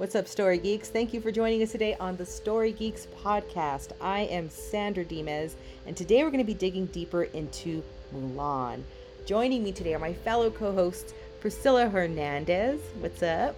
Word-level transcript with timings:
What's 0.00 0.14
up, 0.14 0.26
Story 0.26 0.56
Geeks? 0.56 0.88
Thank 0.88 1.12
you 1.12 1.20
for 1.20 1.30
joining 1.30 1.62
us 1.62 1.72
today 1.72 1.94
on 2.00 2.16
the 2.16 2.24
Story 2.24 2.72
Geeks 2.72 3.06
podcast. 3.22 3.92
I 4.00 4.20
am 4.20 4.48
Sandra 4.48 5.04
Dimes, 5.04 5.56
and 5.86 5.94
today 5.94 6.24
we're 6.24 6.30
going 6.30 6.38
to 6.38 6.46
be 6.46 6.54
digging 6.54 6.86
deeper 6.86 7.24
into 7.24 7.82
Mulan. 8.14 8.82
Joining 9.26 9.62
me 9.62 9.72
today 9.72 9.92
are 9.92 9.98
my 9.98 10.14
fellow 10.14 10.50
co 10.50 10.72
hosts, 10.72 11.12
Priscilla 11.38 11.86
Hernandez. 11.86 12.80
What's 13.00 13.22
up? 13.22 13.56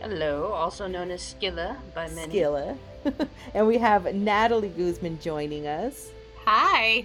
Hello, 0.00 0.52
also 0.52 0.86
known 0.86 1.10
as 1.10 1.22
Skilla 1.22 1.76
by 1.92 2.08
many. 2.10 2.34
Skilla. 2.34 2.78
and 3.54 3.66
we 3.66 3.76
have 3.76 4.14
Natalie 4.14 4.68
Guzman 4.68 5.18
joining 5.20 5.66
us. 5.66 6.12
Hi. 6.44 7.04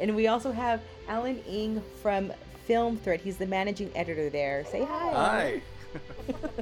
And 0.00 0.16
we 0.16 0.26
also 0.26 0.50
have 0.50 0.80
Alan 1.06 1.38
Ng 1.46 1.80
from 2.02 2.32
Film 2.64 2.96
Threat. 2.96 3.20
He's 3.20 3.36
the 3.36 3.46
managing 3.46 3.92
editor 3.94 4.30
there. 4.30 4.64
Say 4.64 4.84
hi. 4.84 5.12
Hi. 5.12 5.62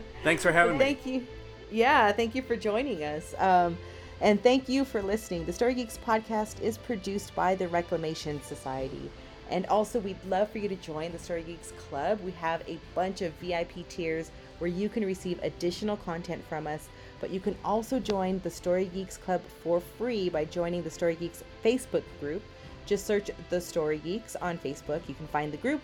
Thanks 0.23 0.43
for 0.43 0.53
having 0.53 0.79
thank 0.79 1.05
me. 1.05 1.13
Thank 1.13 1.23
you. 1.23 1.29
Yeah, 1.71 2.13
thank 2.13 2.35
you 2.35 2.43
for 2.43 2.57
joining 2.57 3.03
us. 3.03 3.35
Um, 3.39 3.77
and 4.21 4.41
thank 4.41 4.69
you 4.69 4.85
for 4.85 5.03
listening. 5.03 5.45
The 5.45 5.53
Story 5.53 5.75
Geeks 5.75 5.99
podcast 5.99 6.61
is 6.61 6.79
produced 6.79 7.35
by 7.35 7.57
the 7.57 7.67
Reclamation 7.69 8.41
Society. 8.43 9.11
And 9.51 9.67
also, 9.67 9.99
we'd 9.99 10.25
love 10.29 10.49
for 10.51 10.59
you 10.59 10.69
to 10.69 10.77
join 10.77 11.13
the 11.13 11.19
Story 11.19 11.43
Geeks 11.43 11.73
Club. 11.73 12.21
We 12.21 12.31
have 12.33 12.63
a 12.69 12.79
bunch 12.95 13.21
of 13.21 13.33
VIP 13.35 13.89
tiers 13.89 14.31
where 14.59 14.71
you 14.71 14.89
can 14.89 15.05
receive 15.05 15.43
additional 15.43 15.97
content 15.97 16.45
from 16.49 16.67
us, 16.67 16.89
but 17.21 17.31
you 17.31 17.41
can 17.41 17.57
also 17.65 17.99
join 17.99 18.39
the 18.45 18.51
Story 18.51 18.85
Geeks 18.95 19.17
Club 19.17 19.43
for 19.65 19.81
free 19.81 20.29
by 20.29 20.45
joining 20.45 20.83
the 20.85 20.91
Story 20.91 21.17
Geeks 21.17 21.43
Facebook 21.65 22.05
group. 22.21 22.43
Just 22.87 23.07
search 23.07 23.31
the 23.51 23.61
Story 23.61 23.99
Geeks 23.99 24.37
on 24.37 24.57
Facebook. 24.59 25.01
You 25.09 25.15
can 25.15 25.27
find 25.27 25.53
the 25.53 25.57
group 25.59 25.83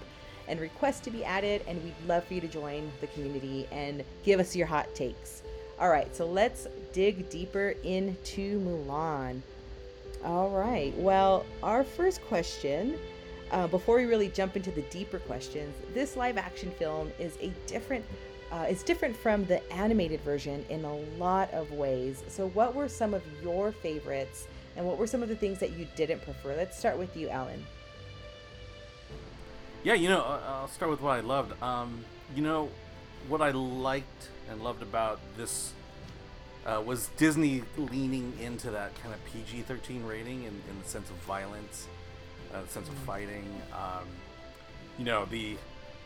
and 0.48 0.60
request 0.60 1.04
to 1.04 1.10
be 1.10 1.24
added, 1.24 1.62
and 1.68 1.82
we'd 1.84 1.94
love 2.06 2.24
for 2.24 2.34
you 2.34 2.40
to 2.40 2.48
join 2.48 2.90
the 3.00 3.06
community 3.08 3.68
and 3.70 4.02
give 4.24 4.40
us 4.40 4.56
your 4.56 4.66
hot 4.66 4.92
takes. 4.94 5.42
All 5.78 5.90
right, 5.90 6.14
so 6.14 6.26
let's 6.26 6.66
dig 6.92 7.30
deeper 7.30 7.74
into 7.84 8.60
Mulan. 8.60 9.40
All 10.24 10.50
right, 10.50 10.92
well, 10.96 11.46
our 11.62 11.84
first 11.84 12.20
question 12.22 12.98
uh, 13.50 13.66
before 13.66 13.96
we 13.96 14.04
really 14.04 14.28
jump 14.28 14.56
into 14.56 14.70
the 14.70 14.82
deeper 14.82 15.18
questions, 15.20 15.74
this 15.94 16.16
live 16.16 16.36
action 16.36 16.70
film 16.72 17.10
is 17.18 17.36
a 17.40 17.52
different. 17.66 18.04
Uh, 18.50 18.64
it's 18.66 18.82
different 18.82 19.14
from 19.14 19.44
the 19.44 19.72
animated 19.72 20.20
version 20.22 20.64
in 20.70 20.82
a 20.84 20.96
lot 21.18 21.52
of 21.52 21.70
ways. 21.72 22.22
So, 22.28 22.48
what 22.48 22.74
were 22.74 22.88
some 22.88 23.14
of 23.14 23.22
your 23.42 23.72
favorites, 23.72 24.48
and 24.76 24.86
what 24.86 24.98
were 24.98 25.06
some 25.06 25.22
of 25.22 25.28
the 25.28 25.36
things 25.36 25.58
that 25.60 25.78
you 25.78 25.86
didn't 25.96 26.22
prefer? 26.22 26.56
Let's 26.56 26.78
start 26.78 26.98
with 26.98 27.16
you, 27.16 27.28
Alan. 27.28 27.64
Yeah, 29.84 29.94
you 29.94 30.08
know, 30.08 30.40
I'll 30.46 30.68
start 30.68 30.90
with 30.90 31.00
what 31.00 31.12
I 31.12 31.20
loved. 31.20 31.60
Um, 31.62 32.04
you 32.34 32.42
know, 32.42 32.68
what 33.28 33.40
I 33.40 33.50
liked 33.50 34.28
and 34.50 34.62
loved 34.62 34.82
about 34.82 35.20
this 35.36 35.72
uh, 36.66 36.82
was 36.84 37.08
Disney 37.16 37.62
leaning 37.76 38.32
into 38.40 38.70
that 38.70 38.94
kind 39.02 39.14
of 39.14 39.24
PG 39.26 39.62
13 39.62 40.04
rating 40.04 40.42
in, 40.42 40.48
in 40.68 40.82
the 40.82 40.88
sense 40.88 41.08
of 41.10 41.16
violence 41.16 41.88
the 42.52 42.68
sense 42.68 42.88
of 42.88 42.94
fighting. 42.94 43.44
Um, 43.72 44.06
you 44.98 45.04
know 45.04 45.24
the, 45.26 45.56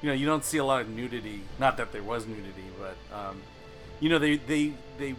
you 0.03 0.09
know 0.09 0.13
you 0.13 0.27
don't 0.27 0.45
see 0.45 0.59
a 0.59 0.65
lot 0.65 0.81
of 0.81 0.89
nudity. 0.89 1.43
Not 1.59 1.77
that 1.79 1.93
there 1.93 2.03
was 2.03 2.27
nudity, 2.27 2.65
but 2.79 2.97
um, 3.17 3.41
you 4.01 4.09
know 4.09 4.19
they 4.19 4.37
they 4.37 4.73
they 4.99 5.15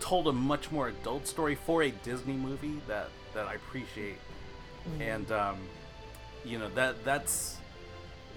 told 0.00 0.28
a 0.28 0.32
much 0.32 0.70
more 0.70 0.88
adult 0.88 1.26
story 1.26 1.54
for 1.54 1.82
a 1.82 1.90
Disney 1.90 2.34
movie 2.34 2.80
that 2.88 3.08
that 3.34 3.46
I 3.46 3.54
appreciate, 3.54 4.18
mm-hmm. 4.88 5.02
and 5.02 5.32
um, 5.32 5.58
you 6.44 6.58
know 6.58 6.68
that 6.70 7.04
that's 7.04 7.58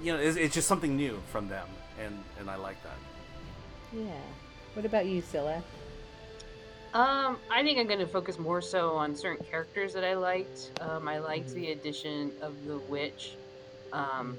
you 0.01 0.13
know 0.13 0.19
it's, 0.19 0.37
it's, 0.37 0.53
just 0.53 0.67
something 0.67 0.95
new 0.95 1.19
from 1.31 1.47
them, 1.47 1.67
and 1.99 2.23
and 2.39 2.49
I 2.49 2.55
like 2.55 2.81
that. 2.83 2.97
Yeah. 3.93 4.21
What 4.73 4.85
about 4.85 5.05
you, 5.05 5.21
Skilla? 5.21 5.61
Um, 6.93 7.37
I 7.51 7.61
think 7.61 7.77
I'm 7.77 7.85
going 7.85 7.99
to 7.99 8.07
focus 8.07 8.39
more 8.39 8.61
so 8.61 8.95
on 8.95 9.15
certain 9.15 9.45
characters 9.45 9.93
that 9.93 10.03
I 10.03 10.15
liked. 10.15 10.71
Um, 10.81 11.07
I 11.07 11.19
liked 11.19 11.53
the 11.53 11.71
addition 11.71 12.31
of 12.41 12.65
the 12.65 12.77
witch. 12.77 13.35
Um, 13.93 14.37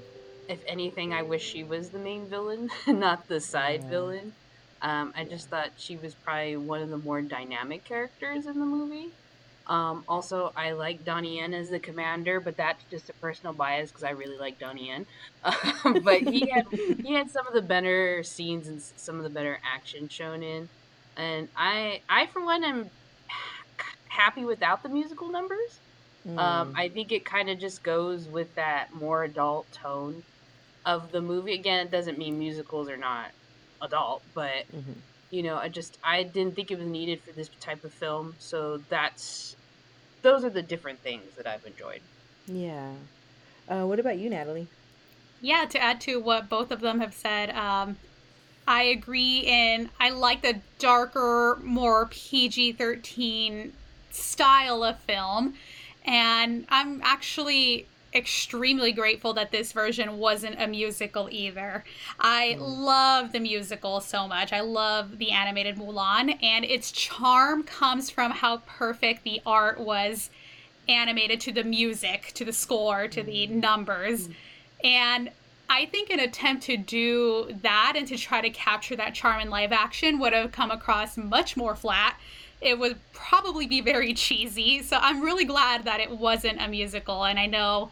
if 0.49 0.61
anything, 0.67 1.13
I 1.13 1.21
wish 1.21 1.43
she 1.43 1.63
was 1.63 1.89
the 1.89 1.99
main 1.99 2.25
villain, 2.25 2.69
not 2.87 3.27
the 3.27 3.39
side 3.39 3.85
villain. 3.85 4.33
Um, 4.81 5.13
I 5.15 5.23
just 5.23 5.49
thought 5.49 5.69
she 5.77 5.95
was 5.95 6.13
probably 6.13 6.57
one 6.57 6.81
of 6.81 6.89
the 6.89 6.97
more 6.97 7.21
dynamic 7.21 7.85
characters 7.85 8.45
in 8.47 8.59
the 8.59 8.65
movie. 8.65 9.11
Um, 9.67 10.03
also, 10.07 10.51
I 10.55 10.71
like 10.71 11.05
Donnie 11.05 11.37
Yen 11.37 11.53
as 11.53 11.69
the 11.69 11.79
commander, 11.79 12.39
but 12.39 12.57
that's 12.57 12.83
just 12.89 13.09
a 13.09 13.13
personal 13.13 13.53
bias 13.53 13.89
because 13.89 14.03
I 14.03 14.09
really 14.11 14.37
like 14.37 14.59
Donnie 14.59 14.87
Yen. 14.87 15.05
Um, 15.83 16.01
but 16.03 16.21
he 16.21 16.47
had 16.51 16.67
he 16.71 17.13
had 17.13 17.31
some 17.31 17.47
of 17.47 17.53
the 17.53 17.61
better 17.61 18.21
scenes 18.21 18.67
and 18.67 18.79
some 18.79 19.17
of 19.17 19.23
the 19.23 19.29
better 19.29 19.59
action 19.63 20.07
shown 20.07 20.43
in 20.43 20.69
and 21.17 21.47
I 21.55 22.01
I 22.09 22.27
for 22.27 22.43
one 22.43 22.63
am 22.63 22.89
happy 24.07 24.45
without 24.45 24.83
the 24.83 24.89
musical 24.89 25.29
numbers. 25.29 25.79
Mm. 26.27 26.37
Um, 26.37 26.73
I 26.75 26.89
think 26.89 27.11
it 27.11 27.25
kind 27.25 27.49
of 27.49 27.59
just 27.59 27.81
goes 27.81 28.27
with 28.27 28.53
that 28.55 28.93
more 28.93 29.23
adult 29.23 29.71
tone 29.71 30.23
of 30.85 31.11
the 31.11 31.21
movie. 31.21 31.53
Again, 31.53 31.87
it 31.87 31.91
doesn't 31.91 32.17
mean 32.17 32.37
musicals 32.37 32.89
are 32.89 32.97
not 32.97 33.31
adult, 33.81 34.21
but 34.35 34.67
mm-hmm. 34.71 34.91
You 35.31 35.41
know, 35.41 35.55
I 35.55 35.69
just 35.69 35.97
I 36.03 36.23
didn't 36.23 36.55
think 36.55 36.69
it 36.69 36.77
was 36.77 36.87
needed 36.87 37.21
for 37.21 37.31
this 37.31 37.49
type 37.59 37.83
of 37.83 37.91
film. 37.91 38.35
So 38.37 38.77
that's 38.89 39.55
those 40.21 40.43
are 40.43 40.49
the 40.49 40.61
different 40.61 40.99
things 40.99 41.35
that 41.37 41.47
I've 41.47 41.65
enjoyed. 41.65 42.01
Yeah. 42.45 42.91
Uh, 43.67 43.85
what 43.85 43.99
about 43.99 44.19
you, 44.19 44.29
Natalie? 44.29 44.67
Yeah, 45.41 45.65
to 45.65 45.81
add 45.81 46.01
to 46.01 46.19
what 46.19 46.49
both 46.49 46.69
of 46.69 46.81
them 46.81 46.99
have 46.99 47.13
said, 47.13 47.49
um, 47.51 47.97
I 48.67 48.83
agree 48.83 49.45
and 49.47 49.89
I 49.99 50.09
like 50.11 50.43
the 50.43 50.59
darker, 50.77 51.59
more 51.63 52.05
PG 52.05 52.73
13 52.73 53.73
style 54.11 54.83
of 54.83 54.99
film. 54.99 55.55
And 56.05 56.65
I'm 56.69 57.01
actually 57.03 57.87
extremely 58.13 58.91
grateful 58.91 59.33
that 59.33 59.51
this 59.51 59.71
version 59.71 60.17
wasn't 60.17 60.61
a 60.61 60.67
musical 60.67 61.29
either. 61.31 61.83
I 62.19 62.57
mm. 62.57 62.61
love 62.61 63.31
the 63.31 63.39
musical 63.39 64.01
so 64.01 64.27
much. 64.27 64.51
I 64.51 64.61
love 64.61 65.17
the 65.17 65.31
animated 65.31 65.77
Mulan, 65.77 66.37
and 66.43 66.65
its 66.65 66.91
charm 66.91 67.63
comes 67.63 68.09
from 68.09 68.31
how 68.31 68.57
perfect 68.65 69.23
the 69.23 69.41
art 69.45 69.79
was 69.79 70.29
animated 70.89 71.39
to 71.41 71.51
the 71.51 71.63
music, 71.63 72.31
to 72.35 72.43
the 72.43 72.53
score, 72.53 73.07
to 73.07 73.23
the 73.23 73.47
mm. 73.47 73.51
numbers. 73.51 74.27
Mm. 74.27 74.35
And 74.83 75.31
I 75.69 75.85
think 75.85 76.09
an 76.09 76.19
attempt 76.19 76.63
to 76.63 76.75
do 76.75 77.55
that 77.61 77.93
and 77.95 78.05
to 78.09 78.17
try 78.17 78.41
to 78.41 78.49
capture 78.49 78.97
that 78.97 79.13
charm 79.13 79.39
in 79.39 79.49
live 79.49 79.71
action 79.71 80.19
would 80.19 80.33
have 80.33 80.51
come 80.51 80.69
across 80.69 81.15
much 81.15 81.55
more 81.55 81.75
flat. 81.75 82.19
It 82.61 82.77
would 82.79 82.97
probably 83.13 83.65
be 83.67 83.81
very 83.81 84.13
cheesy. 84.13 84.83
So 84.83 84.97
I'm 84.99 85.21
really 85.21 85.45
glad 85.45 85.85
that 85.85 85.99
it 85.99 86.11
wasn't 86.11 86.61
a 86.61 86.67
musical. 86.67 87.23
And 87.23 87.39
I 87.39 87.47
know 87.47 87.89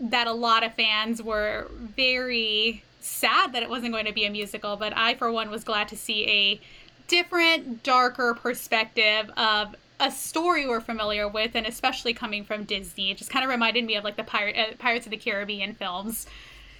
that 0.00 0.26
a 0.26 0.32
lot 0.32 0.62
of 0.64 0.74
fans 0.74 1.22
were 1.22 1.68
very 1.72 2.82
sad 3.00 3.52
that 3.52 3.62
it 3.62 3.70
wasn't 3.70 3.92
going 3.92 4.06
to 4.06 4.12
be 4.12 4.24
a 4.24 4.30
musical, 4.30 4.76
but 4.76 4.96
I, 4.96 5.14
for 5.14 5.30
one, 5.30 5.50
was 5.50 5.64
glad 5.64 5.88
to 5.88 5.96
see 5.96 6.26
a 6.28 6.60
different, 7.06 7.82
darker 7.82 8.34
perspective 8.34 9.30
of 9.36 9.74
a 10.00 10.10
story 10.10 10.66
we're 10.66 10.80
familiar 10.80 11.26
with, 11.26 11.54
and 11.54 11.66
especially 11.66 12.14
coming 12.14 12.44
from 12.44 12.64
Disney. 12.64 13.10
It 13.10 13.18
just 13.18 13.30
kind 13.30 13.44
of 13.44 13.50
reminded 13.50 13.84
me 13.84 13.96
of 13.96 14.04
like 14.04 14.16
the 14.16 14.24
Pirate, 14.24 14.56
uh, 14.56 14.76
Pirates 14.78 15.06
of 15.06 15.10
the 15.10 15.16
Caribbean 15.16 15.74
films 15.74 16.26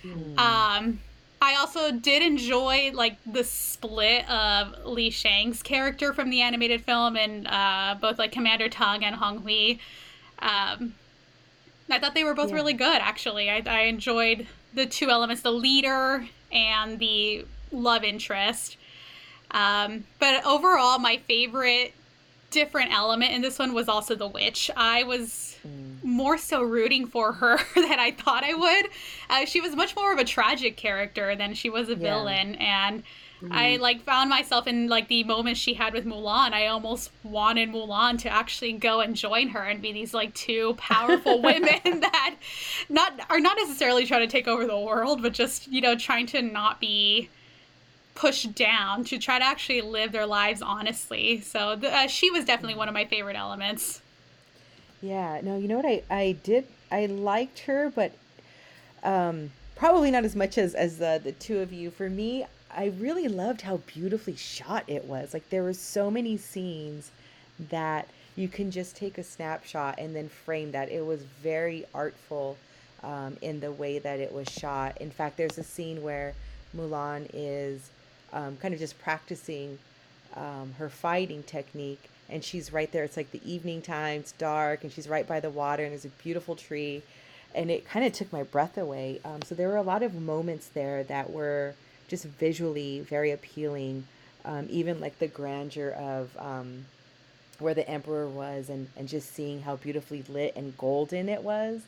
Mm. 0.05 0.39
Um, 0.39 1.01
I 1.41 1.55
also 1.55 1.93
did 1.93 2.23
enjoy 2.23 2.91
like 2.93 3.17
the 3.25 3.45
split 3.45 4.29
of 4.29 4.85
Li 4.85 5.11
Shang's 5.11 5.63
character 5.63 6.13
from 6.13 6.31
the 6.31 6.41
animated 6.41 6.85
film 6.85 7.17
and 7.17 7.47
uh, 7.47 7.97
both 8.01 8.19
like 8.19 8.33
Commander 8.33 8.69
Tung 8.69 9.05
and 9.05 9.17
Hong 9.17 9.43
Hui. 9.43 9.79
Um, 10.41 10.95
I 11.91 11.99
thought 11.99 12.15
they 12.15 12.25
were 12.25 12.35
both 12.35 12.51
yeah. 12.51 12.57
really 12.57 12.73
good. 12.73 13.01
Actually, 13.01 13.49
I, 13.49 13.63
I 13.67 13.81
enjoyed 13.83 14.47
the 14.75 14.87
two 14.87 15.11
elements: 15.11 15.43
the 15.43 15.53
leader 15.53 16.27
and 16.51 16.99
the 16.99 17.47
love 17.71 18.05
interest. 18.05 18.77
Um, 19.51 20.05
but 20.19 20.45
overall, 20.45 20.99
my 20.99 21.19
favorite 21.29 21.95
different 22.51 22.93
element 22.93 23.33
in 23.33 23.43
this 23.43 23.59
one 23.59 23.75
was 23.75 23.89
also 23.89 24.15
the 24.15 24.27
witch. 24.27 24.71
I 24.77 25.03
was 25.03 25.57
mm. 25.67 26.03
more 26.03 26.39
so 26.39 26.63
rooting 26.63 27.07
for 27.07 27.33
her 27.33 27.59
than 27.75 27.99
I 27.99 28.13
thought 28.13 28.45
I 28.45 28.55
would. 28.55 28.91
Uh, 29.29 29.45
she 29.45 29.61
was 29.61 29.77
much 29.77 29.95
more 29.95 30.13
of 30.13 30.19
a 30.19 30.25
tragic 30.25 30.77
character 30.77 31.37
than 31.37 31.55
she 31.55 31.71
was 31.71 31.89
a 31.89 31.93
yeah. 31.93 31.99
villain, 31.99 32.55
and 32.57 33.03
mm. 33.43 33.49
I 33.51 33.77
like 33.77 34.03
found 34.03 34.31
myself 34.31 34.67
in 34.67 34.89
like 34.89 35.09
the 35.09 35.25
moments 35.25 35.61
she 35.61 35.75
had 35.75 35.93
with 35.93 36.07
Mulan. 36.07 36.53
I 36.53 36.69
almost 36.69 37.11
wanted 37.23 37.71
Mulan 37.71 38.19
to 38.21 38.31
actually 38.31 38.73
go 38.73 39.01
and 39.01 39.15
join 39.15 39.49
her 39.49 39.63
and 39.63 39.83
be 39.83 39.93
these 39.93 40.15
like 40.15 40.35
two 40.35 40.75
powerful 40.79 41.43
women 41.43 41.81
that 41.85 42.37
not 42.89 43.13
are 43.29 43.41
not 43.41 43.57
necessarily 43.59 44.07
trying 44.07 44.27
to 44.27 44.33
take 44.33 44.49
over 44.49 44.67
the 44.67 44.79
world, 44.79 45.23
but 45.23 45.33
just 45.35 45.69
you 45.69 45.81
know 45.81 45.97
trying 45.97 46.27
to 46.27 46.41
not 46.41 46.81
be 46.81 47.29
pushed 48.19 48.53
down 48.57 49.05
to 49.05 49.17
try 49.17 49.39
to 49.39 49.45
actually 49.45 49.81
live 49.81 50.11
their 50.11 50.27
lives 50.27 50.61
honestly. 50.61 51.41
So 51.41 51.77
the, 51.77 51.95
uh, 51.95 52.07
she 52.09 52.31
was 52.31 52.45
definitely 52.45 52.75
one 52.75 52.89
of 52.89 52.95
my 52.95 53.05
favorite 53.05 53.37
elements. 53.37 54.03
Yeah, 55.01 55.41
no, 55.43 55.57
you 55.57 55.69
know 55.69 55.77
what 55.77 55.87
I 55.87 56.03
I 56.11 56.37
did 56.43 56.67
I 56.91 57.07
liked 57.07 57.61
her, 57.61 57.93
but 57.95 58.13
um 59.05 59.53
probably 59.77 60.11
not 60.11 60.25
as 60.25 60.35
much 60.35 60.59
as 60.59 60.75
as 60.75 60.99
the 60.99 61.21
the 61.23 61.31
two 61.33 61.61
of 61.61 61.73
you. 61.73 61.93
For 61.93 62.11
me, 62.11 62.45
I 62.75 62.87
really 62.99 63.29
loved 63.29 63.63
how 63.63 63.77
beautifully 63.79 64.35
shot 64.35 64.83
it 64.89 65.05
was. 65.05 65.33
Like 65.33 65.49
there 65.51 65.63
were 65.63 65.73
so 65.73 66.11
many 66.11 66.37
scenes 66.37 67.13
that 67.71 68.09
you 68.35 68.49
can 68.49 68.73
just 68.73 68.97
take 68.97 69.17
a 69.19 69.23
snapshot 69.23 69.95
and 69.99 70.15
then 70.15 70.29
frame 70.29 70.73
that. 70.73 70.91
It 70.91 71.07
was 71.07 71.23
very 71.43 71.85
artful 71.95 72.57
um, 73.05 73.37
in 73.43 73.61
the 73.61 73.71
way 73.71 74.01
that 74.01 74.19
it 74.19 74.33
was 74.33 74.49
shot. 74.49 75.01
In 75.01 75.11
fact, 75.13 75.37
there's 75.37 75.59
a 75.59 75.65
scene 75.65 76.03
where 76.03 76.35
Mulan 76.77 77.29
is 77.33 77.91
um, 78.33 78.57
kind 78.57 78.75
of 78.75 78.81
just 78.81 78.99
practicing 78.99 79.79
um, 80.37 80.75
her 80.79 80.89
fighting 80.89 81.43
technique, 81.43 82.11
and 82.29 82.45
she's 82.45 82.73
right 82.73 82.91
there. 82.93 83.05
It's 83.05 83.17
like 83.17 83.33
the 83.33 83.41
evening 83.51 83.83
time, 83.83 84.21
it's 84.21 84.33
dark, 84.33 84.83
and 84.83 84.93
she's 84.93 85.09
right 85.09 85.27
by 85.27 85.41
the 85.41 85.51
water, 85.51 85.83
and 85.83 85.93
there's 85.93 86.05
a 86.05 86.11
beautiful 86.11 86.55
tree, 86.57 87.03
and 87.55 87.71
it 87.71 87.89
kind 87.89 88.05
of 88.05 88.13
took 88.13 88.33
my 88.33 88.43
breath 88.43 88.77
away. 88.77 89.21
Um, 89.25 89.43
so 89.43 89.55
there 89.55 89.69
were 89.69 89.77
a 89.77 89.83
lot 89.83 90.03
of 90.03 90.15
moments 90.15 90.69
there 90.69 91.03
that 91.05 91.31
were 91.31 91.75
just 92.09 92.25
visually 92.25 93.01
very 93.01 93.31
appealing. 93.31 94.07
Um, 94.45 94.67
even 94.71 95.01
like 95.01 95.19
the 95.19 95.27
grandeur 95.27 95.91
of 95.91 96.31
um, 96.39 96.87
where 97.59 97.75
the 97.75 97.89
emperor 97.89 98.27
was, 98.29 98.69
and 98.69 98.89
and 98.97 99.09
just 99.09 99.35
seeing 99.35 99.63
how 99.63 99.77
beautifully 99.77 100.23
lit 100.29 100.55
and 100.57 100.77
golden 100.79 101.29
it 101.29 101.43
was. 101.43 101.83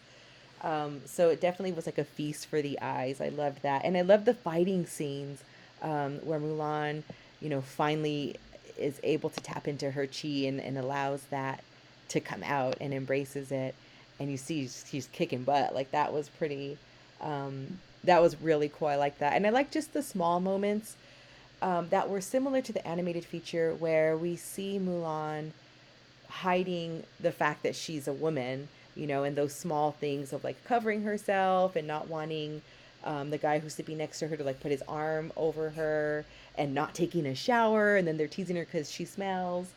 Um, 0.63 1.01
so 1.07 1.31
it 1.31 1.41
definitely 1.41 1.73
was 1.73 1.87
like 1.87 1.97
a 1.97 2.05
feast 2.05 2.47
for 2.47 2.61
the 2.61 2.79
eyes. 2.83 3.21
I 3.21 3.29
loved 3.29 3.63
that, 3.63 3.85
and 3.85 3.97
I 3.97 4.03
loved 4.03 4.27
the 4.27 4.35
fighting 4.35 4.85
scenes 4.85 5.43
um, 5.83 6.19
where 6.19 6.41
Mulan, 6.41 7.03
you 7.41 7.49
know, 7.49 7.61
finally 7.61 8.37
is 8.79 9.01
able 9.03 9.31
to 9.31 9.41
tap 9.41 9.69
into 9.69 9.91
her 9.91 10.07
chi 10.07 10.29
and, 10.29 10.61
and 10.61 10.79
allows 10.79 11.23
that 11.31 11.63
to 12.09 12.21
come 12.21 12.43
out 12.43 12.77
and 12.81 12.95
embraces 12.95 13.53
it. 13.53 13.75
And 14.19 14.31
you 14.31 14.37
see 14.37 14.63
she's, 14.63 14.85
she's 14.89 15.07
kicking 15.09 15.45
butt. 15.45 15.75
Like 15.75 15.91
that 15.93 16.13
was 16.13 16.29
pretty. 16.29 16.79
Um, 17.21 17.79
that 18.05 18.23
was 18.23 18.41
really 18.41 18.71
cool. 18.71 18.89
I 18.89 18.97
like 18.97 19.19
that, 19.19 19.35
and 19.35 19.47
I 19.47 19.51
like 19.51 19.71
just 19.71 19.93
the 19.93 20.03
small 20.03 20.41
moments 20.41 20.97
um, 21.61 21.91
that 21.91 22.09
were 22.09 22.23
similar 22.23 22.63
to 22.63 22.73
the 22.73 22.87
animated 22.87 23.27
feature 23.27 23.75
where 23.75 24.17
we 24.17 24.37
see 24.37 24.79
Mulan 24.79 25.51
hiding 26.31 27.03
the 27.19 27.31
fact 27.31 27.63
that 27.63 27.77
she's 27.77 28.09
a 28.09 28.13
woman 28.15 28.69
you 28.95 29.07
know, 29.07 29.25
and 29.25 29.37
those 29.37 29.55
small 29.55 29.93
things 29.93 30.33
of 30.33 30.45
like 30.45 30.63
covering 30.65 31.03
herself 31.03 31.77
and 31.77 31.87
not 31.87 32.09
wanting 32.09 32.63
um, 33.05 33.31
the 33.31 33.39
guy 33.39 33.59
who's 33.59 33.75
sleeping 33.75 33.99
next 33.99 34.19
to 34.19 34.29
her 34.29 34.37
to 34.37 34.45
like 34.45 34.61
put 34.61 34.71
his 34.71 34.83
arm 34.89 35.33
over 35.37 35.71
her 35.71 36.25
and 36.57 36.75
not 36.75 36.95
taking 36.95 37.27
a 37.27 37.35
shower 37.35 37.97
and 37.97 38.07
then 38.07 38.17
they're 38.17 38.29
teasing 38.29 38.57
her 38.57 38.65
because 38.65 38.91
she 38.91 39.05
smells. 39.05 39.69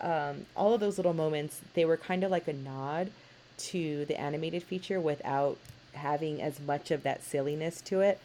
Um, 0.00 0.46
all 0.56 0.74
of 0.74 0.80
those 0.80 0.96
little 0.96 1.14
moments 1.14 1.60
they 1.74 1.84
were 1.84 1.96
kind 1.96 2.22
of 2.22 2.30
like 2.30 2.46
a 2.46 2.52
nod 2.52 3.10
to 3.58 4.04
the 4.04 4.18
animated 4.18 4.62
feature 4.62 5.00
without 5.00 5.58
having 5.94 6.40
as 6.40 6.60
much 6.60 6.92
of 6.92 7.02
that 7.02 7.24
silliness 7.24 7.80
to 7.82 8.00
it. 8.00 8.20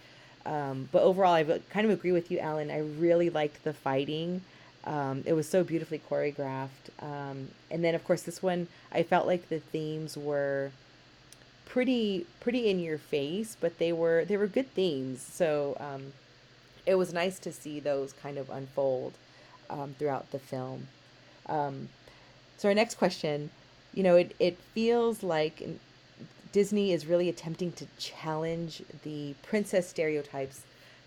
Um, 0.45 0.89
but 0.91 1.01
overall 1.01 1.33
i 1.33 1.43
kind 1.69 1.85
of 1.85 1.91
agree 1.91 2.11
with 2.11 2.29
you 2.29 2.39
alan. 2.39 2.69
I 2.69 2.79
really 2.79 3.29
liked 3.29 3.63
the 3.63 3.73
fighting. 3.73 4.41
Um, 4.85 5.23
it 5.25 5.33
was 5.33 5.47
so 5.47 5.63
beautifully 5.63 6.01
choreographed. 6.09 6.91
Um, 6.99 7.49
and 7.71 7.83
then, 7.83 7.95
of 7.95 8.03
course, 8.03 8.23
this 8.23 8.43
one 8.43 8.67
I 8.91 9.03
felt 9.03 9.25
like 9.25 9.49
the 9.49 9.59
themes 9.59 10.17
were 10.17 10.71
pretty 11.65 12.25
pretty 12.39 12.69
in 12.69 12.79
your 12.79 12.97
face, 12.97 13.57
but 13.59 13.77
they 13.79 13.91
were 13.91 14.25
they 14.25 14.37
were 14.37 14.47
good 14.47 14.71
themes. 14.73 15.21
So 15.21 15.77
um, 15.79 16.13
it 16.85 16.95
was 16.95 17.13
nice 17.13 17.39
to 17.39 17.51
see 17.51 17.79
those 17.79 18.13
kind 18.13 18.37
of 18.37 18.49
unfold 18.49 19.13
um, 19.69 19.95
throughout 19.97 20.31
the 20.31 20.39
film. 20.39 20.87
Um, 21.47 21.89
so 22.57 22.69
our 22.69 22.75
next 22.75 22.95
question, 22.95 23.49
you 23.93 24.03
know, 24.03 24.15
it 24.15 24.35
it 24.39 24.57
feels 24.73 25.23
like 25.23 25.67
Disney 26.51 26.91
is 26.93 27.05
really 27.05 27.29
attempting 27.29 27.71
to 27.73 27.87
challenge 27.97 28.83
the 29.03 29.35
princess 29.41 29.89
stereotypes 29.89 30.61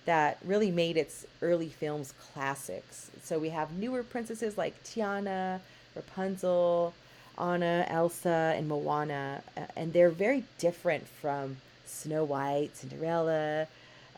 that 0.04 0.38
really 0.44 0.70
made 0.70 0.96
its 0.96 1.26
early 1.42 1.68
films 1.68 2.14
classics. 2.32 3.10
So 3.22 3.38
we 3.38 3.50
have 3.50 3.72
newer 3.72 4.02
princesses 4.02 4.56
like 4.56 4.82
Tiana, 4.84 5.60
Rapunzel, 5.94 6.94
Anna, 7.38 7.86
Elsa, 7.88 8.54
and 8.56 8.68
Moana, 8.68 9.42
uh, 9.56 9.62
and 9.76 9.92
they're 9.92 10.10
very 10.10 10.44
different 10.58 11.06
from 11.06 11.58
Snow 11.84 12.24
White, 12.24 12.76
Cinderella, 12.76 13.66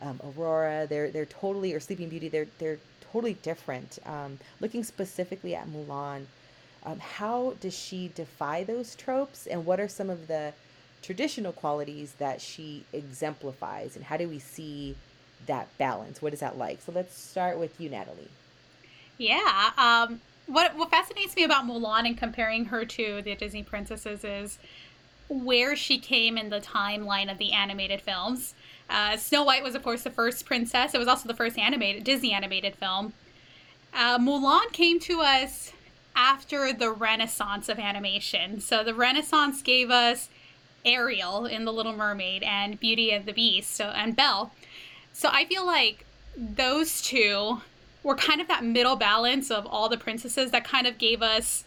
um, 0.01 0.19
Aurora. 0.23 0.87
They're 0.87 1.09
they're 1.11 1.25
totally 1.25 1.73
or 1.73 1.79
Sleeping 1.79 2.09
Beauty. 2.09 2.29
They're 2.29 2.47
they're 2.59 2.79
totally 3.11 3.33
different. 3.33 3.99
Um, 4.05 4.39
looking 4.59 4.83
specifically 4.83 5.55
at 5.55 5.67
Mulan, 5.67 6.25
um, 6.85 6.99
how 6.99 7.55
does 7.59 7.77
she 7.77 8.11
defy 8.15 8.63
those 8.63 8.95
tropes, 8.95 9.47
and 9.47 9.65
what 9.65 9.79
are 9.79 9.87
some 9.87 10.09
of 10.09 10.27
the 10.27 10.53
traditional 11.01 11.51
qualities 11.51 12.13
that 12.19 12.41
she 12.41 12.85
exemplifies, 12.93 13.95
and 13.95 14.05
how 14.05 14.17
do 14.17 14.27
we 14.27 14.39
see 14.39 14.95
that 15.45 15.67
balance? 15.77 16.21
What 16.21 16.33
is 16.33 16.39
that 16.39 16.57
like? 16.57 16.81
So 16.81 16.91
let's 16.93 17.17
start 17.17 17.57
with 17.57 17.79
you, 17.79 17.89
Natalie. 17.89 18.29
Yeah. 19.17 19.71
Um, 19.77 20.21
what 20.49 20.75
what 20.75 20.89
fascinates 20.89 21.35
me 21.35 21.43
about 21.43 21.65
Mulan 21.65 22.05
and 22.05 22.17
comparing 22.17 22.65
her 22.65 22.83
to 22.85 23.21
the 23.21 23.35
Disney 23.35 23.63
princesses 23.63 24.23
is 24.23 24.57
where 25.29 25.75
she 25.75 25.99
came 25.99 26.37
in 26.37 26.49
the 26.49 26.59
timeline 26.59 27.31
of 27.31 27.37
the 27.37 27.53
animated 27.53 28.01
films. 28.01 28.55
Uh, 28.89 29.15
Snow 29.15 29.43
White 29.43 29.63
was, 29.63 29.75
of 29.75 29.83
course, 29.83 30.01
the 30.01 30.09
first 30.09 30.45
princess. 30.45 30.95
It 30.95 30.97
was 30.97 31.07
also 31.07 31.27
the 31.27 31.35
first 31.35 31.57
animated 31.57 32.03
Disney 32.03 32.33
animated 32.33 32.75
film. 32.75 33.13
Uh, 33.93 34.17
Mulan 34.17 34.71
came 34.71 34.99
to 35.01 35.21
us 35.21 35.71
after 36.15 36.73
the 36.73 36.91
Renaissance 36.91 37.69
of 37.69 37.77
animation. 37.77 38.59
So 38.59 38.83
the 38.83 38.95
Renaissance 38.95 39.61
gave 39.61 39.91
us 39.91 40.29
Ariel 40.83 41.45
in 41.45 41.65
The 41.65 41.73
Little 41.73 41.95
Mermaid 41.95 42.41
and 42.41 42.79
Beauty 42.79 43.11
and 43.11 43.25
the 43.25 43.33
Beast, 43.33 43.75
so 43.75 43.85
and 43.85 44.15
Belle. 44.15 44.51
So 45.13 45.29
I 45.31 45.45
feel 45.45 45.65
like 45.65 46.05
those 46.35 47.01
two 47.01 47.61
were 48.03 48.15
kind 48.15 48.41
of 48.41 48.47
that 48.47 48.63
middle 48.63 48.95
balance 48.95 49.51
of 49.51 49.65
all 49.65 49.89
the 49.89 49.97
princesses 49.97 50.51
that 50.51 50.63
kind 50.63 50.87
of 50.87 50.97
gave 50.97 51.21
us 51.21 51.63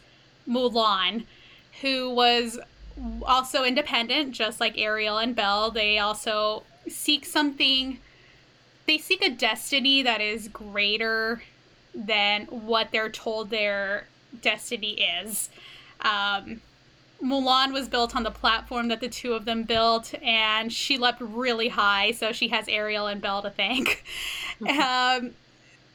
Mulan, 0.49 1.25
who 1.81 2.11
was 2.11 2.59
also 3.25 3.65
independent, 3.65 4.33
just 4.33 4.61
like 4.61 4.79
Ariel 4.79 5.19
and 5.19 5.35
Belle. 5.35 5.71
They 5.71 5.99
also 5.99 6.65
seek 6.89 7.25
something, 7.25 7.99
they 8.87 8.99
seek 8.99 9.23
a 9.23 9.31
destiny 9.31 10.03
that 10.03 10.21
is 10.21 10.49
greater 10.49 11.43
than 11.95 12.47
what 12.47 12.91
they're 12.91 13.11
told 13.11 13.51
their 13.51 14.09
destiny 14.41 15.01
is. 15.01 15.51
Um, 16.01 16.61
Mulan 17.23 17.73
was 17.73 17.89
built 17.89 18.17
on 18.17 18.25
the 18.25 18.31
platform 18.31 18.89
that 18.89 19.01
the 19.01 19.09
two 19.09 19.35
of 19.35 19.45
them 19.45 19.63
built, 19.63 20.13
and 20.23 20.73
she 20.73 20.99
leapt 20.99 21.21
really 21.21 21.69
high, 21.69 22.11
so 22.11 22.33
she 22.33 22.49
has 22.49 22.67
Ariel 22.69 23.07
and 23.07 23.21
Belle 23.21 23.43
to 23.43 23.51
thank. 23.51 24.05
um, 24.69 25.35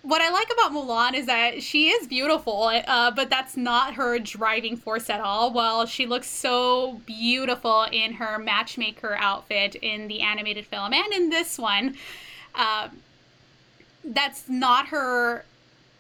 what 0.08 0.22
I 0.22 0.30
like 0.30 0.48
about 0.54 0.72
Mulan 0.72 1.16
is 1.16 1.26
that 1.26 1.62
she 1.62 1.90
is 1.90 2.08
beautiful, 2.08 2.72
uh, 2.88 3.12
but 3.12 3.30
that's 3.30 3.58
not 3.58 3.96
her 3.96 4.18
driving 4.20 4.78
force 4.78 5.10
at 5.10 5.20
all. 5.20 5.52
While 5.52 5.86
she 5.86 6.06
looks 6.06 6.28
so 6.30 7.02
beautiful 7.06 7.86
in 7.92 8.14
her 8.14 8.40
matchmaker 8.40 9.18
outfit 9.20 9.76
in 9.76 10.08
the 10.08 10.22
animated 10.22 10.66
film 10.66 10.94
and 10.94 11.12
in 11.12 11.30
this 11.30 11.60
one, 11.60 11.96
uh, 12.56 12.88
that's 14.06 14.48
not 14.48 14.88
her 14.88 15.44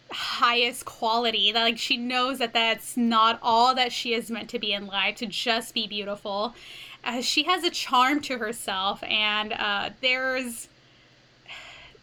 highest 0.09 0.85
quality. 0.85 1.51
Like 1.51 1.77
she 1.77 1.97
knows 1.97 2.37
that 2.39 2.53
that's 2.53 2.95
not 2.95 3.39
all 3.43 3.75
that 3.75 3.91
she 3.91 4.13
is 4.13 4.31
meant 4.31 4.49
to 4.51 4.59
be 4.59 4.71
in 4.71 4.87
life 4.87 5.17
to 5.17 5.25
just 5.25 5.73
be 5.73 5.85
beautiful. 5.85 6.55
Uh, 7.03 7.19
she 7.19 7.43
has 7.43 7.65
a 7.65 7.69
charm 7.69 8.21
to 8.21 8.37
herself, 8.37 9.03
and 9.03 9.51
uh, 9.51 9.89
there's 9.99 10.69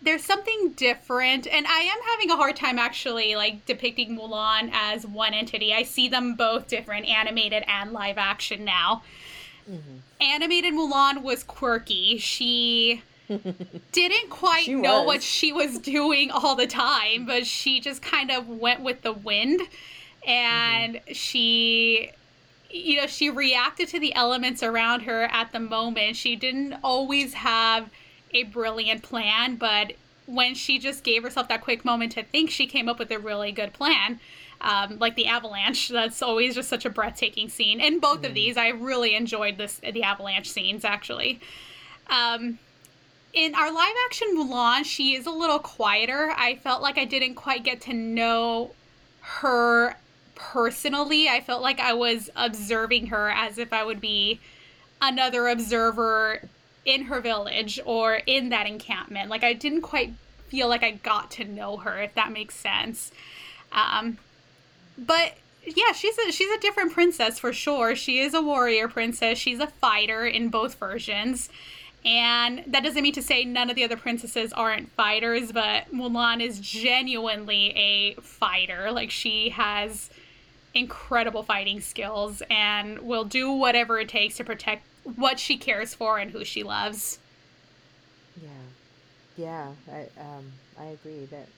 there's 0.05 0.25
something 0.25 0.73
different 0.77 1.47
and 1.47 1.67
i 1.67 1.81
am 1.81 1.99
having 2.11 2.31
a 2.31 2.37
hard 2.37 2.57
time 2.57 2.79
actually 2.79 3.35
like 3.35 3.65
depicting 3.67 4.17
mulan 4.17 4.71
as 4.73 5.07
one 5.07 5.35
entity 5.35 5.73
i 5.73 5.83
see 5.83 6.09
them 6.09 6.35
both 6.35 6.69
different 6.69 7.07
animated 7.07 7.65
and 7.67 7.93
live 7.93 8.19
action 8.19 8.65
now 8.65 9.03
mm-hmm. 9.71 9.97
animated 10.21 10.75
mulan 10.75 11.23
was 11.23 11.43
quirky 11.43 12.19
she 12.19 13.03
didn't 13.93 14.31
quite 14.31 14.65
she 14.65 14.75
know 14.75 15.01
was. 15.01 15.07
what 15.07 15.23
she 15.23 15.53
was 15.53 15.79
doing 15.79 16.31
all 16.31 16.55
the 16.55 16.67
time, 16.67 17.25
but 17.25 17.47
she 17.47 17.81
just 17.81 18.03
kind 18.03 18.31
of 18.31 18.49
went 18.49 18.83
with 18.83 19.03
the 19.03 19.13
wind 19.13 19.63
and 20.27 20.97
mm-hmm. 20.97 21.13
she 21.13 22.11
you 22.71 22.97
know, 22.97 23.07
she 23.07 23.31
reacted 23.31 23.87
to 23.89 24.01
the 24.01 24.13
elements 24.17 24.61
around 24.61 25.03
her 25.03 25.25
at 25.25 25.53
the 25.53 25.61
moment. 25.61 26.17
She 26.17 26.35
didn't 26.35 26.75
always 26.83 27.35
have 27.35 27.89
a 28.35 28.43
brilliant 28.43 29.03
plan, 29.03 29.57
but 29.57 29.93
when 30.27 30.55
she 30.55 30.79
just 30.79 31.05
gave 31.05 31.23
herself 31.23 31.49
that 31.49 31.63
quick 31.63 31.85
moment 31.85 32.13
to 32.13 32.23
think, 32.23 32.51
she 32.51 32.67
came 32.67 32.89
up 32.89 32.99
with 32.99 33.11
a 33.11 33.19
really 33.19 33.53
good 33.53 33.73
plan. 33.73 34.21
Um, 34.61 34.99
like 34.99 35.15
the 35.15 35.27
avalanche, 35.27 35.89
that's 35.91 36.23
always 36.23 36.55
just 36.55 36.69
such 36.69 36.85
a 36.85 36.91
breathtaking 36.91 37.49
scene. 37.49 37.81
In 37.81 38.01
both 38.01 38.23
mm. 38.23 38.27
of 38.27 38.35
these, 38.35 38.57
I 38.57 38.69
really 38.69 39.15
enjoyed 39.15 39.57
this 39.57 39.79
the 39.79 40.03
avalanche 40.03 40.51
scenes 40.51 40.85
actually. 40.85 41.41
Um, 42.09 42.59
in 43.33 43.55
our 43.55 43.73
live 43.73 43.95
action 44.07 44.29
Mulan, 44.37 44.85
she 44.85 45.15
is 45.15 45.27
a 45.27 45.31
little 45.31 45.59
quieter. 45.59 46.33
I 46.37 46.57
felt 46.57 46.83
like 46.83 46.99
I 46.99 47.05
didn't 47.05 47.35
quite 47.35 47.65
get 47.65 47.81
to 47.83 47.93
know 47.93 48.71
her 49.21 49.97
personally. 50.35 51.29
I 51.29 51.41
felt 51.41 51.63
like 51.63 51.81
I 51.81 51.95
was 51.95 52.31
observing 52.37 53.09
her 53.09 53.31
as 53.31 53.59
if 53.59 53.73
I 53.73 53.85
would 53.85 54.01
be 54.01 54.41
another 55.03 55.49
observer 55.49 56.49
in 56.85 57.05
her 57.05 57.21
village 57.21 57.81
or 57.85 58.15
in 58.27 58.51
that 58.51 58.67
encampment. 58.67 59.31
Like 59.31 59.45
I 59.45 59.53
didn't 59.53 59.83
quite 59.83 60.13
feel 60.49 60.69
like 60.69 60.83
I 60.83 60.93
got 60.93 61.31
to 61.33 61.45
know 61.45 61.79
her, 61.79 62.03
if 62.03 62.15
that 62.15 62.33
makes 62.33 62.55
sense. 62.55 63.11
Um, 63.73 64.19
but 64.97 65.35
yeah, 65.67 65.93
she's 65.93 66.17
a 66.19 66.31
she's 66.31 66.51
a 66.51 66.61
different 66.61 66.93
princess 66.93 67.39
for 67.39 67.53
sure. 67.53 67.97
She 67.97 68.21
is 68.21 68.35
a 68.35 68.43
warrior 68.43 68.89
princess. 68.89 69.39
She's 69.39 69.61
a 69.61 69.67
fighter 69.67 70.27
in 70.27 70.49
both 70.49 70.75
versions. 70.75 71.49
And 72.05 72.65
that 72.67 72.85
doesn't 72.85 73.03
mean 73.03 73.15
to 73.15 73.23
say 73.23 73.47
none 73.47 73.71
of 73.71 73.77
the 73.77 73.85
other 73.85 73.97
princesses 73.97 74.53
aren't 74.53 74.91
fighters, 74.93 75.53
but 75.53 75.91
Mulan 75.91 76.43
is 76.43 76.61
genuinely 76.61 77.71
a 77.75 78.15
fighter. 78.21 78.93
Like 78.93 79.11
she 79.11 79.49
has 79.51 80.11
incredible 80.75 81.43
fighting 81.43 81.81
skills 81.81 82.43
and 82.51 82.99
will 82.99 83.25
do 83.25 83.51
whatever 83.51 83.99
it 84.01 84.09
takes 84.09 84.37
to 84.37 84.45
protect 84.45 84.85
what 85.05 85.39
she 85.39 85.57
cares 85.57 85.95
for 85.95 86.19
and 86.19 86.31
who 86.31 86.45
she 86.45 86.63
loves. 86.63 87.19
Yeah, 88.37 88.49
yeah, 89.37 89.75
I 89.91 90.09
um 90.21 90.53
I 90.79 90.87
agree 90.87 91.27
that 91.27 91.49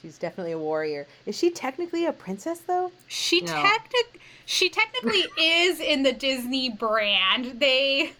she's 0.00 0.18
definitely 0.18 0.52
a 0.52 0.58
warrior. 0.58 1.06
Is 1.26 1.36
she 1.36 1.50
technically 1.50 2.06
a 2.06 2.12
princess 2.12 2.60
though? 2.60 2.92
She 3.06 3.40
No. 3.40 3.52
technic 3.62 4.20
she 4.44 4.68
technically 4.68 5.32
is 5.36 5.80
in 5.80 6.02
the 6.02 6.12
Disney 6.12 6.70
brand. 6.70 7.60
They 7.60 8.12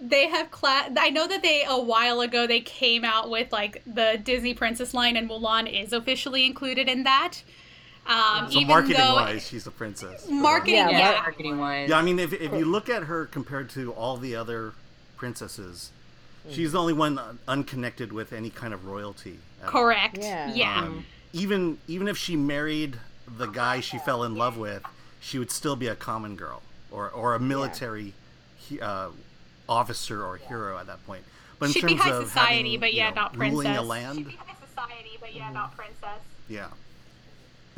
they 0.00 0.28
have 0.28 0.50
class. 0.50 0.90
I 0.98 1.10
know 1.10 1.26
that 1.26 1.42
they 1.42 1.64
a 1.66 1.78
while 1.78 2.20
ago 2.20 2.46
they 2.46 2.60
came 2.60 3.04
out 3.04 3.30
with 3.30 3.52
like 3.52 3.82
the 3.86 4.20
Disney 4.22 4.54
Princess 4.54 4.94
line, 4.94 5.16
and 5.16 5.28
Mulan 5.28 5.66
is 5.72 5.92
officially 5.92 6.46
included 6.46 6.88
in 6.88 7.04
that. 7.04 7.42
Um, 8.08 8.50
So 8.50 8.56
even 8.58 8.68
marketing 8.68 8.96
though 8.96 9.14
wise, 9.16 9.46
she's 9.46 9.66
a 9.66 9.70
princess. 9.70 10.26
Marketing, 10.28 10.76
yeah, 10.76 10.88
yeah. 10.90 11.10
marketing 11.20 11.58
wise. 11.58 11.90
Yeah, 11.90 11.98
I 11.98 12.02
mean, 12.02 12.18
if 12.18 12.32
if 12.32 12.52
you 12.52 12.64
look 12.64 12.88
at 12.88 13.04
her 13.04 13.26
compared 13.26 13.68
to 13.70 13.92
all 13.92 14.16
the 14.16 14.34
other 14.34 14.72
princesses, 15.18 15.90
she's 16.50 16.72
the 16.72 16.78
only 16.80 16.94
one 16.94 17.20
unconnected 17.46 18.12
with 18.12 18.32
any 18.32 18.50
kind 18.50 18.72
of 18.72 18.86
royalty. 18.86 19.38
at 19.60 19.66
all. 19.66 19.70
correct. 19.72 20.18
Yeah. 20.18 20.52
Yeah, 20.54 20.78
Um, 20.84 21.04
even 21.32 21.78
even 21.86 22.08
if 22.08 22.16
she 22.16 22.34
married 22.36 22.96
the 23.26 23.46
guy 23.46 23.80
she 23.80 23.98
fell 23.98 24.24
in 24.24 24.34
love 24.36 24.56
with, 24.56 24.82
she 25.20 25.38
would 25.38 25.50
still 25.50 25.76
be 25.76 25.86
a 25.88 25.94
common 25.96 26.34
girl 26.36 26.62
or 26.90 27.10
or 27.10 27.34
a 27.34 27.40
military 27.40 28.14
he- 28.56 28.80
uh, 28.80 29.08
officer 29.68 30.24
or 30.24 30.36
hero 30.38 30.78
at 30.78 30.86
that 30.86 31.04
point. 31.06 31.24
But 31.58 31.66
in 31.66 31.72
She'd 31.72 31.82
be 31.86 31.88
terms 31.94 32.02
high 32.02 32.10
of 32.16 32.26
society, 32.28 32.54
having, 32.70 32.80
but 32.80 32.92
you 32.94 32.98
yeah, 33.00 33.10
know, 33.10 33.16
not 33.16 33.36
ruling 33.36 33.66
a 33.66 33.70
princess. 33.82 33.86
land, 33.86 34.32
society, 34.70 35.18
but 35.20 35.34
yeah, 35.34 35.50
not 35.50 35.76
princess. 35.76 36.20
yeah. 36.48 36.68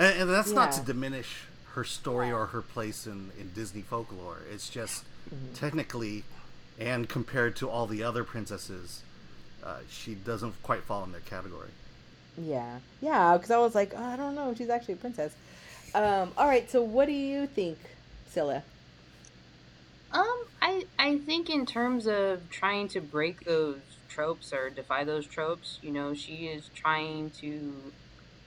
And, 0.00 0.23
and 0.23 0.30
that's 0.30 0.50
not 0.50 0.73
to 0.73 0.80
diminish 0.80 1.42
her 1.75 1.85
story 1.85 2.33
or 2.33 2.47
her 2.47 2.62
place 2.62 3.07
in, 3.07 3.30
in 3.38 3.52
Disney 3.54 3.83
folklore. 3.83 4.38
It's 4.50 4.71
just 4.71 5.04
technically, 5.54 6.25
and 6.78 7.09
compared 7.09 7.54
to 7.57 7.69
all 7.69 7.87
the 7.87 8.02
other 8.02 8.25
princesses, 8.25 9.02
uh, 9.62 9.80
she 9.90 10.14
doesn't 10.14 10.61
quite 10.62 10.83
fall 10.83 11.04
in 11.04 11.12
their 11.12 11.21
category. 11.21 11.69
Yeah, 12.38 12.78
yeah. 13.02 13.37
Because 13.37 13.50
I 13.50 13.59
was 13.59 13.75
like, 13.75 13.92
oh, 13.95 14.02
I 14.02 14.16
don't 14.16 14.35
know, 14.35 14.50
if 14.50 14.59
she's 14.59 14.71
actually 14.71 14.95
a 14.95 14.97
princess. 14.97 15.35
Um, 15.95 16.33
all 16.38 16.47
right. 16.47 16.71
So, 16.71 16.83
what 16.83 17.07
do 17.07 17.12
you 17.12 17.47
think, 17.47 17.78
Skilla? 18.33 18.62
Um, 20.12 20.45
I 20.62 20.85
I 20.99 21.19
think 21.19 21.50
in 21.50 21.66
terms 21.66 22.07
of 22.07 22.49
trying 22.49 22.88
to 22.88 23.00
break 23.00 23.45
those 23.45 23.80
tropes 24.09 24.52
or 24.52 24.71
defy 24.71 25.04
those 25.04 25.26
tropes, 25.26 25.78
you 25.83 25.90
know, 25.90 26.14
she 26.14 26.47
is 26.47 26.71
trying 26.75 27.30
to 27.40 27.75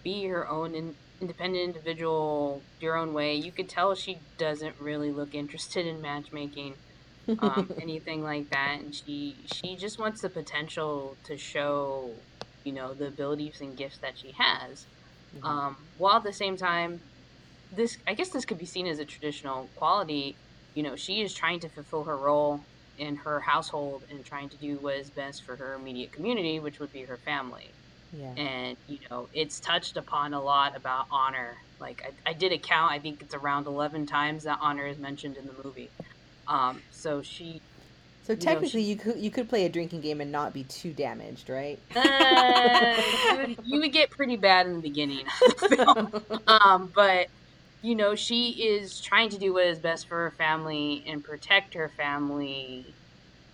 be 0.03 0.25
her 0.25 0.47
own 0.47 0.73
in, 0.73 0.95
independent 1.23 1.63
individual, 1.63 2.67
your 2.79 2.97
own 2.97 3.13
way. 3.13 3.35
You 3.35 3.53
could 3.53 3.69
tell 3.69 3.95
she 3.95 4.23
doesn't 4.37 4.79
really 4.79 5.11
look 5.11 5.35
interested 5.35 5.85
in 5.87 6.01
matchmaking, 6.01 6.77
um, 7.39 7.71
anything 7.81 8.23
like 8.23 8.49
that, 8.51 8.79
and 8.81 8.93
she 8.95 9.45
she 9.53 9.77
just 9.77 9.99
wants 9.99 10.21
the 10.21 10.29
potential 10.29 11.19
to 11.25 11.37
show, 11.37 12.25
you 12.65 12.73
know, 12.73 12.93
the 12.95 13.07
abilities 13.07 13.59
and 13.61 13.77
gifts 13.77 13.99
that 14.01 14.17
she 14.17 14.33
has, 14.37 14.87
um, 15.43 15.89
while 15.95 16.17
at 16.17 16.23
the 16.23 16.33
same 16.33 16.57
time, 16.57 17.03
this 17.71 17.97
I 18.07 18.13
guess 18.15 18.31
this 18.31 18.45
could 18.45 18.57
be 18.57 18.65
seen 18.65 18.87
as 18.87 18.99
a 18.99 19.05
traditional 19.05 19.71
quality 19.75 20.39
you 20.75 20.83
know, 20.83 20.95
she 20.95 21.21
is 21.21 21.33
trying 21.35 21.59
to 21.61 21.69
fulfill 21.69 22.05
her 22.05 22.17
role 22.17 22.65
in 22.97 23.15
her 23.17 23.41
household 23.41 24.05
and 24.09 24.25
trying 24.25 24.49
to 24.49 24.57
do 24.57 24.79
what 24.79 24.95
is 24.95 25.11
best 25.11 25.43
for 25.45 25.55
her 25.57 25.75
immediate 25.75 26.11
community, 26.11 26.59
which 26.59 26.79
would 26.79 26.91
be 26.91 27.03
her 27.03 27.19
family. 27.25 27.75
Yeah. 28.13 28.33
And, 28.35 28.77
you 28.87 28.99
know, 29.09 29.27
it's 29.33 29.59
touched 29.59 29.97
upon 29.97 30.33
a 30.33 30.41
lot 30.41 30.75
about 30.75 31.07
honor. 31.11 31.55
Like, 31.79 32.03
I, 32.25 32.31
I 32.31 32.33
did 32.33 32.51
a 32.51 32.57
count, 32.57 32.91
I 32.91 32.99
think 32.99 33.21
it's 33.21 33.33
around 33.33 33.67
11 33.67 34.05
times 34.05 34.43
that 34.43 34.59
honor 34.61 34.85
is 34.85 34.97
mentioned 34.97 35.37
in 35.37 35.45
the 35.45 35.53
movie. 35.63 35.89
Um, 36.47 36.81
so 36.91 37.21
she. 37.21 37.61
So 38.23 38.33
know, 38.33 38.39
technically, 38.39 38.81
you 38.81 38.95
could 38.95 39.17
you 39.17 39.29
could 39.29 39.49
play 39.49 39.65
a 39.65 39.69
drinking 39.69 39.99
game 39.99 40.21
and 40.21 40.31
not 40.31 40.53
be 40.53 40.63
too 40.63 40.93
damaged, 40.93 41.49
right? 41.49 41.77
Uh, 41.93 43.01
you, 43.29 43.37
would, 43.37 43.57
you 43.65 43.79
would 43.81 43.91
get 43.91 44.09
pretty 44.11 44.37
bad 44.37 44.65
in 44.65 44.75
the 44.75 44.81
beginning 44.81 45.25
of 45.27 45.59
the 45.59 45.75
film. 45.75 46.41
um, 46.47 46.91
but 46.95 47.27
you 47.83 47.95
know 47.95 48.15
she 48.15 48.49
is 48.51 48.99
trying 48.99 49.29
to 49.29 49.37
do 49.37 49.53
what 49.53 49.67
is 49.67 49.77
best 49.77 50.07
for 50.07 50.15
her 50.15 50.31
family 50.31 51.03
and 51.05 51.23
protect 51.23 51.75
her 51.75 51.89
family 51.89 52.95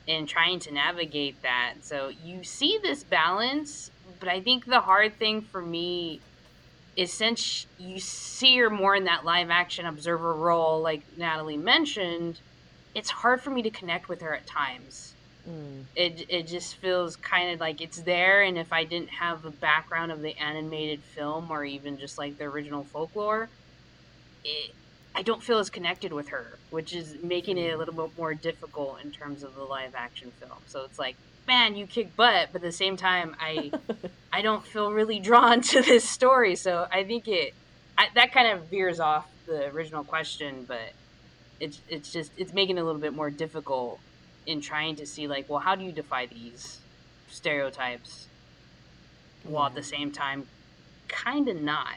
and 0.07 0.27
trying 0.27 0.59
to 0.59 0.71
navigate 0.71 1.41
that 1.41 1.73
so 1.81 2.09
you 2.23 2.43
see 2.43 2.79
this 2.81 3.03
balance 3.03 3.91
but 4.19 4.29
i 4.29 4.41
think 4.41 4.65
the 4.65 4.81
hard 4.81 5.19
thing 5.19 5.41
for 5.41 5.65
me 5.65 6.23
is 6.95 7.13
since 7.13 7.67
you 7.77 7.99
see 7.99 8.57
her 8.57 8.69
more 8.69 8.95
in 8.95 9.05
that 9.05 9.25
live 9.25 9.49
action 9.49 9.85
observer 9.85 10.35
role 10.35 10.81
like 10.81 11.05
natalie 11.15 11.57
mentioned 11.57 12.41
it's 12.95 13.09
hard 13.11 13.41
for 13.41 13.51
me 13.51 13.63
to 13.63 13.71
connect 13.71 14.09
with 14.09 14.21
her 14.21 14.35
at 14.35 14.47
times. 14.47 15.15
Mm, 15.47 15.87
it 15.95 16.25
it 16.29 16.47
just 16.47 16.75
feels 16.77 17.17
kind 17.17 17.53
of 17.53 17.59
like 17.59 17.81
it's 17.81 18.03
there 18.03 18.43
and 18.43 18.57
if 18.57 18.71
i 18.73 18.83
didn't 18.85 19.09
have 19.19 19.41
the 19.41 19.51
background 19.51 20.11
of 20.11 20.21
the 20.21 20.37
animated 20.37 21.05
film 21.05 21.51
or 21.51 21.63
even 21.65 21.97
just 21.97 22.17
like 22.17 22.37
the 22.37 22.45
original 22.45 22.85
folklore 22.85 23.51
it, 24.43 24.75
i 25.15 25.21
don't 25.21 25.43
feel 25.43 25.59
as 25.59 25.69
connected 25.69 26.13
with 26.13 26.29
her 26.29 26.61
which 26.69 26.93
is 26.95 27.17
making 27.21 27.57
it 27.57 27.73
a 27.73 27.77
little 27.77 27.95
bit 27.95 28.17
more 28.17 28.33
difficult 28.35 29.01
in 29.03 29.11
terms 29.11 29.43
of 29.43 29.53
the 29.55 29.63
live 29.63 29.93
action 29.95 30.31
film. 30.39 30.63
So 30.65 30.83
it's 30.83 30.99
like 30.99 31.17
man 31.50 31.75
you 31.75 31.86
kick 31.88 32.15
butt 32.15 32.50
but 32.51 32.58
at 32.58 32.62
the 32.62 32.72
same 32.72 32.96
time 32.96 33.36
i 33.39 33.72
i 34.34 34.41
don't 34.41 34.65
feel 34.65 34.91
really 34.91 35.20
drawn 35.20 35.62
to 35.62 35.82
this 35.82 36.08
story 36.08 36.56
so 36.56 36.88
i 36.91 37.03
think 37.03 37.27
it 37.27 37.53
I, 37.98 38.08
that 38.15 38.32
kind 38.32 38.48
of 38.48 38.68
veers 38.70 39.00
off 39.00 39.27
the 39.46 39.68
original 39.72 40.03
question 40.03 40.65
but 40.68 40.94
it's 41.60 41.82
it's 41.89 42.12
just 42.12 42.32
it's 42.38 42.53
making 42.53 42.77
it 42.77 42.82
a 42.82 42.84
little 42.84 43.01
bit 43.01 43.13
more 43.13 43.29
difficult 43.29 44.00
in 44.46 44.62
trying 44.62 44.96
to 44.98 45.06
see 45.06 45.27
like 45.27 45.50
well 45.50 45.60
how 45.60 45.75
do 45.75 45.84
you 45.84 45.91
defy 45.91 46.27
these 46.27 46.79
stereotypes 47.29 48.27
while 49.44 49.65
at 49.65 49.75
the 49.75 49.84
same 49.84 50.12
time 50.12 50.46
kind 51.08 51.48
of 51.50 51.60
not 51.62 51.96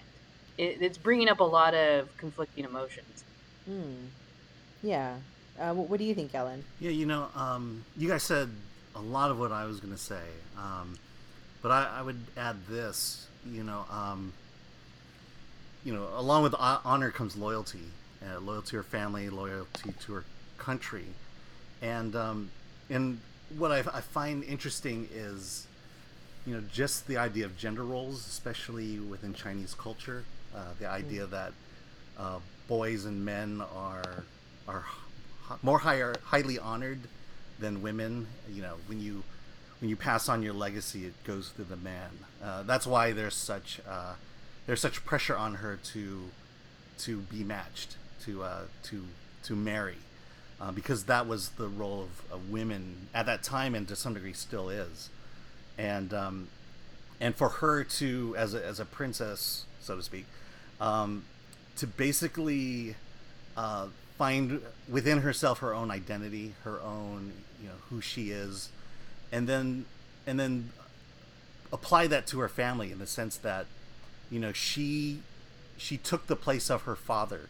it, 0.59 0.79
it's 0.81 0.99
bringing 0.99 1.29
up 1.29 1.41
a 1.41 1.45
lot 1.45 1.75
of 1.75 2.15
conflicting 2.17 2.65
emotions 2.65 3.25
mm. 3.69 3.95
Yeah. 4.83 5.17
Uh, 5.59 5.73
wh- 5.73 5.89
what 5.89 5.99
do 5.99 6.05
you 6.05 6.15
think, 6.15 6.35
Ellen? 6.35 6.65
Yeah, 6.81 6.91
you 6.91 7.07
know, 7.07 7.29
um, 7.35 7.85
you 7.97 8.09
guys 8.09 8.23
said 8.23 8.51
a 8.95 9.01
lot 9.01 9.31
of 9.31 9.39
what 9.39 9.53
I 9.53 9.65
was 9.65 9.81
going 9.81 9.93
to 9.93 10.01
say, 10.01 10.23
um, 10.59 10.99
but 11.63 11.71
I, 11.71 11.99
I 11.99 12.03
would 12.03 12.21
add 12.37 12.67
this. 12.69 13.27
You 13.47 13.65
know, 13.65 13.85
um, 13.91 14.33
you 15.85 15.93
know, 15.93 16.09
along 16.17 16.45
with 16.45 16.55
honor 16.59 17.11
comes 17.11 17.37
loyalty, 17.37 17.81
uh, 18.23 18.39
loyalty 18.41 18.71
to 18.71 18.77
her 18.77 18.83
family, 18.83 19.29
loyalty 19.31 19.93
to 20.07 20.13
her 20.13 20.25
country, 20.59 21.07
and 21.81 22.15
um, 22.15 22.51
and 22.91 23.21
what 23.57 23.73
I, 23.73 23.79
I 23.79 24.01
find 24.01 24.45
interesting 24.45 25.09
is, 25.13 25.67
you 26.47 26.55
know, 26.55 26.63
just 26.73 27.07
the 27.07 27.17
idea 27.17 27.45
of 27.45 27.57
gender 27.57 27.85
roles, 27.85 28.27
especially 28.27 28.99
within 28.99 29.35
Chinese 29.35 29.75
culture, 29.75 30.25
uh, 30.55 30.61
the 30.79 30.89
idea 30.89 31.27
that 31.27 31.53
uh, 32.19 32.39
boys 32.69 33.05
and 33.05 33.25
men 33.25 33.63
are 33.75 34.25
are 34.69 34.85
more 35.63 35.79
higher, 35.79 36.15
highly 36.25 36.59
honored 36.59 37.01
than 37.63 37.81
women. 37.81 38.27
You 38.53 38.61
know, 38.61 38.75
when 38.87 39.01
you 39.01 39.23
when 39.81 39.89
you 39.89 39.97
pass 39.97 40.29
on 40.29 40.43
your 40.43 40.53
legacy, 40.53 41.07
it 41.07 41.15
goes 41.25 41.49
through 41.49 41.67
the 41.67 41.77
man. 41.77 42.11
Uh, 42.45 42.63
that's 42.65 42.87
why 42.87 43.13
there's 43.13 43.35
such 43.35 43.81
uh, 43.89 44.15
there's 44.67 44.81
such 44.81 45.05
pressure 45.05 45.37
on 45.37 45.57
her 45.57 45.79
to 45.95 46.25
to 46.99 47.19
be 47.21 47.43
matched, 47.43 47.97
to 48.25 48.43
uh, 48.43 48.63
to 48.85 49.05
to 49.45 49.57
marry, 49.57 49.97
uh, 50.61 50.71
because 50.71 51.05
that 51.05 51.27
was 51.27 51.51
the 51.51 51.69
role 51.69 52.03
of, 52.03 52.33
of 52.33 52.51
women 52.51 53.09
at 53.15 53.27
that 53.27 53.43
time, 53.43 53.75
and 53.75 53.89
to 53.89 53.97
some 53.97 54.15
degree 54.15 54.35
still 54.35 54.69
is. 54.69 55.09
And 55.79 56.13
um, 56.13 56.49
and 57.21 57.35
for 57.35 57.49
her 57.49 57.85
to 57.85 58.35
as 58.37 58.55
a, 58.55 58.65
as 58.65 58.79
a 58.81 58.85
princess, 58.85 59.65
so 59.81 59.97
to 59.97 60.03
speak, 60.03 60.27
um, 60.81 61.25
to 61.77 61.87
basically 61.87 62.97
uh, 63.57 63.87
find 64.19 64.61
within 64.89 65.19
herself 65.19 65.59
her 65.61 65.75
own 65.75 65.91
identity, 65.91 66.55
her 66.65 66.81
own 66.81 67.33
you 67.61 67.69
know 67.69 67.75
who 67.91 68.01
she 68.01 68.31
is, 68.31 68.69
and 69.31 69.49
then 69.49 69.85
and 70.27 70.39
then 70.39 70.71
apply 71.73 72.07
that 72.07 72.27
to 72.29 72.41
her 72.41 72.49
family 72.49 72.93
in 72.93 72.99
the 72.99 73.07
sense 73.07 73.37
that 73.39 73.67
you 74.31 74.39
know 74.39 74.53
she 74.53 75.21
she 75.77 75.97
took 75.97 76.27
the 76.27 76.37
place 76.37 76.71
of 76.71 76.83
her 76.83 76.97
father 76.97 77.49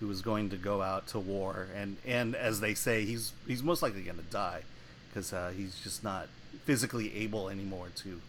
who 0.00 0.06
was 0.06 0.20
going 0.22 0.50
to 0.50 0.56
go 0.56 0.82
out 0.82 1.06
to 1.08 1.18
war. 1.18 1.68
And 1.74 1.96
and 2.06 2.34
as 2.34 2.60
they 2.60 2.74
say 2.74 3.04
he's 3.04 3.32
he's 3.46 3.62
most 3.62 3.82
likely 3.82 4.02
going 4.02 4.18
to 4.18 4.22
die 4.24 4.62
because 5.08 5.32
uh, 5.32 5.52
he's 5.56 5.78
just 5.80 6.04
not 6.04 6.28
physically 6.64 7.14
able 7.16 7.48
anymore 7.48 7.88
to 7.96 8.20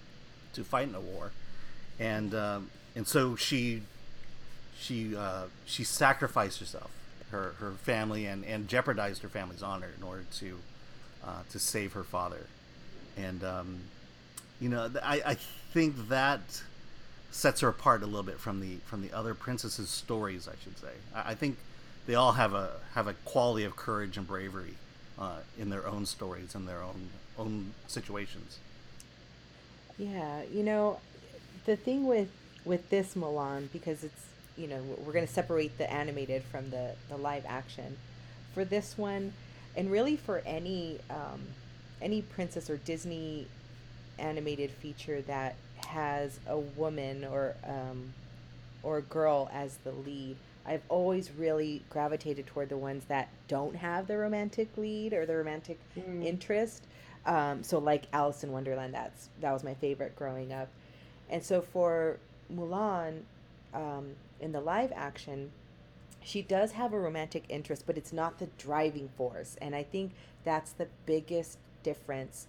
to 0.53 0.63
fight 0.63 0.87
in 0.87 0.95
a 0.95 1.01
war, 1.01 1.31
and 1.99 2.33
um, 2.33 2.69
and 2.95 3.07
so 3.07 3.35
she 3.35 3.81
she 4.79 5.15
uh, 5.15 5.43
she 5.65 5.83
sacrificed 5.83 6.59
herself, 6.59 6.89
her 7.35 7.53
her 7.59 7.71
family, 7.71 8.25
and 8.25 8.45
and 8.45 8.67
jeopardized 8.67 9.21
her 9.21 9.29
family's 9.29 9.63
honor 9.63 9.89
in 9.97 10.03
order 10.03 10.25
to 10.37 10.57
uh, 11.23 11.41
to 11.51 11.59
save 11.59 11.93
her 11.93 12.03
father, 12.03 12.47
and 13.17 13.43
um, 13.43 13.79
you 14.59 14.69
know 14.69 14.89
I 15.03 15.21
I 15.25 15.33
think 15.73 16.09
that 16.09 16.41
sets 17.31 17.59
her 17.59 17.67
apart 17.67 18.01
a 18.01 18.05
little 18.05 18.23
bit 18.23 18.39
from 18.39 18.61
the 18.61 18.77
from 18.85 19.01
the 19.01 19.11
other 19.11 19.33
princesses' 19.33 19.89
stories. 19.89 20.47
I 20.47 20.55
should 20.63 20.77
say. 20.77 20.93
I, 21.13 21.31
I 21.31 21.35
think 21.35 21.57
they 22.07 22.15
all 22.15 22.33
have 22.33 22.53
a 22.53 22.71
have 22.93 23.07
a 23.07 23.13
quality 23.25 23.65
of 23.65 23.75
courage 23.75 24.17
and 24.17 24.27
bravery 24.27 24.75
uh, 25.19 25.39
in 25.57 25.69
their 25.69 25.87
own 25.87 26.05
stories 26.05 26.55
and 26.55 26.67
their 26.67 26.81
own 26.81 27.09
own 27.37 27.73
situations. 27.87 28.59
Yeah, 29.97 30.43
you 30.51 30.63
know, 30.63 30.99
the 31.65 31.75
thing 31.75 32.05
with 32.07 32.29
with 32.63 32.89
this 32.89 33.13
Mulan 33.13 33.71
because 33.71 34.03
it's 34.03 34.25
you 34.57 34.67
know 34.67 34.81
we're 35.05 35.13
going 35.13 35.25
to 35.27 35.33
separate 35.33 35.77
the 35.77 35.91
animated 35.91 36.43
from 36.43 36.69
the 36.69 36.91
the 37.09 37.17
live 37.17 37.45
action 37.47 37.97
for 38.53 38.65
this 38.65 38.97
one, 38.97 39.33
and 39.75 39.91
really 39.91 40.15
for 40.15 40.41
any 40.45 40.99
um, 41.09 41.41
any 42.01 42.21
princess 42.21 42.69
or 42.69 42.77
Disney 42.77 43.47
animated 44.17 44.71
feature 44.71 45.21
that 45.23 45.55
has 45.87 46.39
a 46.47 46.57
woman 46.57 47.25
or 47.25 47.55
um, 47.67 48.13
or 48.83 48.97
a 48.97 49.01
girl 49.01 49.49
as 49.53 49.77
the 49.83 49.91
lead. 49.91 50.35
I've 50.67 50.81
always 50.89 51.29
really 51.31 51.83
gravitated 51.91 52.47
toward 52.47 52.69
the 52.69 52.77
ones 52.77 53.03
that 53.05 53.29
don't 53.47 53.75
have 53.75 54.07
the 54.07 54.17
romantic 54.17 54.75
lead 54.77 55.13
or 55.13 55.25
the 55.25 55.35
romantic 55.35 55.77
Mm. 55.95 56.25
interest. 56.25 56.83
Um, 57.25 57.63
so 57.63 57.77
like 57.79 58.05
Alice 58.13 58.43
in 58.43 58.51
Wonderland, 58.51 58.93
that's 58.93 59.29
that 59.41 59.51
was 59.51 59.63
my 59.63 59.73
favorite 59.75 60.15
growing 60.15 60.51
up. 60.53 60.69
And 61.29 61.43
so 61.43 61.61
for 61.61 62.17
Mulan, 62.53 63.21
um, 63.73 64.15
in 64.39 64.51
the 64.51 64.61
live 64.61 64.91
action, 64.95 65.51
she 66.21 66.41
does 66.41 66.71
have 66.73 66.93
a 66.93 66.99
romantic 66.99 67.45
interest, 67.49 67.83
but 67.85 67.97
it's 67.97 68.11
not 68.11 68.39
the 68.39 68.47
driving 68.57 69.09
force. 69.09 69.57
And 69.61 69.75
I 69.75 69.83
think 69.83 70.13
that's 70.43 70.71
the 70.71 70.87
biggest 71.05 71.59
difference 71.83 72.47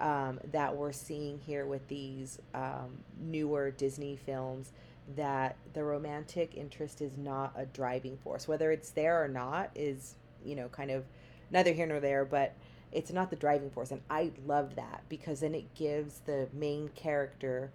um, 0.00 0.40
that 0.52 0.76
we're 0.76 0.92
seeing 0.92 1.38
here 1.38 1.64
with 1.64 1.86
these 1.88 2.38
um, 2.54 2.98
newer 3.18 3.70
Disney 3.70 4.16
films. 4.16 4.72
That 5.16 5.56
the 5.74 5.84
romantic 5.84 6.54
interest 6.56 7.02
is 7.02 7.18
not 7.18 7.52
a 7.56 7.66
driving 7.66 8.16
force. 8.16 8.48
Whether 8.48 8.72
it's 8.72 8.90
there 8.90 9.22
or 9.22 9.28
not 9.28 9.70
is, 9.74 10.14
you 10.42 10.56
know, 10.56 10.68
kind 10.68 10.90
of 10.90 11.04
neither 11.50 11.72
here 11.72 11.86
nor 11.86 12.00
there, 12.00 12.24
but 12.24 12.54
it's 12.90 13.12
not 13.12 13.28
the 13.28 13.36
driving 13.36 13.70
force. 13.70 13.90
And 13.90 14.00
I 14.08 14.30
love 14.46 14.76
that 14.76 15.02
because 15.10 15.40
then 15.40 15.54
it 15.54 15.74
gives 15.74 16.20
the 16.20 16.48
main 16.54 16.88
character 16.94 17.70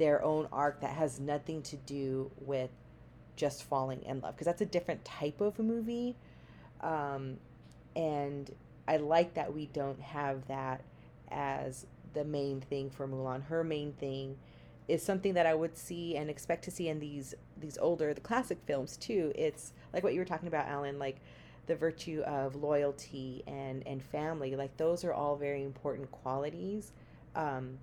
their 0.00 0.24
own 0.24 0.48
arc 0.50 0.80
that 0.80 0.94
has 0.94 1.20
nothing 1.20 1.60
to 1.60 1.76
do 1.76 2.30
with 2.40 2.70
just 3.36 3.64
falling 3.64 4.02
in 4.02 4.18
love 4.20 4.34
because 4.34 4.46
that's 4.46 4.62
a 4.62 4.66
different 4.66 5.04
type 5.04 5.42
of 5.42 5.58
movie. 5.58 6.16
Um, 6.80 7.36
and 7.94 8.50
i 8.86 8.96
like 8.96 9.34
that 9.34 9.52
we 9.52 9.66
don't 9.66 10.00
have 10.00 10.46
that 10.46 10.80
as 11.30 11.86
the 12.14 12.24
main 12.24 12.60
thing 12.62 12.88
for 12.88 13.06
mulan. 13.06 13.44
Her 13.44 13.62
main 13.62 13.92
thing 13.92 14.36
is 14.88 15.02
something 15.02 15.34
that 15.34 15.44
i 15.44 15.54
would 15.54 15.76
see 15.76 16.16
and 16.16 16.30
expect 16.30 16.64
to 16.64 16.70
see 16.70 16.88
in 16.88 16.98
these 16.98 17.34
these 17.58 17.76
older 17.78 18.14
the 18.14 18.20
classic 18.22 18.58
films 18.66 18.96
too. 18.96 19.32
It's 19.34 19.74
like 19.92 20.02
what 20.02 20.14
you 20.14 20.20
were 20.20 20.24
talking 20.24 20.48
about 20.48 20.66
alan 20.66 20.98
like 20.98 21.16
the 21.66 21.76
virtue 21.76 22.22
of 22.22 22.56
loyalty 22.56 23.42
and 23.46 23.86
and 23.86 24.02
family 24.02 24.56
like 24.56 24.74
those 24.78 25.04
are 25.04 25.12
all 25.12 25.36
very 25.36 25.62
important 25.62 26.10
qualities. 26.10 26.92
Um, 27.36 27.78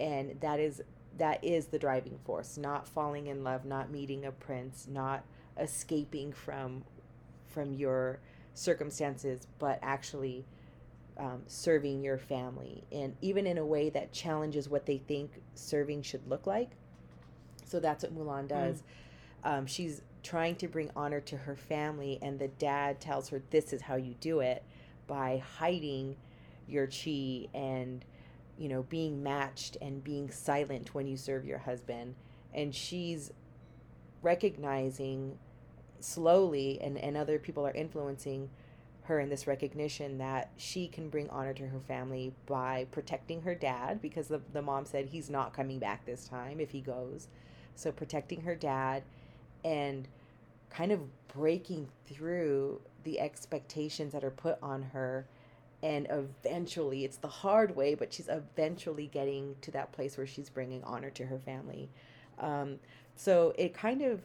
and 0.00 0.40
that 0.40 0.60
is 0.60 0.82
that 1.18 1.42
is 1.44 1.66
the 1.66 1.78
driving 1.78 2.18
force 2.24 2.56
not 2.56 2.88
falling 2.88 3.26
in 3.26 3.44
love 3.44 3.64
not 3.64 3.90
meeting 3.90 4.24
a 4.24 4.32
prince 4.32 4.86
not 4.88 5.24
escaping 5.58 6.32
from 6.32 6.84
from 7.48 7.74
your 7.74 8.18
circumstances 8.54 9.46
but 9.58 9.78
actually 9.82 10.44
um, 11.18 11.42
serving 11.46 12.02
your 12.02 12.18
family. 12.18 12.84
And 12.92 13.16
even 13.20 13.46
in 13.46 13.58
a 13.58 13.66
way 13.66 13.90
that 13.90 14.12
challenges 14.12 14.68
what 14.68 14.86
they 14.86 14.98
think 14.98 15.32
serving 15.54 16.02
should 16.02 16.26
look 16.28 16.46
like. 16.46 16.70
So 17.64 17.80
that's 17.80 18.04
what 18.04 18.16
mulan 18.16 18.48
does. 18.48 18.82
Um, 19.44 19.66
she's 19.66 20.02
trying 20.22 20.56
to 20.56 20.68
bring 20.68 20.90
honor 20.96 21.20
to 21.20 21.36
her 21.36 21.56
family 21.56 22.18
and 22.22 22.38
the 22.38 22.48
dad 22.48 23.00
tells 23.00 23.28
her 23.28 23.42
this 23.50 23.72
is 23.72 23.82
how 23.82 23.96
you 23.96 24.14
do 24.20 24.40
it 24.40 24.62
by 25.06 25.42
hiding 25.58 26.16
your 26.66 26.86
chi 26.86 27.46
and 27.54 28.04
you 28.58 28.68
know 28.68 28.82
being 28.84 29.22
matched 29.22 29.76
and 29.80 30.02
being 30.02 30.30
silent 30.30 30.94
when 30.94 31.06
you 31.06 31.16
serve 31.16 31.44
your 31.44 31.58
husband. 31.58 32.14
And 32.52 32.74
she's 32.74 33.32
recognizing 34.22 35.38
slowly 36.00 36.80
and, 36.80 36.98
and 36.98 37.16
other 37.16 37.38
people 37.38 37.66
are 37.66 37.74
influencing 37.74 38.50
her 39.04 39.20
in 39.20 39.30
this 39.30 39.46
recognition 39.46 40.18
that 40.18 40.50
she 40.56 40.86
can 40.86 41.08
bring 41.08 41.28
honor 41.30 41.54
to 41.54 41.66
her 41.66 41.80
family 41.80 42.32
by 42.46 42.86
protecting 42.90 43.42
her 43.42 43.54
dad 43.54 44.02
because 44.02 44.28
the, 44.28 44.40
the 44.52 44.60
mom 44.60 44.84
said 44.84 45.06
he's 45.06 45.30
not 45.30 45.54
coming 45.54 45.78
back 45.78 46.04
this 46.04 46.28
time 46.28 46.60
if 46.60 46.70
he 46.70 46.80
goes. 46.80 47.28
So 47.74 47.90
protecting 47.90 48.42
her 48.42 48.54
dad 48.54 49.02
and 49.64 50.06
kind 50.68 50.92
of 50.92 51.00
breaking 51.28 51.88
through 52.06 52.80
the 53.04 53.18
expectations 53.18 54.12
that 54.12 54.24
are 54.24 54.30
put 54.30 54.58
on 54.62 54.82
her 54.82 55.26
and 55.82 56.06
eventually 56.10 57.04
it's 57.04 57.18
the 57.18 57.28
hard 57.28 57.74
way 57.76 57.94
but 57.94 58.12
she's 58.12 58.28
eventually 58.28 59.06
getting 59.06 59.54
to 59.60 59.70
that 59.70 59.92
place 59.92 60.16
where 60.16 60.26
she's 60.26 60.50
bringing 60.50 60.82
honor 60.84 61.10
to 61.10 61.26
her 61.26 61.38
family. 61.38 61.88
Um, 62.38 62.78
so 63.16 63.52
it 63.58 63.74
kind 63.74 64.02
of 64.02 64.20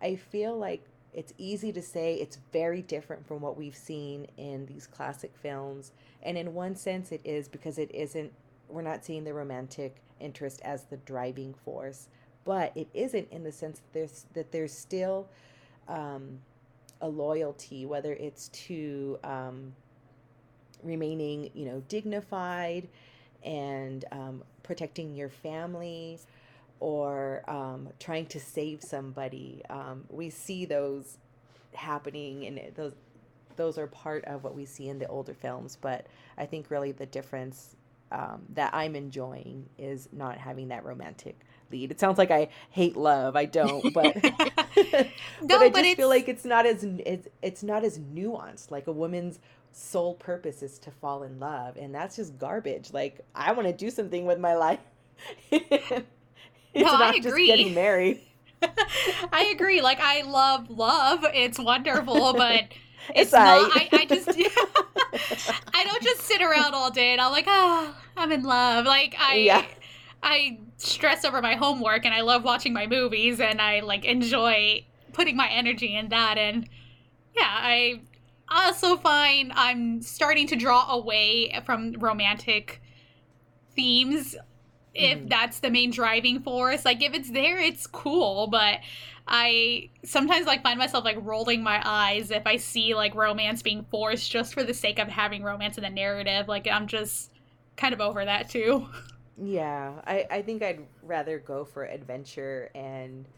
i 0.00 0.14
feel 0.14 0.56
like 0.56 0.84
it's 1.16 1.32
easy 1.38 1.72
to 1.72 1.80
say 1.80 2.14
it's 2.14 2.38
very 2.52 2.82
different 2.82 3.26
from 3.26 3.40
what 3.40 3.56
we've 3.56 3.74
seen 3.74 4.26
in 4.36 4.66
these 4.66 4.86
classic 4.86 5.32
films. 5.34 5.92
And 6.22 6.36
in 6.36 6.52
one 6.52 6.76
sense 6.76 7.10
it 7.10 7.22
is 7.24 7.48
because 7.48 7.78
it 7.78 7.90
isn't 7.92 8.32
we're 8.68 8.82
not 8.82 9.04
seeing 9.04 9.24
the 9.24 9.32
romantic 9.32 9.96
interest 10.20 10.60
as 10.62 10.84
the 10.84 10.98
driving 10.98 11.54
force. 11.54 12.08
But 12.44 12.72
it 12.76 12.88
isn't 12.92 13.28
in 13.30 13.44
the 13.44 13.50
sense 13.50 13.80
that 13.80 13.92
there's 13.94 14.26
that 14.34 14.52
there's 14.52 14.72
still 14.72 15.28
um, 15.88 16.38
a 17.00 17.08
loyalty 17.08 17.86
whether 17.86 18.12
it's 18.12 18.48
to 18.48 19.18
um, 19.24 19.72
remaining 20.82 21.50
you 21.54 21.64
know 21.66 21.82
dignified 21.88 22.88
and 23.44 24.04
um, 24.12 24.42
protecting 24.62 25.14
your 25.14 25.28
family 25.30 26.18
or 26.80 27.42
um, 27.48 27.88
trying 28.00 28.26
to 28.26 28.40
save 28.40 28.82
somebody. 28.82 29.62
Um, 29.70 30.04
we 30.10 30.30
see 30.30 30.64
those 30.66 31.18
happening 31.74 32.46
and 32.46 32.60
those 32.74 32.94
those 33.56 33.78
are 33.78 33.86
part 33.86 34.24
of 34.26 34.44
what 34.44 34.54
we 34.54 34.64
see 34.64 34.88
in 34.88 34.98
the 34.98 35.06
older 35.08 35.34
films 35.34 35.76
but 35.80 36.06
i 36.38 36.46
think 36.46 36.70
really 36.70 36.92
the 36.92 37.06
difference 37.06 37.76
um, 38.12 38.42
that 38.54 38.74
i'm 38.74 38.96
enjoying 38.96 39.68
is 39.78 40.08
not 40.12 40.38
having 40.38 40.68
that 40.68 40.84
romantic 40.84 41.36
lead. 41.70 41.90
It 41.90 42.00
sounds 42.00 42.18
like 42.18 42.30
i 42.30 42.48
hate 42.70 42.96
love. 42.96 43.36
I 43.36 43.44
don't 43.46 43.92
but 43.92 44.16
but 45.48 45.58
No, 45.58 45.60
i 45.60 45.68
but 45.70 45.84
just 45.84 45.96
feel 45.96 46.08
like 46.08 46.28
it's 46.28 46.44
not 46.44 46.66
as 46.66 46.84
it's, 46.84 47.28
it's 47.42 47.62
not 47.62 47.84
as 47.84 47.98
nuanced. 47.98 48.70
Like 48.70 48.86
a 48.86 48.92
woman's 48.92 49.38
sole 49.76 50.14
purpose 50.14 50.62
is 50.62 50.78
to 50.78 50.90
fall 50.90 51.22
in 51.22 51.38
love 51.38 51.76
and 51.76 51.94
that's 51.94 52.16
just 52.16 52.38
garbage 52.38 52.92
like 52.92 53.20
i 53.34 53.52
want 53.52 53.66
to 53.68 53.74
do 53.74 53.90
something 53.90 54.24
with 54.26 54.38
my 54.40 54.54
life 54.54 54.80
it's 55.52 56.06
No, 56.74 56.88
I 56.92 57.12
not 57.12 57.20
just 57.20 57.44
agree. 57.44 57.44
getting 57.44 57.74
married 57.74 58.22
I 59.32 59.52
agree. 59.54 59.80
Like 59.82 60.00
I 60.00 60.22
love 60.22 60.70
love. 60.70 61.24
It's 61.34 61.58
wonderful, 61.58 62.34
but 62.34 62.64
It's 63.14 63.32
it's 63.32 63.36
not. 63.36 63.72
I, 63.72 63.90
I 63.92 64.06
just 64.06 64.36
I 65.74 65.84
don't 65.84 66.02
just 66.02 66.22
sit 66.22 66.42
around 66.42 66.74
all 66.74 66.90
day 66.90 67.12
and 67.12 67.20
I'm 67.20 67.32
like, 67.32 67.46
oh, 67.48 67.94
I'm 68.16 68.32
in 68.32 68.42
love. 68.42 68.86
Like 68.86 69.14
I 69.18 69.48
Yeah. 69.48 69.66
I 70.22 70.60
stress 70.78 71.24
over 71.24 71.42
my 71.42 71.54
homework 71.54 72.04
and 72.04 72.14
I 72.14 72.22
love 72.22 72.44
watching 72.44 72.72
my 72.72 72.86
movies 72.86 73.40
and 73.40 73.60
I 73.60 73.80
like 73.80 74.04
enjoy 74.04 74.86
putting 75.12 75.36
my 75.36 75.48
energy 75.48 75.96
in 75.96 76.08
that 76.10 76.38
and 76.38 76.68
yeah, 77.36 77.44
I 77.48 78.02
also 78.48 78.96
find 78.96 79.52
I'm 79.54 80.02
starting 80.02 80.46
to 80.48 80.56
draw 80.56 80.90
away 80.90 81.52
from 81.64 81.92
romantic 81.94 82.82
themes 83.74 84.36
if 84.94 85.20
Mhm. 85.20 85.28
that's 85.28 85.60
the 85.60 85.70
main 85.70 85.90
driving 85.90 86.42
force. 86.42 86.84
Like 86.84 87.02
if 87.02 87.14
it's 87.14 87.30
there, 87.32 87.58
it's 87.58 87.86
cool, 87.86 88.48
but 88.48 88.80
I 89.28 89.90
sometimes 90.04 90.46
like 90.46 90.62
find 90.62 90.78
myself 90.78 91.04
like 91.04 91.18
rolling 91.20 91.62
my 91.62 91.82
eyes 91.84 92.30
if 92.30 92.46
I 92.46 92.56
see 92.56 92.94
like 92.94 93.14
romance 93.14 93.62
being 93.62 93.86
forced 93.90 94.30
just 94.30 94.54
for 94.54 94.64
the 94.64 94.74
sake 94.74 94.98
of 94.98 95.08
having 95.08 95.42
romance 95.44 95.78
in 95.78 95.84
the 95.84 95.90
narrative. 95.90 96.48
Like 96.48 96.68
I'm 96.68 96.86
just 96.88 97.32
kind 97.76 97.94
of 97.94 98.00
over 98.00 98.24
that 98.24 98.50
too. 98.50 98.88
Yeah, 99.38 100.00
I, 100.06 100.26
I 100.30 100.42
think 100.42 100.62
I'd 100.62 100.86
rather 101.02 101.38
go 101.38 101.64
for 101.64 101.84
adventure 101.84 102.70
and 102.74 103.28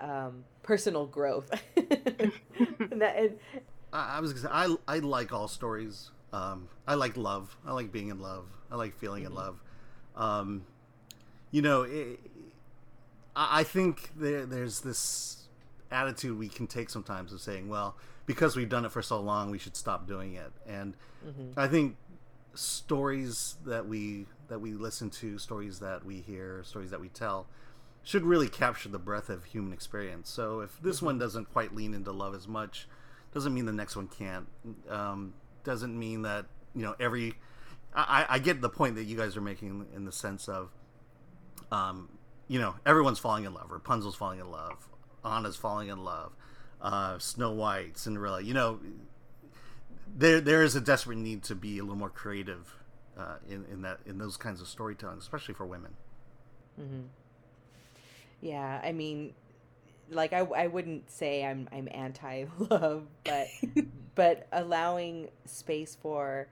um, 0.00 0.44
personal 0.62 1.06
growth. 1.06 1.50
and 2.90 3.00
that, 3.02 3.16
and, 3.16 3.38
I, 3.92 4.16
I 4.16 4.20
was 4.20 4.32
gonna 4.32 4.42
say 4.42 4.50
I 4.52 4.96
I 4.96 4.98
like 5.00 5.32
all 5.32 5.48
stories. 5.48 6.10
Um, 6.32 6.68
I 6.86 6.94
like 6.94 7.16
love. 7.16 7.56
I 7.66 7.72
like 7.72 7.90
being 7.90 8.08
in 8.08 8.20
love. 8.20 8.46
I 8.70 8.76
like 8.76 8.94
feeling 8.98 9.24
in 9.24 9.34
love. 9.34 9.62
Um, 10.14 10.66
you 11.50 11.62
know, 11.62 11.82
it, 11.82 12.20
I 13.34 13.60
I 13.60 13.64
think 13.64 14.10
there, 14.16 14.46
there's 14.46 14.80
this 14.80 15.48
attitude 15.90 16.38
we 16.38 16.48
can 16.48 16.66
take 16.66 16.90
sometimes 16.90 17.32
of 17.32 17.40
saying, 17.40 17.68
well, 17.68 17.96
because 18.26 18.56
we've 18.56 18.68
done 18.68 18.84
it 18.84 18.92
for 18.92 19.00
so 19.00 19.18
long, 19.20 19.50
we 19.50 19.58
should 19.58 19.76
stop 19.76 20.06
doing 20.06 20.34
it. 20.34 20.52
And 20.66 20.94
I 21.56 21.66
think 21.66 21.96
stories 22.54 23.56
that 23.64 23.86
we 23.86 24.26
that 24.48 24.60
we 24.60 24.72
listen 24.72 25.10
to, 25.10 25.38
stories 25.38 25.78
that 25.80 26.04
we 26.04 26.20
hear, 26.20 26.62
stories 26.64 26.90
that 26.90 27.00
we 27.00 27.08
tell, 27.08 27.46
should 28.02 28.22
really 28.24 28.48
capture 28.48 28.88
the 28.88 28.98
breadth 28.98 29.28
of 29.30 29.44
human 29.46 29.72
experience. 29.72 30.28
So 30.28 30.60
if 30.60 30.80
this 30.80 31.00
one 31.00 31.18
doesn't 31.18 31.52
quite 31.52 31.74
lean 31.74 31.94
into 31.94 32.12
love 32.12 32.34
as 32.34 32.46
much, 32.48 32.86
doesn't 33.32 33.54
mean 33.54 33.66
the 33.66 33.72
next 33.72 33.96
one 33.96 34.08
can't. 34.08 34.46
Um, 34.88 35.34
doesn't 35.64 35.98
mean 35.98 36.22
that 36.22 36.46
you 36.74 36.82
know 36.82 36.94
every. 36.98 37.34
I, 37.94 38.26
I 38.28 38.38
get 38.38 38.60
the 38.60 38.68
point 38.68 38.96
that 38.96 39.04
you 39.04 39.16
guys 39.16 39.36
are 39.36 39.40
making 39.40 39.86
in 39.96 40.04
the 40.04 40.12
sense 40.12 40.46
of, 40.46 40.70
um, 41.72 42.10
you 42.46 42.60
know, 42.60 42.74
everyone's 42.84 43.18
falling 43.18 43.44
in 43.44 43.54
love. 43.54 43.70
Rapunzel's 43.70 44.14
falling 44.14 44.40
in 44.40 44.50
love. 44.50 44.88
Anna's 45.24 45.56
falling 45.56 45.88
in 45.88 46.04
love. 46.04 46.32
Uh, 46.80 47.18
Snow 47.18 47.52
White, 47.52 47.96
Cinderella. 47.98 48.40
You 48.42 48.54
know, 48.54 48.80
there 50.16 50.40
there 50.40 50.62
is 50.62 50.76
a 50.76 50.80
desperate 50.80 51.18
need 51.18 51.42
to 51.44 51.54
be 51.54 51.78
a 51.78 51.82
little 51.82 51.96
more 51.96 52.10
creative 52.10 52.76
uh, 53.18 53.36
in 53.48 53.64
in 53.70 53.82
that 53.82 54.00
in 54.06 54.18
those 54.18 54.36
kinds 54.36 54.60
of 54.60 54.68
storytelling, 54.68 55.18
especially 55.18 55.54
for 55.54 55.66
women. 55.66 55.96
Yeah, 58.40 58.80
I 58.84 58.92
mean, 58.92 59.34
like 60.10 60.32
I, 60.32 60.40
I 60.40 60.66
wouldn't 60.66 61.10
say 61.10 61.44
I'm 61.44 61.68
I'm 61.72 61.88
anti 61.90 62.44
love, 62.58 63.06
but 63.24 63.46
but 64.14 64.46
allowing 64.52 65.28
space 65.44 65.96
for 66.00 66.48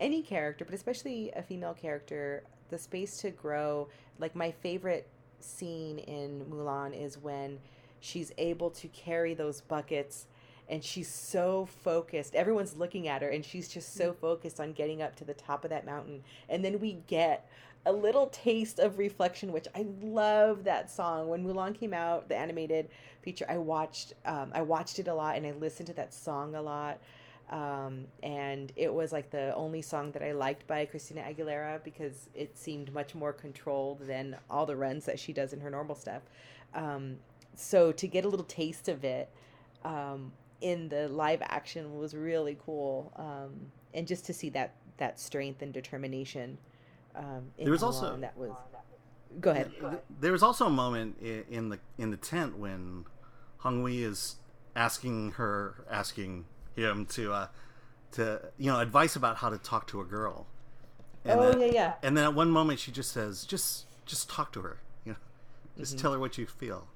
any 0.00 0.22
character, 0.22 0.64
but 0.64 0.74
especially 0.74 1.30
a 1.36 1.42
female 1.42 1.74
character, 1.74 2.44
the 2.70 2.78
space 2.78 3.18
to 3.18 3.30
grow. 3.30 3.88
Like 4.18 4.34
my 4.34 4.50
favorite 4.50 5.08
scene 5.40 5.98
in 5.98 6.46
Mulan 6.50 6.98
is 6.98 7.18
when 7.18 7.58
she's 8.00 8.32
able 8.38 8.70
to 8.70 8.88
carry 8.88 9.34
those 9.34 9.60
buckets 9.60 10.26
and 10.68 10.82
she's 10.82 11.08
so 11.08 11.66
focused. 11.82 12.34
Everyone's 12.34 12.76
looking 12.76 13.08
at 13.08 13.22
her 13.22 13.28
and 13.28 13.44
she's 13.44 13.68
just 13.68 13.94
so 13.94 14.12
mm. 14.12 14.16
focused 14.16 14.60
on 14.60 14.72
getting 14.72 15.02
up 15.02 15.14
to 15.16 15.24
the 15.24 15.34
top 15.34 15.64
of 15.64 15.70
that 15.70 15.84
mountain. 15.84 16.22
And 16.48 16.64
then 16.64 16.80
we 16.80 16.98
get 17.06 17.48
a 17.86 17.92
little 17.92 18.28
taste 18.28 18.78
of 18.78 18.98
reflection, 18.98 19.52
which 19.52 19.66
I 19.74 19.86
love 20.00 20.64
that 20.64 20.90
song. 20.90 21.28
When 21.28 21.44
Mulan 21.44 21.78
came 21.78 21.92
out, 21.92 22.28
the 22.28 22.36
animated 22.36 22.88
feature, 23.22 23.46
I 23.48 23.58
watched 23.58 24.14
um, 24.24 24.50
I 24.54 24.62
watched 24.62 24.98
it 24.98 25.08
a 25.08 25.14
lot 25.14 25.36
and 25.36 25.46
I 25.46 25.52
listened 25.52 25.88
to 25.88 25.94
that 25.94 26.14
song 26.14 26.54
a 26.54 26.62
lot. 26.62 26.98
Um, 27.50 28.06
and 28.22 28.72
it 28.74 28.92
was 28.92 29.12
like 29.12 29.30
the 29.30 29.54
only 29.54 29.82
song 29.82 30.12
that 30.12 30.22
I 30.22 30.32
liked 30.32 30.66
by 30.66 30.86
Christina 30.86 31.22
Aguilera 31.22 31.84
because 31.84 32.30
it 32.34 32.56
seemed 32.56 32.92
much 32.92 33.14
more 33.14 33.34
controlled 33.34 34.00
than 34.06 34.36
all 34.48 34.64
the 34.64 34.76
runs 34.76 35.04
that 35.04 35.18
she 35.18 35.34
does 35.34 35.52
in 35.52 35.60
her 35.60 35.70
normal 35.70 35.94
stuff. 35.94 36.22
Um, 36.74 37.18
so 37.54 37.92
to 37.92 38.08
get 38.08 38.24
a 38.24 38.28
little 38.28 38.46
taste 38.46 38.88
of 38.88 39.04
it 39.04 39.28
um, 39.84 40.32
in 40.62 40.88
the 40.88 41.08
live 41.08 41.42
action 41.42 41.98
was 41.98 42.14
really 42.14 42.56
cool, 42.64 43.12
um, 43.16 43.54
and 43.92 44.06
just 44.06 44.24
to 44.26 44.32
see 44.32 44.48
that 44.50 44.74
that 44.96 45.20
strength 45.20 45.60
and 45.60 45.72
determination. 45.72 46.56
Um, 47.14 47.52
in 47.58 47.64
There 47.64 47.72
was 47.72 47.82
also- 47.82 48.16
that 48.16 48.36
was. 48.36 48.50
Go 49.40 49.50
ahead. 49.50 49.72
Th- 49.80 50.00
There 50.20 50.30
was 50.32 50.42
also 50.42 50.66
a 50.66 50.70
moment 50.70 51.16
i- 51.20 51.44
in 51.50 51.68
the 51.68 51.80
in 51.98 52.10
the 52.10 52.16
tent 52.16 52.56
when 52.56 53.04
Hong 53.58 53.80
Hui 53.82 53.98
is 54.02 54.36
asking 54.76 55.32
her, 55.32 55.84
asking 55.90 56.46
him 56.76 57.06
to, 57.06 57.32
uh, 57.32 57.48
to 58.12 58.52
you 58.58 58.70
know, 58.70 58.78
advice 58.80 59.16
about 59.16 59.36
how 59.38 59.48
to 59.48 59.58
talk 59.58 59.86
to 59.88 60.00
a 60.00 60.04
girl. 60.04 60.46
And 61.24 61.40
Oh 61.40 61.50
then, 61.52 61.60
yeah, 61.60 61.66
yeah. 61.66 61.94
And 62.02 62.16
then 62.16 62.24
at 62.24 62.34
one 62.34 62.50
moment 62.50 62.78
she 62.78 62.92
just 62.92 63.10
says, 63.12 63.44
"Just, 63.44 63.86
just 64.06 64.28
talk 64.30 64.52
to 64.52 64.60
her. 64.62 64.78
You 65.04 65.12
know, 65.12 65.18
just 65.78 65.98
tell 65.98 66.12
her 66.12 66.18
what 66.18 66.36
you 66.38 66.46
feel. 66.46 66.86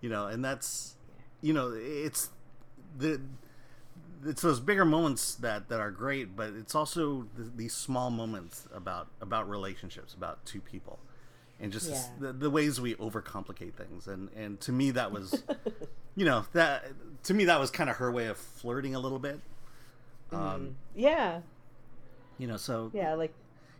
You 0.00 0.08
know." 0.08 0.26
And 0.26 0.42
that's, 0.44 0.94
you 1.42 1.52
know, 1.52 1.72
it's 1.74 2.30
the 2.96 3.20
it's 4.26 4.42
those 4.42 4.60
bigger 4.60 4.84
moments 4.84 5.34
that 5.36 5.68
that 5.68 5.80
are 5.80 5.90
great, 5.90 6.34
but 6.36 6.50
it's 6.50 6.74
also 6.74 7.26
th- 7.36 7.50
these 7.56 7.72
small 7.74 8.10
moments 8.10 8.66
about 8.74 9.08
about 9.20 9.48
relationships, 9.48 10.14
about 10.14 10.44
two 10.44 10.60
people, 10.60 10.98
and 11.60 11.72
just 11.72 11.90
Yeah. 11.90 12.02
the, 12.18 12.32
the 12.32 12.50
ways 12.50 12.80
we 12.80 12.94
overcomplicate 12.96 13.74
things. 13.74 14.06
And 14.06 14.28
and 14.36 14.60
to 14.62 14.72
me 14.72 14.90
that 14.92 15.12
was, 15.12 15.42
you 16.16 16.24
know, 16.24 16.44
that 16.52 16.84
to 17.24 17.34
me 17.34 17.44
that 17.46 17.60
was 17.60 17.70
kind 17.70 17.88
of 17.90 17.96
her 17.96 18.10
way 18.12 18.26
of 18.26 18.36
flirting 18.36 18.94
a 18.94 19.00
little 19.00 19.18
bit. 19.18 19.40
Um, 20.32 20.76
Yeah, 20.94 21.40
you 22.38 22.46
know, 22.46 22.56
so 22.58 22.90
yeah, 22.92 23.14
like 23.14 23.32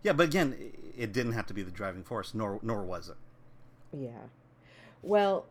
yeah, 0.02 0.12
but 0.12 0.24
again, 0.28 0.56
i- 0.58 0.72
it 1.02 1.12
didn't 1.12 1.32
have 1.32 1.46
to 1.46 1.54
be 1.54 1.62
the 1.62 1.70
driving 1.70 2.04
force, 2.04 2.32
nor 2.34 2.58
nor 2.62 2.82
was 2.84 3.08
it. 3.08 3.16
Yeah. 3.92 4.28
Well, 5.02 5.46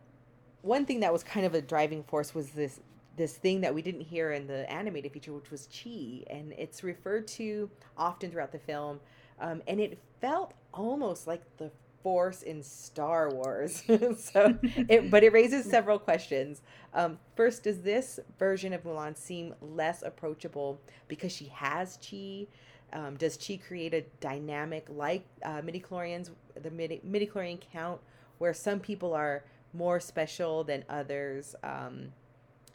one 0.62 0.84
thing 0.86 1.00
that 1.00 1.12
was 1.12 1.22
kind 1.22 1.46
of 1.46 1.54
a 1.54 1.62
driving 1.62 2.02
force 2.02 2.34
was 2.34 2.50
this 2.50 2.80
this 3.18 3.36
thing 3.36 3.60
that 3.60 3.74
we 3.74 3.82
didn't 3.82 4.00
hear 4.00 4.32
in 4.32 4.46
the 4.46 4.70
animated 4.72 5.12
feature, 5.12 5.32
which 5.32 5.50
was 5.50 5.68
chi, 5.72 6.24
and 6.30 6.52
it's 6.56 6.82
referred 6.82 7.26
to 7.28 7.68
often 7.96 8.30
throughout 8.30 8.52
the 8.52 8.58
film, 8.58 9.00
um, 9.40 9.62
and 9.66 9.80
it 9.80 9.98
felt 10.20 10.54
almost 10.72 11.26
like 11.26 11.42
the 11.58 11.70
force 12.02 12.42
in 12.42 12.62
Star 12.62 13.30
Wars. 13.30 13.82
so, 14.18 14.56
it, 14.62 15.10
but 15.10 15.22
it 15.24 15.32
raises 15.32 15.64
several 15.70 15.98
questions. 15.98 16.62
Um, 16.94 17.18
first, 17.36 17.64
does 17.64 17.82
this 17.82 18.18
version 18.38 18.72
of 18.72 18.84
Mulan 18.84 19.16
seem 19.16 19.54
less 19.60 20.02
approachable 20.02 20.80
because 21.08 21.32
she 21.32 21.46
has 21.46 21.98
chi? 21.98 22.46
Um, 22.92 23.16
does 23.16 23.36
chi 23.36 23.58
create 23.58 23.92
a 23.92 24.02
dynamic 24.20 24.86
like 24.88 25.26
uh, 25.44 25.60
midichlorians, 25.60 26.30
the 26.62 26.70
midi 26.70 27.02
midichlorian 27.06 27.60
count, 27.72 28.00
where 28.38 28.54
some 28.54 28.80
people 28.80 29.12
are 29.12 29.44
more 29.74 30.00
special 30.00 30.64
than 30.64 30.84
others? 30.88 31.54
Um, 31.62 32.12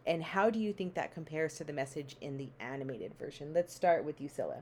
and 0.06 0.24
how 0.24 0.50
do 0.50 0.60
you 0.60 0.74
think 0.74 0.96
that 0.96 1.13
compares 1.13 1.56
to 1.56 1.63
the 1.63 1.74
message 1.74 2.16
in 2.22 2.38
the 2.38 2.50
animated 2.60 3.13
version? 3.18 3.54
Let's 3.54 3.74
start 3.74 4.04
with 4.04 4.20
you, 4.20 4.30
Skilla. 4.30 4.62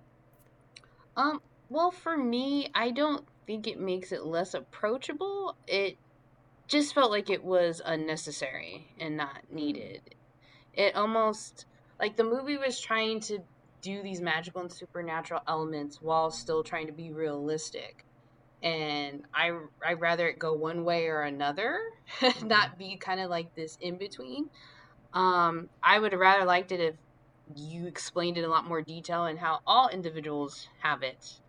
Um, 1.16 1.42
well, 1.70 1.92
for 1.92 2.18
me, 2.18 2.70
I 2.76 2.92
don't 2.92 3.26
think 3.48 3.68
it 3.68 3.80
makes 3.80 4.12
it 4.12 4.26
less 4.26 4.54
approachable. 4.54 5.56
It 5.68 5.98
just 6.68 6.94
felt 6.94 7.12
like 7.12 7.30
it 7.30 7.44
was 7.44 7.82
unnecessary 7.84 8.88
and 9.00 9.18
not 9.18 9.52
needed. 9.52 10.02
It 10.74 10.96
almost 10.96 11.66
like 12.00 12.16
the 12.16 12.24
movie 12.24 12.58
was 12.58 12.80
trying 12.80 13.20
to 13.22 13.40
do 13.82 14.02
these 14.04 14.22
magical 14.22 14.62
and 14.62 14.72
supernatural 14.72 15.42
elements 15.48 16.02
while 16.02 16.32
still 16.32 16.64
trying 16.64 16.88
to 16.88 16.94
be 16.94 17.12
realistic. 17.12 18.06
And 18.64 19.24
I 19.34 19.58
I 19.86 19.94
rather 19.94 20.28
it 20.28 20.40
go 20.40 20.54
one 20.54 20.86
way 20.86 21.08
or 21.08 21.22
another, 21.22 21.80
not 22.44 22.78
be 22.78 22.96
kind 22.96 23.20
of 23.20 23.30
like 23.30 23.56
this 23.56 23.78
in 23.82 23.98
between. 23.98 24.50
Um, 25.14 25.70
I 25.84 26.00
would 26.00 26.12
have 26.14 26.22
rather 26.22 26.46
liked 26.46 26.72
it 26.72 26.80
if 26.80 26.96
you 27.56 27.88
explained 27.88 28.38
it 28.38 28.42
in 28.42 28.46
a 28.46 28.50
lot 28.50 28.66
more 28.66 28.82
detail 28.82 29.26
and 29.26 29.40
how 29.40 29.60
all 29.68 29.90
individuals 29.90 30.68
have 30.82 31.04
it, 31.04 31.40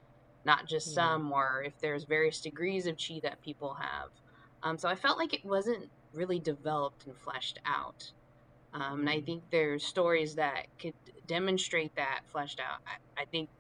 not 0.45 0.67
just 0.67 0.89
Yeah. 0.89 0.95
some, 0.95 1.33
or 1.33 1.63
if 1.65 1.79
there's 1.81 2.05
various 2.05 2.41
degrees 2.41 2.87
of 2.87 2.97
chi 2.99 3.21
that 3.23 3.41
people 3.43 3.75
have. 3.75 4.11
Um, 4.63 4.79
so 4.79 4.89
I 4.89 4.95
felt 4.97 5.19
like 5.19 5.35
it 5.35 5.45
wasn't 5.45 5.91
really 6.13 6.39
developed 6.39 7.07
and 7.07 7.17
fleshed 7.17 7.59
out. 7.65 8.13
Um, 8.73 9.01
and 9.01 9.11
I 9.11 9.21
think 9.21 9.45
there's 9.51 9.85
stories 9.85 10.37
that 10.37 10.67
could 10.79 10.95
demonstrate 11.27 11.95
that 11.97 12.21
fleshed 12.31 12.61
out. 12.61 12.81
I, 12.87 13.23
I 13.23 13.25
think 13.27 13.51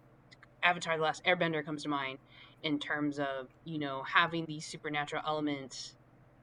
Avatar: 0.63 0.97
The 0.97 1.03
Last 1.03 1.25
Airbender 1.25 1.65
comes 1.65 1.83
to 1.83 1.89
mind 1.89 2.19
in 2.63 2.79
terms 2.79 3.19
of 3.19 3.49
you 3.65 3.79
know 3.79 4.03
having 4.05 4.47
these 4.47 4.67
supernatural 4.67 5.23
elements, 5.27 5.95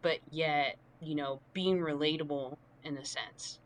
but 0.02 0.20
yet 0.32 0.78
you 1.02 1.16
know 1.16 1.42
being 1.54 1.80
relatable 1.80 2.58
in 2.84 2.98
a 2.98 3.06
sense. 3.06 3.60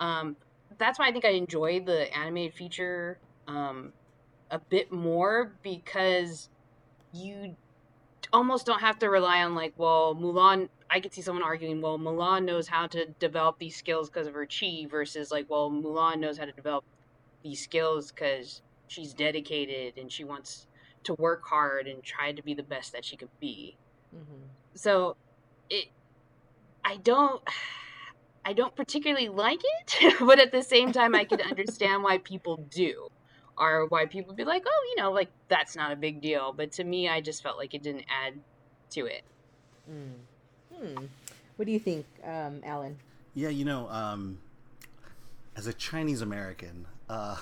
Um, 0.00 0.36
that's 0.78 0.98
why 0.98 1.08
I 1.08 1.12
think 1.12 1.24
I 1.24 1.30
enjoyed 1.30 1.86
the 1.86 2.14
animated 2.16 2.54
feature 2.54 3.18
um, 3.46 3.92
a 4.50 4.58
bit 4.58 4.90
more 4.90 5.52
because 5.62 6.48
you 7.12 7.56
almost 8.32 8.66
don't 8.66 8.80
have 8.80 8.98
to 9.00 9.08
rely 9.08 9.42
on 9.42 9.54
like, 9.54 9.74
well, 9.76 10.14
Mulan. 10.14 10.68
I 10.90 11.00
could 11.00 11.12
see 11.12 11.22
someone 11.22 11.42
arguing, 11.42 11.80
well, 11.80 11.98
Mulan 11.98 12.44
knows 12.44 12.68
how 12.68 12.86
to 12.88 13.06
develop 13.18 13.58
these 13.58 13.74
skills 13.74 14.08
because 14.08 14.28
of 14.28 14.34
her 14.34 14.46
chi, 14.46 14.86
versus 14.88 15.32
like, 15.32 15.48
well, 15.48 15.70
Mulan 15.70 16.20
knows 16.20 16.38
how 16.38 16.44
to 16.44 16.52
develop 16.52 16.84
these 17.42 17.60
skills 17.60 18.12
because 18.12 18.62
she's 18.86 19.12
dedicated 19.12 19.98
and 19.98 20.10
she 20.12 20.24
wants 20.24 20.66
to 21.04 21.14
work 21.14 21.42
hard 21.46 21.86
and 21.86 22.02
try 22.02 22.32
to 22.32 22.42
be 22.42 22.54
the 22.54 22.62
best 22.62 22.92
that 22.92 23.04
she 23.04 23.16
could 23.16 23.30
be 23.40 23.76
Mm-hmm. 24.14 24.46
so 24.74 25.16
it 25.68 25.86
i 26.84 26.96
don't 26.98 27.42
i 28.44 28.52
don't 28.52 28.74
particularly 28.76 29.28
like 29.28 29.60
it 29.62 30.14
but 30.20 30.38
at 30.38 30.52
the 30.52 30.62
same 30.62 30.92
time 30.92 31.14
i 31.14 31.24
could 31.24 31.40
understand 31.40 32.02
why 32.02 32.18
people 32.18 32.56
do 32.70 33.08
or 33.56 33.86
why 33.88 34.04
people 34.06 34.34
be 34.34 34.44
like 34.44 34.64
oh 34.66 34.84
you 34.90 35.02
know 35.02 35.12
like 35.12 35.30
that's 35.48 35.76
not 35.76 35.92
a 35.92 35.96
big 35.96 36.20
deal 36.20 36.52
but 36.52 36.72
to 36.72 36.84
me 36.84 37.08
i 37.08 37.20
just 37.20 37.42
felt 37.42 37.56
like 37.56 37.74
it 37.74 37.82
didn't 37.82 38.04
add 38.08 38.34
to 38.90 39.06
it 39.06 39.22
Mm. 39.90 40.12
Hmm. 40.74 41.04
What 41.56 41.66
do 41.66 41.72
you 41.72 41.78
think, 41.78 42.06
um, 42.24 42.60
Alan? 42.64 42.98
Yeah, 43.34 43.48
you 43.48 43.64
know, 43.64 43.88
um, 43.88 44.38
as 45.56 45.66
a 45.66 45.72
Chinese 45.72 46.20
American, 46.20 46.86
uh, 47.08 47.36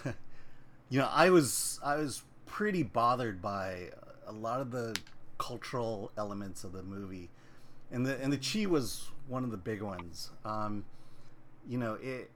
you 0.88 0.98
know, 0.98 1.08
I 1.10 1.30
was 1.30 1.80
I 1.84 1.96
was 1.96 2.22
pretty 2.46 2.82
bothered 2.82 3.40
by 3.40 3.90
a 4.26 4.32
lot 4.32 4.60
of 4.60 4.70
the 4.70 4.96
cultural 5.38 6.10
elements 6.16 6.64
of 6.64 6.72
the 6.72 6.82
movie, 6.82 7.30
and 7.90 8.04
the 8.04 8.20
and 8.22 8.32
the 8.32 8.38
chi 8.38 8.66
was 8.66 9.08
one 9.28 9.44
of 9.44 9.50
the 9.50 9.56
big 9.56 9.82
ones. 9.82 10.30
Um, 10.44 10.84
you 11.68 11.78
know 11.78 11.98
it. 12.00 12.30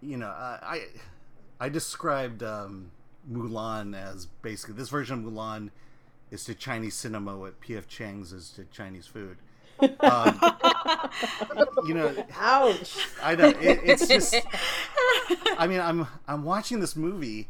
You 0.00 0.16
know 0.16 0.28
I 0.28 0.58
I, 0.62 1.66
I 1.66 1.68
described 1.68 2.42
um, 2.42 2.90
Mulan 3.30 3.96
as 3.96 4.26
basically 4.26 4.74
this 4.74 4.88
version 4.88 5.24
of 5.24 5.32
Mulan 5.32 5.70
is 6.30 6.44
to 6.44 6.54
Chinese 6.54 6.94
cinema 6.94 7.36
what 7.36 7.60
P.F. 7.60 7.86
Chang's 7.86 8.32
is 8.32 8.50
to 8.50 8.64
Chinese 8.64 9.06
food. 9.06 9.38
Um, 10.00 10.40
you 11.86 11.94
know, 11.94 12.14
ouch! 12.38 12.96
I 13.22 13.34
know 13.34 13.48
it, 13.48 13.80
it's 13.84 14.06
just. 14.06 14.36
I 15.58 15.66
mean, 15.66 15.80
I'm 15.80 16.06
I'm 16.28 16.44
watching 16.44 16.80
this 16.80 16.96
movie, 16.96 17.48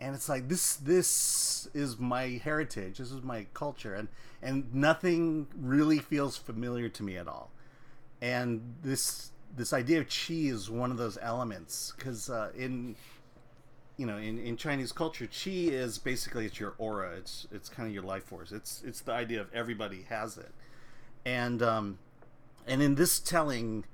and 0.00 0.14
it's 0.14 0.28
like 0.28 0.48
this 0.48 0.76
this 0.76 1.68
is 1.74 1.98
my 1.98 2.40
heritage. 2.42 2.98
This 2.98 3.12
is 3.12 3.22
my 3.22 3.46
culture, 3.54 3.94
and 3.94 4.08
and 4.42 4.72
nothing 4.74 5.46
really 5.60 5.98
feels 5.98 6.36
familiar 6.36 6.88
to 6.88 7.02
me 7.02 7.16
at 7.16 7.28
all. 7.28 7.50
And 8.20 8.74
this 8.82 9.30
this 9.58 9.72
idea 9.72 10.00
of 10.00 10.08
qi 10.08 10.50
is 10.50 10.70
one 10.70 10.90
of 10.90 10.96
those 10.96 11.18
elements 11.20 11.92
because 11.96 12.30
uh, 12.30 12.50
in 12.56 12.96
you 13.96 14.06
know 14.06 14.16
in, 14.16 14.38
in 14.38 14.56
Chinese 14.56 14.92
culture, 14.92 15.26
qi 15.26 15.70
is 15.70 15.98
basically 15.98 16.46
it's 16.46 16.58
your 16.58 16.74
aura. 16.78 17.16
It's 17.16 17.46
it's 17.52 17.68
kind 17.68 17.88
of 17.88 17.94
your 17.94 18.04
life 18.04 18.24
force. 18.24 18.52
It's 18.52 18.82
it's 18.86 19.00
the 19.00 19.12
idea 19.12 19.40
of 19.40 19.52
everybody 19.52 20.06
has 20.08 20.38
it, 20.38 20.52
and 21.26 21.62
um, 21.62 21.98
and 22.66 22.80
in 22.80 22.94
this 22.94 23.18
telling, 23.18 23.84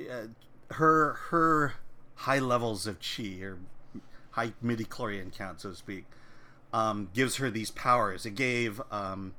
uh, 0.00 0.26
her 0.72 1.14
her 1.30 1.74
high 2.16 2.40
levels 2.40 2.86
of 2.86 2.98
chi 3.00 3.38
or 3.42 3.58
high 4.30 4.52
midi 4.60 4.84
chlorian 4.84 5.32
count, 5.32 5.60
so 5.60 5.70
to 5.70 5.76
speak, 5.76 6.04
um, 6.72 7.08
gives 7.14 7.36
her 7.36 7.50
these 7.50 7.70
powers. 7.70 8.26
It 8.26 8.34
gave 8.34 8.82
um, 8.90 9.34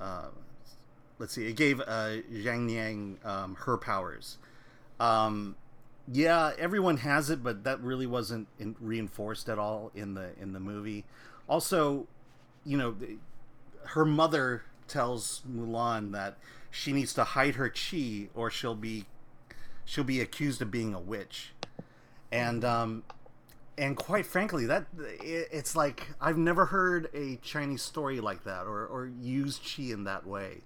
uh, 0.00 0.28
let's 1.22 1.34
see, 1.34 1.46
it 1.46 1.56
gave 1.56 1.80
uh, 1.80 2.16
Xianniang 2.32 3.24
um, 3.24 3.54
her 3.60 3.78
powers. 3.78 4.38
Um, 5.02 5.56
yeah, 6.10 6.52
everyone 6.58 6.98
has 6.98 7.28
it, 7.28 7.42
but 7.42 7.64
that 7.64 7.80
really 7.80 8.06
wasn't 8.06 8.46
in, 8.58 8.76
reinforced 8.80 9.48
at 9.48 9.58
all 9.58 9.90
in 9.94 10.14
the 10.14 10.30
in 10.40 10.52
the 10.52 10.60
movie. 10.60 11.04
Also, 11.48 12.06
you 12.64 12.76
know, 12.76 12.94
her 13.86 14.04
mother 14.04 14.62
tells 14.86 15.42
Mulan 15.50 16.12
that 16.12 16.36
she 16.70 16.92
needs 16.92 17.12
to 17.14 17.24
hide 17.24 17.56
her 17.56 17.68
chi, 17.68 18.28
or 18.34 18.48
she'll 18.48 18.76
be 18.76 19.06
she'll 19.84 20.04
be 20.04 20.20
accused 20.20 20.62
of 20.62 20.70
being 20.70 20.94
a 20.94 21.00
witch. 21.00 21.52
And 22.30 22.64
um, 22.64 23.02
and 23.76 23.96
quite 23.96 24.24
frankly, 24.24 24.66
that 24.66 24.86
it, 25.20 25.48
it's 25.50 25.74
like 25.74 26.10
I've 26.20 26.38
never 26.38 26.66
heard 26.66 27.08
a 27.12 27.36
Chinese 27.42 27.82
story 27.82 28.20
like 28.20 28.44
that, 28.44 28.66
or 28.66 28.86
or 28.86 29.10
use 29.20 29.58
chi 29.58 29.84
in 29.84 30.04
that 30.04 30.26
way. 30.26 30.58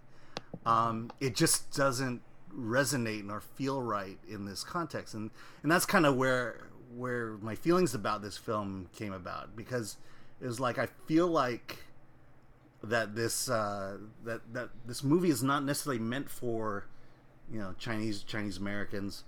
Um, 0.66 1.10
it 1.20 1.34
just 1.34 1.74
doesn't 1.74 2.20
resonate 2.56 3.20
and 3.20 3.28
nor 3.28 3.40
feel 3.40 3.82
right 3.82 4.18
in 4.28 4.44
this 4.44 4.64
context, 4.64 5.14
and 5.14 5.30
and 5.62 5.70
that's 5.70 5.86
kind 5.86 6.06
of 6.06 6.16
where 6.16 6.68
where 6.94 7.36
my 7.42 7.54
feelings 7.54 7.94
about 7.94 8.22
this 8.22 8.36
film 8.36 8.88
came 8.96 9.12
about 9.12 9.54
because 9.56 9.96
it 10.40 10.46
was 10.46 10.60
like 10.60 10.78
I 10.78 10.86
feel 11.06 11.26
like 11.26 11.78
that 12.82 13.14
this 13.14 13.48
uh, 13.48 13.98
that 14.24 14.40
that 14.52 14.70
this 14.86 15.02
movie 15.02 15.30
is 15.30 15.42
not 15.42 15.64
necessarily 15.64 16.02
meant 16.02 16.30
for 16.30 16.86
you 17.50 17.58
know 17.58 17.74
Chinese 17.78 18.22
Chinese 18.22 18.58
Americans, 18.58 19.24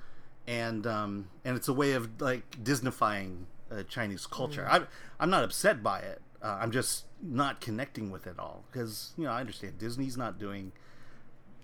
and 0.47 0.87
um, 0.87 1.29
and 1.45 1.57
it's 1.57 1.69
a 1.69 1.73
way 1.73 1.93
of 1.93 2.21
like 2.21 2.63
Disneyfying 2.63 3.45
uh, 3.71 3.83
Chinese 3.85 4.27
culture. 4.27 4.63
Mm. 4.63 4.73
I'm 4.73 4.87
I'm 5.21 5.31
not 5.31 5.45
upset 5.45 5.83
by 5.83 6.01
it. 6.01 6.21
Uh, 6.43 6.59
I'm 6.61 6.71
just 6.71 7.05
not 7.21 7.61
connecting 7.61 8.11
with 8.11 8.27
it 8.27 8.39
all 8.39 8.65
because 8.71 9.13
you 9.17 9.25
know 9.25 9.31
I 9.31 9.41
understand 9.41 9.79
Disney's 9.79 10.17
not 10.17 10.39
doing. 10.39 10.73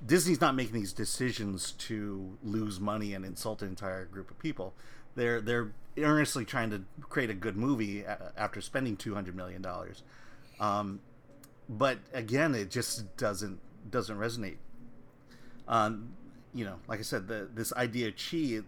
Disney's 0.06 0.40
not 0.40 0.54
making 0.54 0.74
these 0.74 0.92
decisions 0.92 1.72
to 1.72 2.36
lose 2.42 2.78
money 2.78 3.14
and 3.14 3.24
insult 3.24 3.62
an 3.62 3.68
entire 3.68 4.04
group 4.04 4.30
of 4.30 4.38
people. 4.38 4.74
They're 5.14 5.40
they're 5.40 5.72
earnestly 5.98 6.44
trying 6.44 6.70
to 6.70 6.84
create 7.00 7.30
a 7.30 7.34
good 7.34 7.56
movie 7.56 8.04
after 8.36 8.60
spending 8.60 8.96
two 8.96 9.14
hundred 9.14 9.36
million 9.36 9.62
dollars. 9.62 10.02
Um, 10.60 11.00
but 11.68 11.98
again, 12.12 12.54
it 12.54 12.70
just 12.70 13.16
doesn't 13.16 13.60
doesn't 13.90 14.18
resonate. 14.18 14.56
Um, 15.68 16.14
you 16.52 16.64
know, 16.64 16.76
like 16.88 16.98
I 16.98 17.02
said, 17.02 17.28
the 17.28 17.48
this 17.52 17.72
idea 17.72 18.08
of 18.08 18.14
chi, 18.16 18.36
you 18.36 18.64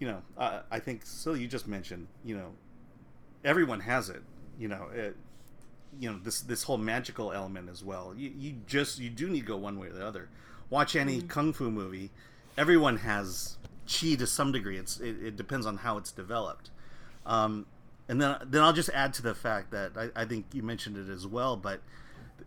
know, 0.00 0.22
uh, 0.38 0.60
I 0.70 0.78
think 0.78 1.04
so. 1.04 1.34
You 1.34 1.46
just 1.48 1.68
mentioned, 1.68 2.06
you 2.24 2.36
know, 2.36 2.52
everyone 3.44 3.80
has 3.80 4.08
it. 4.08 4.22
You 4.58 4.68
know, 4.68 4.88
it, 4.94 5.16
you 5.98 6.10
know 6.10 6.18
this 6.22 6.40
this 6.40 6.64
whole 6.64 6.78
magical 6.78 7.32
element 7.32 7.68
as 7.68 7.82
well. 7.84 8.14
You 8.16 8.32
you 8.36 8.54
just 8.66 8.98
you 8.98 9.10
do 9.10 9.28
need 9.28 9.40
to 9.40 9.46
go 9.46 9.56
one 9.56 9.78
way 9.78 9.88
or 9.88 9.92
the 9.92 10.06
other. 10.06 10.28
Watch 10.68 10.94
any 10.94 11.18
mm-hmm. 11.18 11.28
kung 11.28 11.52
fu 11.52 11.70
movie. 11.70 12.10
Everyone 12.56 12.98
has 12.98 13.56
chi 13.86 14.14
to 14.14 14.26
some 14.26 14.52
degree. 14.52 14.78
It's 14.78 15.00
it, 15.00 15.16
it 15.22 15.36
depends 15.36 15.66
on 15.66 15.78
how 15.78 15.96
it's 15.96 16.12
developed. 16.12 16.70
Um, 17.26 17.66
and 18.08 18.20
then 18.20 18.36
then 18.46 18.62
I'll 18.62 18.72
just 18.72 18.90
add 18.90 19.14
to 19.14 19.22
the 19.22 19.34
fact 19.34 19.70
that 19.72 19.92
I, 19.96 20.22
I 20.22 20.24
think 20.24 20.46
you 20.52 20.62
mentioned 20.62 20.96
it 20.96 21.10
as 21.10 21.26
well, 21.26 21.56
but 21.56 21.80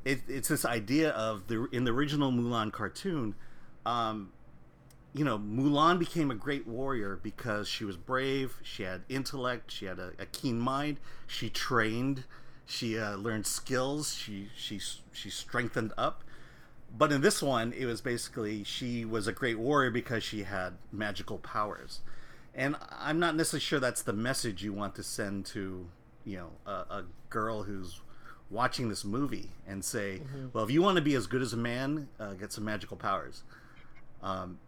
it, 0.06 0.22
it's 0.28 0.48
this 0.48 0.66
idea 0.66 1.12
of 1.12 1.48
the 1.48 1.68
in 1.72 1.84
the 1.84 1.92
original 1.92 2.32
Mulan 2.32 2.72
cartoon. 2.72 3.36
Um, 3.86 4.32
you 5.14 5.24
know, 5.24 5.38
Mulan 5.38 6.00
became 6.00 6.32
a 6.32 6.36
great 6.36 6.68
warrior 6.68 7.20
because 7.22 7.68
she 7.68 7.86
was 7.86 7.98
brave, 7.98 8.60
she 8.64 8.84
had 8.84 9.04
intellect, 9.10 9.72
she 9.72 9.86
had 9.86 10.00
a, 10.00 10.12
a 10.18 10.26
keen 10.26 10.60
mind, 10.60 11.00
she 11.28 11.50
trained, 11.50 12.24
she 12.66 12.98
uh, 12.98 13.16
learned 13.16 13.46
skills, 13.46 14.16
she 14.16 14.50
she 14.56 14.80
she 15.12 15.30
strengthened 15.30 15.94
up. 15.98 16.24
But 16.96 17.12
in 17.12 17.22
this 17.22 17.42
one, 17.42 17.74
it 17.74 17.86
was 17.86 18.02
basically 18.02 18.64
she 18.64 19.04
was 19.04 19.28
a 19.28 19.32
great 19.32 19.58
warrior 19.58 19.90
because 19.90 20.24
she 20.24 20.44
had 20.44 20.74
magical 20.92 21.40
powers, 21.40 22.02
and 22.54 22.76
I'm 22.92 23.20
not 23.20 23.36
necessarily 23.36 23.62
sure 23.62 23.80
that's 23.80 24.04
the 24.04 24.14
message 24.14 24.64
you 24.64 24.74
want 24.74 24.96
to 24.96 25.04
send 25.04 25.46
to 25.48 25.88
you 26.24 26.38
know 26.38 26.50
a, 26.66 26.72
a 26.72 27.06
girl 27.30 27.64
who's 27.64 28.00
watching 28.50 28.90
this 28.90 29.04
movie 29.04 29.50
and 29.68 29.84
say, 29.84 30.22
mm-hmm. 30.24 30.48
well, 30.54 30.64
if 30.64 30.70
you 30.70 30.82
want 30.82 30.96
to 30.96 31.02
be 31.02 31.16
as 31.16 31.26
good 31.26 31.42
as 31.42 31.54
a 31.54 31.58
man, 31.58 32.08
uh, 32.20 32.34
get 32.34 32.52
some 32.52 32.64
magical 32.64 32.96
powers. 32.96 33.44
Um, 34.22 34.60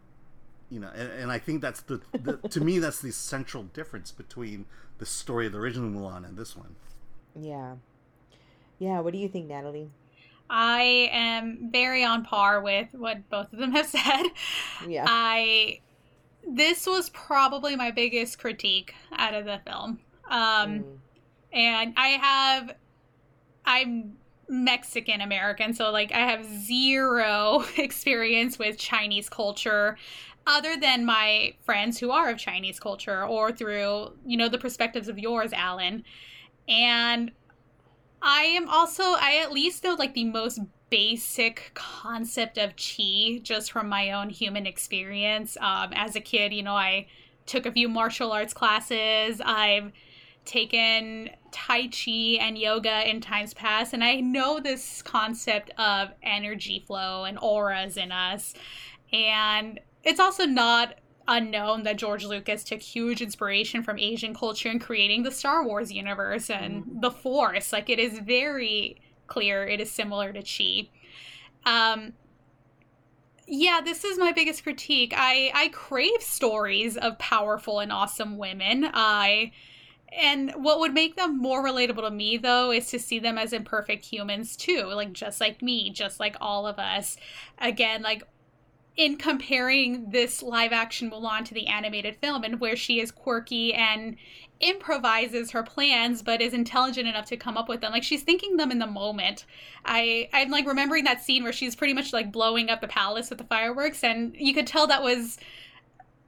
you 0.68 0.80
know, 0.80 0.90
and, 0.94 1.10
and, 1.12 1.30
I 1.30 1.38
think 1.38 1.62
that's 1.62 1.80
the, 1.82 2.00
the 2.12 2.36
to 2.48 2.60
me 2.60 2.80
that's 2.80 3.00
the 3.00 3.12
central 3.12 3.62
difference 3.62 4.10
between 4.10 4.66
the 4.98 5.06
story 5.06 5.46
of 5.46 5.52
the 5.52 5.58
original 5.58 5.88
Mulan 5.88 6.26
and 6.28 6.36
this 6.36 6.56
one. 6.56 6.74
Yeah, 7.38 7.74
yeah. 8.78 9.00
What 9.00 9.12
do 9.12 9.18
you 9.18 9.28
think, 9.28 9.48
Natalie? 9.48 9.90
I 10.48 11.10
am 11.12 11.70
very 11.72 12.04
on 12.04 12.24
par 12.24 12.60
with 12.60 12.88
what 12.92 13.28
both 13.28 13.52
of 13.52 13.58
them 13.58 13.72
have 13.72 13.86
said. 13.86 14.24
Yeah. 14.86 15.04
I 15.06 15.80
this 16.48 16.86
was 16.86 17.10
probably 17.10 17.74
my 17.74 17.90
biggest 17.90 18.38
critique 18.38 18.94
out 19.12 19.34
of 19.34 19.44
the 19.44 19.60
film. 19.66 19.98
Um, 20.30 20.80
mm. 20.80 20.98
and 21.52 21.94
I 21.96 22.08
have 22.08 22.76
I'm 23.64 24.16
Mexican 24.48 25.20
American, 25.20 25.74
so 25.74 25.90
like 25.90 26.12
I 26.12 26.20
have 26.20 26.44
zero 26.44 27.64
experience 27.76 28.58
with 28.58 28.78
Chinese 28.78 29.28
culture 29.28 29.96
other 30.46 30.76
than 30.76 31.04
my 31.04 31.54
friends 31.64 31.98
who 31.98 32.12
are 32.12 32.30
of 32.30 32.38
Chinese 32.38 32.78
culture 32.78 33.26
or 33.26 33.50
through, 33.50 34.12
you 34.24 34.36
know, 34.36 34.48
the 34.48 34.58
perspectives 34.58 35.08
of 35.08 35.18
yours, 35.18 35.52
Alan. 35.52 36.04
And 36.68 37.32
I 38.22 38.42
am 38.42 38.68
also, 38.68 39.02
I 39.02 39.40
at 39.42 39.52
least 39.52 39.84
know 39.84 39.94
like 39.94 40.14
the 40.14 40.24
most 40.24 40.60
basic 40.90 41.72
concept 41.74 42.58
of 42.58 42.74
chi 42.76 43.40
just 43.42 43.72
from 43.72 43.88
my 43.88 44.12
own 44.12 44.30
human 44.30 44.66
experience. 44.66 45.56
Um, 45.60 45.92
as 45.94 46.16
a 46.16 46.20
kid, 46.20 46.52
you 46.52 46.62
know, 46.62 46.76
I 46.76 47.06
took 47.44 47.66
a 47.66 47.72
few 47.72 47.88
martial 47.88 48.32
arts 48.32 48.52
classes. 48.52 49.40
I've 49.44 49.92
taken 50.44 51.30
Tai 51.50 51.88
Chi 51.88 52.38
and 52.40 52.56
yoga 52.56 53.08
in 53.08 53.20
times 53.20 53.52
past, 53.52 53.92
and 53.92 54.04
I 54.04 54.20
know 54.20 54.60
this 54.60 55.02
concept 55.02 55.70
of 55.78 56.10
energy 56.22 56.84
flow 56.86 57.24
and 57.24 57.38
auras 57.40 57.96
in 57.96 58.12
us. 58.12 58.54
And 59.12 59.80
it's 60.04 60.20
also 60.20 60.46
not 60.46 60.94
unknown 61.28 61.82
that 61.84 61.96
George 61.96 62.24
Lucas 62.24 62.64
took 62.64 62.80
huge 62.80 63.20
inspiration 63.20 63.82
from 63.82 63.98
Asian 63.98 64.34
culture 64.34 64.70
in 64.70 64.78
creating 64.78 65.22
the 65.22 65.30
Star 65.30 65.64
Wars 65.64 65.92
universe 65.92 66.50
and 66.50 66.84
mm. 66.84 67.00
the 67.00 67.10
Force. 67.10 67.72
Like, 67.72 67.88
it 67.88 67.98
is 67.98 68.18
very 68.20 69.00
clear 69.26 69.66
it 69.66 69.80
is 69.80 69.90
similar 69.90 70.32
to 70.32 70.42
Chi. 70.42 70.88
Um, 71.64 72.12
yeah, 73.46 73.80
this 73.84 74.04
is 74.04 74.18
my 74.18 74.32
biggest 74.32 74.62
critique. 74.62 75.12
I 75.16 75.50
I 75.54 75.68
crave 75.68 76.20
stories 76.20 76.96
of 76.96 77.18
powerful 77.18 77.80
and 77.80 77.92
awesome 77.92 78.38
women. 78.38 78.88
I 78.92 79.52
and 80.12 80.52
what 80.52 80.78
would 80.80 80.94
make 80.94 81.16
them 81.16 81.38
more 81.38 81.64
relatable 81.64 82.02
to 82.02 82.10
me, 82.10 82.36
though, 82.36 82.70
is 82.70 82.88
to 82.88 82.98
see 82.98 83.18
them 83.18 83.36
as 83.36 83.52
imperfect 83.52 84.04
humans, 84.04 84.56
too. 84.56 84.84
Like, 84.84 85.12
just 85.12 85.40
like 85.40 85.60
me, 85.60 85.90
just 85.90 86.20
like 86.20 86.36
all 86.40 86.66
of 86.66 86.78
us. 86.78 87.16
Again, 87.58 88.02
like, 88.02 88.22
in 88.96 89.16
comparing 89.16 90.10
this 90.10 90.42
live 90.42 90.72
action 90.72 91.10
Mulan 91.10 91.44
to 91.44 91.54
the 91.54 91.66
animated 91.66 92.16
film 92.16 92.44
and 92.44 92.60
where 92.60 92.76
she 92.76 93.00
is 93.00 93.10
quirky 93.10 93.74
and 93.74 94.16
improvises 94.58 95.50
her 95.50 95.62
plans 95.62 96.22
but 96.22 96.40
is 96.40 96.54
intelligent 96.54 97.06
enough 97.06 97.26
to 97.26 97.36
come 97.36 97.58
up 97.58 97.68
with 97.68 97.82
them. 97.82 97.92
Like 97.92 98.02
she's 98.02 98.22
thinking 98.22 98.56
them 98.56 98.70
in 98.70 98.78
the 98.78 98.86
moment. 98.86 99.44
I 99.84 100.28
i'm 100.32 100.50
like 100.50 100.66
remembering 100.66 101.04
that 101.04 101.22
scene 101.22 101.42
where 101.42 101.52
she's 101.52 101.76
pretty 101.76 101.92
much 101.92 102.12
like 102.12 102.32
blowing 102.32 102.70
up 102.70 102.80
the 102.80 102.88
palace 102.88 103.28
with 103.28 103.38
the 103.38 103.44
fireworks 103.44 104.02
and 104.02 104.34
you 104.36 104.54
could 104.54 104.66
tell 104.66 104.86
that 104.86 105.02
was 105.02 105.38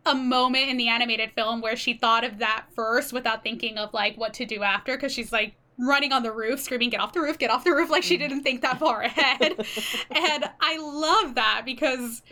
a 0.05 0.15
moment 0.15 0.69
in 0.69 0.77
the 0.77 0.89
animated 0.89 1.33
film 1.33 1.61
where 1.61 1.77
she 1.77 1.95
thought 1.95 2.25
of 2.25 2.39
that 2.39 2.67
first 2.75 3.13
without 3.13 3.43
thinking 3.43 3.79
of 3.79 3.93
like 3.95 4.17
what 4.17 4.35
to 4.35 4.45
do 4.45 4.63
after 4.63 4.97
because 4.97 5.13
she's 5.13 5.33
like 5.33 5.55
running 5.79 6.13
on 6.13 6.23
the 6.23 6.33
roof 6.33 6.61
screaming 6.61 6.91
get 6.91 7.01
off 7.01 7.13
the 7.13 7.21
roof 7.21 7.39
get 7.39 7.51
off 7.51 7.65
the 7.65 7.73
roof 7.73 7.89
like 7.89 8.03
she 8.03 8.17
mm. 8.17 8.21
didn't 8.21 8.43
think 8.43 8.61
that 8.61 8.79
far 8.79 9.03
ahead. 9.03 9.55
And 10.11 10.45
i 10.61 10.79
love 10.79 11.35
that 11.35 11.63
because 11.65 12.23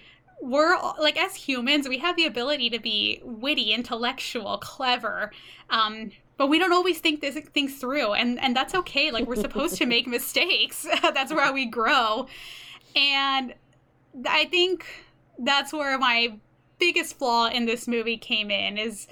we're 0.43 0.77
like 1.01 1.17
as 1.17 1.35
humans 1.35 1.89
we 1.89 1.99
have 1.99 2.17
the 2.17 2.27
ability 2.27 2.69
to 2.71 2.79
be 2.79 3.21
witty 3.25 3.73
intellectual 3.73 4.59
clever 4.59 5.33
um, 5.71 6.11
but 6.37 6.49
we 6.49 6.59
don't 6.59 6.73
always 6.73 6.99
think 6.99 7.21
this 7.21 7.37
things 7.55 7.77
through 7.77 8.13
and 8.13 8.39
and 8.41 8.55
that's 8.55 8.75
okay. 8.75 9.11
Like 9.11 9.27
we're 9.27 9.37
supposed 9.37 9.77
to 9.77 9.87
make 9.87 10.07
mistakes. 10.19 10.87
That's 11.03 11.33
where 11.33 11.53
we 11.53 11.67
grow. 11.67 12.27
And 12.95 13.55
i 14.27 14.47
think 14.47 14.87
that's 15.41 15.75
where 15.75 15.99
my 15.99 16.39
biggest 16.79 17.19
flaw 17.19 17.49
in 17.49 17.67
this 17.67 17.87
movie 17.87 18.17
came 18.17 18.51
in 18.51 18.79
is 18.79 19.07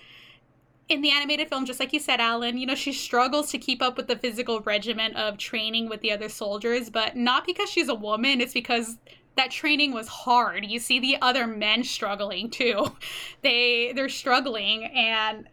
in 0.88 1.02
the 1.02 1.10
animated 1.10 1.46
film 1.46 1.66
just 1.66 1.78
like 1.78 1.92
you 1.92 2.00
said 2.00 2.20
alan 2.20 2.56
you 2.56 2.64
know 2.64 2.74
she 2.74 2.90
struggles 2.90 3.50
to 3.50 3.58
keep 3.58 3.82
up 3.82 3.98
with 3.98 4.06
the 4.06 4.16
physical 4.16 4.60
regimen 4.60 5.14
of 5.14 5.36
training 5.36 5.90
with 5.90 6.00
the 6.00 6.10
other 6.10 6.30
soldiers 6.30 6.88
but 6.88 7.16
not 7.16 7.46
because 7.46 7.68
she's 7.68 7.88
a 7.90 7.94
woman. 7.94 8.40
It's 8.40 8.54
because 8.54 8.96
that 9.36 9.50
training 9.50 9.92
was 9.92 10.08
hard. 10.08 10.64
You 10.64 10.78
see 10.78 11.00
the 11.00 11.16
other 11.20 11.46
men 11.46 11.84
struggling 11.84 12.50
too. 12.50 12.92
They 13.42 13.92
they're 13.94 14.08
struggling 14.08 14.84
and 14.84 15.48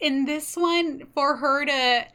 in 0.00 0.24
this 0.24 0.56
one 0.56 1.06
for 1.14 1.36
her 1.36 1.66
to 1.66 2.06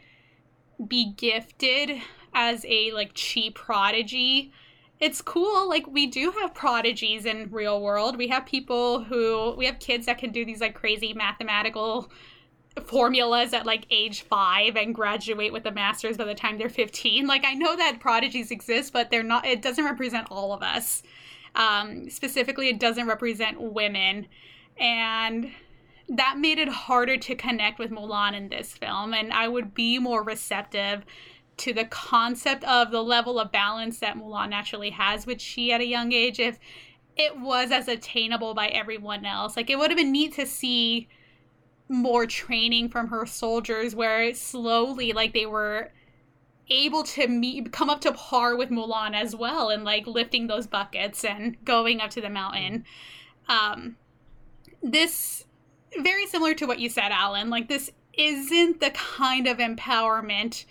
be 0.87 1.13
gifted 1.15 2.01
as 2.33 2.65
a 2.67 2.91
like 2.91 3.11
cheap 3.13 3.55
prodigy 3.55 4.51
it's 4.99 5.21
cool 5.21 5.67
like 5.69 5.85
we 5.87 6.07
do 6.07 6.31
have 6.31 6.53
prodigies 6.53 7.25
in 7.25 7.49
real 7.51 7.81
world 7.81 8.17
we 8.17 8.27
have 8.27 8.45
people 8.45 9.03
who 9.03 9.53
we 9.57 9.65
have 9.65 9.79
kids 9.79 10.05
that 10.05 10.17
can 10.17 10.31
do 10.31 10.43
these 10.43 10.61
like 10.61 10.73
crazy 10.73 11.13
mathematical 11.13 12.11
formulas 12.83 13.53
at 13.53 13.65
like 13.65 13.85
age 13.89 14.23
five 14.23 14.75
and 14.75 14.93
graduate 14.93 15.53
with 15.53 15.65
a 15.65 15.71
master's 15.71 16.17
by 16.17 16.25
the 16.25 16.35
time 16.35 16.57
they're 16.57 16.69
15 16.69 17.25
like 17.25 17.45
i 17.45 17.53
know 17.53 17.75
that 17.75 17.99
prodigies 17.99 18.51
exist 18.51 18.91
but 18.91 19.09
they're 19.09 19.23
not 19.23 19.45
it 19.45 19.61
doesn't 19.61 19.85
represent 19.85 20.27
all 20.29 20.53
of 20.53 20.61
us. 20.61 21.03
Um, 21.55 22.09
specifically 22.09 22.67
it 22.67 22.79
doesn't 22.79 23.07
represent 23.07 23.61
women. 23.61 24.27
And 24.77 25.51
that 26.09 26.37
made 26.37 26.59
it 26.59 26.67
harder 26.67 27.17
to 27.17 27.35
connect 27.35 27.79
with 27.79 27.91
mulan 27.91 28.35
in 28.35 28.49
this 28.49 28.73
film. 28.73 29.13
And 29.13 29.31
i 29.31 29.47
would 29.47 29.73
be 29.73 29.97
more 29.99 30.21
receptive 30.21 31.05
to 31.57 31.71
the 31.71 31.85
concept 31.85 32.65
of 32.65 32.91
the 32.91 33.01
level 33.01 33.39
of 33.39 33.51
balance 33.51 33.99
that 33.99 34.17
mulan 34.17 34.49
naturally 34.49 34.89
has 34.89 35.25
which 35.25 35.41
she 35.41 35.71
at 35.71 35.79
a 35.79 35.85
young 35.85 36.11
age 36.11 36.39
if 36.39 36.59
it 37.15 37.39
was 37.39 37.71
as 37.71 37.87
attainable 37.87 38.53
by 38.53 38.67
everyone 38.67 39.25
else. 39.25 39.55
Like 39.55 39.69
it 39.69 39.79
would 39.79 39.89
have 39.89 39.97
been 39.97 40.11
neat 40.11 40.33
to 40.33 40.45
see 40.45 41.07
more 41.87 42.25
training 42.25 42.89
from 42.89 43.07
her 43.07 43.25
soldiers 43.25 43.95
where 43.95 44.33
slowly 44.33 45.13
like 45.13 45.33
they 45.33 45.45
were 45.45 45.91
able 46.67 47.03
to 47.03 47.27
meet 47.27 47.71
come 47.71 47.89
up 47.89 48.01
to 48.01 48.11
par 48.11 48.55
with 48.55 48.69
Mulan 48.69 49.13
as 49.13 49.35
well 49.35 49.69
and 49.69 49.83
like 49.83 50.07
lifting 50.07 50.47
those 50.47 50.65
buckets 50.65 51.23
and 51.23 51.63
going 51.63 52.01
up 52.01 52.09
to 52.11 52.21
the 52.21 52.29
mountain. 52.29 52.85
Um 53.47 53.97
this 54.81 55.45
very 55.99 56.25
similar 56.25 56.53
to 56.55 56.65
what 56.65 56.79
you 56.79 56.89
said 56.89 57.11
Alan, 57.11 57.49
like 57.49 57.67
this 57.67 57.91
isn't 58.13 58.79
the 58.79 58.91
kind 58.91 59.47
of 59.47 59.57
empowerment 59.57 60.65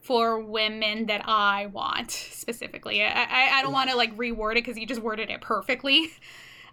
for 0.00 0.40
women 0.40 1.06
that 1.06 1.22
I 1.26 1.66
want 1.66 2.10
specifically. 2.10 3.02
I, 3.02 3.22
I, 3.22 3.58
I 3.58 3.62
don't 3.62 3.72
want 3.72 3.90
to 3.90 3.96
like 3.96 4.16
reword 4.16 4.52
it 4.52 4.64
because 4.64 4.78
you 4.78 4.86
just 4.86 5.02
worded 5.02 5.30
it 5.30 5.40
perfectly. 5.40 6.10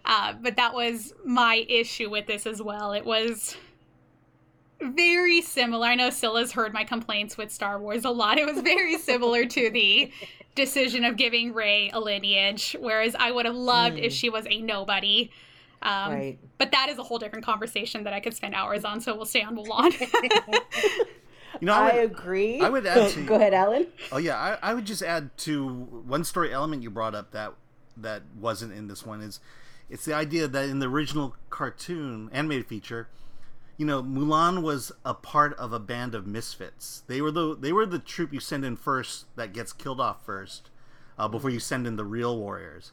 Uh, 0.04 0.32
but 0.32 0.56
that 0.56 0.72
was 0.72 1.12
my 1.26 1.66
issue 1.68 2.08
with 2.08 2.26
this 2.26 2.46
as 2.46 2.62
well. 2.62 2.92
It 2.92 3.04
was 3.04 3.56
very 4.80 5.40
similar. 5.42 5.86
I 5.86 5.94
know 5.94 6.10
Skilla's 6.10 6.52
heard 6.52 6.72
my 6.72 6.84
complaints 6.84 7.36
with 7.36 7.50
Star 7.52 7.78
Wars 7.80 8.04
a 8.04 8.10
lot. 8.10 8.38
It 8.38 8.46
was 8.46 8.62
very 8.62 8.96
similar 8.98 9.44
to 9.46 9.70
the 9.70 10.12
decision 10.54 11.04
of 11.04 11.16
giving 11.16 11.52
Rey 11.52 11.90
a 11.92 12.00
lineage, 12.00 12.76
whereas 12.78 13.16
I 13.18 13.30
would 13.30 13.46
have 13.46 13.54
loved 13.54 13.96
mm. 13.96 14.02
if 14.02 14.12
she 14.12 14.28
was 14.30 14.46
a 14.48 14.60
nobody. 14.60 15.30
Um, 15.82 16.12
right. 16.12 16.38
But 16.58 16.72
that 16.72 16.88
is 16.88 16.98
a 16.98 17.02
whole 17.02 17.18
different 17.18 17.44
conversation 17.44 18.04
that 18.04 18.12
I 18.12 18.20
could 18.20 18.34
spend 18.34 18.54
hours 18.54 18.84
on, 18.84 19.00
so 19.00 19.14
we'll 19.14 19.26
stay 19.26 19.42
on 19.42 19.56
Mulan. 19.56 19.92
you 21.60 21.66
know, 21.66 21.74
I, 21.74 21.84
would, 21.84 21.94
I, 21.94 21.96
agree. 21.98 22.60
I 22.60 22.68
would 22.68 22.86
add 22.86 23.10
to. 23.12 23.24
Go 23.24 23.36
ahead, 23.36 23.54
Alan. 23.54 23.86
Oh 24.10 24.18
yeah, 24.18 24.36
I, 24.36 24.70
I 24.70 24.74
would 24.74 24.84
just 24.84 25.02
add 25.02 25.36
to 25.38 25.68
one 25.68 26.24
story 26.24 26.52
element 26.52 26.82
you 26.82 26.90
brought 26.90 27.14
up 27.14 27.30
that 27.32 27.54
that 27.96 28.22
wasn't 28.38 28.72
in 28.72 28.86
this 28.86 29.04
one 29.04 29.20
is 29.20 29.40
it's 29.90 30.04
the 30.04 30.14
idea 30.14 30.46
that 30.46 30.68
in 30.68 30.78
the 30.78 30.86
original 30.86 31.34
cartoon 31.50 32.30
animated 32.32 32.66
feature 32.66 33.08
you 33.78 33.86
know, 33.86 34.02
Mulan 34.02 34.62
was 34.62 34.90
a 35.04 35.14
part 35.14 35.54
of 35.54 35.72
a 35.72 35.78
band 35.78 36.14
of 36.14 36.26
misfits. 36.26 37.04
They 37.06 37.20
were 37.20 37.30
the 37.30 37.56
they 37.56 37.72
were 37.72 37.86
the 37.86 38.00
troop 38.00 38.32
you 38.32 38.40
send 38.40 38.64
in 38.64 38.76
first 38.76 39.24
that 39.36 39.54
gets 39.54 39.72
killed 39.72 40.00
off 40.00 40.26
first, 40.26 40.68
uh, 41.16 41.28
before 41.28 41.48
you 41.48 41.60
send 41.60 41.86
in 41.86 41.94
the 41.94 42.04
real 42.04 42.36
warriors, 42.36 42.90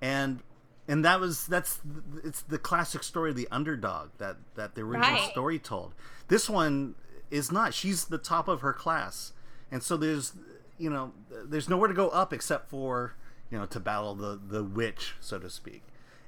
and 0.00 0.40
and 0.86 1.04
that 1.04 1.18
was 1.18 1.46
that's 1.46 1.80
it's 2.24 2.42
the 2.42 2.58
classic 2.58 3.02
story 3.02 3.30
of 3.30 3.36
the 3.36 3.48
underdog 3.50 4.10
that 4.18 4.36
that 4.54 4.76
the 4.76 4.82
original 4.82 5.10
right. 5.10 5.30
story 5.30 5.58
told. 5.58 5.92
This 6.28 6.48
one 6.48 6.94
is 7.32 7.50
not. 7.50 7.74
She's 7.74 8.04
the 8.04 8.16
top 8.16 8.46
of 8.46 8.60
her 8.60 8.72
class, 8.72 9.32
and 9.72 9.82
so 9.82 9.96
there's 9.96 10.34
you 10.78 10.88
know 10.88 11.12
there's 11.44 11.68
nowhere 11.68 11.88
to 11.88 11.94
go 11.94 12.10
up 12.10 12.32
except 12.32 12.70
for 12.70 13.14
you 13.50 13.58
know 13.58 13.66
to 13.66 13.80
battle 13.80 14.14
the 14.14 14.40
the 14.40 14.62
witch 14.62 15.14
so 15.18 15.40
to 15.40 15.50
speak, 15.50 15.82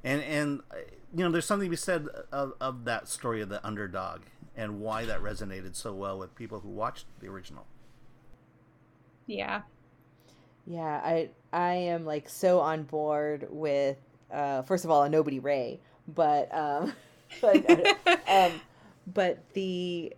and 0.04 0.22
and 0.22 0.60
you 1.14 1.24
know, 1.24 1.30
there's 1.30 1.46
something 1.46 1.66
to 1.66 1.70
be 1.70 1.76
said 1.76 2.06
of, 2.32 2.54
of 2.60 2.84
that 2.84 3.08
story 3.08 3.40
of 3.40 3.48
the 3.48 3.64
underdog 3.66 4.22
and 4.56 4.80
why 4.80 5.04
that 5.04 5.20
resonated 5.20 5.74
so 5.74 5.92
well 5.92 6.18
with 6.18 6.34
people 6.34 6.60
who 6.60 6.68
watched 6.68 7.06
the 7.20 7.28
original. 7.28 7.66
Yeah. 9.26 9.62
Yeah, 10.66 11.00
I 11.04 11.30
I 11.52 11.74
am 11.74 12.04
like 12.04 12.28
so 12.28 12.60
on 12.60 12.84
board 12.84 13.46
with 13.50 13.96
uh 14.32 14.62
first 14.62 14.84
of 14.84 14.90
all 14.90 15.02
a 15.02 15.08
nobody 15.08 15.38
Rey, 15.38 15.80
but 16.08 16.54
um 16.54 16.92
but 17.40 17.64
um 18.28 18.60
but 19.12 19.38
the 19.54 20.12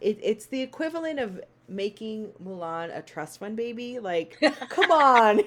it, 0.00 0.18
it's 0.22 0.46
the 0.46 0.62
equivalent 0.62 1.18
of 1.18 1.40
making 1.68 2.32
Mulan 2.42 2.96
a 2.96 3.02
trust 3.02 3.40
fund 3.40 3.56
baby. 3.56 3.98
Like, 3.98 4.38
come 4.68 4.90
on, 4.90 5.40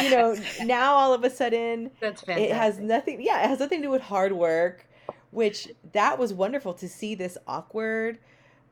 you 0.00 0.10
know. 0.10 0.36
Now 0.64 0.94
all 0.94 1.14
of 1.14 1.24
a 1.24 1.30
sudden, 1.30 1.90
that's. 2.00 2.22
It 2.26 2.52
has 2.52 2.78
nothing. 2.78 3.20
Yeah, 3.20 3.44
it 3.44 3.48
has 3.48 3.60
nothing 3.60 3.80
to 3.80 3.86
do 3.86 3.90
with 3.90 4.02
hard 4.02 4.32
work. 4.32 4.86
Which 5.30 5.68
that 5.92 6.18
was 6.18 6.34
wonderful 6.34 6.74
to 6.74 6.88
see 6.88 7.14
this 7.14 7.38
awkward 7.46 8.18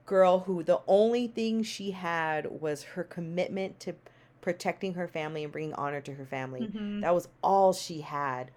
girl 0.04 0.40
who 0.40 0.62
the 0.62 0.80
only 0.86 1.26
thing 1.26 1.62
she 1.62 1.92
had 1.92 2.60
was 2.60 2.82
her 2.82 3.04
commitment 3.04 3.80
to 3.80 3.94
protecting 4.42 4.94
her 4.94 5.08
family 5.08 5.42
and 5.42 5.52
bringing 5.52 5.72
honor 5.74 6.00
to 6.02 6.12
her 6.14 6.26
family. 6.26 6.62
Mm-hmm. 6.62 7.00
That 7.00 7.14
was 7.14 7.28
all 7.42 7.72
she 7.72 8.02
had 8.02 8.50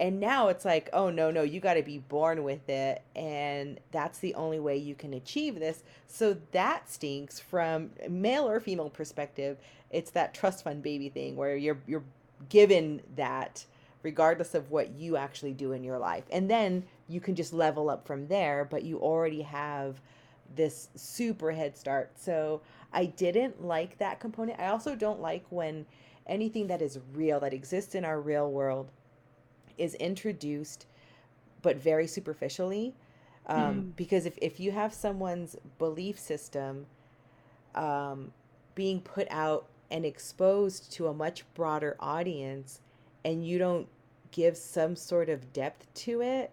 and 0.00 0.20
now 0.20 0.48
it's 0.48 0.64
like 0.64 0.88
oh 0.92 1.10
no 1.10 1.30
no 1.30 1.42
you 1.42 1.60
got 1.60 1.74
to 1.74 1.82
be 1.82 1.98
born 1.98 2.44
with 2.44 2.68
it. 2.68 3.02
And 3.16 3.80
that's 3.90 4.18
the 4.18 4.34
only 4.34 4.60
way 4.60 4.76
you 4.76 4.94
can 4.94 5.14
achieve 5.14 5.58
this. 5.58 5.82
So 6.06 6.36
that 6.52 6.90
stinks 6.90 7.40
from 7.40 7.90
male 8.08 8.48
or 8.48 8.60
female 8.60 8.90
perspective. 8.90 9.58
It's 9.90 10.10
that 10.12 10.34
trust 10.34 10.64
fund 10.64 10.82
baby 10.82 11.08
thing 11.08 11.36
where 11.36 11.56
you're 11.56 11.78
you're 11.86 12.04
given 12.48 13.02
that 13.16 13.64
regardless 14.04 14.54
of 14.54 14.70
what 14.70 14.90
you 14.92 15.16
actually 15.16 15.52
do 15.52 15.72
in 15.72 15.82
your 15.82 15.98
life. 15.98 16.24
And 16.30 16.48
then 16.48 16.84
you 17.08 17.20
can 17.20 17.34
just 17.34 17.52
level 17.52 17.90
up 17.90 18.06
from 18.06 18.28
there 18.28 18.64
but 18.64 18.84
you 18.84 18.98
already 18.98 19.42
have 19.42 20.00
this 20.54 20.88
super 20.94 21.52
head 21.52 21.76
start. 21.76 22.12
So 22.16 22.62
i 22.92 23.04
didn't 23.04 23.62
like 23.62 23.98
that 23.98 24.20
component. 24.20 24.60
I 24.60 24.68
also 24.68 24.94
don't 24.94 25.20
like 25.20 25.44
when 25.50 25.84
anything 26.26 26.66
that 26.68 26.82
is 26.82 26.98
real 27.14 27.40
that 27.40 27.52
exists 27.52 27.94
in 27.94 28.04
our 28.04 28.20
real 28.20 28.50
world 28.50 28.90
is 29.78 29.94
introduced, 29.94 30.86
but 31.62 31.76
very 31.76 32.06
superficially. 32.06 32.94
Um, 33.46 33.74
mm. 33.74 33.96
Because 33.96 34.26
if, 34.26 34.36
if 34.42 34.60
you 34.60 34.72
have 34.72 34.92
someone's 34.92 35.56
belief 35.78 36.18
system 36.18 36.86
um, 37.74 38.32
being 38.74 39.00
put 39.00 39.26
out 39.30 39.66
and 39.90 40.04
exposed 40.04 40.92
to 40.92 41.06
a 41.06 41.14
much 41.14 41.44
broader 41.54 41.96
audience, 41.98 42.80
and 43.24 43.46
you 43.46 43.58
don't 43.58 43.88
give 44.30 44.56
some 44.56 44.94
sort 44.94 45.28
of 45.28 45.52
depth 45.52 45.92
to 45.94 46.20
it, 46.20 46.50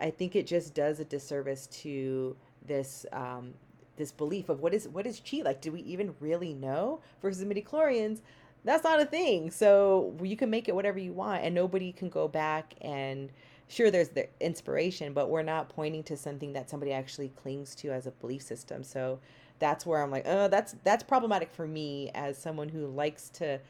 I 0.00 0.10
think 0.10 0.36
it 0.36 0.46
just 0.46 0.74
does 0.74 1.00
a 1.00 1.04
disservice 1.04 1.66
to 1.68 2.36
this 2.66 3.06
um, 3.12 3.54
this 3.96 4.12
belief 4.12 4.48
of 4.48 4.60
what 4.60 4.74
is 4.74 4.88
what 4.88 5.06
is 5.06 5.20
chi 5.28 5.42
like? 5.42 5.60
Do 5.60 5.72
we 5.72 5.80
even 5.80 6.14
really 6.20 6.54
know? 6.54 7.00
Versus 7.22 7.40
the 7.40 7.46
midichlorians, 7.46 8.20
that's 8.66 8.84
not 8.84 9.00
a 9.00 9.06
thing. 9.06 9.50
So 9.50 10.14
you 10.22 10.36
can 10.36 10.50
make 10.50 10.68
it 10.68 10.74
whatever 10.74 10.98
you 10.98 11.14
want, 11.14 11.44
and 11.44 11.54
nobody 11.54 11.92
can 11.92 12.10
go 12.10 12.28
back 12.28 12.74
and 12.82 13.30
sure 13.68 13.90
there's 13.90 14.10
the 14.10 14.28
inspiration, 14.40 15.14
but 15.14 15.30
we're 15.30 15.42
not 15.42 15.70
pointing 15.70 16.04
to 16.04 16.16
something 16.16 16.52
that 16.54 16.70
somebody 16.70 16.92
actually 16.92 17.30
clings 17.30 17.74
to 17.76 17.90
as 17.90 18.06
a 18.06 18.12
belief 18.12 18.42
system. 18.42 18.84
So 18.84 19.20
that's 19.60 19.86
where 19.86 20.02
I'm 20.02 20.10
like, 20.12 20.24
oh, 20.26 20.48
that's 20.48 20.76
that's 20.84 21.04
problematic 21.04 21.52
for 21.54 21.66
me 21.68 22.10
as 22.14 22.38
someone 22.38 22.68
who 22.70 22.88
likes 22.88 23.30
to 23.30 23.60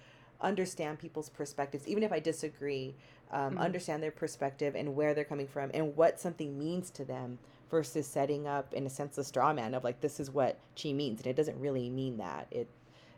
understand 0.40 0.98
people's 0.98 1.30
perspectives, 1.30 1.88
even 1.88 2.02
if 2.02 2.12
I 2.12 2.20
disagree. 2.20 2.94
Um, 3.32 3.56
Mhm. 3.56 3.60
Understand 3.60 4.02
their 4.02 4.12
perspective 4.12 4.76
and 4.76 4.96
where 4.96 5.14
they're 5.14 5.24
coming 5.24 5.48
from 5.48 5.70
and 5.74 5.96
what 5.96 6.20
something 6.20 6.58
means 6.58 6.90
to 6.92 7.04
them 7.04 7.38
versus 7.70 8.06
setting 8.06 8.46
up 8.46 8.72
in 8.74 8.86
a 8.86 8.90
sense 8.90 9.18
a 9.18 9.24
straw 9.24 9.52
man 9.52 9.74
of 9.74 9.84
like 9.84 10.00
this 10.00 10.20
is 10.20 10.30
what 10.30 10.58
chi 10.80 10.92
means 10.92 11.20
and 11.20 11.26
it 11.26 11.36
doesn't 11.36 11.58
really 11.60 11.90
mean 11.90 12.18
that 12.18 12.46
it 12.52 12.68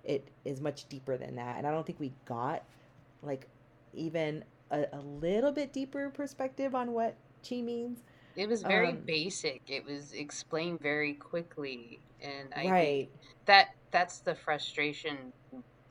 it 0.05 0.29
is 0.45 0.61
much 0.61 0.89
deeper 0.89 1.17
than 1.17 1.37
that 1.37 1.57
and 1.59 1.67
i 1.67 1.71
don't 1.71 1.87
think 1.87 1.99
we 2.01 2.13
got 2.25 2.63
like 3.23 3.47
even 3.95 4.45
a, 4.71 4.85
a 4.93 5.01
little 5.01 5.53
bit 5.53 5.73
deeper 5.73 6.11
perspective 6.11 6.75
on 6.75 6.93
what 6.93 7.17
chi 7.49 7.61
means 7.61 7.99
It 8.37 8.49
was 8.49 8.63
very 8.63 8.91
Um, 8.91 9.01
basic. 9.05 9.63
It 9.69 9.85
was 9.85 10.13
explained 10.13 10.81
very 10.81 11.15
quickly, 11.15 11.99
and 12.21 12.53
I 12.55 12.61
think 12.61 12.71
right 12.71 13.09
that 13.47 13.69
that's 13.91 14.21
the 14.21 14.35
frustration, 14.35 15.33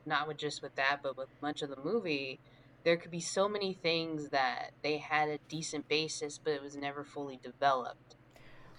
not 0.06 0.28
with 0.28 0.38
just 0.38 0.62
with 0.62 0.76
that, 0.76 1.00
but 1.04 1.18
with 1.18 1.30
much 1.42 1.62
of 1.62 1.70
the 1.70 1.82
movie. 1.84 2.40
There 2.84 2.96
could 2.96 3.12
be 3.12 3.20
so 3.20 3.50
many 3.50 3.74
things 3.74 4.30
that 4.30 4.72
they 4.82 4.98
had 4.98 5.28
a 5.28 5.40
decent 5.50 5.90
basis, 5.90 6.38
but 6.38 6.54
it 6.54 6.62
was 6.62 6.78
never 6.78 7.04
fully 7.04 7.38
developed. 7.44 8.16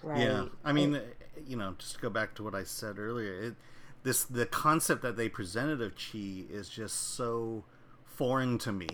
right 0.03 0.21
Yeah, 0.21 0.45
I 0.65 0.73
mean, 0.73 0.95
And- 0.95 1.05
uh, 1.05 1.41
you 1.45 1.57
know, 1.57 1.75
just 1.79 1.97
to 1.97 2.01
go 2.01 2.09
back 2.09 2.35
to 2.37 2.43
what 2.43 2.55
I 2.55 2.65
said 2.65 2.99
earlier, 2.99 3.35
it, 3.43 3.55
this 4.03 4.25
the 4.25 4.47
concept 4.47 5.03
that 5.03 5.17
they 5.17 5.29
presented 5.29 5.81
of 5.83 5.95
chi 5.97 6.45
is 6.51 6.69
just 6.69 7.15
so 7.15 7.65
foreign 8.05 8.59
to 8.59 8.73
me. 8.73 8.89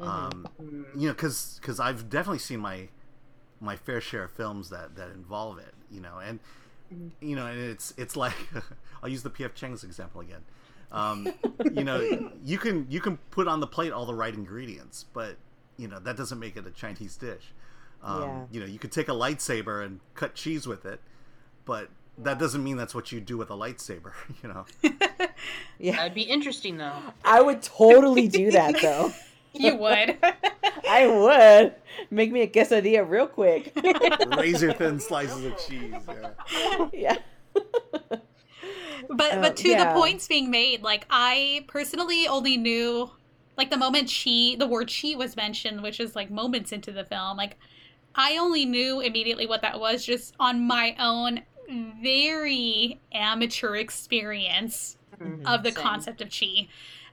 Mhm. 0.00 0.06
Um, 0.06 0.48
Mm. 0.60 0.84
you 1.00 1.08
know, 1.08 1.14
because 1.14 1.58
because 1.60 1.78
I've 1.80 2.08
definitely 2.10 2.38
seen 2.40 2.60
my 2.60 2.88
my 3.60 3.76
fair 3.76 4.00
share 4.00 4.24
of 4.24 4.32
films 4.32 4.70
that 4.70 4.96
that 4.96 5.10
involve 5.10 5.58
it. 5.58 5.74
You 5.90 6.00
know, 6.00 6.18
and 6.18 6.40
Mhm. 6.92 7.10
you 7.20 7.36
know, 7.36 7.46
and 7.46 7.58
it's 7.60 7.92
it's 7.96 8.16
like 8.16 8.34
I'll 9.02 9.08
use 9.08 9.22
the 9.22 9.30
P.F. 9.30 9.54
Chang's 9.54 9.84
example 9.84 10.20
again. 10.20 10.42
Um, 10.90 11.32
you 11.72 11.84
know, 11.84 12.00
you 12.44 12.58
can 12.58 12.86
you 12.90 13.00
can 13.00 13.18
put 13.30 13.46
on 13.48 13.60
the 13.60 13.66
plate 13.66 13.92
all 13.92 14.06
the 14.06 14.14
right 14.14 14.34
ingredients, 14.34 15.04
but 15.12 15.36
you 15.76 15.88
know 15.88 15.98
that 16.00 16.16
doesn't 16.16 16.38
make 16.38 16.56
it 16.56 16.66
a 16.66 16.70
Chinese 16.70 17.16
dish. 17.16 17.52
Um, 18.02 18.20
Yeah. 18.20 18.46
You 18.50 18.60
know, 18.60 18.66
you 18.66 18.78
could 18.78 18.92
take 18.92 19.08
a 19.08 19.12
lightsaber 19.12 19.84
and 19.84 20.00
cut 20.14 20.34
cheese 20.34 20.66
with 20.66 20.84
it, 20.84 21.00
but 21.64 21.88
that 22.24 22.38
doesn't 22.38 22.62
mean 22.62 22.76
that's 22.76 22.94
what 22.94 23.12
you 23.12 23.20
do 23.20 23.36
with 23.36 23.50
a 23.50 23.54
lightsaber. 23.54 24.12
You 24.42 24.48
know. 24.48 24.64
yeah 25.78 25.96
That'd 25.96 26.14
be 26.14 26.22
interesting, 26.22 26.76
though. 26.78 26.92
i 27.24 27.40
would 27.40 27.62
totally 27.62 28.28
do 28.28 28.50
that 28.52 28.80
though 28.80 29.12
You 29.54 29.76
would. 29.76 30.16
i 30.88 31.06
would 31.06 31.74
make 32.10 32.32
me 32.32 32.40
a 32.42 32.46
quesadilla 32.48 33.08
real 33.08 33.26
quick 33.26 33.72
razor 34.36 34.72
thin 34.72 34.98
slices 34.98 35.44
of 35.44 35.58
cheese. 35.58 35.92
Yeah. 36.10 36.88
yeah 36.92 37.16
But 39.08 39.32
Uh, 39.34 39.40
but 39.42 39.56
to 39.58 39.68
yeah. 39.68 39.92
the 39.92 40.00
points 40.00 40.26
being 40.28 40.50
made, 40.50 40.82
like 40.82 41.06
I 41.10 41.64
personally 41.68 42.26
only 42.26 42.56
knew 42.56 43.10
like 43.58 43.68
the 43.70 43.76
moment 43.76 44.08
she 44.08 44.56
the 44.56 44.66
word 44.66 44.88
she 44.90 45.14
was 45.16 45.36
mentioned, 45.36 45.82
which 45.82 46.00
is 46.00 46.16
like 46.16 46.30
moments 46.30 46.72
into 46.72 46.92
the 46.92 47.04
film, 47.04 47.36
like 47.36 47.58
I 48.14 48.36
only 48.38 48.64
knew 48.64 49.00
immediately 49.00 49.46
what 49.46 49.60
that 49.62 49.78
was 49.80 50.04
just 50.06 50.34
on 50.40 50.66
my 50.66 50.94
own 50.98 51.42
very 52.02 53.00
amateur 53.12 53.76
experience 53.76 54.96
Mhm. 55.18 55.44
of 55.46 55.62
the 55.62 55.72
Same. 55.72 55.82
concept 55.82 56.20
of 56.20 56.30
chi. 56.30 56.68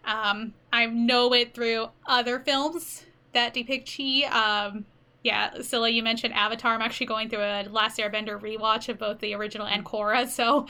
Um, 0.06 0.54
I 0.72 0.86
know 0.86 1.34
it 1.34 1.54
through 1.54 1.90
other 2.06 2.40
films 2.40 3.06
that 3.34 3.54
depict 3.54 3.92
chi. 3.96 4.24
Um, 4.24 4.86
yeah, 5.24 5.52
Skilla, 5.58 5.94
you 5.94 6.02
mentioned 6.02 6.34
Avatar. 6.34 6.74
I'm 6.74 6.82
actually 6.82 7.06
going 7.08 7.30
through 7.30 7.42
a 7.42 7.64
Last 7.70 8.00
Airbender 8.00 8.40
rewatch 8.40 8.88
of 8.90 8.98
both 8.98 9.20
the 9.20 9.34
original 9.34 9.68
and 9.68 9.86
Korra. 9.86 10.28
So, 10.28 10.66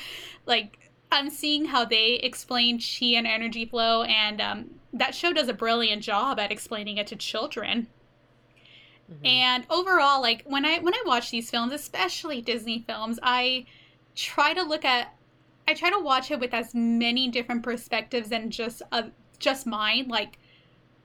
like, 0.46 0.90
I'm 1.12 1.30
seeing 1.30 1.66
how 1.66 1.86
they 1.86 2.14
explain 2.16 2.80
chi 2.80 3.08
and 3.16 3.28
energy 3.28 3.66
flow, 3.66 4.04
and 4.04 4.42
um, 4.42 4.80
that 4.94 5.14
show 5.16 5.32
does 5.34 5.48
a 5.48 5.54
brilliant 5.54 6.02
job 6.04 6.40
at 6.40 6.52
explaining 6.52 6.98
it 6.98 7.08
to 7.08 7.16
children. 7.16 7.88
Mhm. 9.12 9.26
And 9.28 9.66
overall, 9.70 10.22
like 10.22 10.44
when 10.46 10.66
I 10.66 10.80
when 10.80 10.94
I 10.94 11.02
watch 11.06 11.32
these 11.32 11.50
films, 11.50 11.74
especially 11.74 12.42
Disney 12.42 12.84
films, 12.86 13.20
I 13.24 13.66
try 14.20 14.53
to 14.53 14.63
look 14.63 14.84
at 14.86 15.15
I 15.67 15.74
try 15.74 15.91
to 15.91 15.99
watch 15.99 16.32
it 16.32 16.39
with 16.39 16.53
as 16.53 16.74
many 16.74 17.28
different 17.28 17.61
perspectives 17.63 18.30
than 18.30 18.49
just 18.49 18.82
uh, 18.91 19.03
just 19.38 19.65
mine. 19.67 20.07
Like 20.07 20.39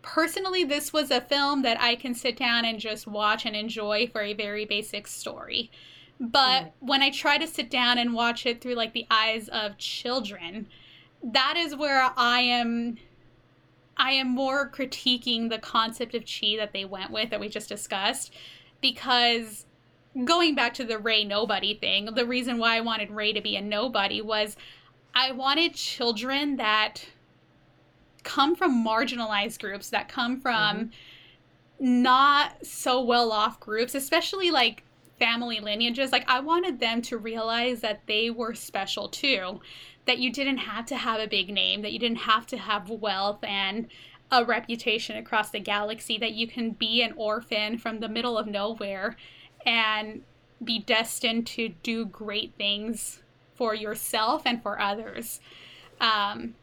personally, 0.02 0.64
this 0.64 0.92
was 0.92 1.10
a 1.10 1.20
film 1.20 1.62
that 1.62 1.80
I 1.80 1.96
can 1.96 2.14
sit 2.14 2.36
down 2.36 2.64
and 2.64 2.80
just 2.80 3.06
watch 3.06 3.44
and 3.46 3.54
enjoy 3.54 4.08
for 4.10 4.22
a 4.22 4.32
very 4.32 4.64
basic 4.64 5.06
story. 5.06 5.70
But 6.18 6.72
when 6.80 7.02
I 7.02 7.10
try 7.10 7.38
to 7.38 7.46
sit 7.46 7.70
down 7.70 7.98
and 7.98 8.14
watch 8.14 8.46
it 8.46 8.60
through 8.60 8.74
like 8.74 8.94
the 8.94 9.06
eyes 9.10 9.48
of 9.48 9.76
children, 9.76 10.66
that 11.22 11.56
is 11.56 11.76
where 11.76 12.10
I 12.16 12.40
am 12.40 12.96
I 13.96 14.12
am 14.12 14.28
more 14.28 14.68
critiquing 14.68 15.50
the 15.50 15.58
concept 15.58 16.14
of 16.14 16.24
chi 16.24 16.56
that 16.56 16.72
they 16.72 16.84
went 16.84 17.10
with 17.10 17.30
that 17.30 17.38
we 17.38 17.48
just 17.48 17.68
discussed 17.68 18.32
because 18.80 19.66
going 20.22 20.54
back 20.54 20.74
to 20.74 20.84
the 20.84 20.98
Rey 20.98 21.24
nobody 21.24 21.74
thing, 21.74 22.06
the 22.14 22.26
reason 22.26 22.58
why 22.58 22.76
I 22.76 22.80
wanted 22.80 23.10
Rey 23.10 23.32
to 23.32 23.40
be 23.40 23.56
a 23.56 23.62
nobody 23.62 24.20
was 24.20 24.56
I 25.14 25.32
wanted 25.32 25.74
children 25.74 26.56
that 26.56 27.06
come 28.22 28.54
from 28.54 28.84
marginalized 28.84 29.60
groups, 29.60 29.90
that 29.90 30.08
come 30.08 30.40
from 30.40 30.76
mm-hmm. 30.76 32.02
not 32.02 32.64
so 32.64 33.00
well 33.00 33.32
off 33.32 33.60
groups, 33.60 33.94
especially 33.94 34.50
like 34.50 34.82
family 35.18 35.60
lineages. 35.60 36.10
Like, 36.10 36.28
I 36.28 36.40
wanted 36.40 36.80
them 36.80 37.02
to 37.02 37.18
realize 37.18 37.80
that 37.80 38.02
they 38.06 38.30
were 38.30 38.54
special 38.54 39.08
too, 39.08 39.60
that 40.06 40.18
you 40.18 40.32
didn't 40.32 40.58
have 40.58 40.86
to 40.86 40.96
have 40.96 41.20
a 41.20 41.28
big 41.28 41.50
name, 41.50 41.82
that 41.82 41.92
you 41.92 41.98
didn't 41.98 42.18
have 42.18 42.46
to 42.48 42.56
have 42.56 42.90
wealth 42.90 43.42
and 43.44 43.88
a 44.32 44.44
reputation 44.44 45.16
across 45.16 45.50
the 45.50 45.60
galaxy, 45.60 46.18
that 46.18 46.32
you 46.32 46.46
can 46.46 46.70
be 46.70 47.02
an 47.02 47.12
orphan 47.16 47.78
from 47.78 48.00
the 48.00 48.08
middle 48.08 48.36
of 48.36 48.46
nowhere 48.46 49.16
and 49.66 50.22
be 50.62 50.78
destined 50.78 51.46
to 51.46 51.70
do 51.82 52.04
great 52.06 52.54
things 52.56 53.20
for 53.54 53.74
yourself 53.74 54.42
and 54.44 54.62
for 54.62 54.80
others. 54.80 55.40
Um, 56.00 56.54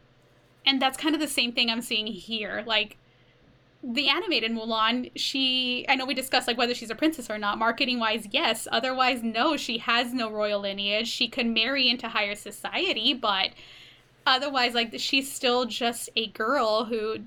and 0.64 0.80
that's 0.80 0.96
kind 0.96 1.14
of 1.14 1.20
the 1.20 1.28
same 1.28 1.52
thing 1.52 1.70
I'm 1.70 1.80
seeing 1.80 2.06
here. 2.06 2.62
Like 2.66 2.96
the 3.82 4.08
animated 4.08 4.52
Mulan, 4.52 5.10
she 5.16 5.84
I 5.88 5.96
know 5.96 6.06
we 6.06 6.14
discussed 6.14 6.46
like 6.46 6.58
whether 6.58 6.74
she's 6.74 6.90
a 6.90 6.94
princess 6.94 7.30
or 7.30 7.38
not. 7.38 7.58
Marketing 7.58 7.98
wise, 7.98 8.28
yes. 8.30 8.68
Otherwise, 8.70 9.22
no. 9.22 9.56
She 9.56 9.78
has 9.78 10.12
no 10.12 10.30
royal 10.30 10.60
lineage. 10.60 11.08
She 11.08 11.28
could 11.28 11.46
marry 11.46 11.88
into 11.88 12.08
higher 12.08 12.34
society, 12.34 13.14
but 13.14 13.50
otherwise, 14.26 14.74
like 14.74 14.94
she's 14.98 15.32
still 15.32 15.64
just 15.64 16.10
a 16.14 16.28
girl 16.28 16.84
who 16.84 17.18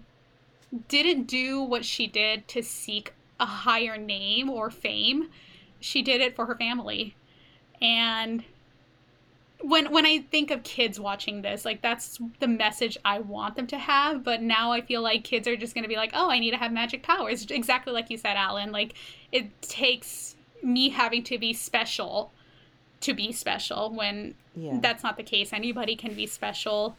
didn't 0.88 1.24
do 1.24 1.62
what 1.62 1.86
she 1.86 2.08
did 2.08 2.48
to 2.50 2.62
seek 2.62 3.14
a 3.40 3.46
higher 3.46 3.98
name 3.98 4.50
or 4.50 4.70
fame. 4.70 5.30
She 5.86 6.02
did 6.02 6.20
it 6.20 6.36
for 6.36 6.48
her 6.48 6.56
family. 6.56 7.16
And 7.80 8.44
when 9.62 9.92
when 9.92 10.06
I 10.06 10.20
think 10.20 10.50
of 10.50 10.64
kids 10.64 11.00
watching 11.00 11.44
this, 11.44 11.64
like 11.64 11.84
that's 11.84 12.20
the 12.40 12.48
message 12.48 12.98
I 13.06 13.20
want 13.20 13.56
them 13.56 13.68
to 13.68 13.78
have. 13.78 14.24
But 14.24 14.42
now 14.42 14.72
I 14.72 14.82
feel 14.82 15.04
like 15.04 15.24
kids 15.24 15.48
are 15.48 15.56
just 15.56 15.76
going 15.76 15.84
to 15.84 15.88
be 15.88 15.96
like, 15.96 16.12
"Oh, 16.16 16.32
I 16.32 16.40
need 16.40 16.52
to 16.52 16.58
have 16.58 16.72
magic 16.72 17.04
powers." 17.04 17.46
Exactly 17.52 17.94
like 17.94 18.10
you 18.10 18.18
said, 18.18 18.36
Alan. 18.36 18.72
Like 18.72 18.96
it 19.32 19.62
takes 19.62 20.36
me 20.64 20.90
having 20.90 21.22
to 21.24 21.38
be 21.38 21.54
special 21.54 22.32
to 23.02 23.14
be 23.14 23.32
special 23.32 23.94
when 23.94 24.34
yeah 24.56 24.80
that's 24.82 25.04
not 25.04 25.18
the 25.18 25.24
case. 25.24 25.54
Anybody 25.54 25.96
can 25.96 26.16
be 26.16 26.26
special 26.26 26.98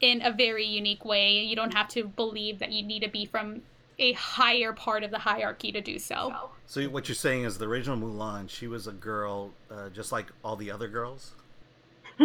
in 0.00 0.22
a 0.22 0.30
very 0.30 0.64
unique 0.64 1.04
way. 1.04 1.40
You 1.40 1.56
don't 1.56 1.74
have 1.74 1.88
to 1.88 2.04
believe 2.04 2.60
that 2.60 2.70
you 2.70 2.84
need 2.84 3.02
to 3.02 3.08
be 3.08 3.24
from 3.24 3.62
a 3.98 4.12
higher 4.12 4.72
part 4.72 5.02
of 5.02 5.10
the 5.10 5.18
hierarchy 5.18 5.72
to 5.72 5.80
do 5.80 5.98
so. 5.98 6.50
So 6.66 6.82
what 6.84 7.08
you're 7.08 7.16
saying 7.16 7.44
is 7.44 7.58
the 7.58 7.66
original 7.66 7.96
Mulan, 7.96 8.48
she 8.48 8.68
was 8.68 8.86
a 8.86 8.92
girl 8.92 9.52
uh, 9.70 9.88
just 9.88 10.12
like 10.12 10.26
all 10.44 10.56
the 10.56 10.70
other 10.70 10.88
girls. 10.88 11.32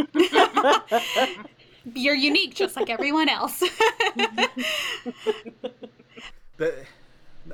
You're 1.94 2.16
unique, 2.16 2.56
just 2.56 2.76
like 2.76 2.90
everyone 2.90 3.30
else. 3.30 3.62
But 6.58 6.84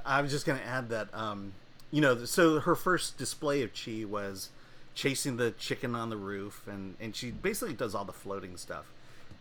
I 0.05 0.21
was 0.21 0.31
just 0.31 0.45
going 0.45 0.59
to 0.59 0.65
add 0.65 0.89
that, 0.89 1.07
um, 1.13 1.53
you 1.91 2.01
know, 2.01 2.25
so 2.25 2.59
her 2.59 2.75
first 2.75 3.17
display 3.17 3.63
of 3.63 3.71
chi 3.73 4.05
was 4.05 4.49
chasing 4.93 5.37
the 5.37 5.51
chicken 5.51 5.95
on 5.95 6.09
the 6.09 6.17
roof, 6.17 6.63
and 6.67 6.95
and 6.99 7.15
she 7.15 7.31
basically 7.31 7.73
does 7.73 7.95
all 7.95 8.05
the 8.05 8.13
floating 8.13 8.57
stuff. 8.57 8.91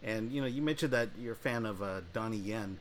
And 0.03 0.33
you 0.33 0.41
know, 0.41 0.47
you 0.47 0.63
mentioned 0.63 0.93
that 0.93 1.09
you're 1.19 1.33
a 1.33 1.37
fan 1.37 1.67
of 1.67 1.83
uh, 1.83 2.01
Donnie 2.13 2.37
Yen. 2.37 2.79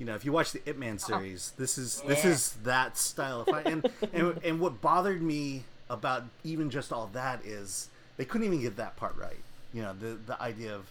You 0.00 0.06
know, 0.06 0.14
if 0.14 0.24
you 0.24 0.32
watch 0.32 0.52
the 0.52 0.62
Ip 0.64 0.78
Man 0.78 0.98
series, 0.98 1.52
this 1.58 1.76
is 1.76 2.00
this 2.06 2.24
is 2.24 2.52
that 2.64 2.96
style 2.96 3.42
of 3.42 3.48
fight. 3.48 3.66
And, 3.66 3.86
and 4.14 4.40
and 4.42 4.58
what 4.58 4.80
bothered 4.80 5.20
me 5.20 5.64
about 5.90 6.24
even 6.42 6.70
just 6.70 6.90
all 6.90 7.10
that 7.12 7.44
is 7.44 7.88
they 8.16 8.24
couldn't 8.24 8.46
even 8.46 8.62
get 8.62 8.76
that 8.76 8.96
part 8.96 9.14
right. 9.18 9.36
You 9.74 9.82
know, 9.82 9.92
the 9.92 10.16
the 10.26 10.40
idea 10.42 10.74
of 10.74 10.90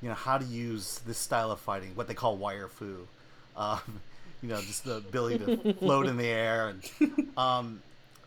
you 0.00 0.08
know 0.08 0.14
how 0.14 0.38
to 0.38 0.44
use 0.44 1.00
this 1.04 1.18
style 1.18 1.50
of 1.50 1.58
fighting, 1.58 1.96
what 1.96 2.06
they 2.06 2.14
call 2.14 2.36
wire 2.36 2.68
fu, 2.68 3.08
Um, 3.56 3.80
you 4.42 4.48
know, 4.48 4.60
just 4.60 4.84
the 4.84 4.98
ability 4.98 5.38
to 5.38 5.74
float 5.74 6.06
in 6.06 6.16
the 6.16 6.26
air, 6.26 6.68
and 6.68 7.28
um, 7.36 7.82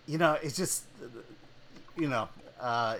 you 0.07 0.17
know, 0.17 0.37
it's 0.43 0.57
just, 0.57 0.83
you 1.95 2.09
know, 2.09 2.27
uh, 2.59 2.97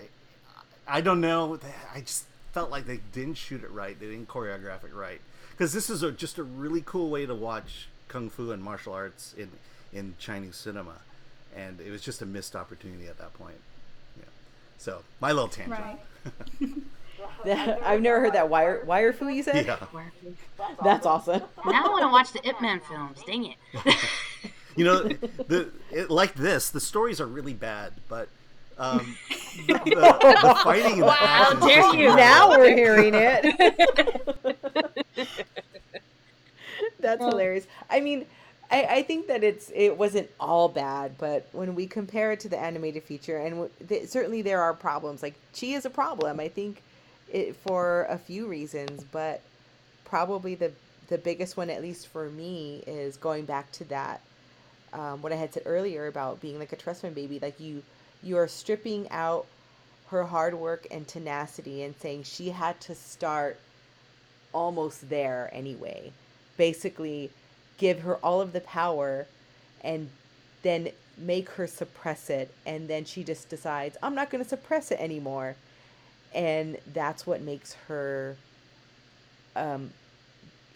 I 0.87 1.01
don't 1.01 1.19
know. 1.19 1.59
I 1.93 1.99
just 1.99 2.23
felt 2.53 2.69
like 2.69 2.85
they 2.85 2.99
didn't 3.11 3.35
shoot 3.35 3.63
it 3.63 3.71
right. 3.71 3.99
They 3.99 4.05
didn't 4.05 4.29
choreograph 4.29 4.85
it 4.85 4.93
right. 4.93 5.19
Because 5.57 5.73
this 5.73 5.89
is 5.89 6.03
a, 6.03 6.11
just 6.11 6.37
a 6.37 6.43
really 6.43 6.83
cool 6.85 7.09
way 7.09 7.25
to 7.25 7.33
watch 7.33 7.87
kung 8.07 8.29
fu 8.29 8.51
and 8.51 8.63
martial 8.63 8.93
arts 8.93 9.33
in 9.37 9.49
in 9.91 10.13
Chinese 10.19 10.55
cinema, 10.55 10.93
and 11.55 11.79
it 11.81 11.89
was 11.89 12.01
just 12.01 12.21
a 12.21 12.25
missed 12.25 12.55
opportunity 12.55 13.07
at 13.07 13.17
that 13.17 13.33
point. 13.33 13.59
Yeah. 14.17 14.25
So 14.77 15.01
my 15.19 15.31
little 15.31 15.47
tangent. 15.47 15.79
Right. 15.79 15.99
I've 17.83 18.01
never 18.01 18.19
heard 18.19 18.33
that 18.33 18.49
wire 18.49 18.83
wire 18.85 19.13
fu 19.13 19.27
you 19.29 19.43
said. 19.43 19.65
Yeah. 19.65 19.77
That's 20.83 21.05
awesome. 21.05 21.41
Now 21.65 21.85
I 21.85 21.89
want 21.89 22.03
to 22.03 22.09
watch 22.09 22.31
the 22.33 22.47
Ip 22.47 22.61
Man 22.61 22.79
films. 22.81 23.23
Dang 23.25 23.45
it. 23.45 23.57
You 24.75 24.85
know, 24.85 25.01
the 25.47 25.71
it, 25.91 26.11
like 26.11 26.35
this, 26.35 26.69
the 26.69 26.79
stories 26.79 27.19
are 27.19 27.25
really 27.25 27.55
bad, 27.55 27.93
but 28.07 28.29
um, 28.77 29.17
the, 29.65 29.73
the, 29.73 29.89
the 30.43 30.55
fighting 30.63 30.91
and 30.93 31.01
the 31.01 31.05
Wow, 31.07 31.15
action 31.19 31.57
is 31.57 31.65
dare 31.65 31.95
you. 31.95 32.15
now 32.15 32.49
we're 32.51 32.75
hearing 32.75 33.15
it. 33.15 34.26
That's 37.07 37.25
hilarious. 37.25 37.67
I 37.89 38.01
mean, 38.01 38.25
I, 38.71 38.83
I 38.85 39.03
think 39.03 39.27
that 39.27 39.43
it's 39.43 39.71
it 39.75 39.97
wasn't 39.97 40.29
all 40.39 40.69
bad, 40.69 41.17
but 41.17 41.49
when 41.53 41.75
we 41.75 41.87
compare 41.87 42.31
it 42.33 42.41
to 42.41 42.49
the 42.49 42.59
animated 42.59 43.03
feature, 43.03 43.37
and 43.37 43.51
w- 43.51 43.71
th- 43.87 44.09
certainly 44.09 44.41
there 44.41 44.61
are 44.61 44.73
problems. 44.73 45.23
Like 45.23 45.35
Chi 45.59 45.67
is 45.67 45.85
a 45.85 45.89
problem. 45.89 46.39
I 46.39 46.49
think 46.49 46.83
it 47.29 47.55
for 47.55 48.05
a 48.09 48.17
few 48.17 48.47
reasons, 48.47 49.05
but 49.11 49.41
probably 50.05 50.55
the 50.55 50.73
the 51.09 51.17
biggest 51.17 51.57
one, 51.57 51.69
at 51.69 51.81
least 51.81 52.07
for 52.07 52.29
me, 52.29 52.83
is 52.87 53.17
going 53.17 53.45
back 53.45 53.71
to 53.73 53.85
that 53.85 54.21
um, 54.93 55.21
what 55.21 55.31
I 55.31 55.35
had 55.35 55.53
said 55.53 55.63
earlier 55.65 56.07
about 56.07 56.41
being 56.41 56.59
like 56.59 56.73
a 56.73 56.75
trust 56.75 57.01
fund 57.01 57.15
baby. 57.15 57.39
Like 57.39 57.59
you, 57.59 57.83
you 58.23 58.37
are 58.37 58.47
stripping 58.47 59.09
out 59.11 59.47
her 60.07 60.23
hard 60.25 60.55
work 60.55 60.87
and 60.91 61.07
tenacity 61.07 61.83
and 61.83 61.95
saying 61.95 62.23
she 62.23 62.49
had 62.49 62.79
to 62.81 62.95
start 62.95 63.59
almost 64.53 65.09
there 65.09 65.49
anyway. 65.53 66.11
Basically, 66.57 67.31
give 67.77 68.01
her 68.01 68.15
all 68.17 68.41
of 68.41 68.53
the 68.53 68.61
power 68.61 69.27
and 69.81 70.09
then 70.63 70.89
make 71.17 71.49
her 71.51 71.67
suppress 71.67 72.29
it. 72.29 72.51
And 72.65 72.87
then 72.87 73.05
she 73.05 73.23
just 73.23 73.49
decides, 73.49 73.97
I'm 74.03 74.15
not 74.15 74.29
going 74.29 74.43
to 74.43 74.49
suppress 74.49 74.91
it 74.91 74.99
anymore. 74.99 75.55
And 76.33 76.77
that's 76.93 77.25
what 77.25 77.41
makes 77.41 77.73
her 77.87 78.35
um, 79.55 79.91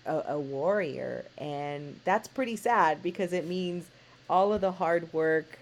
a, 0.05 0.23
a 0.29 0.39
warrior. 0.39 1.25
And 1.37 1.99
that's 2.05 2.27
pretty 2.27 2.55
sad 2.55 3.03
because 3.03 3.33
it 3.33 3.47
means 3.47 3.87
all 4.29 4.53
of 4.53 4.61
the 4.61 4.71
hard 4.71 5.11
work 5.13 5.59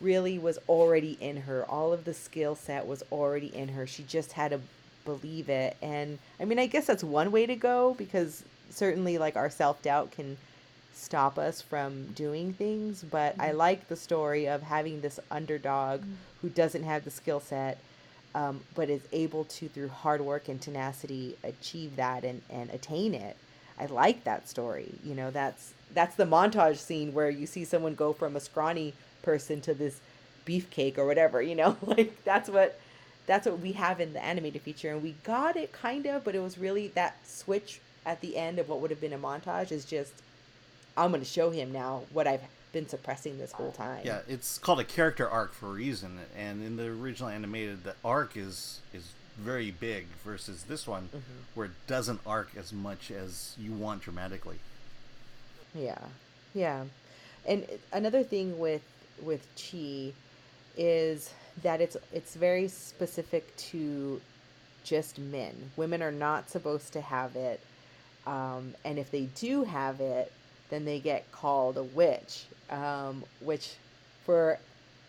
really 0.00 0.38
was 0.38 0.58
already 0.68 1.16
in 1.20 1.36
her. 1.42 1.64
All 1.68 1.92
of 1.92 2.04
the 2.04 2.14
skill 2.14 2.54
set 2.54 2.86
was 2.86 3.02
already 3.12 3.54
in 3.54 3.68
her. 3.68 3.86
She 3.86 4.02
just 4.02 4.32
had 4.32 4.50
to 4.50 4.60
believe 5.04 5.48
it. 5.48 5.76
And 5.80 6.18
I 6.40 6.44
mean, 6.44 6.58
I 6.58 6.66
guess 6.66 6.86
that's 6.86 7.04
one 7.04 7.30
way 7.30 7.46
to 7.46 7.56
go 7.56 7.94
because 7.94 8.42
certainly 8.72 9.18
like 9.18 9.36
our 9.36 9.50
self-doubt 9.50 10.12
can 10.12 10.36
stop 10.94 11.38
us 11.38 11.60
from 11.60 12.06
doing 12.12 12.52
things, 12.52 13.04
but 13.10 13.34
I 13.38 13.52
like 13.52 13.88
the 13.88 13.96
story 13.96 14.46
of 14.48 14.62
having 14.62 15.00
this 15.00 15.18
underdog 15.30 16.02
who 16.40 16.48
doesn't 16.48 16.84
have 16.84 17.04
the 17.04 17.10
skill 17.10 17.40
set 17.40 17.78
um, 18.34 18.60
but 18.74 18.88
is 18.88 19.02
able 19.12 19.44
to 19.44 19.68
through 19.68 19.88
hard 19.88 20.20
work 20.20 20.48
and 20.48 20.60
tenacity 20.60 21.36
achieve 21.44 21.96
that 21.96 22.24
and, 22.24 22.42
and 22.48 22.70
attain 22.70 23.14
it. 23.14 23.36
I 23.78 23.86
like 23.86 24.24
that 24.24 24.48
story. 24.48 24.94
You 25.04 25.14
know, 25.14 25.30
that's 25.30 25.72
that's 25.92 26.16
the 26.16 26.24
montage 26.24 26.78
scene 26.78 27.12
where 27.12 27.28
you 27.28 27.46
see 27.46 27.64
someone 27.64 27.94
go 27.94 28.12
from 28.12 28.36
a 28.36 28.40
scrawny 28.40 28.94
person 29.22 29.60
to 29.62 29.74
this 29.74 30.00
beefcake 30.46 30.96
or 30.96 31.06
whatever, 31.06 31.42
you 31.42 31.54
know? 31.54 31.76
Like 31.86 32.24
that's 32.24 32.48
what 32.48 32.78
that's 33.26 33.46
what 33.46 33.60
we 33.60 33.72
have 33.72 34.00
in 34.00 34.14
the 34.14 34.24
animated 34.24 34.62
feature 34.62 34.90
and 34.90 35.02
we 35.02 35.14
got 35.24 35.56
it 35.56 35.72
kind 35.72 36.06
of, 36.06 36.24
but 36.24 36.34
it 36.34 36.40
was 36.40 36.58
really 36.58 36.88
that 36.88 37.16
switch 37.26 37.80
at 38.04 38.20
the 38.20 38.36
end 38.36 38.58
of 38.58 38.68
what 38.68 38.80
would 38.80 38.90
have 38.90 39.00
been 39.00 39.12
a 39.12 39.18
montage 39.18 39.72
is 39.72 39.84
just 39.84 40.12
I'm 40.96 41.10
going 41.10 41.22
to 41.22 41.28
show 41.28 41.50
him 41.50 41.72
now 41.72 42.02
what 42.12 42.26
I've 42.26 42.42
been 42.72 42.88
suppressing 42.88 43.38
this 43.38 43.52
whole 43.52 43.72
time. 43.72 44.02
Yeah, 44.04 44.20
it's 44.28 44.58
called 44.58 44.80
a 44.80 44.84
character 44.84 45.28
arc 45.28 45.52
for 45.52 45.68
a 45.68 45.72
reason, 45.72 46.18
and 46.36 46.64
in 46.64 46.76
the 46.76 46.86
original 46.86 47.28
animated, 47.28 47.84
the 47.84 47.94
arc 48.04 48.36
is 48.36 48.80
is 48.92 49.12
very 49.38 49.70
big 49.70 50.06
versus 50.24 50.64
this 50.64 50.86
one, 50.86 51.04
mm-hmm. 51.08 51.20
where 51.54 51.66
it 51.66 51.72
doesn't 51.86 52.20
arc 52.26 52.50
as 52.56 52.72
much 52.72 53.10
as 53.10 53.54
you 53.58 53.72
want 53.72 54.02
dramatically. 54.02 54.58
Yeah, 55.74 55.98
yeah, 56.54 56.84
and 57.46 57.66
another 57.92 58.22
thing 58.22 58.58
with 58.58 58.82
with 59.22 59.46
chi 59.56 60.12
is 60.76 61.32
that 61.62 61.80
it's 61.80 61.96
it's 62.12 62.34
very 62.34 62.68
specific 62.68 63.54
to 63.56 64.20
just 64.84 65.18
men. 65.18 65.70
Women 65.76 66.02
are 66.02 66.12
not 66.12 66.50
supposed 66.50 66.92
to 66.94 67.00
have 67.00 67.36
it, 67.36 67.60
um, 68.26 68.74
and 68.84 68.98
if 68.98 69.10
they 69.10 69.28
do 69.34 69.64
have 69.64 70.00
it, 70.00 70.32
then 70.70 70.84
they 70.84 70.98
get 71.00 71.30
called 71.32 71.76
a 71.76 71.82
witch. 71.82 72.44
Um, 72.70 73.22
which, 73.40 73.74
for 74.24 74.58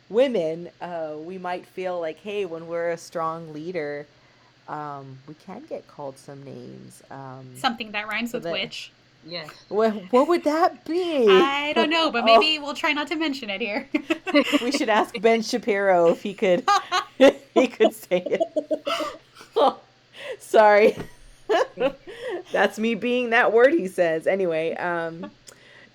women, 0.10 0.70
uh, 0.82 1.14
we 1.18 1.38
might 1.38 1.66
feel 1.66 2.00
like, 2.02 2.18
hey, 2.20 2.46
when 2.46 2.68
we're 2.68 2.90
a 2.92 2.98
strong 2.98 3.54
leader, 3.54 4.06
um, 4.68 5.18
we 5.28 5.34
can 5.36 5.64
get 5.70 5.88
called 5.88 6.18
some 6.18 6.44
names. 6.44 7.02
Um, 7.10 7.46
Something 7.56 7.92
that 7.92 8.08
rhymes 8.08 8.32
So 8.32 8.38
with 8.38 8.44
that- 8.44 8.54
witch. 8.54 8.92
Yes. 9.26 9.50
what, 9.70 9.92
what 10.12 10.28
would 10.28 10.44
that 10.44 10.84
be? 10.84 11.26
I 11.30 11.72
don't 11.72 11.90
know, 11.90 12.12
but 12.12 12.24
Oh. 12.24 12.26
maybe 12.26 12.60
we'll 12.60 12.74
try 12.74 12.92
not 12.92 13.08
to 13.08 13.16
mention 13.16 13.50
it 13.50 13.62
here. 13.62 13.88
we 14.62 14.70
should 14.74 14.90
ask 14.90 15.18
Ben 15.22 15.42
Shapiro 15.42 16.10
if 16.10 16.22
he 16.22 16.34
could 16.34 16.66
if 17.20 17.42
he 17.54 17.68
could 17.68 17.94
say 17.94 18.22
it. 18.26 18.42
Oh, 19.56 19.80
sorry. 20.40 20.98
That's 22.52 22.78
me 22.80 22.96
being 22.96 23.32
that 23.32 23.52
word 23.54 23.74
he 23.74 23.88
says. 23.88 24.28
Anyway, 24.28 24.74
um 24.76 25.32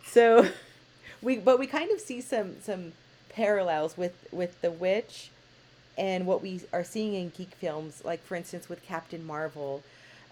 so 0.05 0.49
we 1.23 1.37
but 1.39 1.59
we 1.59 1.67
kind 1.67 1.91
of 1.91 2.01
see 2.01 2.21
some 2.21 2.61
some 2.61 2.93
parallels 3.29 3.97
with 3.97 4.27
with 4.33 4.61
the 4.63 4.71
witch 4.71 5.31
and 5.97 6.27
what 6.27 6.43
we 6.43 6.61
are 6.73 6.85
seeing 6.85 7.15
in 7.15 7.31
geek 7.31 7.55
films 7.55 8.03
like 8.05 8.23
for 8.25 8.35
instance 8.35 8.69
with 8.69 8.83
Captain 8.83 9.25
Marvel 9.25 9.83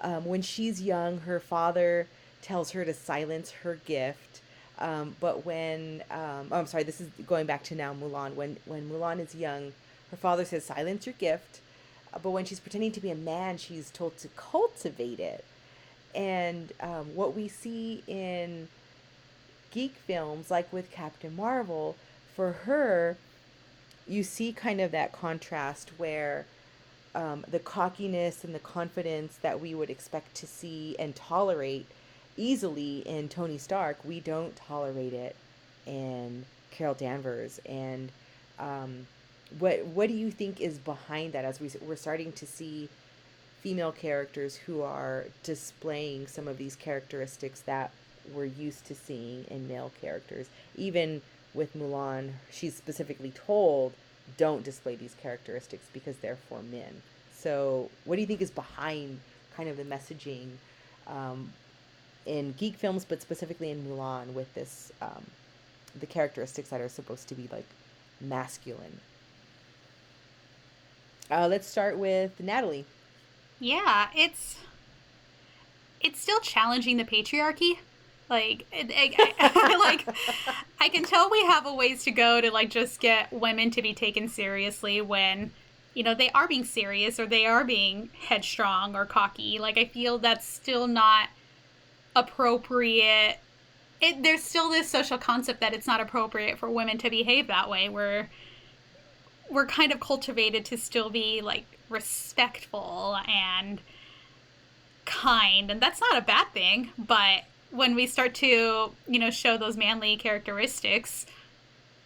um, 0.00 0.24
when 0.24 0.42
she's 0.42 0.82
young 0.82 1.18
her 1.20 1.40
father 1.40 2.06
tells 2.42 2.72
her 2.72 2.84
to 2.84 2.94
silence 2.94 3.50
her 3.62 3.78
gift 3.84 4.40
um, 4.78 5.16
but 5.20 5.46
when 5.46 6.02
um, 6.10 6.48
oh, 6.50 6.58
I'm 6.58 6.66
sorry, 6.66 6.82
this 6.82 7.00
is 7.00 7.08
going 7.26 7.46
back 7.46 7.62
to 7.64 7.74
now 7.74 7.94
Mulan. 7.94 8.34
When 8.34 8.56
when 8.66 8.88
Mulan 8.90 9.20
is 9.20 9.34
young, 9.34 9.72
her 10.10 10.16
father 10.16 10.44
says, 10.44 10.64
"Silence 10.64 11.06
your 11.06 11.14
gift," 11.14 11.60
but 12.22 12.30
when 12.30 12.44
she's 12.44 12.61
pretending 12.61 12.92
to 12.92 13.00
be 13.00 13.11
a 13.11 13.14
man, 13.14 13.59
she's 13.59 13.90
told 13.90 14.16
to 14.18 14.28
cultivate 14.28 15.20
it. 15.20 15.44
And 16.14 16.72
um, 16.80 17.14
what 17.14 17.34
we 17.34 17.48
see 17.48 18.02
in 18.07 18.68
geek 19.70 19.94
films, 19.94 20.50
like 20.50 20.72
with 20.72 20.90
Captain 20.90 21.36
Marvel, 21.36 21.96
for 22.34 22.52
her, 22.52 23.16
you 24.09 24.22
see 24.22 24.52
kind 24.52 24.80
of 24.80 24.92
that 24.92 25.12
contrast 25.12 25.90
where 25.98 26.46
um, 27.14 27.44
the 27.48 27.59
cockiness 27.59 28.44
and 28.44 28.54
the 28.54 28.61
confidence 28.61 29.38
that 29.42 29.61
we 29.61 29.74
would 29.74 29.90
expect 29.90 30.34
to 30.36 30.46
see 30.46 30.96
and 30.98 31.16
tolerate 31.16 31.86
easily 32.36 32.98
in 33.00 33.28
Tony 33.28 33.59
Stark, 33.59 33.98
we 34.04 34.20
don't 34.20 34.54
tolerate 34.54 35.12
it 35.12 35.34
in 35.86 36.44
Carol 36.70 36.94
Danvers. 36.94 37.59
And 37.66 38.12
um, 38.59 39.07
what 39.59 39.84
what 39.86 40.09
do 40.09 40.14
you 40.14 40.30
think 40.30 40.61
is 40.61 40.78
behind 40.78 41.32
that? 41.32 41.44
As 41.44 41.61
we 41.61 41.70
we're 41.80 41.97
starting 41.97 42.32
to 42.32 42.47
see 42.47 42.88
female 43.62 43.92
characters 43.92 44.57
who 44.57 44.82
are 44.82 45.26
displaying 45.42 46.26
some 46.26 46.47
of 46.47 46.59
these 46.59 46.76
characteristics 46.76 47.61
that 47.61 47.90
we're 48.32 48.44
used 48.44 48.84
to 48.86 48.94
seeing 48.94 49.44
in 49.51 49.68
male 49.68 49.92
characters. 50.01 50.47
Even 50.76 51.22
with 51.55 51.76
Mulan, 51.76 52.32
she's 52.51 52.74
specifically 52.74 53.30
told 53.30 53.92
don't 54.36 54.64
display 54.64 54.97
these 54.97 55.14
characteristics 55.20 55.84
because 55.92 56.16
they're 56.18 56.38
for 56.49 56.62
men. 56.62 57.03
So, 57.32 57.90
what 58.05 58.16
do 58.16 58.20
you 58.20 58.26
think 58.26 58.40
is 58.40 58.51
behind 58.51 59.20
kind 59.57 59.68
of 59.68 59.76
the 59.76 59.84
messaging 59.84 60.49
um, 61.07 61.53
in 62.26 62.53
geek 62.53 62.74
films, 62.74 63.05
but 63.05 63.22
specifically 63.22 63.70
in 63.70 63.84
Mulan 63.84 64.32
with 64.34 64.53
this, 64.55 64.92
um, 65.01 65.24
the 65.99 66.07
characteristics 66.07 66.70
that 66.70 66.80
are 66.80 66.88
supposed 66.88 67.28
to 67.28 67.34
be 67.34 67.49
like 67.53 67.66
masculine? 68.20 69.01
Uh, 71.30 71.48
let's 71.48 71.66
start 71.66 71.98
with 71.98 72.40
Natalie. 72.40 72.84
Yeah, 73.58 74.08
it's 74.14 74.56
it's 76.00 76.20
still 76.20 76.40
challenging 76.40 76.96
the 76.96 77.04
patriarchy. 77.04 77.78
Like, 78.28 78.66
I, 78.72 79.34
I, 79.38 79.76
like 79.76 80.06
I 80.80 80.88
can 80.88 81.04
tell 81.04 81.30
we 81.30 81.44
have 81.44 81.66
a 81.66 81.74
ways 81.74 82.04
to 82.04 82.10
go 82.10 82.40
to 82.40 82.50
like 82.50 82.70
just 82.70 83.00
get 83.00 83.32
women 83.32 83.70
to 83.72 83.82
be 83.82 83.94
taken 83.94 84.28
seriously 84.28 85.00
when 85.00 85.52
you 85.94 86.02
know 86.02 86.14
they 86.14 86.30
are 86.30 86.46
being 86.46 86.64
serious 86.64 87.18
or 87.18 87.26
they 87.26 87.46
are 87.46 87.64
being 87.64 88.10
headstrong 88.28 88.94
or 88.94 89.06
cocky. 89.06 89.58
Like, 89.58 89.78
I 89.78 89.86
feel 89.86 90.18
that's 90.18 90.46
still 90.46 90.86
not 90.86 91.28
appropriate 92.14 93.38
it, 94.00 94.22
there's 94.22 94.42
still 94.42 94.70
this 94.70 94.90
social 94.90 95.18
concept 95.18 95.60
that 95.60 95.72
it's 95.72 95.86
not 95.86 96.00
appropriate 96.00 96.58
for 96.58 96.70
women 96.70 96.98
to 96.98 97.10
behave 97.10 97.46
that 97.46 97.68
way. 97.68 97.88
We're 97.88 98.28
we're 99.51 99.66
kind 99.66 99.92
of 99.92 100.01
cultivated 100.01 100.64
to 100.66 100.76
still 100.76 101.11
be 101.11 101.40
like 101.40 101.66
respectful 101.88 103.18
and 103.28 103.80
kind, 105.05 105.70
and 105.70 105.80
that's 105.80 106.01
not 106.01 106.16
a 106.18 106.20
bad 106.20 106.49
thing. 106.53 106.90
But 106.99 107.44
when 107.70 107.94
we 107.94 108.07
start 108.07 108.34
to, 108.36 108.92
you 109.07 109.18
know, 109.18 109.30
show 109.30 109.57
those 109.57 109.76
manly 109.76 110.16
characteristics, 110.16 111.26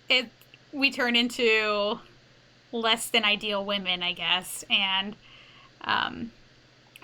it 0.09 0.29
we 0.73 0.91
turn 0.91 1.17
into 1.17 1.99
less 2.73 3.09
than 3.09 3.25
ideal 3.25 3.65
women, 3.65 4.03
I 4.03 4.13
guess. 4.13 4.65
And 4.71 5.17
um, 5.83 6.33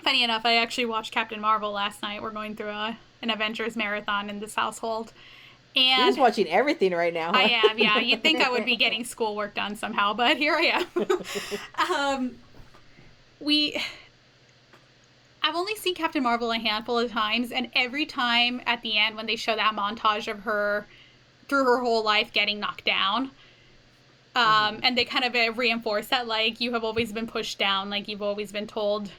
funny 0.03 0.23
enough, 0.23 0.45
I 0.45 0.55
actually 0.55 0.85
watched 0.85 1.11
Captain 1.11 1.41
Marvel 1.41 1.71
last 1.71 2.01
night. 2.01 2.21
We're 2.21 2.31
going 2.31 2.55
through 2.55 2.69
a, 2.69 2.97
an 3.21 3.29
Avengers 3.29 3.75
marathon 3.75 4.29
in 4.29 4.39
this 4.39 4.55
household. 4.55 5.11
And 5.75 6.09
just 6.09 6.19
watching 6.19 6.47
everything 6.47 6.91
right 6.93 7.13
now. 7.13 7.31
I 7.33 7.61
am, 7.63 7.77
yeah. 7.77 7.99
You'd 7.99 8.23
think 8.23 8.41
I 8.41 8.49
would 8.49 8.65
be 8.65 8.75
getting 8.77 9.03
schoolwork 9.05 9.53
done 9.53 9.75
somehow, 9.75 10.13
but 10.13 10.37
here 10.37 10.55
I 10.55 10.85
am. 10.95 11.91
um, 11.91 12.35
we. 13.39 13.81
I've 15.43 15.55
only 15.55 15.75
seen 15.75 15.95
Captain 15.95 16.23
Marvel 16.23 16.51
a 16.51 16.57
handful 16.57 16.97
of 16.99 17.11
times, 17.11 17.51
and 17.51 17.69
every 17.73 18.05
time 18.05 18.61
at 18.65 18.81
the 18.81 18.97
end 18.97 19.15
when 19.15 19.27
they 19.27 19.35
show 19.35 19.55
that 19.55 19.75
montage 19.75 20.29
of 20.29 20.39
her 20.41 20.87
through 21.47 21.63
her 21.63 21.79
whole 21.79 22.03
life 22.03 22.33
getting 22.33 22.59
knocked 22.59 22.83
down, 22.83 23.31
um, 24.35 24.79
and 24.83 24.97
they 24.97 25.05
kind 25.05 25.25
of 25.25 25.35
uh, 25.35 25.51
reinforce 25.53 26.07
that 26.07 26.27
like 26.27 26.59
you 26.59 26.73
have 26.73 26.83
always 26.83 27.11
been 27.13 27.27
pushed 27.27 27.57
down, 27.57 27.89
like 27.89 28.07
you've 28.07 28.21
always 28.21 28.51
been 28.51 28.67
told, 28.67 29.09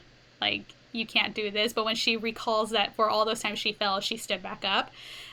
like 0.41 0.63
you 0.93 1.07
can't 1.07 1.35
do 1.35 1.51
this. 1.51 1.73
But 1.73 1.85
when 1.85 1.97
she 1.97 2.17
recalls 2.17 2.71
that 2.71 2.95
for 2.95 3.09
all 3.09 3.25
those 3.25 3.41
times 3.41 3.59
she 3.59 3.73
fell, 3.73 4.01
she 4.01 4.17
stood 4.17 4.43
back 4.43 4.65
up. 4.65 4.91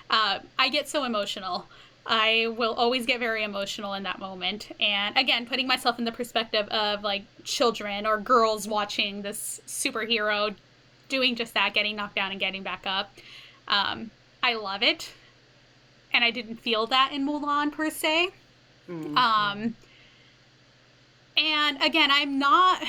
Uh, 0.10 0.40
I 0.58 0.70
get 0.70 0.88
so 0.88 1.04
emotional. 1.04 1.68
I 2.06 2.54
will 2.56 2.74
always 2.74 3.06
get 3.06 3.20
very 3.20 3.44
emotional 3.44 3.94
in 3.96 4.04
that 4.04 4.20
moment. 4.20 4.72
And 4.80 5.18
again, 5.18 5.48
putting 5.48 5.66
myself 5.68 5.98
in 5.98 6.06
the 6.06 6.12
perspective 6.12 6.68
of 6.70 7.02
like 7.04 7.24
children 7.44 8.06
or 8.06 8.20
girls 8.20 8.68
watching 8.68 9.24
this 9.24 9.60
superhero 9.66 10.54
doing 11.10 11.36
just 11.36 11.54
that, 11.56 11.74
getting 11.74 11.96
knocked 11.96 12.16
down 12.16 12.32
and 12.32 12.40
getting 12.40 12.62
back 12.62 12.84
up. 12.86 13.14
Um, 13.68 14.12
I 14.44 14.54
love 14.54 14.84
it. 14.84 15.12
And 16.14 16.24
I 16.24 16.32
didn't 16.32 16.58
feel 16.58 16.86
that 16.88 17.12
in 17.12 17.28
Mulan 17.28 17.72
per 17.72 17.90
se. 17.90 18.30
Mhm. 18.88 19.18
Um, 19.18 19.76
and 21.36 21.82
again, 21.82 22.10
I'm 22.12 22.38
not 22.38 22.84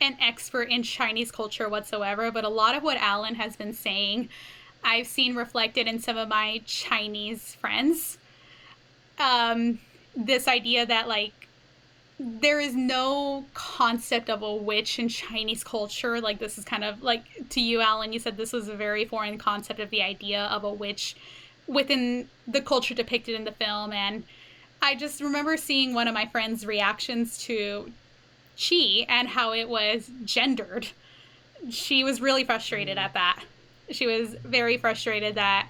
an 0.00 0.16
expert 0.20 0.68
in 0.68 0.82
Chinese 0.82 1.30
culture 1.30 1.68
whatsoever, 1.68 2.30
but 2.30 2.44
a 2.44 2.48
lot 2.48 2.74
of 2.76 2.82
what 2.82 2.96
Alan 2.98 3.36
has 3.36 3.56
been 3.56 3.72
saying, 3.72 4.28
I've 4.82 5.06
seen 5.06 5.34
reflected 5.34 5.86
in 5.86 5.98
some 5.98 6.16
of 6.16 6.28
my 6.28 6.62
Chinese 6.66 7.54
friends. 7.54 8.18
Um, 9.18 9.80
this 10.16 10.48
idea 10.48 10.86
that, 10.86 11.08
like, 11.08 11.32
there 12.20 12.58
is 12.58 12.74
no 12.74 13.44
concept 13.54 14.28
of 14.28 14.42
a 14.42 14.54
witch 14.54 14.98
in 14.98 15.08
Chinese 15.08 15.62
culture. 15.62 16.20
Like, 16.20 16.38
this 16.38 16.58
is 16.58 16.64
kind 16.64 16.84
of 16.84 17.02
like 17.02 17.24
to 17.50 17.60
you, 17.60 17.80
Alan, 17.80 18.12
you 18.12 18.18
said 18.18 18.36
this 18.36 18.52
was 18.52 18.68
a 18.68 18.74
very 18.74 19.04
foreign 19.04 19.38
concept 19.38 19.78
of 19.78 19.90
the 19.90 20.02
idea 20.02 20.44
of 20.44 20.64
a 20.64 20.72
witch 20.72 21.14
within 21.66 22.28
the 22.46 22.60
culture 22.60 22.94
depicted 22.94 23.34
in 23.34 23.44
the 23.44 23.52
film. 23.52 23.92
And 23.92 24.24
I 24.82 24.94
just 24.94 25.20
remember 25.20 25.56
seeing 25.56 25.94
one 25.94 26.08
of 26.08 26.14
my 26.14 26.26
friends' 26.26 26.66
reactions 26.66 27.38
to 27.44 27.92
Chi 28.58 29.06
and 29.08 29.28
how 29.28 29.52
it 29.52 29.68
was 29.68 30.10
gendered. 30.24 30.88
She 31.70 32.02
was 32.02 32.20
really 32.20 32.44
frustrated 32.44 32.98
at 32.98 33.14
that. 33.14 33.44
She 33.90 34.06
was 34.06 34.34
very 34.44 34.76
frustrated 34.76 35.34
that 35.36 35.68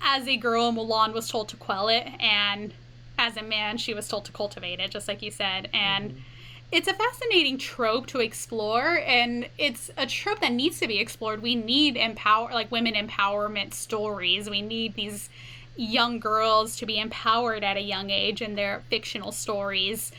as 0.00 0.28
a 0.28 0.36
girl, 0.36 0.72
Mulan 0.72 1.12
was 1.12 1.28
told 1.28 1.48
to 1.48 1.56
quell 1.56 1.88
it, 1.88 2.06
and 2.20 2.72
as 3.18 3.36
a 3.36 3.42
man, 3.42 3.78
she 3.78 3.94
was 3.94 4.08
told 4.08 4.24
to 4.26 4.32
cultivate 4.32 4.78
it, 4.78 4.90
just 4.90 5.08
like 5.08 5.22
you 5.22 5.30
said. 5.30 5.68
And 5.72 6.22
it's 6.70 6.86
a 6.86 6.94
fascinating 6.94 7.58
trope 7.58 8.06
to 8.08 8.20
explore, 8.20 8.98
and 8.98 9.48
it's 9.58 9.90
a 9.96 10.06
trope 10.06 10.40
that 10.40 10.52
needs 10.52 10.78
to 10.80 10.86
be 10.86 10.98
explored. 10.98 11.42
We 11.42 11.54
need 11.54 11.96
empower, 11.96 12.52
like 12.52 12.70
women 12.70 12.94
empowerment 12.94 13.74
stories. 13.74 14.48
We 14.48 14.62
need 14.62 14.94
these 14.94 15.30
young 15.76 16.18
girls 16.18 16.76
to 16.76 16.86
be 16.86 16.98
empowered 16.98 17.64
at 17.64 17.76
a 17.76 17.80
young 17.80 18.10
age 18.10 18.42
in 18.42 18.54
their 18.54 18.82
fictional 18.90 19.32
stories. 19.32 20.12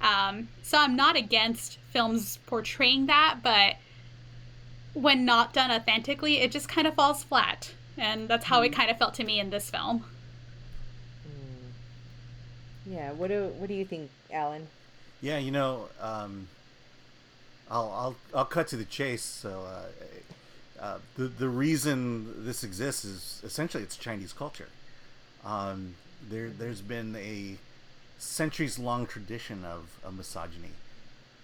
Um, 0.00 0.48
so 0.62 0.78
I'm 0.78 0.94
not 0.94 1.16
against 1.16 1.78
films 1.90 2.38
portraying 2.46 3.06
that, 3.06 3.38
but 3.42 3.76
when 4.96 5.26
not 5.26 5.52
done 5.52 5.70
authentically, 5.70 6.38
it 6.38 6.50
just 6.50 6.68
kind 6.68 6.86
of 6.86 6.94
falls 6.94 7.22
flat. 7.22 7.72
And 7.98 8.28
that's 8.28 8.46
how 8.46 8.62
it 8.62 8.72
kind 8.72 8.90
of 8.90 8.98
felt 8.98 9.14
to 9.14 9.24
me 9.24 9.38
in 9.38 9.50
this 9.50 9.70
film. 9.70 10.04
Yeah. 12.86 13.12
What 13.12 13.28
do 13.28 13.48
What 13.58 13.68
do 13.68 13.74
you 13.74 13.84
think, 13.84 14.10
Alan? 14.32 14.68
Yeah, 15.20 15.38
you 15.38 15.50
know, 15.50 15.88
um, 16.00 16.48
I'll 17.70 17.90
I'll 17.90 18.16
I'll 18.34 18.44
cut 18.44 18.68
to 18.68 18.76
the 18.76 18.84
chase. 18.84 19.22
So, 19.22 19.66
uh, 19.66 20.82
uh, 20.82 20.98
the 21.16 21.24
the 21.24 21.48
reason 21.48 22.44
this 22.44 22.62
exists 22.62 23.04
is 23.04 23.42
essentially 23.44 23.82
it's 23.82 23.96
Chinese 23.96 24.32
culture. 24.32 24.68
Um, 25.44 25.94
there 26.28 26.48
there's 26.48 26.80
been 26.80 27.16
a 27.16 27.56
centuries 28.18 28.78
long 28.78 29.06
tradition 29.06 29.64
of, 29.64 29.98
of 30.04 30.16
misogyny. 30.16 30.72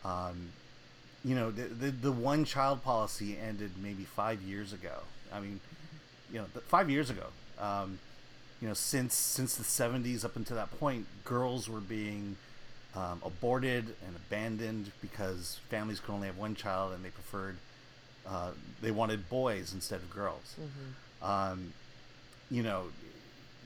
Um, 0.04 0.52
you 1.24 1.34
know, 1.34 1.50
the, 1.50 1.62
the 1.62 1.90
the 1.90 2.12
one 2.12 2.44
child 2.44 2.82
policy 2.82 3.38
ended 3.38 3.72
maybe 3.82 4.04
five 4.04 4.42
years 4.42 4.72
ago. 4.72 4.94
I 5.32 5.40
mean, 5.40 5.60
you 6.32 6.38
know, 6.40 6.46
five 6.66 6.90
years 6.90 7.10
ago. 7.10 7.26
Um, 7.58 7.98
you 8.60 8.68
know, 8.68 8.74
since 8.74 9.14
since 9.14 9.54
the 9.56 9.64
'70s 9.64 10.24
up 10.24 10.36
until 10.36 10.56
that 10.56 10.78
point, 10.78 11.06
girls 11.24 11.68
were 11.68 11.80
being 11.80 12.36
um, 12.94 13.20
aborted 13.24 13.86
and 14.06 14.16
abandoned 14.16 14.90
because 15.00 15.58
families 15.68 16.00
could 16.00 16.12
only 16.12 16.26
have 16.26 16.38
one 16.38 16.54
child 16.54 16.92
and 16.92 17.04
they 17.04 17.10
preferred 17.10 17.56
uh, 18.28 18.50
they 18.80 18.90
wanted 18.90 19.28
boys 19.28 19.72
instead 19.74 20.00
of 20.00 20.10
girls. 20.10 20.54
Um, 21.22 21.72
you 22.50 22.62
know, 22.62 22.84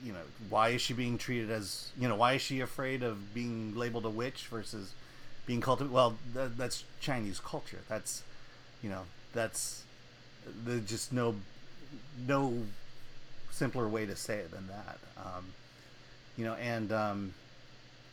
you 0.03 0.13
know 0.13 0.19
why 0.49 0.69
is 0.69 0.81
she 0.81 0.93
being 0.93 1.17
treated 1.17 1.49
as 1.49 1.89
you 1.99 2.07
know 2.07 2.15
why 2.15 2.33
is 2.33 2.41
she 2.41 2.59
afraid 2.61 3.03
of 3.03 3.33
being 3.33 3.75
labeled 3.75 4.05
a 4.05 4.09
witch 4.09 4.47
versus 4.49 4.93
being 5.47 5.61
called 5.61 5.89
well 5.91 6.15
th- 6.35 6.51
that's 6.55 6.83
Chinese 7.01 7.39
culture. 7.39 7.79
That's 7.89 8.21
you 8.83 8.89
know 8.89 9.03
that's 9.33 9.83
there's 10.63 10.87
just 10.87 11.11
no 11.11 11.35
no 12.27 12.53
simpler 13.49 13.87
way 13.87 14.05
to 14.05 14.15
say 14.15 14.35
it 14.37 14.51
than 14.51 14.67
that. 14.67 14.99
Um, 15.17 15.45
you 16.37 16.45
know, 16.45 16.53
and 16.53 16.91
um, 16.91 17.33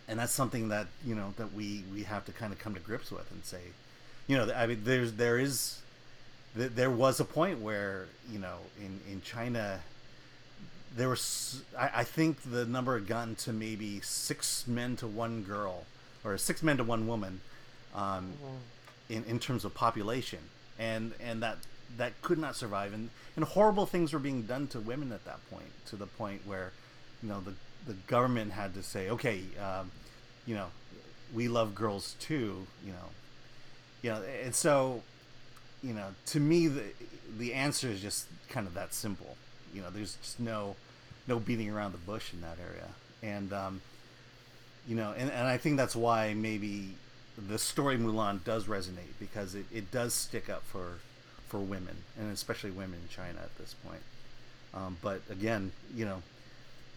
and 0.08 0.18
that's 0.18 0.32
something 0.32 0.68
that 0.68 0.86
you 1.04 1.14
know 1.14 1.34
that 1.36 1.52
we 1.52 1.84
we 1.92 2.04
have 2.04 2.24
to 2.26 2.32
kind 2.32 2.52
of 2.52 2.58
come 2.58 2.72
to 2.74 2.80
grips 2.80 3.10
with 3.10 3.30
and 3.30 3.44
say, 3.44 3.60
you 4.26 4.36
know, 4.38 4.50
I 4.54 4.66
mean, 4.66 4.80
there's 4.84 5.12
there 5.12 5.38
is 5.38 5.82
th- 6.56 6.72
there 6.74 6.90
was 6.90 7.20
a 7.20 7.24
point 7.24 7.60
where 7.60 8.06
you 8.30 8.38
know 8.38 8.56
in 8.80 9.00
in 9.10 9.20
China 9.22 9.80
there 10.96 11.08
was 11.08 11.62
I, 11.78 11.90
I 11.96 12.04
think 12.04 12.42
the 12.50 12.64
number 12.64 12.96
had 12.96 13.06
gotten 13.06 13.34
to 13.36 13.52
maybe 13.52 14.00
six 14.00 14.66
men 14.66 14.96
to 14.96 15.06
one 15.06 15.42
girl 15.42 15.84
or 16.24 16.36
six 16.38 16.62
men 16.62 16.76
to 16.78 16.84
one 16.84 17.06
woman 17.06 17.40
um, 17.94 18.32
in, 19.08 19.24
in 19.24 19.38
terms 19.38 19.64
of 19.64 19.74
population. 19.74 20.40
And 20.78 21.12
and 21.20 21.42
that 21.42 21.58
that 21.96 22.20
could 22.22 22.38
not 22.38 22.56
survive. 22.56 22.92
And 22.92 23.10
and 23.36 23.44
horrible 23.44 23.86
things 23.86 24.12
were 24.12 24.18
being 24.18 24.42
done 24.42 24.66
to 24.68 24.80
women 24.80 25.12
at 25.12 25.24
that 25.24 25.38
point 25.50 25.70
to 25.86 25.96
the 25.96 26.06
point 26.06 26.42
where 26.46 26.72
you 27.22 27.28
know 27.28 27.40
the 27.40 27.54
the 27.86 27.94
government 28.06 28.52
had 28.52 28.74
to 28.74 28.82
say 28.82 29.10
okay 29.10 29.42
um, 29.60 29.90
you 30.46 30.54
know 30.54 30.66
we 31.34 31.48
love 31.48 31.74
girls 31.74 32.16
too 32.20 32.66
you 32.84 32.92
know. 32.92 33.08
You 34.02 34.10
know 34.10 34.22
and 34.44 34.54
so 34.54 35.02
you 35.82 35.94
know 35.94 36.08
to 36.26 36.40
me 36.40 36.66
the 36.66 36.82
the 37.38 37.54
answer 37.54 37.88
is 37.88 38.00
just 38.00 38.26
kind 38.48 38.66
of 38.66 38.74
that 38.74 38.92
simple. 38.92 39.36
You 39.72 39.82
know 39.82 39.90
there's 39.90 40.16
just 40.16 40.40
no 40.40 40.76
no 41.26 41.38
beating 41.38 41.70
around 41.70 41.92
the 41.92 41.98
bush 41.98 42.32
in 42.32 42.40
that 42.40 42.58
area. 42.60 42.88
And 43.22 43.52
um, 43.52 43.80
you 44.86 44.94
know 44.94 45.12
and, 45.16 45.30
and 45.30 45.46
i 45.48 45.56
think 45.56 45.76
that's 45.76 45.96
why 45.96 46.34
maybe 46.34 46.90
the 47.48 47.58
story 47.58 47.96
mulan 47.96 48.42
does 48.44 48.64
resonate 48.66 49.14
because 49.18 49.54
it, 49.54 49.66
it 49.72 49.90
does 49.90 50.14
stick 50.14 50.48
up 50.48 50.62
for 50.64 50.98
for 51.48 51.58
women 51.58 51.96
and 52.18 52.32
especially 52.32 52.70
women 52.70 52.98
in 53.02 53.08
china 53.08 53.38
at 53.42 53.56
this 53.58 53.74
point 53.84 54.02
um, 54.74 54.96
but 55.02 55.20
again 55.30 55.72
you 55.94 56.04
know 56.04 56.22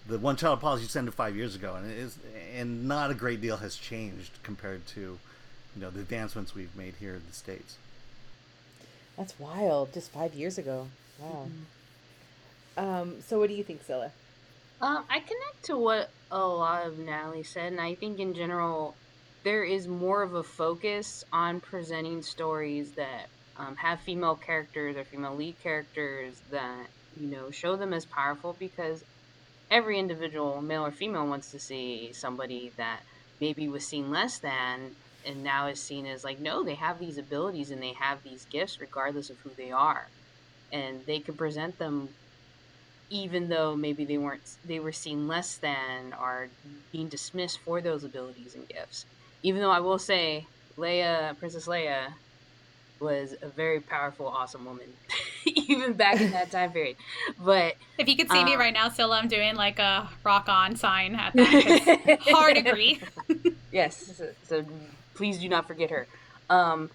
the 0.08 0.18
one 0.18 0.36
child 0.36 0.60
policy 0.62 0.84
was 0.84 0.96
ended 0.96 1.14
five 1.14 1.36
years 1.36 1.56
ago 1.56 1.76
and 1.76 1.90
it 1.90 1.98
is 1.98 2.18
and 2.56 2.88
not 2.88 3.12
a 3.12 3.14
great 3.14 3.42
deal 3.42 3.58
has 3.58 3.76
changed 3.76 4.32
compared 4.44 4.86
to 4.88 5.02
you 5.76 5.82
know 5.82 5.90
the 5.90 6.00
advancements 6.00 6.56
we've 6.56 6.76
made 6.76 6.96
here 7.00 7.14
in 7.14 7.22
the 7.28 7.34
states 7.34 7.78
That's 9.18 9.40
wild. 9.40 9.94
Just 9.94 10.12
five 10.12 10.34
years 10.36 10.58
ago. 10.60 10.88
Wow. 11.20 11.48
Um. 12.78 13.16
So, 13.26 13.40
what 13.40 13.50
do 13.50 13.56
you 13.56 13.64
think, 13.64 13.86
Skilla? 13.86 14.12
Um, 14.80 15.06
I 15.10 15.20
connect 15.20 15.66
to 15.66 15.78
what 15.78 16.10
a 16.30 16.40
lot 16.40 16.86
of 16.86 17.00
Natalie 17.00 17.44
said, 17.44 17.72
and 17.72 17.82
I 17.82 17.96
think 17.96 18.20
in 18.20 18.34
general, 18.36 18.96
there 19.44 19.64
is 19.64 19.88
more 19.88 20.22
of 20.22 20.36
a 20.36 20.44
focus 20.44 21.24
on 21.34 21.62
presenting 21.62 22.22
stories 22.22 22.92
that 22.94 23.28
um, 23.58 23.76
have 23.78 24.02
female 24.02 24.36
characters 24.36 24.96
or 24.96 25.04
female 25.04 25.36
lead 25.36 25.60
characters 25.64 26.40
that 26.52 26.88
you 27.20 27.28
know 27.28 27.50
show 27.50 27.76
them 27.76 27.92
as 27.94 28.06
powerful 28.06 28.56
because 28.60 29.04
every 29.72 29.98
individual, 29.98 30.62
male 30.62 30.86
or 30.86 30.92
female, 30.92 31.28
wants 31.28 31.52
to 31.52 31.60
see 31.60 32.12
somebody 32.14 32.72
that 32.78 33.02
maybe 33.42 33.68
was 33.68 33.88
seen 33.88 34.12
less 34.12 34.40
than 34.40 34.96
and 35.26 35.44
now 35.44 35.68
is 35.68 35.82
seen 35.82 36.06
as 36.06 36.24
like, 36.24 36.40
no, 36.40 36.64
they 36.64 36.76
have 36.76 37.00
these 37.00 37.18
abilities 37.18 37.72
and 37.72 37.82
they 37.82 37.94
have 37.94 38.24
these 38.24 38.46
gifts 38.46 38.80
regardless 38.80 39.30
of 39.30 39.38
who 39.40 39.52
they 39.58 39.72
are. 39.72 40.08
And 40.72 41.06
they 41.06 41.20
can 41.20 41.36
present 41.36 41.78
them 41.80 42.10
even 43.10 43.50
though 43.50 43.76
maybe 43.76 44.06
they 44.06 44.18
weren't 44.18 44.42
they 44.66 44.80
were 44.80 44.92
seen 44.92 45.28
less 45.28 45.56
than 45.58 46.14
or 46.20 46.50
being 46.92 47.08
dismissed 47.08 47.60
for 47.60 47.82
those 47.82 48.04
abilities 48.04 48.56
and 48.56 48.68
gifts. 48.68 49.06
Even 49.44 49.62
though 49.62 49.72
I 49.72 49.80
will 49.80 50.00
say 50.00 50.46
Leia, 50.78 51.38
Princess 51.40 51.68
Leia, 51.68 52.14
was 53.00 53.36
a 53.42 53.48
very 53.48 53.80
powerful, 53.80 54.28
awesome 54.28 54.66
woman, 54.66 54.88
even 55.46 55.94
back 55.94 56.20
in 56.20 56.32
that 56.32 56.52
time 56.52 56.72
period. 56.72 56.98
But 57.44 57.76
if 57.98 58.08
you 58.08 58.16
could 58.16 58.30
see 58.32 58.40
um, 58.40 58.46
me 58.46 58.56
right 58.56 58.74
now, 58.74 58.90
still 58.90 59.14
I'm 59.14 59.28
doing 59.28 59.56
like 59.56 59.80
a 59.80 60.10
rock 60.24 60.50
on 60.50 60.76
sign 60.76 61.16
at 61.16 61.34
that. 61.34 62.20
hard 62.32 62.58
agree. 62.58 63.02
yes, 63.72 64.18
so, 64.18 64.30
so, 64.48 64.66
please 65.14 65.40
do 65.40 65.50
not 65.50 65.68
forget 65.68 65.90
her. 65.90 66.08
Um, 66.50 66.90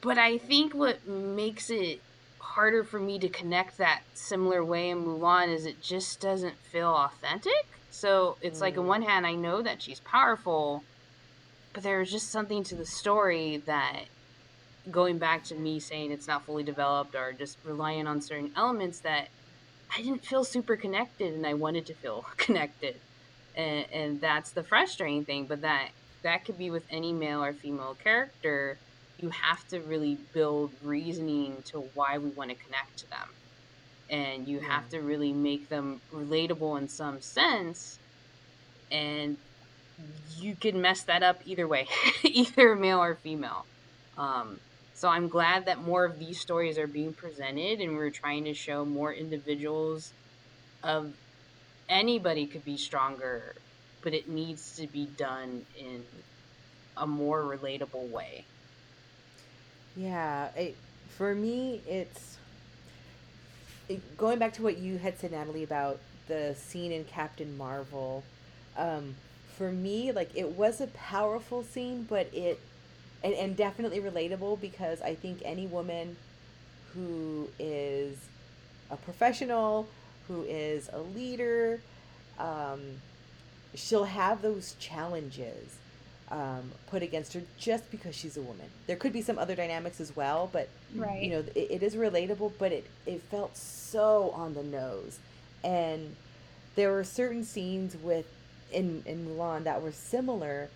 but 0.00 0.18
I 0.18 0.38
think 0.38 0.74
what 0.74 1.06
makes 1.06 1.70
it 1.70 2.00
harder 2.48 2.82
for 2.82 2.98
me 2.98 3.18
to 3.18 3.28
connect 3.28 3.76
that 3.76 4.00
similar 4.14 4.64
way 4.64 4.88
in 4.88 5.04
Mulan 5.04 5.54
is 5.54 5.66
it 5.66 5.82
just 5.82 6.18
doesn't 6.18 6.56
feel 6.56 6.88
authentic. 6.88 7.66
So 7.90 8.36
it's 8.40 8.58
mm. 8.58 8.62
like 8.62 8.78
on 8.78 8.84
mm. 8.84 8.88
one 8.88 9.02
hand, 9.02 9.26
I 9.26 9.34
know 9.34 9.60
that 9.62 9.82
she's 9.82 10.00
powerful, 10.00 10.82
but 11.74 11.82
there's 11.82 12.10
just 12.10 12.30
something 12.30 12.64
to 12.64 12.74
the 12.74 12.86
story 12.86 13.62
that 13.66 14.04
going 14.90 15.18
back 15.18 15.44
to 15.44 15.54
me 15.54 15.78
saying 15.78 16.10
it's 16.10 16.26
not 16.26 16.46
fully 16.46 16.62
developed 16.62 17.14
or 17.14 17.32
just 17.32 17.58
relying 17.64 18.06
on 18.06 18.22
certain 18.22 18.50
elements 18.56 19.00
that 19.00 19.28
I 19.94 20.00
didn't 20.00 20.24
feel 20.24 20.42
super 20.42 20.76
connected 20.76 21.34
and 21.34 21.46
I 21.46 21.52
wanted 21.54 21.84
to 21.86 21.94
feel 21.94 22.24
connected. 22.38 22.96
And, 23.54 23.84
and 23.92 24.20
that's 24.20 24.52
the 24.52 24.62
frustrating 24.62 25.24
thing, 25.24 25.44
but 25.44 25.60
that 25.60 25.90
that 26.22 26.44
could 26.44 26.58
be 26.58 26.70
with 26.70 26.84
any 26.90 27.12
male 27.12 27.44
or 27.44 27.52
female 27.52 27.96
character. 28.02 28.78
You 29.18 29.30
have 29.30 29.66
to 29.68 29.80
really 29.80 30.16
build 30.32 30.72
reasoning 30.82 31.62
to 31.66 31.80
why 31.94 32.18
we 32.18 32.30
want 32.30 32.50
to 32.50 32.56
connect 32.56 32.98
to 32.98 33.10
them. 33.10 33.28
And 34.10 34.48
you 34.48 34.60
yeah. 34.60 34.68
have 34.68 34.88
to 34.90 35.00
really 35.00 35.32
make 35.32 35.68
them 35.68 36.00
relatable 36.14 36.78
in 36.78 36.88
some 36.88 37.20
sense. 37.20 37.98
And 38.90 39.36
you 40.38 40.54
can 40.54 40.80
mess 40.80 41.02
that 41.02 41.22
up 41.22 41.40
either 41.44 41.66
way, 41.66 41.88
either 42.22 42.74
male 42.76 43.02
or 43.02 43.16
female. 43.16 43.66
Um, 44.16 44.60
so 44.94 45.08
I'm 45.08 45.28
glad 45.28 45.66
that 45.66 45.82
more 45.82 46.04
of 46.04 46.18
these 46.18 46.40
stories 46.40 46.78
are 46.78 46.86
being 46.86 47.12
presented 47.12 47.80
and 47.80 47.96
we're 47.96 48.10
trying 48.10 48.44
to 48.44 48.54
show 48.54 48.84
more 48.84 49.12
individuals 49.12 50.12
of 50.82 51.12
anybody 51.88 52.46
could 52.46 52.64
be 52.64 52.76
stronger, 52.76 53.54
but 54.02 54.14
it 54.14 54.28
needs 54.28 54.76
to 54.76 54.86
be 54.86 55.06
done 55.06 55.66
in 55.78 56.04
a 56.96 57.06
more 57.06 57.42
relatable 57.42 58.10
way. 58.10 58.44
Yeah, 59.98 60.48
it, 60.56 60.76
for 61.16 61.34
me, 61.34 61.82
it's 61.88 62.38
it, 63.88 64.16
going 64.16 64.38
back 64.38 64.52
to 64.54 64.62
what 64.62 64.78
you 64.78 64.98
had 64.98 65.18
said, 65.18 65.32
Natalie, 65.32 65.62
about 65.62 65.98
the 66.28 66.54
scene 66.56 66.92
in 66.92 67.04
Captain 67.04 67.56
Marvel. 67.56 68.22
Um, 68.76 69.14
for 69.56 69.72
me, 69.72 70.12
like 70.12 70.30
it 70.36 70.50
was 70.50 70.80
a 70.80 70.86
powerful 70.88 71.64
scene, 71.64 72.06
but 72.08 72.28
it 72.32 72.60
and, 73.24 73.34
and 73.34 73.56
definitely 73.56 74.00
relatable 74.00 74.60
because 74.60 75.02
I 75.02 75.14
think 75.14 75.42
any 75.44 75.66
woman 75.66 76.16
who 76.94 77.48
is 77.58 78.16
a 78.90 78.96
professional, 78.96 79.88
who 80.28 80.44
is 80.44 80.90
a 80.92 81.00
leader, 81.00 81.80
um, 82.38 82.80
she'll 83.74 84.04
have 84.04 84.42
those 84.42 84.74
challenges 84.80 85.76
um, 86.30 86.72
put 86.88 87.02
against 87.02 87.32
her 87.32 87.42
just 87.58 87.90
because 87.90 88.14
she's 88.14 88.36
a 88.36 88.42
woman. 88.42 88.66
There 88.86 88.96
could 88.96 89.12
be 89.12 89.22
some 89.22 89.38
other 89.38 89.54
dynamics 89.54 90.00
as 90.00 90.14
well, 90.14 90.48
but 90.52 90.68
right. 90.94 91.22
you 91.22 91.30
know 91.30 91.38
it, 91.54 91.70
it 91.70 91.82
is 91.82 91.94
relatable. 91.94 92.52
But 92.58 92.72
it 92.72 92.86
it 93.06 93.22
felt 93.22 93.56
so 93.56 94.30
on 94.34 94.54
the 94.54 94.62
nose, 94.62 95.18
and 95.64 96.14
there 96.74 96.92
were 96.92 97.04
certain 97.04 97.44
scenes 97.44 97.96
with 97.96 98.26
in 98.72 99.02
in 99.06 99.26
Mulan 99.26 99.64
that 99.64 99.82
were 99.82 99.92
similar. 99.92 100.68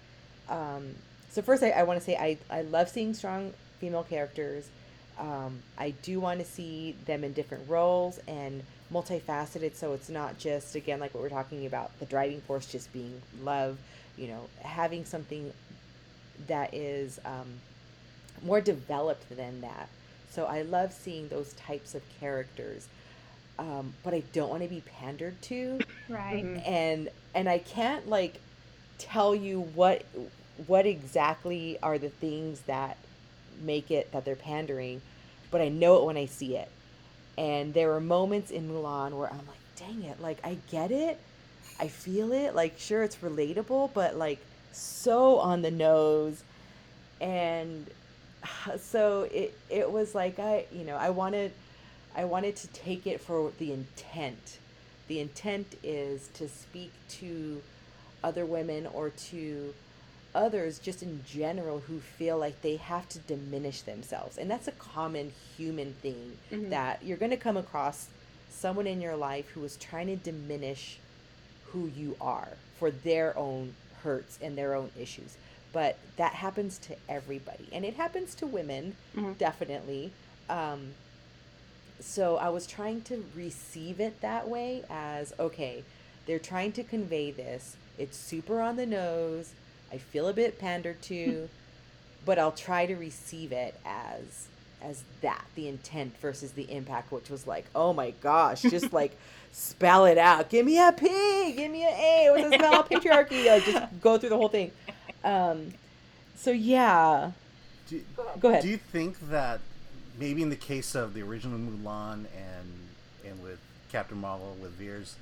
Um, 0.49 0.95
so 1.31 1.43
first, 1.43 1.63
I, 1.63 1.71
I 1.71 1.83
want 1.85 1.99
to 1.99 2.05
say 2.05 2.17
I, 2.17 2.37
I 2.51 2.63
love 2.63 2.89
seeing 2.89 3.15
strong 3.15 3.53
female 3.79 4.03
characters. 4.03 4.69
Um, 5.19 5.61
I 5.79 5.91
do 6.03 6.21
want 6.21 6.41
to 6.41 6.47
see 6.47 6.97
them 7.07 7.25
in 7.25 7.33
different 7.33 7.69
roles 7.69 8.19
and 8.27 8.63
multifaceted. 8.93 9.75
So 9.75 9.93
it's 9.93 10.09
not 10.09 10.39
just 10.39 10.75
again 10.75 11.01
like 11.01 11.15
what 11.15 11.23
we're 11.23 11.29
talking 11.29 11.67
about 11.67 11.99
the 11.99 12.07
driving 12.07 12.41
force 12.43 12.67
just 12.67 12.93
being 12.93 13.21
love. 13.43 13.79
You 14.17 14.29
know, 14.29 14.49
having 14.63 15.05
something 15.05 15.53
that 16.47 16.75
is 16.75 17.21
um, 17.25 17.61
more 18.43 18.61
developed 18.61 19.35
than 19.35 19.61
that. 19.61 19.89
So 20.31 20.47
I 20.47 20.63
love 20.63 20.93
seeing 20.93 21.29
those 21.29 21.53
types 21.55 21.95
of 21.95 22.03
characters. 22.21 22.89
Um, 23.59 23.93
but 24.03 24.15
I 24.15 24.23
don't 24.33 24.49
want 24.49 24.63
to 24.63 24.69
be 24.69 24.83
pandered 24.99 25.41
to. 25.43 25.81
Right. 26.09 26.45
And 26.67 27.11
and 27.35 27.49
I 27.49 27.59
can't 27.59 28.09
like 28.09 28.41
tell 28.99 29.35
you 29.35 29.61
what 29.61 30.05
what 30.67 30.87
exactly 30.87 31.79
are 31.83 31.99
the 31.99 32.09
things 32.09 32.61
that 32.63 32.97
make 33.61 33.91
it 33.91 34.11
that 34.13 34.25
they're 34.25 34.37
pandering, 34.37 35.01
but 35.51 35.61
I 35.61 35.69
know 35.69 35.97
it 35.97 36.05
when 36.05 36.17
I 36.17 36.27
see 36.27 36.57
it. 36.57 36.69
And 37.39 37.73
there 37.73 37.93
are 37.93 38.01
moments 38.01 38.51
in 38.51 38.69
Mulan 38.69 39.13
where 39.13 39.29
I'm 39.29 39.47
like, 39.47 39.59
dang 39.77 40.03
it, 40.03 40.21
like 40.21 40.39
I 40.45 40.59
get 40.71 40.91
it. 40.91 41.19
I 41.83 41.89
feel 41.89 42.33
it. 42.33 42.55
Like 42.55 42.79
sure 42.79 43.03
it's 43.03 43.17
relatable, 43.17 43.91
but 43.93 44.17
like 44.17 44.39
so 44.71 45.39
on 45.39 45.63
the 45.63 45.71
nose. 45.73 46.45
And 47.21 47.91
so 48.79 49.23
it 49.33 49.59
it 49.69 49.91
was 49.91 50.15
like 50.15 50.39
I, 50.39 50.67
you 50.71 50.85
know, 50.85 50.97
I 50.97 51.11
wanted 51.11 51.51
I 52.15 52.25
wanted 52.25 52.55
to 52.57 52.69
take 52.69 53.07
it 53.09 53.21
for 53.21 53.51
the 53.59 53.73
intent. 53.73 54.59
The 55.09 55.19
intent 55.19 55.75
is 55.83 56.29
to 56.35 56.49
speak 56.49 56.93
to 57.21 57.61
other 58.23 58.47
women 58.47 58.87
or 58.87 59.11
to 59.11 59.75
others 60.35 60.79
just 60.79 61.03
in 61.03 61.25
general 61.27 61.81
who 61.81 61.99
feel 61.99 62.39
like 62.39 62.63
they 62.63 62.77
have 62.77 63.07
to 63.07 63.19
diminish 63.19 63.83
themselves 63.83 64.39
and 64.39 64.51
that's 64.51 64.67
a 64.67 64.73
common 64.73 65.31
human 65.59 65.93
thing 66.01 66.39
mm-hmm. 66.51 66.71
that 66.71 67.03
you're 67.05 67.19
going 67.19 67.31
to 67.33 67.37
come 67.37 67.59
across 67.59 68.09
someone 68.49 68.87
in 68.87 68.99
your 68.99 69.15
life 69.15 69.51
who 69.51 69.63
is 69.63 69.77
trying 69.77 70.07
to 70.07 70.17
diminish 70.17 70.99
who 71.73 71.91
you 71.97 72.17
are 72.21 72.49
for 72.79 72.91
their 72.91 73.37
own 73.37 73.75
hurts 74.03 74.39
and 74.43 74.57
their 74.57 74.75
own 74.75 74.91
issues. 74.99 75.37
But 75.73 75.97
that 76.17 76.35
happens 76.35 76.79
to 76.79 76.97
everybody 77.09 77.69
and 77.73 77.85
it 77.85 77.95
happens 77.95 78.35
to 78.37 78.47
women 78.47 78.97
mm-hmm. 79.17 79.33
definitely. 79.35 80.13
Um, 80.49 80.93
so 82.01 82.37
i 82.37 82.49
was 82.49 82.67
trying 82.67 83.01
to 83.01 83.25
receive 83.33 84.01
it 84.01 84.21
that 84.23 84.49
way 84.49 84.83
as 84.91 85.33
okay 85.39 85.85
they're 86.27 86.39
trying 86.39 86.73
to 86.73 86.85
convey 86.85 87.31
this. 87.31 87.77
It's 87.99 88.17
super 88.17 88.61
on 88.61 88.77
the 88.77 88.87
nose. 88.87 89.53
I 89.93 89.99
feel 89.99 90.29
a 90.29 90.33
bit 90.33 90.59
pandered 90.59 91.03
to, 91.03 91.49
but 92.25 92.39
I'll 92.39 92.53
try 92.53 92.87
to 92.87 92.95
receive 92.95 93.53
it 93.53 93.75
as 93.85 94.49
as 94.83 95.05
that 95.21 95.45
the 95.55 95.69
intent 95.69 96.17
versus 96.19 96.53
the 96.53 96.71
impact, 96.71 97.13
which 97.13 97.31
was 97.31 97.47
like, 97.47 97.67
oh 97.75 97.93
my 97.93 98.11
gosh, 98.21 98.63
just 98.63 98.93
like 98.93 99.17
spell 99.53 100.05
it 100.07 100.19
out. 100.19 100.51
Give 100.51 100.67
me 100.67 100.79
a 100.79 100.93
P, 100.93 101.07
give 101.53 101.71
me 101.71 101.85
an 101.85 101.93
A. 101.93 102.29
What's 102.31 102.51
the 102.51 102.59
spell 102.59 102.85
patriarchy? 102.85 103.47
Like 103.47 103.65
just 103.65 104.01
go 104.01 104.19
through 104.19 104.31
the 104.31 104.37
whole 104.37 104.49
thing. 104.49 104.73
Um, 105.25 105.73
so 106.37 106.51
yeah. 106.51 107.33
Do, 107.89 108.01
go 108.41 108.49
ahead. 108.49 108.63
Do 108.63 108.69
you 108.69 108.77
think 108.77 109.31
that 109.31 109.61
maybe 110.19 110.43
in 110.43 110.51
the 110.51 110.57
case 110.57 110.95
of 110.95 111.15
the 111.15 111.23
original 111.23 111.59
Mulan 111.59 112.27
and 112.37 112.73
and 113.25 113.43
with 113.43 113.59
Captain 113.91 114.19
Marvel 114.19 114.57
with 114.61 114.73
Vers, 114.73 115.17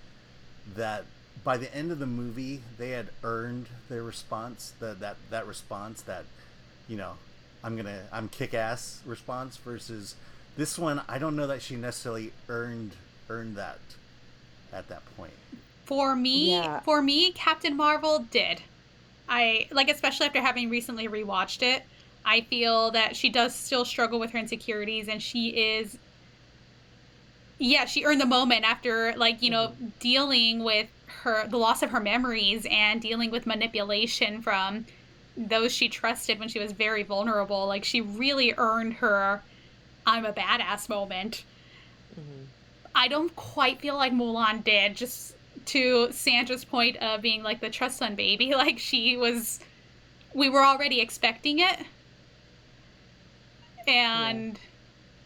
that 0.74 1.04
by 1.42 1.56
the 1.56 1.74
end 1.74 1.90
of 1.90 1.98
the 1.98 2.06
movie, 2.06 2.62
they 2.78 2.90
had 2.90 3.08
earned 3.22 3.66
their 3.88 4.02
response. 4.02 4.72
That 4.80 5.00
that 5.00 5.16
that 5.30 5.46
response 5.46 6.02
that, 6.02 6.24
you 6.88 6.96
know, 6.96 7.14
I'm 7.62 7.76
gonna 7.76 8.02
I'm 8.12 8.28
kick 8.28 8.54
ass 8.54 9.02
response 9.04 9.56
versus 9.56 10.14
this 10.56 10.78
one. 10.78 11.02
I 11.08 11.18
don't 11.18 11.36
know 11.36 11.46
that 11.46 11.62
she 11.62 11.76
necessarily 11.76 12.32
earned 12.48 12.92
earned 13.28 13.56
that 13.56 13.78
at 14.72 14.88
that 14.88 15.02
point. 15.16 15.32
For 15.84 16.14
me, 16.14 16.52
yeah. 16.52 16.80
for 16.80 17.02
me, 17.02 17.32
Captain 17.32 17.76
Marvel 17.76 18.20
did. 18.30 18.62
I 19.28 19.68
like 19.70 19.90
especially 19.90 20.26
after 20.26 20.40
having 20.40 20.70
recently 20.70 21.08
rewatched 21.08 21.62
it. 21.62 21.82
I 22.24 22.42
feel 22.42 22.90
that 22.90 23.16
she 23.16 23.30
does 23.30 23.54
still 23.54 23.84
struggle 23.84 24.18
with 24.18 24.30
her 24.30 24.38
insecurities, 24.38 25.08
and 25.08 25.22
she 25.22 25.48
is 25.48 25.98
yeah 27.58 27.84
she 27.84 28.04
earned 28.04 28.20
the 28.20 28.26
moment 28.26 28.64
after 28.64 29.12
like 29.16 29.42
you 29.42 29.50
know 29.50 29.68
mm-hmm. 29.68 29.88
dealing 30.00 30.64
with 30.64 30.88
her 31.22 31.46
the 31.46 31.58
loss 31.58 31.82
of 31.82 31.90
her 31.90 32.00
memories 32.00 32.66
and 32.70 33.02
dealing 33.02 33.30
with 33.30 33.46
manipulation 33.46 34.40
from 34.40 34.86
those 35.48 35.72
she 35.72 35.88
trusted 35.88 36.38
when 36.38 36.48
she 36.48 36.58
was 36.58 36.72
very 36.72 37.02
vulnerable. 37.02 37.66
Like 37.66 37.84
she 37.84 38.00
really 38.00 38.54
earned 38.56 38.94
her 38.94 39.42
I'm 40.06 40.24
a 40.24 40.32
badass 40.32 40.88
moment. 40.88 41.44
Mm-hmm. 42.18 42.44
I 42.94 43.08
don't 43.08 43.34
quite 43.36 43.80
feel 43.80 43.96
like 43.96 44.12
Mulan 44.12 44.64
did, 44.64 44.96
just 44.96 45.34
to 45.66 46.10
Sandra's 46.10 46.64
point 46.64 46.96
of 46.96 47.22
being 47.22 47.42
like 47.42 47.60
the 47.60 47.70
trust 47.70 47.98
fund 48.00 48.16
baby, 48.16 48.54
like 48.54 48.78
she 48.78 49.16
was, 49.16 49.60
we 50.34 50.48
were 50.48 50.64
already 50.64 51.00
expecting 51.00 51.60
it. 51.60 51.78
And 53.86 54.58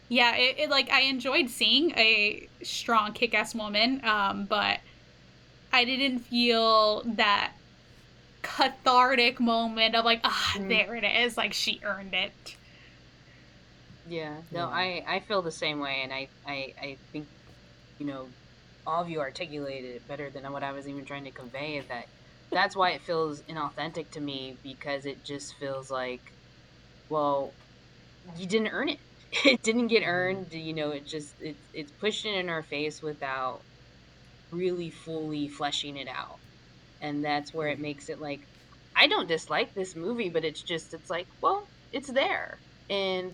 yeah, 0.09 0.35
it, 0.35 0.59
it 0.59 0.69
like 0.69 0.89
I 0.91 1.01
enjoyed 1.01 1.49
seeing 1.49 1.91
a 1.91 2.47
strong 2.63 3.13
kick 3.13 3.33
ass 3.33 3.55
woman, 3.55 4.03
um, 4.05 4.45
but 4.45 4.79
I 5.73 5.83
didn't 5.83 6.19
feel 6.19 7.01
that 7.05 7.53
cathartic 8.45 9.39
moment 9.39 9.95
of 9.95 10.05
like, 10.05 10.21
ah, 10.23 10.55
Mm. 10.55 10.69
there 10.69 10.95
it 10.95 11.03
is, 11.03 11.37
like 11.37 11.53
she 11.53 11.81
earned 11.83 12.13
it. 12.13 12.57
Yeah, 14.05 14.41
no, 14.51 14.67
Yeah. 14.67 14.67
I, 14.67 15.03
I 15.07 15.19
feel 15.21 15.41
the 15.41 15.51
same 15.51 15.79
way, 15.79 16.01
and 16.03 16.13
I, 16.13 16.29
I, 16.45 16.73
I 16.81 16.99
think, 17.11 17.29
you 17.99 18.05
know, 18.05 18.35
all 18.85 19.01
of 19.03 19.09
you 19.09 19.19
articulated 19.19 19.95
it 19.95 20.07
better 20.07 20.29
than 20.31 20.51
what 20.51 20.63
I 20.63 20.71
was 20.73 20.87
even 20.87 21.05
trying 21.05 21.25
to 21.25 21.31
convey. 21.31 21.77
Is 21.77 21.87
that 21.87 22.05
that's 22.51 22.75
why 22.75 22.91
it 22.91 23.03
feels 23.03 23.43
inauthentic 23.49 24.11
to 24.11 24.21
me 24.21 24.59
because 24.63 25.05
it 25.05 25.23
just 25.25 25.55
feels 25.59 25.89
like, 25.89 26.21
well, 27.09 27.55
you 28.37 28.47
didn't 28.47 28.69
earn 28.69 28.89
it. 28.89 28.99
It 29.45 29.63
didn't 29.63 29.87
get 29.89 30.03
earned. 30.05 30.53
You 30.53 30.73
know, 30.73 30.91
it 30.91 31.05
just 31.05 31.35
it, 31.39 31.57
it's 31.73 31.91
pushed 31.91 32.25
it 32.25 32.35
in 32.35 32.49
our 32.49 32.63
face 32.63 33.01
without 33.01 33.61
really 34.51 34.91
fully 34.91 35.47
fleshing 35.49 35.97
it 35.97 36.07
out, 36.07 36.39
and 37.05 37.23
that's 37.23 37.53
where 37.53 37.67
it 37.67 37.75
mm-hmm. 37.75 37.83
makes 37.83 38.09
it 38.09 38.19
like, 38.19 38.41
I 38.95 39.07
don't 39.07 39.27
dislike 39.27 39.73
this 39.73 39.95
movie, 39.95 40.29
but 40.29 40.43
it's 40.43 40.61
just 40.61 40.93
it's 40.93 41.09
like, 41.09 41.27
well, 41.41 41.67
it's 41.91 42.09
there, 42.09 42.57
and 42.89 43.33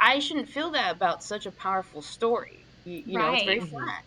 I 0.00 0.18
shouldn't 0.18 0.48
feel 0.48 0.70
that 0.72 0.94
about 0.94 1.22
such 1.22 1.46
a 1.46 1.50
powerful 1.50 2.02
story. 2.02 2.58
You, 2.84 3.02
you 3.06 3.18
know, 3.18 3.32
it's 3.32 3.44
very 3.44 3.60
mm-hmm. 3.60 3.76
flat. 3.76 4.02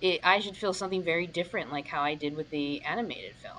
It, 0.00 0.20
I 0.24 0.40
should 0.40 0.56
feel 0.56 0.72
something 0.72 1.02
very 1.02 1.26
different, 1.26 1.70
like 1.72 1.86
how 1.86 2.02
I 2.02 2.14
did 2.14 2.36
with 2.36 2.50
the 2.50 2.82
animated 2.82 3.34
film. 3.42 3.56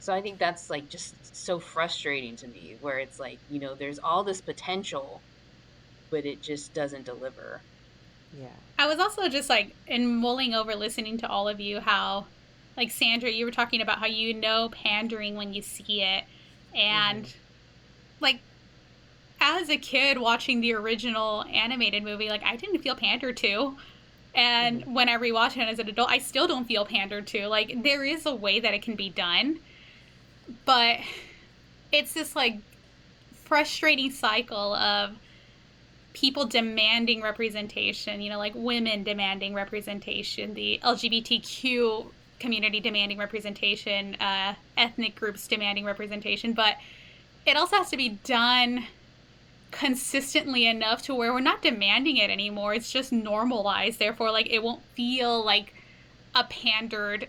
So 0.00 0.14
I 0.14 0.22
think 0.22 0.38
that's 0.38 0.70
like 0.70 0.88
just 0.88 1.14
so 1.36 1.58
frustrating 1.58 2.36
to 2.36 2.48
me, 2.48 2.76
where 2.80 2.98
it's 2.98 3.20
like 3.20 3.38
you 3.50 3.60
know, 3.60 3.74
there's 3.74 3.98
all 3.98 4.24
this 4.24 4.40
potential, 4.40 5.20
but 6.10 6.24
it 6.24 6.40
just 6.40 6.72
doesn't 6.72 7.04
deliver. 7.04 7.60
Yeah. 8.40 8.46
I 8.78 8.86
was 8.86 8.98
also 8.98 9.28
just 9.28 9.50
like 9.50 9.74
in 9.86 10.16
mulling 10.16 10.54
over 10.54 10.74
listening 10.74 11.18
to 11.18 11.28
all 11.28 11.48
of 11.48 11.60
you 11.60 11.80
how 11.80 12.26
like 12.80 12.90
Sandra 12.90 13.30
you 13.30 13.44
were 13.44 13.50
talking 13.50 13.82
about 13.82 13.98
how 13.98 14.06
you 14.06 14.32
know 14.32 14.70
pandering 14.70 15.36
when 15.36 15.52
you 15.52 15.60
see 15.60 16.02
it. 16.02 16.24
And 16.74 17.26
mm-hmm. 17.26 17.38
like 18.20 18.40
as 19.38 19.68
a 19.68 19.76
kid 19.76 20.18
watching 20.18 20.60
the 20.60 20.72
original 20.72 21.44
animated 21.44 22.02
movie 22.02 22.30
like 22.30 22.42
I 22.42 22.56
didn't 22.56 22.78
feel 22.78 22.96
pandered 22.96 23.36
to. 23.38 23.76
And 24.34 24.80
mm-hmm. 24.80 24.94
when 24.94 25.08
I 25.10 25.18
rewatch 25.18 25.58
it 25.58 25.68
as 25.68 25.78
an 25.78 25.90
adult 25.90 26.10
I 26.10 26.18
still 26.18 26.48
don't 26.48 26.64
feel 26.64 26.86
pandered 26.86 27.26
to. 27.28 27.48
Like 27.48 27.82
there 27.82 28.02
is 28.02 28.24
a 28.24 28.34
way 28.34 28.60
that 28.60 28.72
it 28.72 28.80
can 28.82 28.96
be 28.96 29.10
done 29.10 29.60
but 30.64 30.98
it's 31.92 32.14
this 32.14 32.34
like 32.34 32.58
frustrating 33.44 34.10
cycle 34.10 34.74
of 34.74 35.16
people 36.12 36.46
demanding 36.46 37.22
representation, 37.22 38.20
you 38.20 38.30
know, 38.30 38.38
like 38.38 38.54
women 38.56 39.04
demanding 39.04 39.54
representation, 39.54 40.54
the 40.54 40.80
LGBTQ 40.82 42.10
community 42.40 42.80
demanding 42.80 43.18
representation, 43.18 44.16
uh, 44.16 44.54
ethnic 44.76 45.14
groups 45.14 45.46
demanding 45.46 45.84
representation, 45.84 46.52
but 46.52 46.76
it 47.46 47.56
also 47.56 47.76
has 47.76 47.90
to 47.90 47.96
be 47.96 48.08
done 48.24 48.86
consistently 49.70 50.66
enough 50.66 51.02
to 51.02 51.14
where 51.14 51.32
we're 51.32 51.40
not 51.40 51.62
demanding 51.62 52.16
it 52.16 52.30
anymore. 52.30 52.74
It's 52.74 52.90
just 52.90 53.12
normalized. 53.12 53.98
Therefore, 54.00 54.32
like, 54.32 54.50
it 54.50 54.62
won't 54.62 54.82
feel 54.96 55.44
like 55.44 55.74
a 56.34 56.44
pandered 56.44 57.28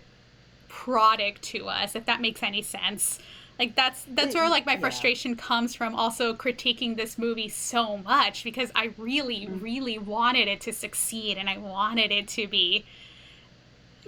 product 0.67 1.43
to 1.43 1.67
us, 1.67 1.95
if 1.95 2.05
that 2.05 2.21
makes 2.21 2.41
any 2.41 2.61
sense. 2.61 3.19
Like 3.59 3.75
that's 3.75 4.05
that's 4.07 4.33
where 4.33 4.49
like 4.49 4.65
my 4.65 4.73
Yeah. 4.73 4.79
frustration 4.79 5.35
comes 5.35 5.75
from 5.75 5.93
also 5.93 6.33
critiquing 6.33 6.97
this 6.97 7.19
movie 7.19 7.49
so 7.49 7.97
much 7.97 8.43
because 8.43 8.71
I 8.73 8.91
really 8.97 9.47
really 9.47 9.99
wanted 9.99 10.47
it 10.47 10.61
to 10.61 10.73
succeed 10.73 11.37
and 11.37 11.47
I 11.47 11.57
wanted 11.59 12.11
it 12.11 12.27
to 12.29 12.47
be 12.47 12.85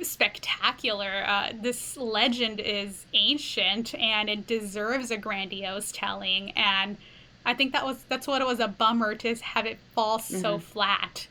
spectacular. 0.01 1.23
Uh, 1.25 1.51
this 1.61 1.97
legend 1.97 2.59
is 2.59 3.05
ancient 3.13 3.93
and 3.95 4.29
it 4.29 4.47
deserves 4.47 5.11
a 5.11 5.17
grandiose 5.17 5.91
telling 5.91 6.51
and 6.51 6.97
I 7.45 7.53
think 7.53 7.73
that 7.73 7.85
was 7.85 8.03
that's 8.07 8.25
what 8.25 8.41
it 8.41 8.47
was 8.47 8.59
a 8.59 8.67
bummer 8.69 9.15
to 9.15 9.35
have 9.35 9.65
it 9.65 9.77
fall 9.93 10.19
so 10.19 10.59
flat. 10.59 11.27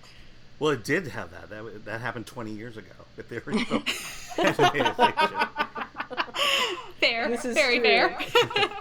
Well, 0.59 0.73
it 0.73 0.85
did 0.85 1.09
have 1.09 1.31
that. 1.31 1.49
That 1.51 1.85
that 1.87 2.01
happened 2.01 2.27
20 2.27 2.53
years 2.53 2.77
ago 2.77 2.91
with 3.17 3.29
the 3.29 3.37
original 3.39 3.83
animated 4.39 4.95
fiction. 4.97 5.39
Fair, 7.01 7.29
This 7.29 7.45
is 7.45 7.55
very 7.55 7.79
true. 7.79 7.87
fair. 7.87 8.19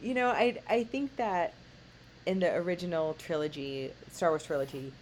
You 0.00 0.14
know, 0.14 0.28
I 0.28 0.58
I 0.68 0.84
think 0.84 1.16
that 1.16 1.54
in 2.24 2.38
the 2.38 2.54
original 2.54 3.14
trilogy, 3.14 3.90
Star 4.12 4.30
Wars 4.30 4.44
trilogy, 4.44 4.92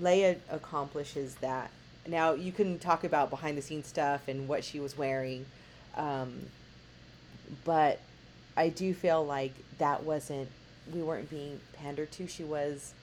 Leia 0.00 0.36
accomplishes 0.50 1.34
that. 1.36 1.70
Now 2.08 2.32
you 2.34 2.52
can 2.52 2.78
talk 2.78 3.04
about 3.04 3.30
behind 3.30 3.58
the 3.58 3.62
scenes 3.62 3.86
stuff 3.86 4.28
and 4.28 4.48
what 4.48 4.64
she 4.64 4.80
was 4.80 4.96
wearing, 4.96 5.46
um, 5.96 6.46
but 7.64 8.00
I 8.56 8.68
do 8.68 8.94
feel 8.94 9.24
like 9.24 9.52
that 9.78 10.02
wasn't 10.04 10.48
we 10.92 11.02
weren't 11.02 11.28
being 11.30 11.60
pandered 11.74 12.12
to. 12.12 12.26
She 12.26 12.44
was 12.44 12.94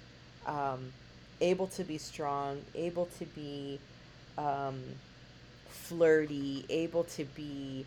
um, 0.45 0.93
able 1.41 1.67
to 1.67 1.83
be 1.83 1.97
strong, 1.97 2.61
able 2.75 3.07
to 3.19 3.25
be 3.25 3.79
um, 4.37 4.81
flirty, 5.67 6.65
able 6.69 7.03
to 7.05 7.25
be 7.25 7.85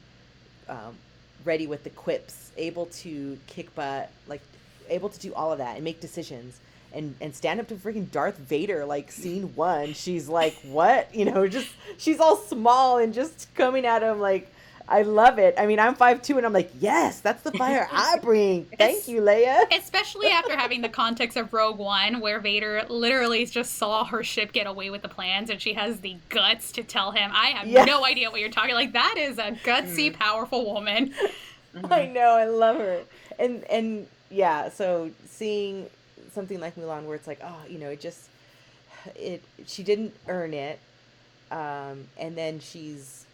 um, 0.69 0.97
ready 1.45 1.67
with 1.67 1.85
the 1.85 1.91
quips, 1.91 2.53
able 2.57 2.87
to 2.87 3.39
kick 3.47 3.75
butt, 3.75 4.11
like 4.27 4.43
able 4.89 5.09
to 5.09 5.19
do 5.19 5.35
all 5.35 5.53
of 5.53 5.59
that 5.59 5.77
and 5.77 5.85
make 5.85 6.01
decisions 6.01 6.61
and 6.97 7.15
and 7.21 7.35
stand 7.35 7.61
up 7.61 7.69
to 7.69 7.75
freaking 7.77 8.11
Darth 8.11 8.39
Vader 8.39 8.85
like 8.85 9.13
scene 9.13 9.55
1. 9.55 9.93
She's 9.93 10.29
like, 10.29 10.57
"What?" 10.63 11.15
You 11.15 11.27
know, 11.27 11.47
just 11.47 11.69
she's 11.99 12.19
all 12.21 12.37
small 12.37 12.99
and 12.99 13.15
just 13.15 13.55
coming 13.55 13.87
at 13.87 14.03
him 14.03 14.21
like 14.21 14.51
I 14.89 15.03
love 15.03 15.39
it. 15.39 15.55
I 15.59 15.67
mean, 15.67 15.81
I'm 15.81 15.95
five 15.97 16.23
two, 16.23 16.37
and 16.37 16.47
I'm 16.47 16.53
like, 16.53 16.71
"Yes, 16.79 17.21
that's 17.21 17.43
the 17.43 17.51
fire 17.53 17.89
I 17.91 18.19
bring." 18.23 18.67
Thank 18.79 19.09
you, 19.09 19.21
Leia. 19.21 19.65
Especially 19.77 20.29
after 20.29 20.57
having 20.57 20.81
the 20.81 20.89
context 20.89 21.37
of 21.37 21.53
Rogue 21.53 21.79
One, 21.79 22.21
where 22.21 22.39
Vader 22.39 22.85
literally 22.89 23.45
just 23.47 23.75
saw 23.75 24.05
her 24.05 24.23
ship 24.23 24.53
get 24.53 24.67
away 24.67 24.91
with 24.91 25.03
the 25.03 25.09
plans, 25.09 25.51
and 25.51 25.61
she 25.61 25.73
has 25.73 26.01
the 26.01 26.17
guts 26.29 26.71
to 26.73 26.85
tell 26.85 27.11
him, 27.11 27.31
"I 27.35 27.47
have 27.49 27.67
Yeah. 27.67 27.85
no 27.85 28.05
idea 28.05 28.31
what 28.31 28.41
you're 28.41 28.49
talking." 28.51 28.75
Like 28.75 28.93
that 28.93 29.17
is 29.19 29.39
a 29.39 29.53
gutsy, 29.65 30.13
mm. 30.13 30.15
powerful 30.15 30.73
woman. 30.73 31.13
I 31.91 32.07
know, 32.07 32.31
I 32.31 32.45
love 32.45 32.77
her. 32.77 33.01
And 33.41 33.65
and 33.65 34.07
yeah, 34.31 34.69
so 34.69 35.11
seeing 35.27 35.91
something 36.37 36.61
like 36.61 36.77
Mulan 36.77 37.05
where 37.07 37.17
it's 37.17 37.27
like, 37.27 37.41
oh, 37.43 37.63
you 37.69 37.79
know, 37.79 37.89
it 37.89 38.01
just 38.01 38.29
it 39.17 39.43
she 39.67 39.83
didn't 39.83 40.15
earn 40.29 40.55
it. 40.55 40.79
Um 41.51 42.07
and 42.17 42.37
then 42.37 42.61
she's 42.61 43.25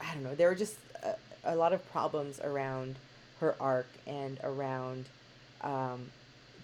I 0.00 0.14
don't 0.14 0.22
know, 0.22 0.34
there 0.34 0.48
were 0.48 0.54
just 0.54 0.76
a, 1.02 1.16
a 1.44 1.56
lot 1.56 1.74
of 1.74 1.86
problems 1.90 2.40
around 2.40 2.96
her 3.40 3.54
arc 3.60 3.88
and 4.06 4.38
around 4.42 5.04
um 5.60 6.06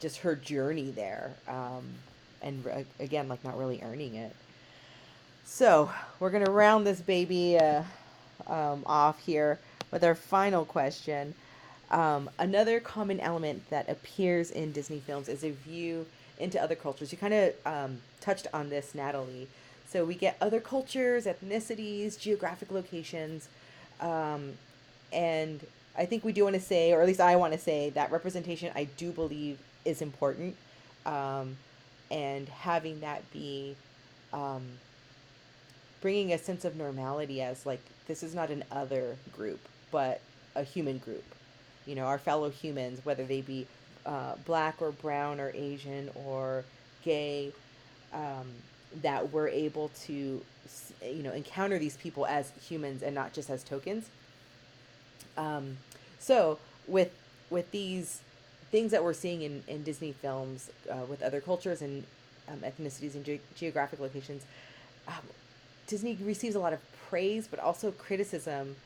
just 0.00 0.18
her 0.18 0.34
journey 0.34 0.90
there. 0.90 1.34
Um 1.46 1.84
and 2.40 2.66
uh, 2.66 2.82
again, 2.98 3.28
like 3.28 3.44
not 3.44 3.58
really 3.58 3.80
earning 3.82 4.14
it. 4.14 4.34
So, 5.44 5.90
we're 6.18 6.30
to 6.30 6.50
round 6.50 6.86
this 6.86 7.00
baby 7.00 7.58
uh, 7.58 7.82
um, 8.46 8.82
off 8.86 9.18
here 9.20 9.58
with 9.90 10.04
our 10.04 10.14
final 10.14 10.64
question. 10.64 11.34
Um, 11.92 12.30
another 12.38 12.80
common 12.80 13.20
element 13.20 13.68
that 13.68 13.88
appears 13.88 14.50
in 14.50 14.72
Disney 14.72 15.00
films 15.00 15.28
is 15.28 15.44
a 15.44 15.50
view 15.50 16.06
into 16.38 16.60
other 16.60 16.74
cultures. 16.74 17.12
You 17.12 17.18
kind 17.18 17.34
of 17.34 17.54
um, 17.66 17.98
touched 18.20 18.46
on 18.54 18.70
this, 18.70 18.94
Natalie. 18.94 19.46
So 19.86 20.06
we 20.06 20.14
get 20.14 20.38
other 20.40 20.58
cultures, 20.58 21.26
ethnicities, 21.26 22.18
geographic 22.18 22.72
locations, 22.72 23.48
um, 24.00 24.54
and 25.12 25.64
I 25.96 26.06
think 26.06 26.24
we 26.24 26.32
do 26.32 26.44
want 26.44 26.54
to 26.54 26.60
say, 26.60 26.92
or 26.92 27.02
at 27.02 27.06
least 27.06 27.20
I 27.20 27.36
want 27.36 27.52
to 27.52 27.58
say, 27.58 27.90
that 27.90 28.10
representation 28.10 28.72
I 28.74 28.84
do 28.84 29.12
believe 29.12 29.58
is 29.84 30.00
important, 30.00 30.56
um, 31.04 31.58
and 32.10 32.48
having 32.48 33.00
that 33.00 33.30
be 33.32 33.76
um, 34.32 34.62
bringing 36.00 36.32
a 36.32 36.38
sense 36.38 36.64
of 36.64 36.74
normality 36.74 37.42
as 37.42 37.66
like 37.66 37.80
this 38.06 38.22
is 38.22 38.34
not 38.34 38.48
an 38.48 38.64
other 38.72 39.16
group, 39.36 39.60
but 39.90 40.22
a 40.54 40.62
human 40.62 40.96
group. 40.96 41.24
You 41.86 41.94
know, 41.94 42.04
our 42.04 42.18
fellow 42.18 42.50
humans, 42.50 43.00
whether 43.04 43.24
they 43.24 43.40
be 43.40 43.66
uh, 44.06 44.34
black 44.44 44.80
or 44.80 44.92
brown 44.92 45.40
or 45.40 45.50
Asian 45.54 46.10
or 46.14 46.64
gay, 47.04 47.52
um, 48.12 48.46
that 49.02 49.32
we're 49.32 49.48
able 49.48 49.90
to, 50.04 50.42
you 51.02 51.22
know, 51.22 51.32
encounter 51.32 51.78
these 51.78 51.96
people 51.96 52.26
as 52.26 52.52
humans 52.68 53.02
and 53.02 53.14
not 53.14 53.32
just 53.32 53.50
as 53.50 53.64
tokens. 53.64 54.06
Um, 55.36 55.78
so 56.18 56.58
with 56.86 57.10
with 57.50 57.70
these 57.70 58.20
things 58.70 58.90
that 58.92 59.04
we're 59.04 59.12
seeing 59.12 59.42
in, 59.42 59.62
in 59.68 59.82
Disney 59.82 60.12
films 60.12 60.70
uh, 60.90 61.04
with 61.08 61.22
other 61.22 61.40
cultures 61.40 61.82
and 61.82 62.04
um, 62.48 62.60
ethnicities 62.60 63.14
and 63.14 63.24
ge- 63.24 63.40
geographic 63.54 64.00
locations, 64.00 64.42
um, 65.06 65.14
Disney 65.86 66.16
receives 66.22 66.54
a 66.54 66.58
lot 66.58 66.72
of 66.72 66.80
praise 67.08 67.46
but 67.46 67.58
also 67.58 67.90
criticism 67.90 68.76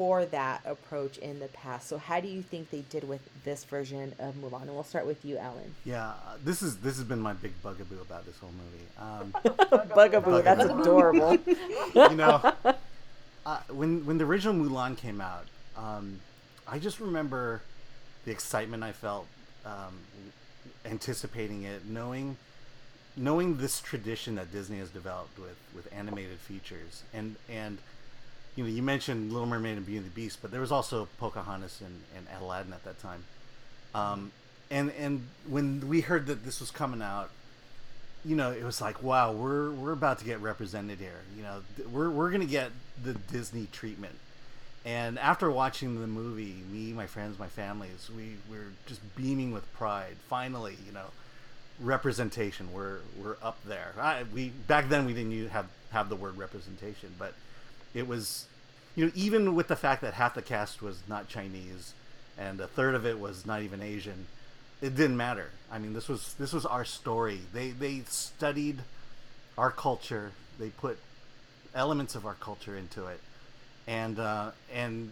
for 0.00 0.24
that 0.24 0.62
approach 0.64 1.18
in 1.18 1.40
the 1.40 1.48
past. 1.48 1.86
So 1.86 1.98
how 1.98 2.20
do 2.20 2.28
you 2.28 2.40
think 2.40 2.70
they 2.70 2.80
did 2.88 3.06
with 3.06 3.20
this 3.44 3.64
version 3.64 4.14
of 4.18 4.34
Mulan? 4.36 4.62
And 4.62 4.70
we'll 4.70 4.82
start 4.82 5.04
with 5.04 5.26
you, 5.26 5.36
Alan. 5.36 5.74
Yeah, 5.84 6.06
uh, 6.08 6.36
this 6.42 6.62
is 6.62 6.78
this 6.78 6.96
has 6.96 7.04
been 7.04 7.20
my 7.20 7.34
big 7.34 7.52
bugaboo 7.62 8.00
about 8.00 8.24
this 8.24 8.38
whole 8.38 8.48
movie. 8.50 8.86
Um, 8.98 9.88
Bugaboo, 9.94 10.40
that's 10.40 10.64
adorable. 10.64 11.36
you 11.94 12.16
know, 12.16 12.50
uh, 13.44 13.58
when 13.68 14.06
when 14.06 14.16
the 14.16 14.24
original 14.24 14.54
Mulan 14.54 14.96
came 14.96 15.20
out, 15.20 15.44
um, 15.76 16.18
I 16.66 16.78
just 16.78 16.98
remember 16.98 17.60
the 18.24 18.30
excitement 18.30 18.82
I 18.82 18.92
felt 18.92 19.26
um, 19.66 19.98
anticipating 20.86 21.64
it, 21.64 21.84
knowing 21.84 22.38
knowing 23.18 23.58
this 23.58 23.82
tradition 23.82 24.36
that 24.36 24.50
Disney 24.50 24.78
has 24.78 24.88
developed 24.88 25.38
with 25.38 25.58
with 25.76 25.92
animated 25.92 26.38
features, 26.38 27.02
and 27.12 27.36
and 27.50 27.76
you 28.60 28.66
know, 28.66 28.72
you 28.72 28.82
mentioned 28.82 29.32
Little 29.32 29.46
Mermaid 29.46 29.78
and 29.78 29.86
Beauty 29.86 29.96
and 29.96 30.06
the 30.06 30.10
Beast, 30.10 30.40
but 30.42 30.50
there 30.50 30.60
was 30.60 30.70
also 30.70 31.08
Pocahontas 31.18 31.80
and, 31.80 32.02
and 32.14 32.26
Aladdin 32.42 32.74
at 32.74 32.84
that 32.84 32.98
time. 33.00 33.24
Um, 33.94 34.32
and 34.70 34.92
and 35.00 35.26
when 35.48 35.88
we 35.88 36.02
heard 36.02 36.26
that 36.26 36.44
this 36.44 36.60
was 36.60 36.70
coming 36.70 37.00
out, 37.00 37.30
you 38.22 38.36
know, 38.36 38.50
it 38.50 38.62
was 38.62 38.82
like, 38.82 39.02
wow, 39.02 39.32
we're 39.32 39.70
we're 39.70 39.92
about 39.92 40.18
to 40.18 40.26
get 40.26 40.42
represented 40.42 40.98
here. 40.98 41.22
You 41.34 41.42
know, 41.42 41.62
we're 41.90 42.10
we're 42.10 42.30
gonna 42.30 42.44
get 42.44 42.70
the 43.02 43.14
Disney 43.14 43.66
treatment. 43.72 44.16
And 44.84 45.18
after 45.18 45.50
watching 45.50 45.98
the 45.98 46.06
movie, 46.06 46.62
me, 46.70 46.92
my 46.92 47.06
friends, 47.06 47.38
my 47.38 47.48
families, 47.48 48.10
we 48.14 48.36
we're 48.50 48.72
just 48.84 49.00
beaming 49.16 49.52
with 49.52 49.72
pride. 49.72 50.16
Finally, 50.28 50.76
you 50.86 50.92
know, 50.92 51.06
representation. 51.80 52.74
We're 52.74 52.98
we're 53.18 53.36
up 53.42 53.56
there. 53.64 53.94
I, 53.98 54.24
we 54.34 54.50
back 54.50 54.90
then 54.90 55.06
we 55.06 55.14
didn't 55.14 55.48
have 55.48 55.66
have 55.92 56.10
the 56.10 56.16
word 56.16 56.36
representation, 56.36 57.14
but 57.18 57.32
it 57.94 58.06
was, 58.06 58.46
you 58.94 59.06
know, 59.06 59.12
even 59.14 59.54
with 59.54 59.68
the 59.68 59.76
fact 59.76 60.02
that 60.02 60.14
half 60.14 60.34
the 60.34 60.42
cast 60.42 60.82
was 60.82 61.02
not 61.08 61.28
Chinese, 61.28 61.94
and 62.38 62.60
a 62.60 62.66
third 62.66 62.94
of 62.94 63.04
it 63.04 63.18
was 63.18 63.46
not 63.46 63.62
even 63.62 63.82
Asian, 63.82 64.26
it 64.80 64.96
didn't 64.96 65.16
matter. 65.16 65.50
I 65.70 65.78
mean, 65.78 65.92
this 65.92 66.08
was 66.08 66.34
this 66.34 66.52
was 66.52 66.64
our 66.64 66.84
story. 66.84 67.40
They 67.52 67.70
they 67.70 68.02
studied 68.06 68.80
our 69.58 69.70
culture. 69.70 70.32
They 70.58 70.68
put 70.68 70.98
elements 71.74 72.14
of 72.14 72.26
our 72.26 72.34
culture 72.34 72.76
into 72.76 73.06
it, 73.06 73.20
and 73.86 74.18
uh, 74.18 74.50
and 74.72 75.10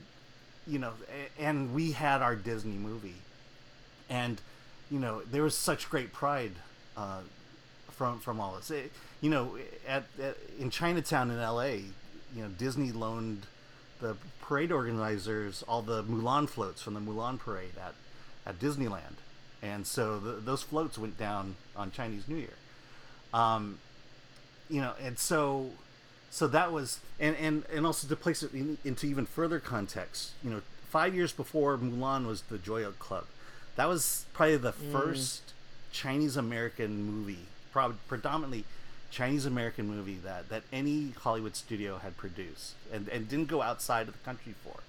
you 0.67 0.79
know, 0.79 0.93
and 1.39 1.75
we 1.75 1.93
had 1.93 2.23
our 2.23 2.37
Disney 2.37 2.77
movie, 2.77 3.17
and 4.09 4.41
you 4.91 4.99
know, 4.99 5.23
there 5.31 5.43
was 5.43 5.55
such 5.55 5.91
great 5.91 6.13
pride 6.13 6.53
uh, 6.97 7.21
from 7.91 8.21
from 8.21 8.41
all 8.41 8.55
this. 8.57 8.71
It, 8.71 8.93
you 9.21 9.31
know, 9.31 9.57
at, 9.87 10.05
at 10.23 10.37
in 10.59 10.71
Chinatown 10.71 11.31
in 11.31 11.39
L.A., 11.39 11.85
you 12.35 12.43
know, 12.43 12.49
Disney 12.49 12.93
loaned 12.93 13.47
the 14.01 14.17
parade 14.41 14.71
organizers 14.71 15.65
all 15.67 15.83
the 15.83 16.03
Mulan 16.05 16.49
floats 16.49 16.83
from 16.83 16.95
the 16.95 17.01
Mulan 17.01 17.39
parade 17.39 17.77
at 17.77 17.95
at 18.47 18.59
Disneyland, 18.59 19.17
and 19.63 19.87
so 19.87 20.19
the, 20.19 20.33
those 20.33 20.63
floats 20.63 20.97
went 20.97 21.19
down 21.19 21.57
on 21.77 21.91
Chinese 21.91 22.29
New 22.29 22.37
Year. 22.37 22.55
Um, 23.35 23.79
you 24.71 24.81
know, 24.81 24.93
and 25.03 25.19
so 25.19 25.71
so 26.31 26.47
that 26.49 26.73
was 26.73 27.01
and 27.19 27.37
and 27.37 27.65
and 27.73 27.87
also 27.87 28.07
to 28.09 28.17
place 28.17 28.43
it 28.43 28.53
in, 28.55 28.79
into 28.85 29.07
even 29.07 29.27
further 29.27 29.59
context, 29.59 30.33
you 30.43 30.51
know, 30.51 30.63
five 30.91 31.15
years 31.15 31.33
before 31.33 31.77
Mulan 31.77 32.27
was 32.27 32.43
the 32.43 32.59
Joy 32.59 32.85
Club. 32.93 33.25
That 33.77 33.89
was 33.89 34.27
probably 34.33 34.57
the 34.57 34.73
first 34.73 35.53
Chinese 35.93 36.37
American 36.37 37.03
movie, 37.03 37.47
prob- 37.73 37.99
predominantly 38.09 38.65
Chinese 39.11 39.47
American 39.47 39.89
movie 39.89 40.19
that, 40.25 40.49
that 40.51 40.63
any 40.73 41.13
Hollywood 41.23 41.57
studio 41.57 41.99
had 41.99 42.17
produced 42.17 42.75
and, 42.93 43.09
and 43.09 43.29
didn't 43.29 43.49
go 43.49 43.63
outside 43.63 44.09
of 44.09 44.15
the 44.15 44.21
country 44.21 44.55
for. 44.63 44.81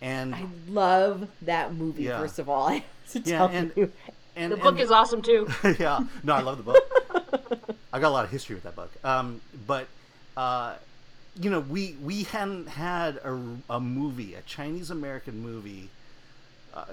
And 0.00 0.34
I 0.34 0.46
love 0.68 1.28
that 1.42 1.74
movie. 1.74 2.04
Yeah. 2.04 2.18
First 2.18 2.38
of 2.38 2.48
all, 2.48 2.68
I 2.68 2.72
have 2.74 2.84
to 3.12 3.18
yeah, 3.20 3.38
tell 3.38 3.48
and, 3.48 3.72
you. 3.74 3.92
and 4.36 4.52
The 4.52 4.56
book 4.56 4.72
and- 4.74 4.80
is 4.80 4.90
awesome 4.90 5.22
too. 5.22 5.48
yeah, 5.78 6.00
no, 6.22 6.34
I 6.34 6.40
love 6.42 6.58
the 6.58 6.62
book. 6.62 7.76
I 7.92 8.00
got 8.00 8.08
a 8.08 8.10
lot 8.10 8.24
of 8.24 8.30
history 8.30 8.54
with 8.54 8.64
that 8.64 8.76
book. 8.76 8.92
Um, 9.02 9.40
but 9.66 9.86
uh, 10.36 10.74
you 11.40 11.50
know, 11.50 11.60
we 11.60 11.96
we 12.02 12.24
hadn't 12.24 12.68
had 12.68 13.16
a, 13.16 13.56
a 13.70 13.80
movie, 13.80 14.34
a 14.34 14.42
Chinese 14.42 14.90
American 14.90 15.40
movie, 15.40 15.88
uh, 16.74 16.84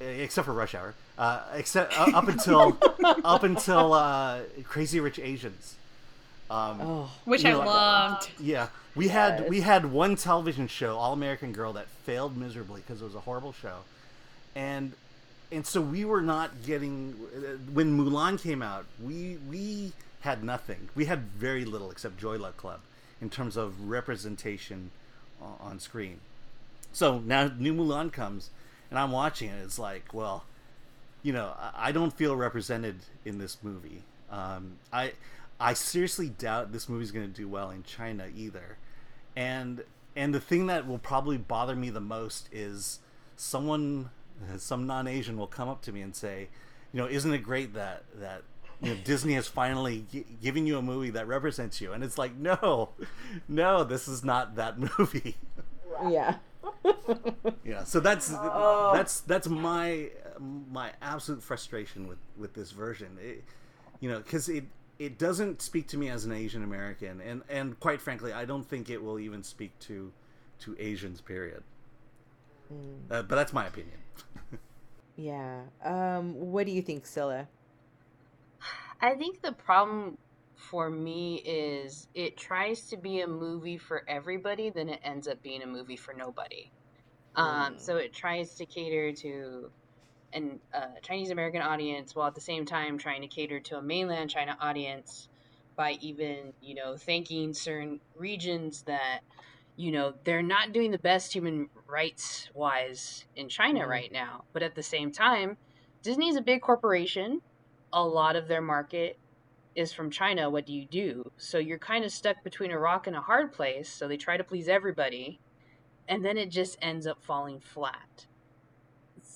except 0.00 0.44
for 0.44 0.52
Rush 0.52 0.74
Hour, 0.74 0.94
uh, 1.18 1.40
except 1.54 1.98
uh, 1.98 2.10
up 2.14 2.28
until 2.28 2.76
up 3.24 3.42
until 3.44 3.92
uh, 3.94 4.40
Crazy 4.64 5.00
Rich 5.00 5.18
Asians. 5.18 5.76
Um, 6.52 6.80
Oh, 6.82 7.10
which 7.24 7.42
You 7.44 7.48
I 7.48 7.52
know, 7.52 7.58
loved. 7.60 8.30
yeah, 8.38 8.68
we 8.94 9.08
had 9.08 9.48
we 9.48 9.60
had 9.62 9.90
one 9.90 10.16
television 10.16 10.68
show, 10.68 10.98
All 10.98 11.12
American 11.14 11.52
Girl, 11.52 11.72
that 11.72 11.88
failed 12.04 12.36
miserably 12.36 12.82
because 12.82 13.00
it 13.00 13.04
was 13.04 13.14
a 13.14 13.20
horrible 13.20 13.52
show, 13.54 13.78
and 14.54 14.92
and 15.50 15.66
so 15.66 15.80
we 15.80 16.04
were 16.04 16.20
not 16.20 16.62
getting 16.64 17.12
when 17.72 17.96
Mulan 17.98 18.40
came 18.40 18.60
out. 18.62 18.84
We 19.02 19.38
we 19.48 19.92
had 20.20 20.44
nothing. 20.44 20.90
We 20.94 21.06
had 21.06 21.20
very 21.30 21.64
little 21.64 21.90
except 21.90 22.18
Joy 22.18 22.36
Luck 22.38 22.56
Club 22.58 22.80
in 23.20 23.30
terms 23.30 23.56
of 23.56 23.88
representation 23.88 24.90
on 25.60 25.80
screen. 25.80 26.20
So 26.92 27.18
now 27.20 27.50
new 27.58 27.72
Mulan 27.74 28.12
comes, 28.12 28.50
and 28.90 28.98
I'm 28.98 29.10
watching 29.10 29.48
it. 29.48 29.62
It's 29.64 29.78
like, 29.78 30.12
well, 30.12 30.44
you 31.22 31.32
know, 31.32 31.54
I- 31.58 31.88
I 31.88 31.92
don't 31.92 32.12
feel 32.12 32.36
represented 32.36 32.96
in 33.24 33.38
this 33.38 33.56
movie. 33.62 34.02
Um, 34.30 34.74
I 34.92 35.12
I 35.60 35.74
seriously 35.74 36.28
doubt 36.28 36.72
this 36.72 36.88
movie's 36.88 37.10
going 37.12 37.26
to 37.26 37.32
do 37.34 37.48
well 37.48 37.70
in 37.70 37.82
China 37.84 38.26
either. 38.34 38.78
And 39.36 39.84
and 40.16 40.34
the 40.34 40.40
thing 40.40 40.66
that 40.66 40.86
will 40.86 40.98
probably 40.98 41.38
bother 41.38 41.74
me 41.76 41.88
the 41.90 42.00
most 42.00 42.48
is 42.52 43.00
someone, 43.36 44.10
some 44.58 44.86
non-Asian, 44.86 45.36
will 45.38 45.46
come 45.46 45.68
up 45.68 45.80
to 45.82 45.92
me 45.92 46.02
and 46.02 46.14
say, 46.14 46.48
you 46.92 47.00
know, 47.00 47.06
isn't 47.08 47.32
it 47.32 47.38
great 47.38 47.74
that 47.74 48.04
that 48.16 48.42
you 48.82 48.90
know, 48.90 48.96
Disney 49.04 49.34
has 49.34 49.46
finally 49.48 50.04
gi- 50.12 50.26
given 50.42 50.66
you 50.66 50.76
a 50.76 50.82
movie 50.82 51.10
that 51.10 51.26
represents 51.28 51.80
you? 51.80 51.92
And 51.92 52.02
it's 52.04 52.18
like, 52.18 52.36
no, 52.36 52.90
no, 53.48 53.84
this 53.84 54.08
is 54.08 54.22
not 54.24 54.56
that 54.56 54.76
movie. 54.98 55.36
yeah. 56.08 56.36
Yeah, 57.64 57.84
so 57.84 58.00
that's 58.00 58.32
Oh. 58.34 58.90
that's 58.94 59.20
that's 59.20 59.48
my 59.48 60.10
my 60.38 60.90
absolute 61.00 61.42
frustration 61.42 62.06
with 62.08 62.18
with 62.36 62.54
this 62.54 62.72
version. 62.72 63.18
It, 63.20 63.44
you 64.00 64.10
know, 64.10 64.18
because 64.18 64.48
it 64.48 64.64
it 65.04 65.18
doesn't 65.18 65.62
speak 65.62 65.88
to 65.88 65.96
me 65.98 66.08
as 66.10 66.24
an 66.24 66.32
Asian 66.32 66.62
American, 66.62 67.20
and 67.20 67.42
and 67.48 67.78
quite 67.80 68.00
frankly, 68.00 68.32
I 68.32 68.44
don't 68.44 68.64
think 68.68 68.90
it 68.90 69.02
will 69.02 69.18
even 69.18 69.42
speak 69.42 69.78
to 69.80 70.12
to 70.60 70.76
Asians. 70.78 71.20
Period. 71.20 71.62
Uh, 73.10 73.22
but 73.22 73.36
that's 73.36 73.52
my 73.52 73.66
opinion. 73.66 73.98
Yeah. 75.16 75.62
Um, 75.84 76.34
what 76.34 76.66
do 76.66 76.72
you 76.72 76.82
think, 76.82 77.04
Skilla? 77.04 77.48
I 79.00 79.14
think 79.14 79.42
the 79.42 79.52
problem 79.52 80.18
for 80.54 80.88
me 80.90 81.36
is 81.44 82.08
it 82.14 82.36
tries 82.36 82.88
to 82.88 82.96
be 82.96 83.20
a 83.20 83.26
movie 83.26 83.78
for 83.78 84.04
everybody, 84.08 84.70
then 84.70 84.88
it 84.88 85.00
ends 85.04 85.26
up 85.28 85.42
being 85.42 85.62
a 85.62 85.66
movie 85.66 85.96
for 85.96 86.14
nobody. 86.14 86.70
Um, 87.36 87.76
Mm. 87.76 87.80
so 87.80 87.96
it 87.96 88.12
tries 88.12 88.54
to 88.56 88.66
cater 88.66 89.12
to 89.12 89.70
an 90.32 90.60
uh, 90.72 90.86
Chinese 91.02 91.30
American 91.30 91.62
audience 91.62 92.14
while 92.14 92.26
at 92.26 92.34
the 92.34 92.40
same 92.40 92.64
time 92.64 92.98
trying 92.98 93.22
to 93.22 93.28
cater 93.28 93.60
to 93.60 93.76
a 93.76 93.82
mainland 93.82 94.30
China 94.30 94.56
audience 94.60 95.28
by 95.76 95.92
even, 96.00 96.52
you 96.60 96.74
know, 96.74 96.96
thanking 96.96 97.54
certain 97.54 98.00
regions 98.14 98.82
that, 98.82 99.20
you 99.76 99.90
know, 99.90 100.14
they're 100.24 100.42
not 100.42 100.72
doing 100.72 100.90
the 100.90 100.98
best 100.98 101.32
human 101.32 101.68
rights 101.86 102.50
wise 102.54 103.26
in 103.36 103.48
China 103.48 103.80
Mhm. 103.80 103.88
right 103.88 104.12
now. 104.12 104.44
But 104.52 104.62
at 104.62 104.74
the 104.74 104.82
same 104.82 105.12
time, 105.12 105.56
Disney 106.02 106.28
is 106.28 106.36
a 106.36 106.42
big 106.42 106.62
corporation. 106.62 107.40
A 107.92 108.04
lot 108.04 108.36
of 108.36 108.48
their 108.48 108.60
market 108.60 109.18
is 109.74 109.92
from 109.92 110.10
China. 110.10 110.50
What 110.50 110.66
do 110.66 110.74
you 110.74 110.86
do? 110.86 111.32
So 111.36 111.58
you're 111.58 111.78
kind 111.78 112.04
of 112.04 112.12
stuck 112.12 112.42
between 112.44 112.70
a 112.70 112.78
rock 112.78 113.06
and 113.06 113.16
a 113.16 113.20
hard 113.20 113.52
place. 113.52 113.88
So 113.88 114.08
they 114.08 114.16
try 114.16 114.36
to 114.36 114.44
please 114.44 114.68
everybody, 114.68 115.40
and 116.08 116.24
then 116.24 116.36
it 116.36 116.50
just 116.50 116.76
ends 116.82 117.06
up 117.06 117.22
falling 117.22 117.60
flat. 117.60 118.26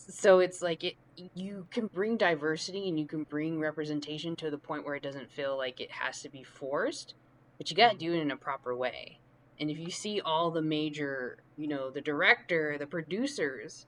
So 0.09 0.39
it's 0.41 0.63
like 0.63 0.85
it 0.85 0.95
you 1.35 1.67
can 1.71 1.89
bring 1.93 2.17
diversity 2.17 2.89
and 2.89 2.99
you 2.99 3.07
can 3.07 3.25
bring 3.25 3.59
representation 3.59 4.37
to 4.37 4.51
the 4.51 4.59
point 4.59 4.85
where 4.85 4.95
it 4.95 5.03
doesn't 5.03 5.33
feel 5.33 5.57
like 5.57 5.81
it 5.81 5.91
has 5.91 6.21
to 6.23 6.29
be 6.31 6.45
forced, 6.45 7.15
but 7.59 7.71
you 7.71 7.77
got 7.77 7.93
to 7.93 7.99
do 7.99 8.13
it 8.13 8.21
in 8.21 8.31
a 8.31 8.37
proper 8.37 8.77
way. 8.77 9.21
And 9.59 9.71
if 9.71 9.79
you 9.79 9.91
see 9.91 10.21
all 10.21 10.51
the 10.51 10.63
major, 10.63 11.39
you 11.57 11.67
know, 11.67 11.91
the 11.91 12.03
director, 12.03 12.77
the 12.79 12.87
producers, 12.87 13.87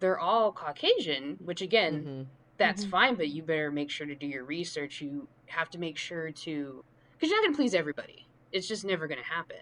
they're 0.00 0.18
all 0.18 0.52
Caucasian, 0.52 1.36
which 1.40 1.62
again, 1.62 2.06
Mhm. 2.06 2.26
that's 2.58 2.84
Mhm. 2.84 2.90
fine, 2.90 3.16
but 3.16 3.28
you 3.30 3.42
better 3.44 3.70
make 3.70 3.90
sure 3.90 4.06
to 4.06 4.14
do 4.16 4.26
your 4.26 4.44
research. 4.44 5.00
You 5.00 5.28
have 5.48 5.70
to 5.70 5.78
make 5.78 5.98
sure 5.98 6.30
to, 6.32 6.84
because 7.12 7.30
you're 7.30 7.38
not 7.40 7.44
going 7.46 7.54
to 7.54 7.56
please 7.56 7.74
everybody. 7.74 8.28
It's 8.52 8.68
just 8.68 8.84
never 8.84 9.08
going 9.08 9.20
to 9.22 9.24
happen. 9.28 9.58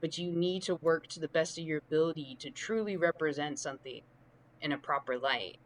But 0.00 0.18
you 0.18 0.32
need 0.32 0.62
to 0.64 0.76
work 0.76 1.06
to 1.08 1.20
the 1.20 1.28
best 1.28 1.58
of 1.58 1.64
your 1.64 1.80
ability 1.88 2.36
to 2.40 2.50
truly 2.50 2.96
represent 2.96 3.58
something 3.58 4.02
in 4.62 4.72
a 4.72 4.78
proper 4.78 5.18
light. 5.18 5.58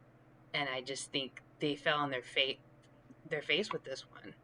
And 0.55 0.69
I 0.69 0.81
just 0.81 1.11
think 1.13 1.43
they 1.61 1.77
fell 1.77 1.99
on 1.99 2.11
their 2.11 2.23
fate, 2.23 2.59
their 3.29 3.43
face 3.43 3.73
with 3.73 3.85
this 3.85 4.05
one. 4.11 4.35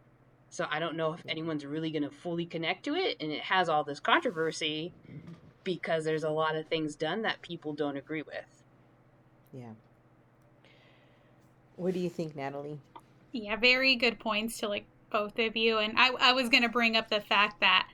So 0.49 0.67
I 0.71 0.79
don't 0.79 0.97
know 0.97 1.13
if 1.13 1.21
anyone's 1.29 1.67
really 1.67 1.91
going 1.91 2.05
to 2.05 2.11
fully 2.11 2.47
connect 2.47 2.85
to 2.85 2.95
it, 2.95 3.17
and 3.21 3.33
it 3.33 3.41
has 3.43 3.69
all 3.69 3.85
this 3.85 4.01
controversy. 4.01 4.93
because 5.65 6.05
there's 6.05 6.23
a 6.23 6.31
lot 6.31 6.55
of 6.55 6.65
things 6.69 6.95
done 6.95 7.23
that 7.23 7.43
people 7.43 7.73
don't 7.73 7.97
agree 7.97 8.23
with. 8.23 8.63
Yeah. 9.53 9.73
What 11.75 11.93
do 11.93 11.99
you 12.01 12.09
think, 12.09 12.37
Natalie? 12.37 12.79
Yeah, 13.33 13.57
very 13.57 13.97
good 13.97 14.19
points 14.19 14.59
to 14.59 14.69
like 14.69 14.87
both 15.11 15.39
of 15.41 15.57
you. 15.57 15.79
And 15.79 15.95
I, 15.99 16.11
I 16.21 16.33
was 16.33 16.49
going 16.49 16.63
to 16.63 16.69
bring 16.69 16.97
up 16.97 17.11
the 17.11 17.21
fact 17.21 17.61
that 17.61 17.89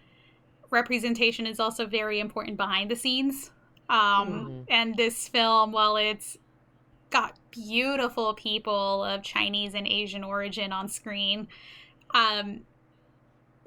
representation 0.71 1.47
is 1.47 1.59
also 1.59 1.87
very 1.87 2.21
important 2.21 2.57
behind 2.59 2.91
the 2.91 2.97
scenes. 2.97 3.51
Um, 3.89 4.29
Mhm. 4.51 4.65
And 4.69 4.97
this 4.97 5.29
film, 5.29 5.73
while 5.73 5.97
it's 5.97 6.39
got 7.13 7.37
beautiful 7.51 8.35
people 8.35 9.05
of 9.05 9.23
Chinese 9.23 9.75
and 9.75 9.87
Asian 9.87 10.25
origin 10.25 10.73
on 10.73 10.89
screen, 10.89 11.49
um, 12.15 12.63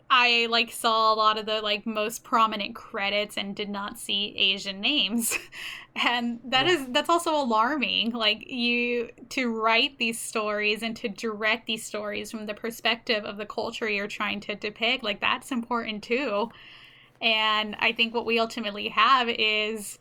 I 0.09 0.47
like 0.51 0.71
saw 0.71 1.13
a 1.13 1.15
lot 1.15 1.39
of 1.39 1.47
the 1.47 1.61
like 1.61 1.85
most 1.85 2.23
prominent 2.23 2.75
credits 2.75 3.37
and 3.37 3.55
did 3.55 3.69
not 3.69 3.97
see 3.97 4.35
Asian 4.37 4.81
names. 4.81 5.37
And 5.97 6.41
that 6.43 6.65
Yeah. 6.65 6.73
is 6.73 6.87
that's 6.89 7.09
also 7.09 7.33
alarming. 7.33 8.11
Like 8.11 8.51
you 8.51 9.11
to 9.29 9.49
write 9.49 9.97
these 9.97 10.19
stories 10.19 10.83
and 10.83 10.93
to 10.97 11.07
direct 11.07 11.67
these 11.67 11.85
stories 11.85 12.31
from 12.31 12.47
the 12.47 12.53
perspective 12.53 13.23
of 13.23 13.37
the 13.37 13.45
culture 13.45 13.87
you're 13.89 14.07
trying 14.09 14.41
to 14.41 14.55
depict, 14.55 15.05
like 15.05 15.21
that's 15.21 15.53
important 15.53 16.03
too. 16.03 16.49
And 17.21 17.75
I 17.79 17.93
think 17.93 18.13
what 18.13 18.25
we 18.25 18.39
ultimately 18.39 18.89
have 18.89 19.29
is 19.29 19.99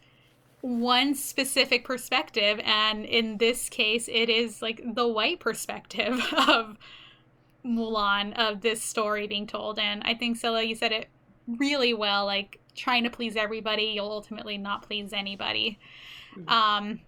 one 0.64 1.14
specific 1.14 1.84
perspective 1.84 2.58
and 2.64 3.04
in 3.04 3.36
this 3.36 3.68
case 3.68 4.08
it 4.08 4.30
is 4.30 4.62
like 4.62 4.80
the 4.94 5.06
white 5.06 5.38
perspective 5.38 6.18
of 6.48 6.78
Mulan 7.64 8.34
of 8.38 8.60
this 8.60 8.82
story 8.82 9.26
being 9.26 9.46
told. 9.46 9.78
And 9.78 10.02
I 10.04 10.14
think 10.14 10.38
Skilla, 10.38 10.66
you 10.66 10.74
said 10.74 10.92
it 10.92 11.08
really 11.46 11.94
well. 11.94 12.26
Like 12.26 12.60
trying 12.74 13.04
to 13.04 13.10
please 13.10 13.36
everybody, 13.36 13.84
you'll 13.84 14.10
ultimately 14.10 14.58
not 14.58 14.82
please 14.82 15.12
anybody. 15.12 15.78
Mhm. 16.36 16.50
Um, 16.50 17.00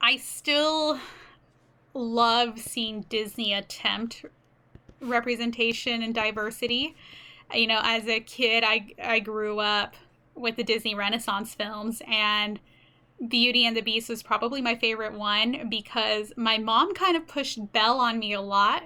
I 0.00 0.16
still 0.16 0.98
love 1.92 2.58
seeing 2.58 3.02
Disney 3.02 3.52
attempt 3.52 4.24
representation 5.00 6.02
and 6.02 6.14
diversity. 6.14 6.94
You 7.54 7.66
know, 7.66 7.80
as 7.82 8.06
a 8.06 8.20
kid, 8.20 8.64
I 8.64 8.94
I 9.02 9.20
grew 9.20 9.58
up 9.60 9.94
with 10.34 10.56
the 10.56 10.64
Disney 10.64 10.94
Renaissance 10.94 11.54
films 11.54 12.02
and 12.06 12.60
Beauty 13.26 13.66
and 13.66 13.76
the 13.76 13.82
Beast 13.82 14.08
was 14.08 14.22
probably 14.22 14.62
my 14.62 14.74
favorite 14.74 15.12
one 15.12 15.68
because 15.68 16.32
my 16.36 16.58
mom 16.58 16.94
kind 16.94 17.16
of 17.16 17.26
pushed 17.26 17.72
Belle 17.72 17.98
on 17.98 18.18
me 18.18 18.32
a 18.32 18.40
lot. 18.40 18.82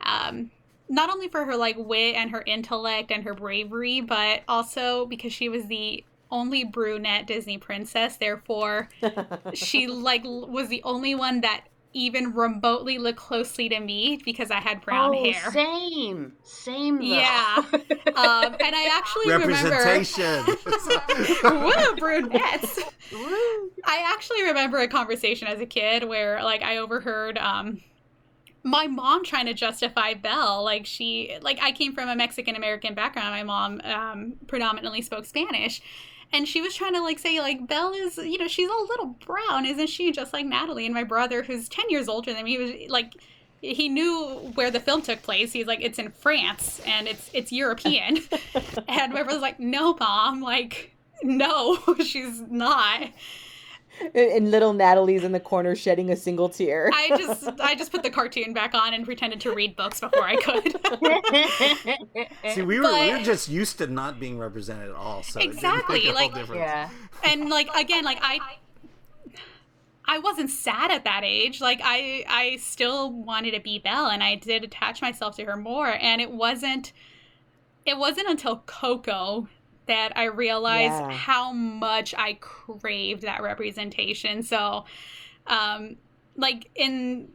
Um, 0.00 0.50
not 0.88 1.10
only 1.10 1.28
for 1.28 1.44
her 1.46 1.56
like 1.56 1.76
wit 1.78 2.16
and 2.16 2.30
her 2.30 2.42
intellect 2.46 3.10
and 3.10 3.24
her 3.24 3.32
bravery, 3.32 4.02
but 4.02 4.42
also 4.46 5.06
because 5.06 5.32
she 5.32 5.48
was 5.48 5.66
the 5.66 6.04
only 6.30 6.64
brunette 6.64 7.26
Disney 7.26 7.56
princess. 7.56 8.16
Therefore, 8.16 8.90
she 9.54 9.86
like 9.86 10.22
was 10.24 10.68
the 10.68 10.82
only 10.82 11.14
one 11.14 11.40
that 11.40 11.64
even 11.94 12.32
remotely 12.32 12.98
look 12.98 13.16
closely 13.16 13.68
to 13.68 13.80
me 13.80 14.20
because 14.24 14.50
I 14.50 14.60
had 14.60 14.80
brown 14.80 15.14
oh, 15.14 15.24
hair. 15.24 15.52
same, 15.52 16.32
same. 16.42 16.98
Though. 16.98 17.04
Yeah. 17.04 17.64
Um, 18.12 18.54
and 18.60 18.74
I 18.74 18.90
actually 18.92 19.32
remember. 19.32 19.70
Representation. 19.70 20.44
Woo, 21.44 21.96
brunettes! 21.96 22.78
Woo. 23.12 23.70
I 23.84 24.04
actually 24.12 24.42
remember 24.44 24.78
a 24.78 24.88
conversation 24.88 25.48
as 25.48 25.60
a 25.60 25.66
kid 25.66 26.04
where, 26.04 26.42
like, 26.42 26.62
I 26.62 26.78
overheard 26.78 27.38
um, 27.38 27.80
my 28.62 28.86
mom 28.86 29.24
trying 29.24 29.46
to 29.46 29.54
justify 29.54 30.14
Belle. 30.14 30.62
Like, 30.62 30.86
she, 30.86 31.36
like, 31.40 31.58
I 31.62 31.72
came 31.72 31.94
from 31.94 32.08
a 32.08 32.16
Mexican 32.16 32.54
American 32.54 32.94
background. 32.94 33.30
My 33.30 33.42
mom 33.42 33.80
um, 33.84 34.34
predominantly 34.46 35.02
spoke 35.02 35.24
Spanish. 35.24 35.80
And 36.32 36.48
she 36.48 36.62
was 36.62 36.74
trying 36.74 36.94
to, 36.94 37.02
like, 37.02 37.18
say, 37.18 37.40
like, 37.40 37.66
Belle 37.66 37.92
is, 37.92 38.16
you 38.16 38.38
know, 38.38 38.48
she's 38.48 38.68
a 38.68 38.86
little 38.88 39.16
brown, 39.26 39.66
isn't 39.66 39.88
she? 39.88 40.12
Just 40.12 40.32
like 40.32 40.46
Natalie. 40.46 40.86
And 40.86 40.94
my 40.94 41.04
brother, 41.04 41.42
who's 41.42 41.68
10 41.68 41.90
years 41.90 42.08
older 42.08 42.32
than 42.32 42.44
me, 42.44 42.58
was 42.58 42.72
like, 42.88 43.14
he 43.62 43.88
knew 43.88 44.52
where 44.54 44.70
the 44.70 44.80
film 44.80 45.02
took 45.02 45.22
place. 45.22 45.52
He's 45.52 45.66
like, 45.66 45.80
it's 45.82 45.98
in 45.98 46.10
France 46.10 46.80
and 46.84 47.06
it's 47.06 47.30
it's 47.32 47.52
European. 47.52 48.18
and 48.88 49.12
my 49.12 49.22
brother's 49.22 49.40
like, 49.40 49.60
no, 49.60 49.94
mom, 49.94 50.40
like, 50.42 50.96
no, 51.22 51.78
she's 52.04 52.40
not. 52.40 53.08
And 54.14 54.50
little 54.50 54.72
Natalie's 54.72 55.22
in 55.24 55.32
the 55.32 55.40
corner 55.40 55.74
shedding 55.76 56.10
a 56.10 56.16
single 56.16 56.48
tear. 56.48 56.90
I 56.92 57.08
just 57.18 57.48
I 57.60 57.74
just 57.74 57.92
put 57.92 58.02
the 58.02 58.10
cartoon 58.10 58.52
back 58.52 58.74
on 58.74 58.94
and 58.94 59.04
pretended 59.04 59.40
to 59.42 59.54
read 59.54 59.76
books 59.76 60.00
before 60.00 60.24
I 60.24 60.36
could. 60.36 60.76
See, 62.54 62.62
we 62.62 62.80
were, 62.80 62.92
we 62.92 63.12
were 63.12 63.18
just 63.22 63.48
used 63.48 63.78
to 63.78 63.86
not 63.86 64.18
being 64.20 64.38
represented 64.38 64.88
at 64.90 64.96
all. 64.96 65.22
So 65.22 65.40
it 65.40 65.44
Exactly, 65.44 65.96
make 65.96 66.04
a 66.04 66.06
whole 66.06 66.14
like- 66.14 66.34
difference. 66.34 66.60
yeah. 66.60 66.90
and 67.24 67.48
like 67.48 67.68
again, 67.76 68.04
like 68.04 68.18
I 68.22 68.38
I 70.04 70.18
wasn't 70.18 70.50
sad 70.50 70.90
at 70.90 71.04
that 71.04 71.22
age. 71.24 71.60
Like 71.60 71.80
I 71.82 72.24
I 72.28 72.56
still 72.56 73.12
wanted 73.12 73.52
to 73.52 73.60
be 73.60 73.78
Belle 73.78 74.06
and 74.08 74.22
I 74.22 74.34
did 74.34 74.64
attach 74.64 75.00
myself 75.00 75.36
to 75.36 75.44
her 75.44 75.56
more 75.56 75.86
and 75.88 76.20
it 76.20 76.30
wasn't 76.32 76.92
it 77.86 77.96
wasn't 77.98 78.28
until 78.28 78.62
Coco 78.66 79.48
that 79.86 80.16
I 80.16 80.24
realized 80.24 81.02
Yeah. 81.02 81.10
how 81.10 81.52
much 81.52 82.14
I 82.16 82.34
craved 82.40 83.22
that 83.22 83.42
representation. 83.42 84.42
So 84.42 84.84
um 85.46 85.96
like 86.36 86.70
in 86.74 87.28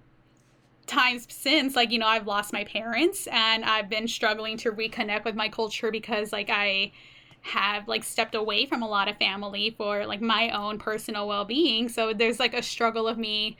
times 0.86 1.28
since 1.30 1.76
like 1.76 1.92
you 1.92 2.00
know 2.00 2.08
I've 2.08 2.28
lost 2.28 2.54
my 2.54 2.64
parents 2.64 3.28
and 3.28 3.66
I've 3.66 3.90
been 3.90 4.08
struggling 4.08 4.58
to 4.60 4.72
reconnect 4.72 5.26
with 5.26 5.36
my 5.36 5.50
culture 5.50 5.92
because 5.92 6.32
like 6.32 6.50
I 6.50 6.94
have 7.42 7.88
like 7.88 8.04
stepped 8.04 8.36
away 8.36 8.66
from 8.66 8.82
a 8.82 8.88
lot 8.88 9.08
of 9.10 9.18
family 9.18 9.72
for 9.78 10.06
like 10.06 10.22
my 10.22 10.50
own 10.50 10.80
personal 10.80 11.28
well-being 11.28 11.90
so 11.90 12.14
there's 12.14 12.40
like 12.40 12.54
a 12.54 12.64
struggle 12.64 13.08
of 13.08 13.18
me 13.18 13.58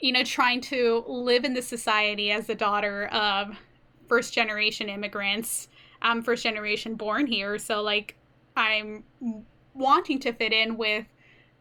you 0.00 0.12
know 0.12 0.22
trying 0.24 0.60
to 0.60 1.04
live 1.08 1.44
in 1.44 1.54
the 1.54 1.62
society 1.62 2.30
as 2.30 2.46
the 2.46 2.54
daughter 2.54 3.06
of 3.06 3.56
first 4.08 4.32
generation 4.34 4.88
immigrants 4.88 5.68
i'm 6.02 6.22
first 6.22 6.42
generation 6.42 6.94
born 6.94 7.26
here 7.26 7.58
so 7.58 7.80
like 7.82 8.16
i'm 8.56 9.04
wanting 9.74 10.18
to 10.18 10.32
fit 10.32 10.52
in 10.52 10.76
with 10.76 11.04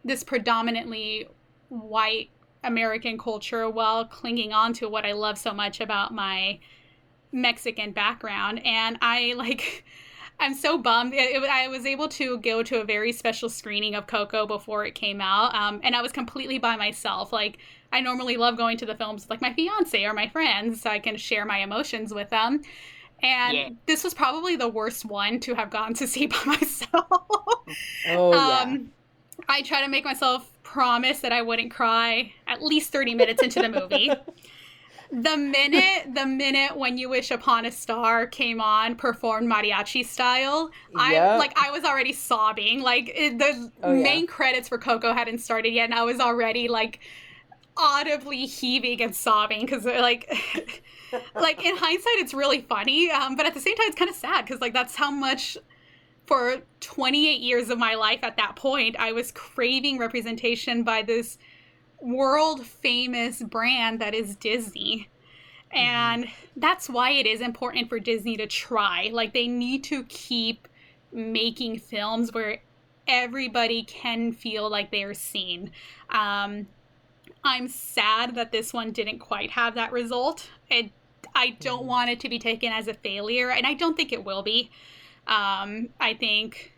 this 0.04 0.24
predominantly 0.24 1.28
white 1.70 2.30
american 2.64 3.18
culture 3.18 3.70
while 3.70 4.06
clinging 4.06 4.54
on 4.54 4.74
to 4.74 4.88
what 4.90 5.06
i 5.06 5.12
love 5.12 5.38
so 5.38 5.54
much 5.54 5.80
about 5.82 6.14
my 6.14 6.60
mexican 7.32 7.92
background 7.92 8.60
and 8.66 8.98
i 9.02 9.34
like 9.38 9.84
I'm 10.40 10.54
so 10.54 10.78
bummed. 10.78 11.16
It, 11.16 11.36
it- 11.36 11.50
I 11.50 11.68
was 11.68 11.86
able 11.88 12.08
to 12.10 12.38
go 12.40 12.62
to 12.62 12.80
a 12.82 12.84
very 12.84 13.12
special 13.12 13.50
screening 13.50 13.96
of 13.96 14.06
Coco 14.06 14.46
before 14.46 14.86
it 14.86 14.94
came 14.94 15.20
out, 15.20 15.54
um, 15.56 15.80
and 15.84 15.96
I 15.96 16.02
was 16.04 16.12
completely 16.12 16.60
by 16.60 16.76
myself. 16.76 17.34
Like 17.34 17.58
I 17.92 18.02
normally 18.02 18.38
love 18.38 18.56
going 18.56 18.78
to 18.78 18.86
the 18.86 18.94
films 18.94 19.24
with 19.24 19.32
like 19.32 19.42
my 19.42 19.52
fiance 19.54 20.04
or 20.04 20.14
my 20.14 20.28
friends, 20.30 20.82
so 20.82 20.92
I 20.92 21.00
can 21.00 21.18
share 21.18 21.44
my 21.44 21.58
emotions 21.58 22.14
with 22.14 22.30
them. 22.30 22.62
And 23.24 23.58
Yeah. 23.58 23.70
this 23.86 24.04
was 24.04 24.14
probably 24.14 24.56
the 24.56 24.68
worst 24.68 25.06
one 25.06 25.40
to 25.42 25.54
have 25.56 25.70
gone 25.70 25.94
to 25.96 26.08
see 26.08 26.28
by 26.28 26.44
myself. 26.46 27.08
oh 28.10 28.32
yeah. 28.34 28.60
um, 28.64 28.92
I 29.50 29.62
try 29.62 29.82
to 29.82 29.88
make 29.88 30.04
myself 30.06 30.52
promise 30.64 31.20
that 31.20 31.32
I 31.32 31.42
wouldn't 31.42 31.72
cry 31.72 32.34
at 32.48 32.62
least 32.62 32.92
30 32.92 33.16
minutes 33.16 33.42
into 33.42 33.62
the 33.62 33.70
movie. 33.70 34.12
the 35.10 35.38
minute 35.38 36.14
the 36.14 36.26
minute 36.26 36.76
when 36.76 36.98
you 36.98 37.08
wish 37.08 37.32
upon 37.32 37.66
a 37.66 37.72
star 37.72 38.28
came 38.28 38.60
on 38.60 38.94
performed 38.94 39.50
mariachi 39.50 40.06
style 40.06 40.70
i 40.98 41.14
Yep. 41.14 41.40
like 41.40 41.54
i 41.58 41.72
was 41.72 41.86
already 41.86 42.12
sobbing 42.12 42.82
like 42.82 43.10
it, 43.16 43.40
the 43.40 43.72
Oh, 43.84 43.94
yeah. 43.94 44.04
main 44.04 44.28
credits 44.28 44.68
for 44.68 44.78
coco 44.78 45.14
hadn't 45.14 45.38
started 45.38 45.70
yet 45.70 45.86
and 45.86 45.94
i 45.94 46.04
was 46.04 46.20
already 46.20 46.68
like 46.68 47.00
audibly 47.78 48.46
heaving 48.48 49.02
and 49.02 49.16
sobbing 49.16 49.62
because 49.62 49.86
like 49.86 50.30
like 51.36 51.64
in 51.64 51.76
hindsight 51.78 52.16
it's 52.18 52.34
really 52.34 52.62
funny 52.62 53.10
um, 53.12 53.36
but 53.36 53.46
at 53.46 53.54
the 53.54 53.60
same 53.60 53.76
time 53.76 53.88
it's 53.88 53.98
kind 53.98 54.10
of 54.10 54.16
sad 54.16 54.46
because 54.46 54.62
like 54.62 54.74
that's 54.74 54.96
how 54.96 55.12
much 55.12 55.58
for 56.26 56.58
28 56.82 57.40
years 57.40 57.70
of 57.70 57.78
my 57.78 57.96
life 57.96 58.20
at 58.24 58.38
that 58.38 58.56
point 58.56 58.96
i 59.00 59.12
was 59.12 59.32
craving 59.32 59.98
representation 59.98 60.84
by 60.84 61.02
this 61.02 61.38
world 62.00 62.66
famous 62.66 63.42
brand 63.42 64.00
that 64.00 64.14
is 64.14 64.36
disney. 64.36 65.10
And 65.72 66.28
that's 66.56 66.90
why 66.90 67.12
it 67.12 67.26
is 67.26 67.42
important 67.42 67.90
for 67.90 68.00
disney 68.00 68.38
to 68.38 68.48
try. 68.48 69.10
Like 69.12 69.34
they 69.34 69.48
need 69.48 69.84
to 69.86 70.04
keep 70.04 70.68
making 71.12 71.80
films 71.80 72.32
where 72.34 72.60
everybody 73.08 73.84
can 73.84 74.32
feel 74.32 74.70
like 74.70 74.92
they're 74.92 75.14
seen. 75.14 75.72
Um, 76.10 76.68
i'm 77.44 77.68
sad 77.68 78.36
that 78.36 78.52
this 78.52 78.74
one 78.74 78.92
didn't 78.92 79.20
quite 79.20 79.52
have 79.52 79.76
that 79.76 79.92
result. 79.92 80.50
It, 80.70 80.92
i 81.38 81.52
don't 81.60 81.86
want 81.86 82.10
it 82.10 82.20
to 82.20 82.28
be 82.30 82.40
taken 82.40 82.72
as 82.74 82.88
a 82.88 82.94
failure 82.94 83.50
and 83.52 83.66
i 83.66 83.74
don't 83.74 83.96
think 83.96 84.12
it 84.12 84.24
will 84.26 84.44
be 84.44 84.70
um, 85.28 85.90
I 86.00 86.14
think 86.14 86.74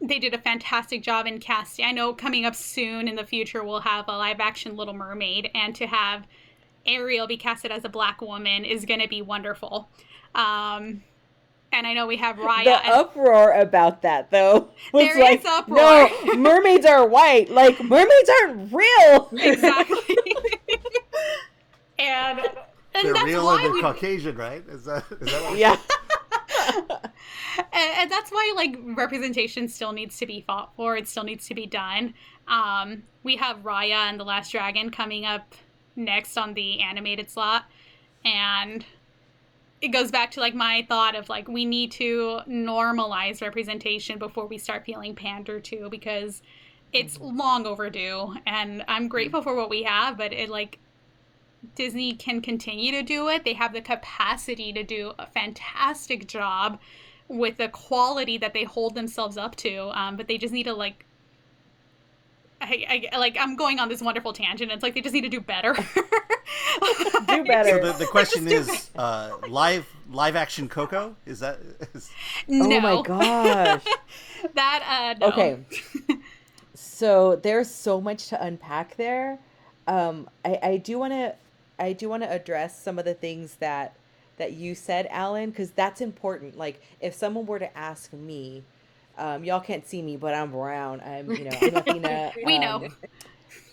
they 0.00 0.20
did 0.20 0.32
a 0.32 0.38
fantastic 0.38 1.02
job 1.02 1.26
in 1.26 1.40
casting. 1.40 1.84
I 1.84 1.90
know 1.90 2.12
coming 2.14 2.44
up 2.46 2.54
soon 2.54 3.08
in 3.08 3.16
the 3.16 3.24
future 3.24 3.64
we'll 3.64 3.80
have 3.80 4.04
a 4.06 4.16
live 4.16 4.38
action 4.38 4.76
Little 4.76 4.94
Mermaid, 4.94 5.50
and 5.52 5.74
to 5.74 5.84
have 5.88 6.22
Ariel 6.86 7.26
be 7.26 7.36
casted 7.36 7.72
as 7.72 7.84
a 7.84 7.88
black 7.88 8.20
woman 8.20 8.64
is 8.64 8.84
going 8.84 9.00
to 9.00 9.08
be 9.08 9.20
wonderful. 9.20 9.88
Um, 10.36 11.02
and 11.72 11.88
I 11.88 11.92
know 11.92 12.06
we 12.06 12.18
have 12.18 12.36
Raya. 12.36 12.62
the 12.66 12.84
and- 12.84 12.94
uproar 12.94 13.50
about 13.60 14.02
that 14.02 14.30
though 14.30 14.68
was 14.92 15.02
There 15.08 15.18
like 15.20 15.40
is 15.40 15.44
uproar. 15.46 15.76
no 16.24 16.34
mermaids 16.36 16.86
are 16.86 17.04
white 17.04 17.50
like 17.50 17.82
mermaids 17.82 18.30
aren't 18.42 18.72
real 18.72 19.28
exactly. 19.40 20.16
and 21.98 22.40
and 22.98 23.06
They're 23.06 23.14
that's 23.14 23.26
real 23.26 23.44
why 23.44 23.56
and 23.56 23.64
they're 23.64 23.72
we, 23.72 23.80
Caucasian, 23.80 24.36
right? 24.36 24.64
Is 24.68 24.84
that 24.84 25.04
is 25.10 25.30
that 25.30 25.42
what 25.42 25.58
yeah 25.58 25.76
and, 27.58 27.92
and 27.98 28.10
that's 28.10 28.30
why 28.30 28.52
like 28.56 28.78
representation 28.84 29.68
still 29.68 29.92
needs 29.92 30.18
to 30.18 30.26
be 30.26 30.40
fought 30.40 30.72
for. 30.76 30.96
It 30.96 31.08
still 31.08 31.24
needs 31.24 31.46
to 31.48 31.54
be 31.54 31.66
done. 31.66 32.14
Um, 32.46 33.04
we 33.22 33.36
have 33.36 33.58
Raya 33.58 34.08
and 34.08 34.18
the 34.18 34.24
Last 34.24 34.52
Dragon 34.52 34.90
coming 34.90 35.24
up 35.24 35.54
next 35.96 36.36
on 36.36 36.54
the 36.54 36.80
animated 36.80 37.30
slot, 37.30 37.64
and 38.24 38.84
it 39.80 39.88
goes 39.88 40.10
back 40.10 40.30
to 40.32 40.40
like 40.40 40.54
my 40.54 40.84
thought 40.88 41.14
of 41.14 41.28
like 41.28 41.48
we 41.48 41.64
need 41.64 41.92
to 41.92 42.40
normalize 42.48 43.42
representation 43.42 44.18
before 44.18 44.46
we 44.46 44.58
start 44.58 44.84
feeling 44.84 45.14
pandered 45.14 45.64
to 45.64 45.88
because 45.88 46.42
it's 46.92 47.20
long 47.20 47.64
overdue 47.64 48.34
and 48.46 48.82
i'm 48.88 49.06
grateful 49.06 49.40
for 49.40 49.54
what 49.54 49.70
we 49.70 49.84
have 49.84 50.18
but 50.18 50.32
it 50.32 50.48
like 50.48 50.80
disney 51.74 52.14
can 52.14 52.40
continue 52.40 52.92
to 52.92 53.02
do 53.02 53.28
it. 53.28 53.44
They 53.44 53.54
have 53.54 53.72
the 53.72 53.80
capacity 53.80 54.72
to 54.72 54.82
do 54.82 55.12
a 55.18 55.26
fantastic 55.26 56.26
job 56.26 56.78
with 57.28 57.58
the 57.58 57.68
quality 57.68 58.38
that 58.38 58.54
they 58.54 58.64
hold 58.64 58.94
themselves 58.94 59.36
up 59.36 59.54
to 59.56 59.90
um, 59.98 60.16
but 60.16 60.28
they 60.28 60.38
just 60.38 60.52
need 60.52 60.64
to 60.64 60.72
like 60.74 61.04
I, 62.60 63.08
I 63.12 63.18
like 63.18 63.36
i'm 63.38 63.54
going 63.54 63.78
on 63.78 63.88
this 63.88 64.02
wonderful 64.02 64.32
tangent. 64.32 64.72
It's 64.72 64.82
like 64.82 64.94
they 64.94 65.00
just 65.00 65.14
need 65.14 65.20
to 65.22 65.28
do 65.28 65.40
better. 65.40 65.76
Do 67.28 67.44
better. 67.44 67.80
So 67.82 67.92
the, 67.92 67.98
the 67.98 68.06
question 68.06 68.48
Just 68.48 68.70
is, 68.70 68.90
uh, 68.96 69.36
live 69.48 69.86
live 70.10 70.36
action 70.36 70.68
Coco? 70.68 71.14
Is 71.26 71.40
that? 71.40 71.58
Is, 71.94 72.10
no 72.46 72.76
oh 72.76 72.80
my 72.80 73.02
gosh. 73.02 73.84
That 74.54 75.16
uh 75.18 75.18
no. 75.18 75.32
okay. 75.32 75.58
So 76.74 77.36
there's 77.36 77.68
so 77.68 78.00
much 78.00 78.28
to 78.28 78.42
unpack 78.42 78.96
there. 78.96 79.38
Um 79.86 80.28
i 80.44 80.58
i 80.62 80.76
do 80.76 80.98
want 80.98 81.12
to 81.12 81.34
i 81.78 81.92
do 81.92 82.08
want 82.08 82.22
to 82.22 82.30
address 82.30 82.80
some 82.80 82.98
of 82.98 83.04
the 83.04 83.14
things 83.14 83.56
that 83.56 83.94
that 84.38 84.52
you 84.52 84.74
said 84.74 85.06
alan 85.10 85.50
because 85.50 85.70
that's 85.72 86.00
important. 86.00 86.56
Like 86.56 86.80
if 87.00 87.12
someone 87.14 87.44
were 87.46 87.58
to 87.58 87.76
ask 87.76 88.12
me 88.12 88.62
um 89.18 89.44
y'all 89.44 89.60
can't 89.60 89.86
see 89.86 90.00
me 90.00 90.16
but 90.16 90.32
i'm 90.32 90.52
brown. 90.52 91.00
I'm 91.04 91.28
you 91.28 91.44
know 91.44 91.58
i'm 91.60 91.74
latina 91.74 92.32
We 92.44 92.58
know. 92.58 92.84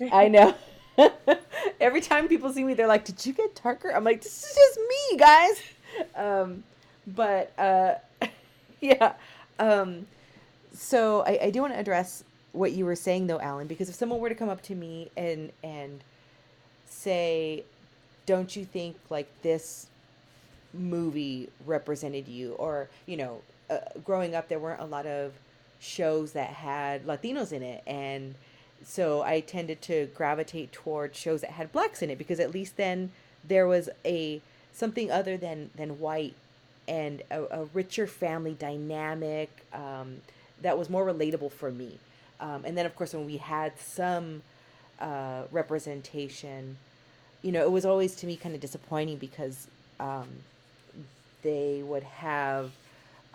um, 0.01 0.09
i 0.11 0.27
know. 0.27 0.55
Every 1.79 2.01
time 2.01 2.27
people 2.27 2.51
see 2.51 2.63
me 2.63 2.73
they're 2.73 2.87
like 2.87 3.05
did 3.05 3.25
you 3.25 3.33
get 3.33 3.59
darker? 3.63 3.89
I'm 3.91 4.03
like 4.03 4.21
this 4.21 4.43
is 4.43 4.55
just 4.55 4.79
me 4.79 5.17
guys. 5.17 5.61
Um 6.15 6.63
but 7.07 7.53
uh 7.59 7.95
yeah 8.81 9.13
um 9.59 10.07
so 10.73 11.21
I, 11.21 11.39
I 11.43 11.49
do 11.51 11.61
want 11.61 11.73
to 11.73 11.79
address 11.79 12.23
what 12.51 12.71
you 12.71 12.85
were 12.85 12.95
saying 12.95 13.27
though 13.27 13.39
alan 13.39 13.67
because 13.67 13.89
if 13.89 13.95
someone 13.95 14.19
were 14.19 14.29
to 14.29 14.35
come 14.35 14.49
up 14.49 14.61
to 14.63 14.75
me 14.75 15.11
and 15.15 15.51
and 15.63 16.03
say 16.87 17.63
don't 18.25 18.55
you 18.55 18.65
think 18.65 18.97
like 19.09 19.27
this 19.41 19.87
movie 20.73 21.49
represented 21.65 22.27
you? 22.27 22.53
Or 22.53 22.89
you 23.05 23.17
know 23.17 23.41
uh, 23.69 23.77
growing 24.03 24.35
up 24.35 24.49
there 24.49 24.59
weren't 24.59 24.81
a 24.81 24.85
lot 24.85 25.05
of 25.05 25.33
shows 25.79 26.31
that 26.33 26.49
had 26.49 27.05
latinos 27.05 27.51
in 27.51 27.61
it. 27.61 27.83
And 27.85 28.35
so 28.83 29.21
i 29.23 29.39
tended 29.39 29.81
to 29.81 30.05
gravitate 30.13 30.71
toward 30.71 31.15
shows 31.15 31.41
that 31.41 31.51
had 31.51 31.71
blacks 31.71 32.01
in 32.01 32.09
it 32.09 32.17
because 32.17 32.39
at 32.39 32.53
least 32.53 32.77
then 32.77 33.11
there 33.43 33.67
was 33.67 33.89
a 34.05 34.41
something 34.73 35.09
other 35.11 35.37
than 35.37 35.69
than 35.75 35.99
white 35.99 36.35
and 36.87 37.23
a, 37.31 37.43
a 37.45 37.65
richer 37.73 38.05
family 38.05 38.53
dynamic 38.53 39.49
um, 39.73 40.17
that 40.61 40.77
was 40.77 40.87
more 40.87 41.03
relatable 41.03 41.51
for 41.51 41.71
me. 41.71 41.97
Um, 42.39 42.63
and 42.63 42.77
then 42.77 42.85
of 42.85 42.95
course 42.95 43.13
when 43.13 43.25
we 43.25 43.37
had 43.37 43.79
some 43.79 44.43
uh, 44.99 45.43
representation 45.51 46.77
you 47.45 47.51
know 47.51 47.61
it 47.61 47.71
was 47.71 47.85
always 47.85 48.15
to 48.15 48.27
me 48.27 48.35
kind 48.35 48.55
of 48.55 48.61
disappointing 48.61 49.17
because 49.17 49.67
um, 49.99 50.27
they 51.43 51.81
would 51.83 52.03
have 52.03 52.71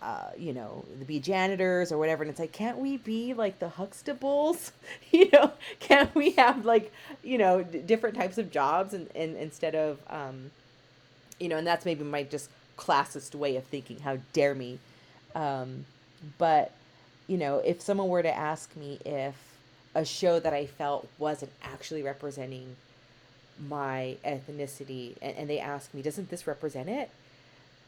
uh, 0.02 0.30
you 0.38 0.52
know, 0.54 0.84
the 0.98 1.04
be 1.04 1.20
janitors 1.20 1.92
or 1.92 1.98
whatever. 1.98 2.22
And 2.22 2.30
it's 2.30 2.40
like, 2.40 2.52
can't 2.52 2.78
we 2.78 2.96
be 2.96 3.34
like 3.34 3.58
the 3.58 3.68
Huxtables? 3.68 4.70
you 5.10 5.28
know, 5.30 5.52
can't 5.78 6.14
we 6.14 6.30
have 6.32 6.64
like, 6.64 6.92
you 7.22 7.36
know, 7.36 7.62
d- 7.62 7.80
different 7.80 8.16
types 8.16 8.38
of 8.38 8.50
jobs 8.50 8.94
and, 8.94 9.08
and 9.14 9.36
instead 9.36 9.74
of, 9.74 9.98
um, 10.08 10.50
you 11.38 11.48
know, 11.48 11.58
and 11.58 11.66
that's 11.66 11.84
maybe 11.84 12.02
my 12.02 12.22
just 12.22 12.48
classist 12.78 13.34
way 13.34 13.56
of 13.56 13.64
thinking. 13.64 13.98
How 13.98 14.16
dare 14.32 14.54
me? 14.54 14.78
Um, 15.34 15.84
but, 16.38 16.72
you 17.26 17.36
know, 17.36 17.58
if 17.58 17.82
someone 17.82 18.08
were 18.08 18.22
to 18.22 18.34
ask 18.34 18.74
me 18.76 18.98
if 19.04 19.34
a 19.94 20.04
show 20.04 20.40
that 20.40 20.54
I 20.54 20.64
felt 20.64 21.08
wasn't 21.18 21.52
actually 21.62 22.02
representing 22.02 22.76
my 23.68 24.16
ethnicity 24.24 25.16
and, 25.20 25.36
and 25.36 25.50
they 25.50 25.58
ask 25.58 25.92
me, 25.94 26.02
doesn't 26.02 26.30
this 26.30 26.46
represent 26.46 26.88
it? 26.88 27.10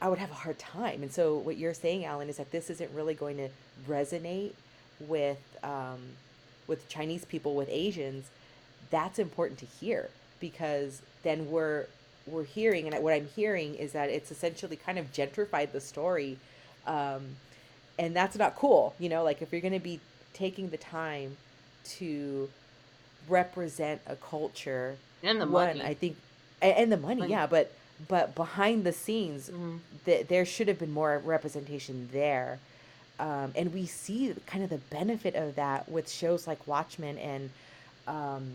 I 0.00 0.08
would 0.08 0.18
have 0.18 0.30
a 0.30 0.34
hard 0.34 0.58
time. 0.58 1.02
And 1.02 1.12
so 1.12 1.36
what 1.36 1.56
you're 1.56 1.74
saying, 1.74 2.04
Alan, 2.04 2.28
is 2.28 2.38
that 2.38 2.50
this 2.50 2.70
isn't 2.70 2.90
really 2.92 3.14
going 3.14 3.36
to 3.36 3.48
resonate 3.88 4.52
with 5.00 5.38
um, 5.62 6.00
with 6.66 6.88
Chinese 6.88 7.24
people, 7.24 7.54
with 7.54 7.68
Asians. 7.70 8.26
That's 8.90 9.18
important 9.18 9.58
to 9.60 9.66
hear 9.66 10.10
because 10.40 11.02
then 11.22 11.50
we're 11.50 11.86
we're 12.26 12.44
hearing, 12.44 12.86
and 12.92 13.02
what 13.02 13.12
I'm 13.12 13.28
hearing 13.34 13.74
is 13.74 13.92
that 13.92 14.10
it's 14.10 14.30
essentially 14.30 14.76
kind 14.76 14.98
of 14.98 15.12
gentrified 15.12 15.72
the 15.72 15.80
story, 15.80 16.38
um, 16.86 17.36
and 17.98 18.14
that's 18.14 18.36
not 18.36 18.56
cool. 18.56 18.94
You 18.98 19.08
know, 19.08 19.24
like 19.24 19.42
if 19.42 19.52
you're 19.52 19.60
going 19.60 19.72
to 19.72 19.80
be 19.80 20.00
taking 20.32 20.70
the 20.70 20.76
time 20.76 21.36
to 21.84 22.48
represent 23.28 24.00
a 24.06 24.16
culture, 24.16 24.96
And 25.22 25.40
the 25.40 25.46
one, 25.46 25.78
money. 25.78 25.82
I 25.82 25.94
think, 25.94 26.16
and, 26.60 26.72
and 26.76 26.92
the 26.92 26.96
money, 26.96 27.20
Money. 27.20 27.32
yeah, 27.32 27.46
but 27.46 27.72
but 28.08 28.34
behind 28.34 28.84
the 28.84 28.92
scenes, 28.92 29.48
Mhm. 29.48 29.78
th- 30.04 30.26
there 30.26 30.44
should 30.44 30.66
have 30.68 30.78
been 30.78 30.92
more 30.92 31.18
representation 31.18 32.08
there. 32.12 32.58
Um, 33.20 33.52
and 33.54 33.72
we 33.72 33.86
see 33.86 34.34
kind 34.46 34.64
of 34.64 34.70
the 34.70 34.78
benefit 34.78 35.36
of 35.36 35.54
that 35.54 35.88
with 35.88 36.10
shows 36.10 36.46
like 36.48 36.66
Watchmen 36.66 37.16
and 37.18 37.50
um, 38.08 38.50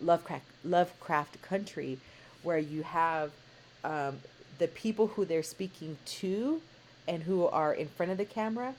Lovecraft, 0.00 0.44
Lovecraft 0.64 1.40
Country, 1.42 1.98
where 2.42 2.58
you 2.58 2.82
have 2.82 3.30
um, 3.84 4.18
the 4.58 4.66
people 4.66 5.08
who 5.08 5.24
they're 5.24 5.42
speaking 5.44 5.98
to 6.06 6.60
and 7.06 7.22
who 7.22 7.46
are 7.46 7.72
in 7.72 7.86
front 7.88 8.10
of 8.10 8.18
the 8.18 8.24
camera 8.24 8.74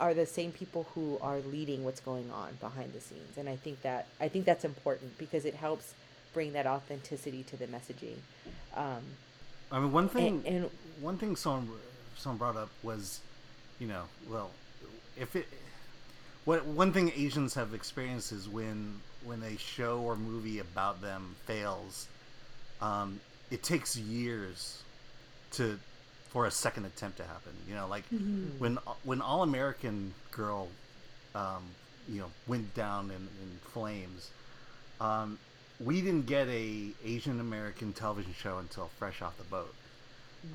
are 0.00 0.14
the 0.14 0.26
same 0.26 0.50
people 0.50 0.86
who 0.94 1.18
are 1.22 1.38
leading 1.40 1.84
what's 1.84 2.00
going 2.00 2.28
on 2.32 2.54
behind 2.60 2.92
the 2.92 3.00
scenes. 3.00 3.36
And 3.38 3.48
I 3.48 3.54
think 3.54 3.82
that 3.82 4.06
I 4.20 4.26
think 4.28 4.44
that's 4.46 4.64
important 4.64 5.16
because 5.18 5.44
it 5.44 5.54
helps 5.54 5.94
bring 6.32 6.52
that 6.52 6.66
authenticity 6.66 7.42
to 7.44 7.56
the 7.56 7.66
messaging. 7.66 8.16
Um, 8.74 9.02
I 9.72 9.80
mean, 9.80 9.92
one 9.92 10.08
thing, 10.08 10.42
and, 10.46 10.56
and 10.64 10.70
one 11.00 11.16
thing 11.16 11.36
someone 11.36 11.68
someone 12.16 12.38
brought 12.38 12.56
up 12.56 12.70
was, 12.82 13.20
you 13.78 13.86
know, 13.86 14.02
well, 14.28 14.50
if 15.18 15.36
it, 15.36 15.46
what 16.44 16.64
one 16.66 16.92
thing 16.92 17.12
Asians 17.16 17.54
have 17.54 17.74
experienced 17.74 18.32
is 18.32 18.48
when 18.48 19.00
when 19.24 19.42
a 19.42 19.56
show 19.58 20.00
or 20.00 20.16
movie 20.16 20.58
about 20.58 21.00
them 21.02 21.34
fails, 21.46 22.08
um, 22.80 23.20
it 23.50 23.62
takes 23.62 23.96
years 23.96 24.82
to 25.52 25.78
for 26.28 26.46
a 26.46 26.50
second 26.50 26.86
attempt 26.86 27.18
to 27.18 27.24
happen. 27.24 27.52
You 27.68 27.74
know, 27.74 27.86
like 27.88 28.04
when 28.58 28.78
when 29.04 29.20
All 29.20 29.42
American 29.42 30.14
Girl, 30.30 30.68
um, 31.34 31.62
you 32.08 32.20
know, 32.20 32.30
went 32.46 32.74
down 32.74 33.06
in, 33.06 33.16
in 33.16 33.58
flames. 33.72 34.30
Um, 35.00 35.38
we 35.82 36.00
didn't 36.00 36.26
get 36.26 36.46
a 36.48 36.90
Asian 37.04 37.40
American 37.40 37.92
television 37.92 38.34
show 38.38 38.58
until 38.58 38.90
fresh 38.98 39.22
off 39.22 39.36
the 39.38 39.44
boat. 39.44 39.74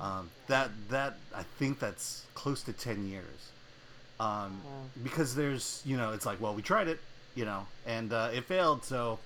Um, 0.00 0.30
that 0.48 0.70
that 0.90 1.16
I 1.34 1.42
think 1.58 1.78
that's 1.78 2.24
close 2.34 2.62
to 2.62 2.72
ten 2.72 3.06
years. 3.08 3.50
Um, 4.18 4.62
Wow. 4.64 4.70
because 5.04 5.34
there's 5.34 5.82
you 5.84 5.96
know 5.96 6.12
it's 6.12 6.24
like 6.24 6.40
well 6.40 6.54
we 6.54 6.62
tried 6.62 6.88
it 6.88 6.98
you 7.34 7.44
know 7.44 7.66
and 7.86 8.10
uh, 8.14 8.30
it 8.32 8.44
failed 8.44 8.82
so 8.82 9.18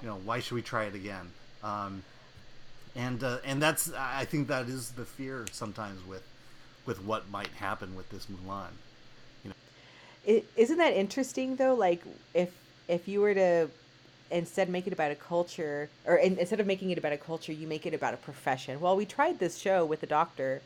you 0.00 0.06
know 0.06 0.20
why 0.24 0.38
should 0.38 0.54
we 0.54 0.62
try 0.62 0.84
it 0.84 0.94
again 0.94 1.28
um, 1.64 2.04
and 2.94 3.24
uh, 3.24 3.38
and 3.44 3.60
that's 3.60 3.92
I 3.92 4.24
think 4.26 4.46
that 4.46 4.68
is 4.68 4.92
the 4.92 5.04
fear 5.04 5.44
sometimes 5.50 6.06
with 6.06 6.22
with 6.86 7.02
what 7.04 7.28
might 7.30 7.48
happen 7.48 7.96
with 7.96 8.08
this 8.10 8.26
Mulan. 8.26 8.70
You 9.44 9.52
is 10.24 10.44
isn't 10.56 10.78
that 10.78 10.94
interesting 10.94 11.56
though? 11.56 11.74
Like 11.74 12.02
if 12.32 12.50
if 12.86 13.08
you 13.08 13.20
were 13.20 13.34
to 13.34 13.68
instead 14.30 14.68
make 14.68 14.86
it 14.86 14.92
about 14.92 15.10
a 15.10 15.14
culture, 15.14 15.88
or 16.04 16.16
in, 16.16 16.38
instead 16.38 16.60
of 16.60 16.66
making 16.66 16.90
it 16.90 16.98
about 16.98 17.12
a 17.12 17.16
culture, 17.16 17.52
you 17.52 17.66
make 17.66 17.86
it 17.86 17.94
about 17.94 18.14
a 18.14 18.18
profession. 18.18 18.80
Well, 18.80 18.96
we 18.96 19.06
tried 19.06 19.38
this 19.38 19.58
show 19.58 19.84
with 19.84 20.00
the 20.00 20.06
doctor, 20.06 20.60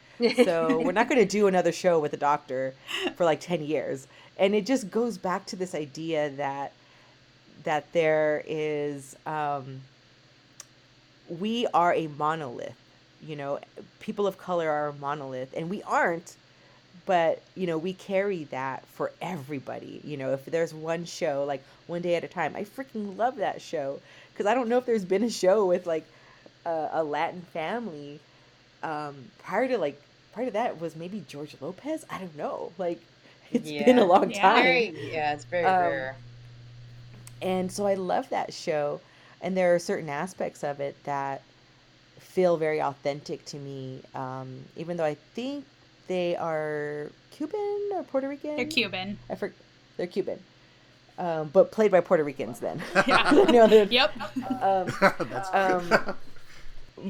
so 0.44 0.80
we're 0.84 0.92
not 0.92 1.08
going 1.08 1.20
to 1.20 1.26
do 1.26 1.46
another 1.46 1.72
show 1.72 1.98
with 2.00 2.10
the 2.10 2.16
doctor 2.16 2.74
for 3.16 3.24
like 3.24 3.40
ten 3.40 3.62
years. 3.64 4.06
And 4.38 4.54
it 4.54 4.66
just 4.66 4.90
goes 4.90 5.18
back 5.18 5.46
to 5.46 5.56
this 5.56 5.74
idea 5.74 6.30
that 6.30 6.72
that 7.64 7.92
there 7.92 8.42
is 8.46 9.16
um, 9.26 9.80
we 11.28 11.66
are 11.68 11.94
a 11.94 12.08
monolith. 12.08 12.78
You 13.24 13.36
know, 13.36 13.60
people 14.00 14.26
of 14.26 14.36
color 14.36 14.68
are 14.68 14.88
a 14.88 14.92
monolith, 14.94 15.54
and 15.56 15.70
we 15.70 15.82
aren't 15.84 16.34
but 17.06 17.42
you 17.54 17.66
know 17.66 17.78
we 17.78 17.92
carry 17.92 18.44
that 18.44 18.86
for 18.88 19.12
everybody 19.20 20.00
you 20.04 20.16
know 20.16 20.32
if 20.32 20.44
there's 20.46 20.74
one 20.74 21.04
show 21.04 21.44
like 21.46 21.64
one 21.86 22.02
day 22.02 22.14
at 22.14 22.24
a 22.24 22.28
time 22.28 22.54
i 22.56 22.62
freaking 22.62 23.16
love 23.16 23.36
that 23.36 23.60
show 23.60 24.00
because 24.32 24.46
i 24.46 24.54
don't 24.54 24.68
know 24.68 24.78
if 24.78 24.86
there's 24.86 25.04
been 25.04 25.22
a 25.24 25.30
show 25.30 25.66
with 25.66 25.86
like 25.86 26.08
a, 26.66 26.88
a 26.92 27.04
latin 27.04 27.42
family 27.42 28.20
um 28.82 29.30
prior 29.38 29.68
to 29.68 29.78
like 29.78 30.00
prior 30.32 30.46
to 30.46 30.52
that 30.52 30.80
was 30.80 30.96
maybe 30.96 31.20
george 31.20 31.56
lopez 31.60 32.04
i 32.10 32.18
don't 32.18 32.36
know 32.36 32.72
like 32.78 33.06
it's 33.52 33.72
been 33.72 33.98
a 33.98 34.04
long 34.04 34.30
Yeah. 34.30 34.32
time 34.32 34.82
Very, 34.82 34.94
yeah, 35.12 35.32
it's 35.34 35.44
very 35.44 35.64
Um, 35.64 35.74
rare. 35.74 36.16
and 37.40 37.70
so 37.70 37.86
I 37.86 37.94
love 37.94 38.28
that 38.30 38.52
show. 38.52 39.00
And 39.40 39.56
there 39.56 39.74
are 39.74 39.78
certain 39.78 40.08
aspects 40.08 40.62
of 40.62 40.80
it 40.80 41.02
that 41.04 41.42
feel 42.18 42.56
very 42.56 42.80
authentic 42.80 43.44
to 43.46 43.58
me, 43.58 44.04
um, 44.14 44.64
even 44.76 44.96
though 44.96 45.04
I 45.04 45.16
think 45.34 45.66
they 46.12 46.36
are 46.36 47.10
Cuban 47.30 47.88
or 47.94 48.02
Puerto 48.02 48.28
Rican. 48.28 48.56
They're 48.56 48.66
Cuban. 48.66 49.18
I 49.30 49.34
for, 49.34 49.50
they're 49.96 50.06
Cuban, 50.06 50.38
um, 51.18 51.48
but 51.54 51.72
played 51.72 51.90
by 51.90 52.00
Puerto 52.00 52.22
Ricans. 52.22 52.60
Then, 52.60 52.82
Yeah. 53.06 53.30
no, 53.50 53.66
they're- 53.66 53.86
Yep. 53.90 54.12
um, 54.62 54.92
That's 55.30 55.48
um, 55.54 56.14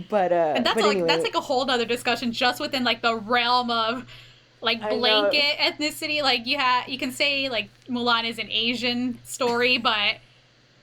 but 0.08 0.30
uh, 0.32 0.52
And 0.56 0.64
that's 0.64 0.76
but 0.76 0.84
like 0.84 0.92
anyway, 0.92 1.08
that's 1.08 1.24
like 1.24 1.34
a 1.34 1.40
whole 1.40 1.68
other 1.68 1.84
discussion 1.84 2.30
just 2.32 2.60
within 2.60 2.84
like 2.84 3.02
the 3.02 3.16
realm 3.16 3.70
of 3.72 4.06
like 4.60 4.80
blanket 4.88 5.58
ethnicity. 5.58 6.22
Like 6.22 6.46
you 6.46 6.56
have 6.58 6.88
you 6.88 6.96
can 6.98 7.10
say 7.10 7.48
like 7.48 7.68
Mulan 7.88 8.24
is 8.24 8.38
an 8.38 8.48
Asian 8.50 9.18
story, 9.24 9.78
but 9.78 10.18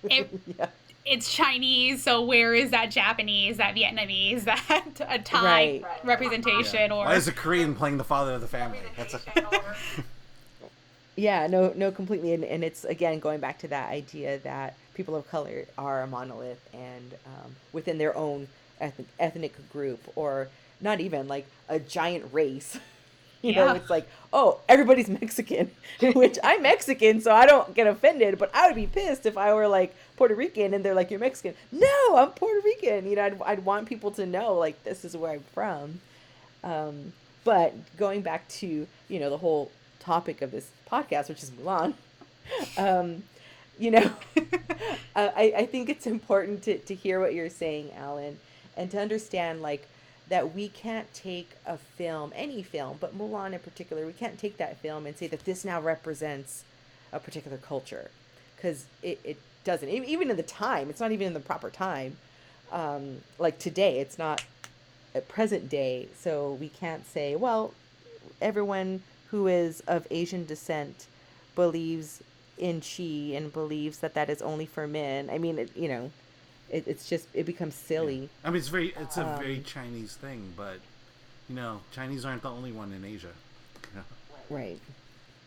it 0.04 0.30
yeah, 0.60 0.68
it's 1.10 1.34
Chinese, 1.34 2.04
so 2.04 2.22
where 2.22 2.54
is 2.54 2.70
that 2.72 2.92
Japanese, 2.92 3.58
that 3.58 3.76
Vietnamese, 3.76 4.44
that 4.68 5.02
a 5.10 5.20
Thai 5.20 5.42
Right. 5.44 5.86
representation 6.04 6.92
or 6.92 7.06
Why 7.06 7.16
is 7.16 7.28
a 7.28 7.32
Korean 7.32 7.74
playing 7.76 7.98
the 7.98 8.04
father 8.04 8.34
of 8.34 8.42
the 8.42 8.48
family? 8.48 8.80
That's 8.96 9.16
a, 9.16 9.20
yeah, 11.16 11.48
no, 11.48 11.74
no, 11.76 11.92
completely, 11.92 12.34
and, 12.34 12.44
and 12.44 12.64
it's 12.64 12.84
again 12.86 13.20
going 13.20 13.40
back 13.40 13.58
to 13.60 13.68
that 13.70 13.90
idea 13.92 14.38
that 14.40 14.76
people 14.94 15.16
of 15.16 15.28
color 15.30 15.66
are 15.78 16.02
a 16.04 16.08
monolith 16.08 16.62
and 16.74 17.16
um, 17.26 17.56
within 17.74 17.98
their 17.98 18.16
own 18.16 18.48
ethnic, 18.80 19.08
ethnic 19.20 19.72
group, 19.72 20.00
or 20.16 20.50
not 20.80 21.00
even 21.00 21.28
like 21.28 21.48
a 21.68 21.80
giant 21.80 22.26
race. 22.32 22.78
You 23.42 23.56
know, 23.56 23.74
it's 23.74 23.90
like, 23.90 24.06
oh, 24.34 24.60
everybody's 24.68 25.08
Mexican, 25.08 25.72
which 26.02 26.38
I'm 26.44 26.62
Mexican, 26.62 27.22
so 27.22 27.32
I 27.32 27.46
don't 27.46 27.74
get 27.74 27.88
offended. 27.88 28.38
But 28.38 28.52
I 28.54 28.68
would 28.68 28.76
be 28.76 28.86
pissed 28.86 29.26
if 29.26 29.38
I 29.38 29.54
were 29.54 29.70
like 29.70 29.96
Puerto 30.20 30.36
Rican 30.36 30.74
and 30.74 30.84
they're 30.84 30.94
like, 30.94 31.12
you're 31.12 31.20
Mexican. 31.20 31.56
No, 31.72 32.18
I'm 32.18 32.32
Puerto 32.32 32.60
Rican. 32.66 33.08
You 33.10 33.16
know, 33.16 33.24
I'd, 33.24 33.42
I'd 33.42 33.66
want 33.66 33.88
people 33.88 34.12
to 34.12 34.26
know 34.26 34.54
like 34.54 34.84
this 34.84 35.06
is 35.06 35.16
where 35.16 35.32
I'm 35.32 35.46
from. 35.54 36.02
Um, 36.62 37.14
but 37.46 37.74
going 37.96 38.22
back 38.22 38.46
to 38.50 38.86
you 39.08 39.20
know 39.20 39.30
the 39.30 39.38
whole 39.38 39.72
topic 40.02 40.42
of 40.42 40.52
this 40.52 40.72
podcast, 40.92 41.30
which 41.30 41.42
is 41.42 41.52
Mulan, 41.52 41.94
um, 42.78 43.24
you 43.80 43.92
know, 43.92 44.12
I 45.16 45.54
I 45.60 45.66
think 45.66 45.88
it's 45.88 46.06
important 46.06 46.64
to 46.64 46.78
to 46.80 46.94
hear 46.94 47.22
what 47.22 47.34
you're 47.34 47.50
saying, 47.50 47.94
Alan, 47.96 48.40
and 48.76 48.92
to 48.92 49.00
understand 49.00 49.62
like 49.62 49.88
that 50.28 50.54
we 50.54 50.68
can't 50.68 51.12
take 51.14 51.52
a 51.66 51.78
film, 51.78 52.34
any 52.36 52.62
film, 52.62 52.98
but 53.00 53.18
Mulan 53.18 53.54
in 53.54 53.60
particular, 53.60 54.06
we 54.06 54.12
can't 54.12 54.38
take 54.38 54.58
that 54.58 54.82
film 54.82 55.06
and 55.06 55.16
say 55.16 55.28
that 55.28 55.46
this 55.46 55.64
now 55.64 55.80
represents 55.80 56.66
a 57.14 57.22
particular 57.22 57.56
culture, 57.56 58.12
because 58.58 58.84
it 59.02 59.22
it 59.24 59.38
doesn't. 59.64 59.90
Even 59.90 60.30
in 60.30 60.38
the 60.38 60.44
time, 60.44 60.90
it's 60.90 61.00
not 61.00 61.12
even 61.12 61.28
in 61.28 61.34
the 61.34 61.40
proper 61.40 61.70
time. 61.70 62.18
Um, 62.72 63.22
like 63.38 63.60
today, 63.60 64.00
it's 64.00 64.18
not 64.18 64.44
at 65.16 65.28
present 65.28 65.70
day, 65.70 66.08
so 66.18 66.54
we 66.54 66.70
can't 66.70 67.06
say, 67.08 67.36
well, 67.36 67.74
everyone 68.42 69.02
who 69.32 69.48
is 69.48 69.82
of 69.82 70.06
Asian 70.12 70.46
descent 70.46 71.08
believes 71.56 72.22
in 72.58 72.82
chi 72.82 73.36
and 73.36 73.52
believes 73.52 74.00
that 74.00 74.14
that 74.14 74.30
is 74.30 74.42
only 74.42 74.66
for 74.66 74.88
men. 74.88 75.30
I 75.30 75.38
mean, 75.38 75.58
it, 75.60 75.76
you 75.76 75.88
know, 75.88 76.12
it, 76.70 76.84
it's 76.88 77.08
just 77.10 77.28
it 77.34 77.46
becomes 77.46 77.76
silly. 77.76 78.30
I 78.44 78.50
mean, 78.50 78.58
it's 78.58 78.68
very, 78.68 78.94
it's 78.98 79.18
a 79.18 79.24
very 79.24 79.58
Um, 79.58 79.64
Chinese 79.64 80.16
thing, 80.16 80.54
but 80.56 80.80
you 81.48 81.56
know, 81.56 81.82
Chinese 81.92 82.26
aren't 82.26 82.44
the 82.44 82.50
only 82.52 82.72
one 82.72 82.92
in 82.94 83.04
Asia. 83.04 83.34
Right. 84.50 84.80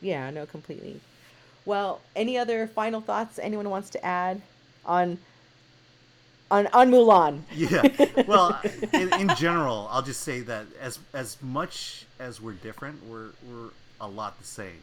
Yeah, 0.00 0.30
no, 0.30 0.46
completely. 0.46 1.00
Well, 1.64 2.00
any 2.16 2.36
other 2.38 2.66
final 2.66 3.00
thoughts 3.00 3.38
anyone 3.38 3.70
wants 3.70 3.90
to 3.90 4.04
add 4.04 4.42
on 4.84 5.18
on 6.50 6.66
on 6.68 6.90
Mulan? 6.90 7.40
Yeah. 7.54 7.82
Well, 8.26 8.60
in, 8.92 9.12
in 9.14 9.34
general, 9.36 9.88
I'll 9.90 10.02
just 10.02 10.22
say 10.22 10.40
that 10.40 10.66
as 10.80 10.98
as 11.12 11.40
much 11.42 12.06
as 12.18 12.40
we're 12.40 12.52
different, 12.52 13.06
we're 13.06 13.30
we're 13.48 13.70
a 14.00 14.08
lot 14.08 14.38
the 14.38 14.46
same. 14.46 14.80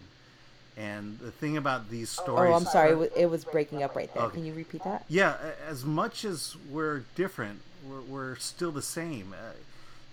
And 0.78 1.20
the 1.20 1.32
thing 1.32 1.58
about 1.58 1.90
these 1.90 2.10
stories. 2.10 2.52
Oh, 2.52 2.56
I'm 2.56 2.64
sorry, 2.66 2.92
it 3.06 3.14
it 3.16 3.26
was 3.30 3.44
breaking 3.44 3.84
up 3.84 3.96
right 3.96 4.12
there. 4.14 4.24
Okay. 4.24 4.36
Can 4.36 4.46
you 4.46 4.54
repeat 4.54 4.84
that? 4.86 5.04
Yeah, 5.10 5.36
as 5.68 5.84
much 5.84 6.24
as 6.24 6.56
we're 6.72 7.04
different, 7.16 7.60
we're, 7.86 8.02
we're 8.02 8.36
still 8.38 8.72
the 8.72 8.82
same. 8.82 9.34
Uh, 9.34 9.52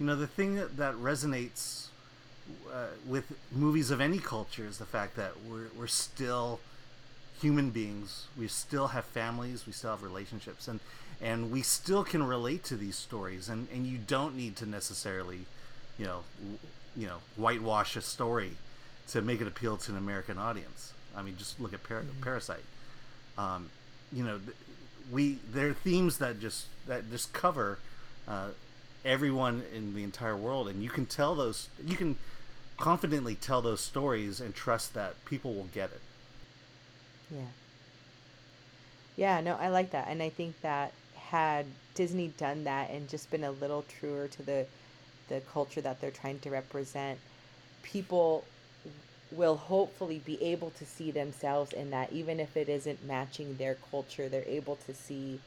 you 0.01 0.06
know, 0.06 0.16
the 0.16 0.26
thing 0.26 0.56
that, 0.56 0.76
that 0.76 0.94
resonates 0.94 1.85
uh, 2.73 2.86
with 3.06 3.32
movies 3.52 3.90
of 3.90 4.01
any 4.01 4.18
culture 4.18 4.64
is 4.64 4.78
the 4.78 4.86
fact 4.86 5.16
that 5.16 5.32
we're, 5.48 5.68
we're 5.78 5.86
still 5.86 6.60
human 7.40 7.70
beings. 7.70 8.27
We 8.39 8.48
still 8.48 8.89
have 8.89 9.05
families. 9.05 9.66
We 9.66 9.73
still 9.73 9.90
have 9.90 10.02
relationships, 10.02 10.68
and 10.68 10.81
and 11.20 11.51
we 11.51 11.62
still 11.62 12.05
can 12.05 12.23
relate 12.23 12.62
to 12.64 12.77
these 12.77 12.97
stories. 12.97 13.48
And, 13.48 13.68
and 13.73 13.86
you 13.86 13.98
don't 13.98 14.36
need 14.36 14.56
to 14.56 14.66
necessarily, 14.66 15.40
you 15.98 16.05
know, 16.05 16.20
w- 16.39 16.59
you 16.94 17.06
know, 17.06 17.18
whitewash 17.36 17.97
a 17.97 18.02
story 18.02 18.52
to 19.09 19.23
make 19.23 19.40
it 19.40 19.47
appeal 19.47 19.77
to 19.78 19.93
an 19.93 19.98
American 19.98 20.36
audience. 20.39 20.93
I 21.16 21.23
mean, 21.23 21.36
just 21.39 21.59
look 21.59 21.73
at 21.73 21.82
Par- 21.82 22.05
Parasite. 22.20 22.64
Um, 23.39 23.70
you 24.12 24.24
know, 24.24 24.39
th- 24.39 24.56
we 25.10 25.39
there 25.52 25.68
are 25.68 25.74
themes 25.74 26.18
that 26.18 26.40
just 26.40 26.66
that 26.86 27.10
just 27.10 27.32
cover 27.32 27.78
uh, 28.28 28.48
everyone 29.05 29.62
in 29.74 29.94
the 29.94 30.02
entire 30.02 30.36
world, 30.36 30.68
and 30.68 30.82
you 30.82 30.90
can 30.90 31.06
tell 31.06 31.35
those. 31.35 31.68
You 31.85 31.97
can 31.97 32.16
confidently 32.77 33.35
tell 33.35 33.62
those 33.62 33.81
stories 33.81 34.40
and 34.40 34.55
trust 34.55 34.94
that 34.94 35.24
people 35.24 35.55
will 35.55 35.69
get 35.73 35.90
it. 35.90 36.01
Yeah. 37.31 37.40
Yeah, 39.16 39.40
no, 39.40 39.57
I 39.57 39.69
like 39.69 39.90
that. 39.93 40.09
And 40.09 40.23
I 40.23 40.28
think 40.28 40.61
that 40.61 40.93
had 41.15 41.66
Disney 41.94 42.28
done 42.36 42.65
that 42.65 42.90
and 42.90 43.09
just 43.09 43.31
been 43.31 43.44
a 43.44 43.51
little 43.51 43.85
truer 43.98 44.28
to 44.28 44.43
the 44.43 44.66
the 45.28 45.40
culture 45.53 45.81
that 45.81 46.01
they're 46.01 46.12
trying 46.12 46.39
to 46.39 46.51
represent, 46.51 47.19
people 47.82 48.44
will 49.32 49.57
hopefully 49.57 50.23
be 50.24 50.40
able 50.40 50.70
to 50.70 50.85
see 50.85 51.11
themselves 51.11 51.73
in 51.73 51.90
that 51.90 52.12
even 52.12 52.39
if 52.39 52.57
it 52.57 52.69
isn't 52.69 53.05
matching 53.05 53.57
their 53.57 53.77
culture, 53.90 54.28
they're 54.28 54.44
able 54.47 54.77
to 54.77 54.94
see 54.94 55.40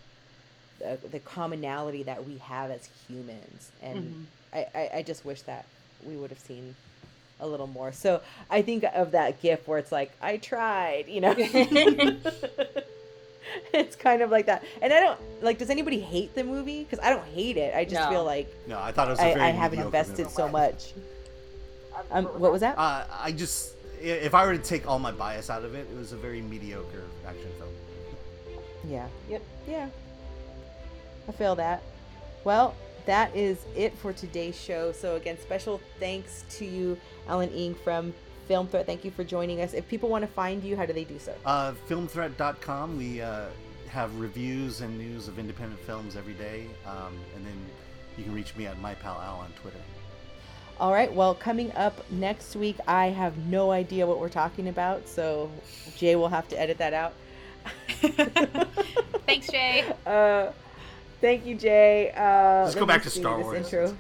the, 0.80 1.00
the 1.12 1.20
commonality 1.20 2.04
that 2.04 2.26
we 2.26 2.38
have 2.40 2.72
as 2.72 2.90
humans. 3.08 3.72
And 3.82 4.00
mm-hmm. 4.00 4.24
I, 4.54 4.68
I, 4.76 4.90
I 4.98 5.02
just 5.04 5.24
wish 5.24 5.44
that 5.44 5.66
we 6.06 6.18
would 6.18 6.30
have 6.30 6.40
seen 6.40 6.76
a 7.40 7.48
little 7.48 7.68
more. 7.68 7.92
So 7.92 8.22
I 8.50 8.62
think 8.62 8.84
of 8.94 9.12
that 9.12 9.42
gif 9.42 9.68
where 9.68 9.80
it's 9.80 9.92
like, 9.92 10.12
I 10.22 10.38
tried, 10.38 11.06
you 11.08 11.22
know. 11.22 11.34
it's 13.74 13.96
kind 13.96 14.22
of 14.22 14.30
like 14.30 14.46
that. 14.48 14.64
And 14.82 14.94
I 14.94 15.00
don't 15.00 15.20
like 15.42 15.58
does 15.58 15.70
anybody 15.70 16.00
hate 16.00 16.36
the 16.36 16.44
movie? 16.44 16.84
Because 16.84 17.00
I 17.04 17.10
don't 17.10 17.26
hate 17.26 17.58
it. 17.58 17.74
I 17.76 17.84
just 17.84 17.96
No. 17.96 18.10
feel 18.10 18.24
like 18.24 18.54
No, 18.68 18.80
I 18.80 18.92
thought 18.92 19.08
it 19.08 19.12
was. 19.12 19.20
a 19.20 19.24
I, 19.26 19.34
very 19.34 19.46
I 19.46 19.50
haven't 19.50 19.80
invested 19.80 20.20
movie. 20.26 20.32
so 20.34 20.48
much. 20.48 20.94
Um, 22.12 22.26
what 22.26 22.52
was 22.52 22.62
that? 22.62 22.78
Uh, 22.78 23.06
I 23.12 23.32
just, 23.32 23.74
if 24.02 24.34
I 24.34 24.46
were 24.46 24.56
to 24.56 24.64
take 24.64 24.88
all 24.88 25.00
my 25.00 25.12
bias 25.12 25.50
out 25.50 25.66
of 25.66 25.76
it, 25.76 25.88
it 25.92 25.98
was 25.98 26.14
a 26.14 26.18
very 26.18 26.42
mediocre 26.42 27.04
action 27.28 27.50
film. 27.58 27.70
Yeah. 28.88 29.08
Yep. 29.30 29.42
Yeah. 29.68 29.90
I 31.28 31.32
feel 31.34 31.56
that. 31.56 31.84
Well, 32.44 32.74
that 33.10 33.36
is 33.36 33.66
it 33.76 33.98
for 33.98 34.14
today's 34.14 34.56
show. 34.56 34.92
So 34.92 35.16
again, 35.16 35.36
special 35.40 35.82
thanks 36.00 36.46
to 36.52 36.66
you, 36.66 36.96
Alan 37.28 37.50
Ng 37.50 37.74
from 37.74 38.14
Film 38.48 38.68
Threat. 38.68 38.86
Thank 38.86 39.04
you 39.04 39.10
for 39.10 39.24
joining 39.24 39.62
us. 39.62 39.74
If 39.74 39.88
people 39.88 40.10
want 40.10 40.22
to 40.22 40.28
find 40.28 40.64
you, 40.64 40.78
how 40.78 40.86
do 40.86 40.94
they 40.94 41.06
do 41.06 41.18
so? 41.18 41.34
Uh, 41.44 41.74
filmthreat.com. 41.88 42.98
We 42.98 43.20
uh, 43.20 43.46
have 43.88 44.16
reviews 44.20 44.82
and 44.82 44.96
news 44.96 45.28
of 45.28 45.40
independent 45.40 45.82
films 45.82 46.16
every 46.16 46.36
day, 46.36 46.68
um, 46.86 47.18
and 47.36 47.44
then 47.44 47.58
you 48.16 48.24
can 48.24 48.32
reach 48.32 48.56
me 48.56 48.68
at 48.68 48.80
mypal 48.80 49.18
on 49.18 49.52
Twitter. 49.60 49.82
All 50.80 50.94
right. 50.94 51.12
Well, 51.12 51.34
coming 51.34 51.72
up 51.72 52.10
next 52.12 52.56
week, 52.56 52.78
I 52.88 53.08
have 53.08 53.36
no 53.48 53.72
idea 53.72 54.06
what 54.06 54.20
we're 54.20 54.30
talking 54.30 54.68
about, 54.68 55.10
so 55.10 55.50
Jay 55.98 56.16
will 56.16 56.30
have 56.30 56.48
to 56.50 56.60
edit 56.60 56.78
that 56.78 56.94
out. 56.94 57.14
Thanks, 59.26 59.48
Jay. 59.48 59.92
Uh, 60.06 60.52
thank 61.22 61.46
you, 61.46 61.56
Jay. 61.56 62.12
Uh, 62.12 62.66
Just 62.66 62.76
let 62.76 62.82
go 62.82 62.86
back 62.86 63.04
to 63.04 63.10
Star 63.10 63.40
Wars. 63.40 63.66
Intro. 63.66 63.96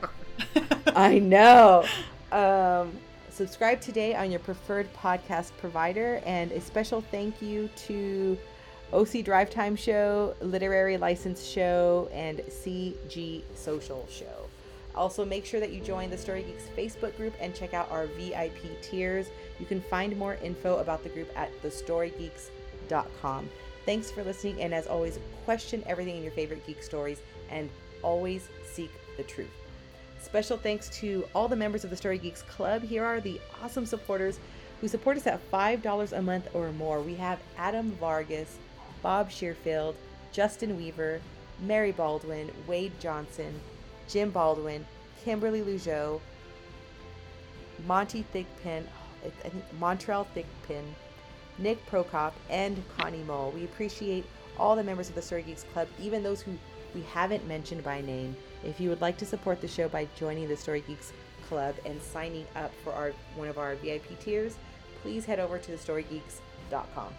I 0.95 1.19
know. 1.19 1.85
Um, 2.31 2.91
subscribe 3.29 3.81
today 3.81 4.15
on 4.15 4.31
your 4.31 4.39
preferred 4.39 4.91
podcast 4.93 5.51
provider, 5.57 6.21
and 6.25 6.51
a 6.51 6.61
special 6.61 7.01
thank 7.01 7.41
you 7.41 7.69
to 7.87 8.37
OC 8.93 9.23
Drive 9.23 9.49
Time 9.49 9.75
Show, 9.75 10.35
Literary 10.41 10.97
License 10.97 11.45
Show, 11.45 12.09
and 12.11 12.39
CG 12.39 13.43
Social 13.55 14.07
Show. 14.09 14.49
Also, 14.95 15.23
make 15.23 15.45
sure 15.45 15.59
that 15.59 15.71
you 15.71 15.79
join 15.79 16.09
the 16.09 16.17
Story 16.17 16.43
Geeks 16.43 16.65
Facebook 16.75 17.15
group 17.15 17.33
and 17.39 17.53
check 17.53 17.73
out 17.73 17.89
our 17.91 18.07
VIP 18.07 18.81
tiers. 18.81 19.27
You 19.59 19.65
can 19.65 19.81
find 19.81 20.17
more 20.17 20.35
info 20.43 20.79
about 20.79 21.03
the 21.03 21.09
group 21.09 21.29
at 21.37 21.51
thestorygeeks.com. 21.61 23.49
Thanks 23.85 24.11
for 24.11 24.23
listening, 24.23 24.61
and 24.61 24.73
as 24.73 24.87
always, 24.87 25.19
question 25.45 25.83
everything 25.87 26.17
in 26.17 26.23
your 26.23 26.31
favorite 26.31 26.65
geek 26.65 26.83
stories 26.83 27.21
and 27.49 27.69
always 28.03 28.47
seek 28.71 28.91
the 29.17 29.23
truth. 29.23 29.49
Special 30.21 30.57
thanks 30.57 30.89
to 30.99 31.25
all 31.33 31.47
the 31.47 31.55
members 31.55 31.83
of 31.83 31.89
the 31.89 31.95
Story 31.95 32.17
Geeks 32.17 32.43
Club. 32.43 32.83
Here 32.83 33.03
are 33.03 33.19
the 33.19 33.39
awesome 33.63 33.85
supporters 33.85 34.39
who 34.81 34.87
support 34.87 35.17
us 35.17 35.27
at 35.27 35.51
$5 35.51 36.11
a 36.11 36.21
month 36.21 36.47
or 36.53 36.71
more. 36.73 37.01
We 37.01 37.15
have 37.15 37.39
Adam 37.57 37.91
Vargas, 37.93 38.57
Bob 39.01 39.31
Shearfield, 39.31 39.95
Justin 40.31 40.77
Weaver, 40.77 41.21
Mary 41.61 41.91
Baldwin, 41.91 42.51
Wade 42.67 42.91
Johnson, 42.99 43.59
Jim 44.07 44.29
Baldwin, 44.29 44.85
Kimberly 45.23 45.61
Lugeau, 45.61 46.19
Monty 47.87 48.25
Thickpin, 48.33 48.83
I 49.25 49.29
think 49.29 49.63
Montreal 49.79 50.27
Thickpin, 50.35 50.83
Nick 51.59 51.85
Prokop, 51.89 52.33
and 52.49 52.81
Connie 52.97 53.23
Mole. 53.23 53.51
We 53.53 53.65
appreciate 53.65 54.25
all 54.57 54.75
the 54.75 54.83
members 54.83 55.09
of 55.09 55.15
the 55.15 55.21
Story 55.21 55.43
Geeks 55.43 55.65
Club, 55.73 55.87
even 56.01 56.23
those 56.23 56.41
who 56.41 56.51
we 56.95 57.01
haven't 57.01 57.47
mentioned 57.47 57.83
by 57.83 58.01
name. 58.01 58.35
If 58.63 58.79
you 58.79 58.89
would 58.89 59.01
like 59.01 59.17
to 59.17 59.25
support 59.25 59.61
the 59.61 59.67
show 59.67 59.87
by 59.87 60.07
joining 60.17 60.47
the 60.47 60.57
Story 60.57 60.83
Geeks 60.87 61.13
Club 61.47 61.75
and 61.85 62.01
signing 62.01 62.45
up 62.55 62.71
for 62.83 62.93
our 62.93 63.11
one 63.35 63.47
of 63.47 63.57
our 63.57 63.75
VIP 63.75 64.19
tiers, 64.19 64.55
please 65.01 65.25
head 65.25 65.39
over 65.39 65.57
to 65.57 65.71
thestorygeeks.com. 65.71 67.13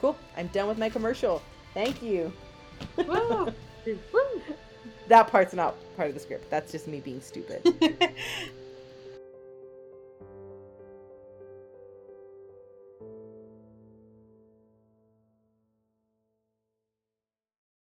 Cool. 0.00 0.16
I'm 0.36 0.48
done 0.48 0.68
with 0.68 0.78
my 0.78 0.88
commercial. 0.88 1.42
Thank 1.74 2.02
you. 2.02 2.32
Woo! 2.96 3.52
Woo! 3.86 4.42
That 5.08 5.28
part's 5.28 5.54
not 5.54 5.74
part 5.96 6.08
of 6.08 6.14
the 6.14 6.20
script. 6.20 6.50
That's 6.50 6.70
just 6.70 6.86
me 6.86 7.00
being 7.00 7.20
stupid. 7.20 7.62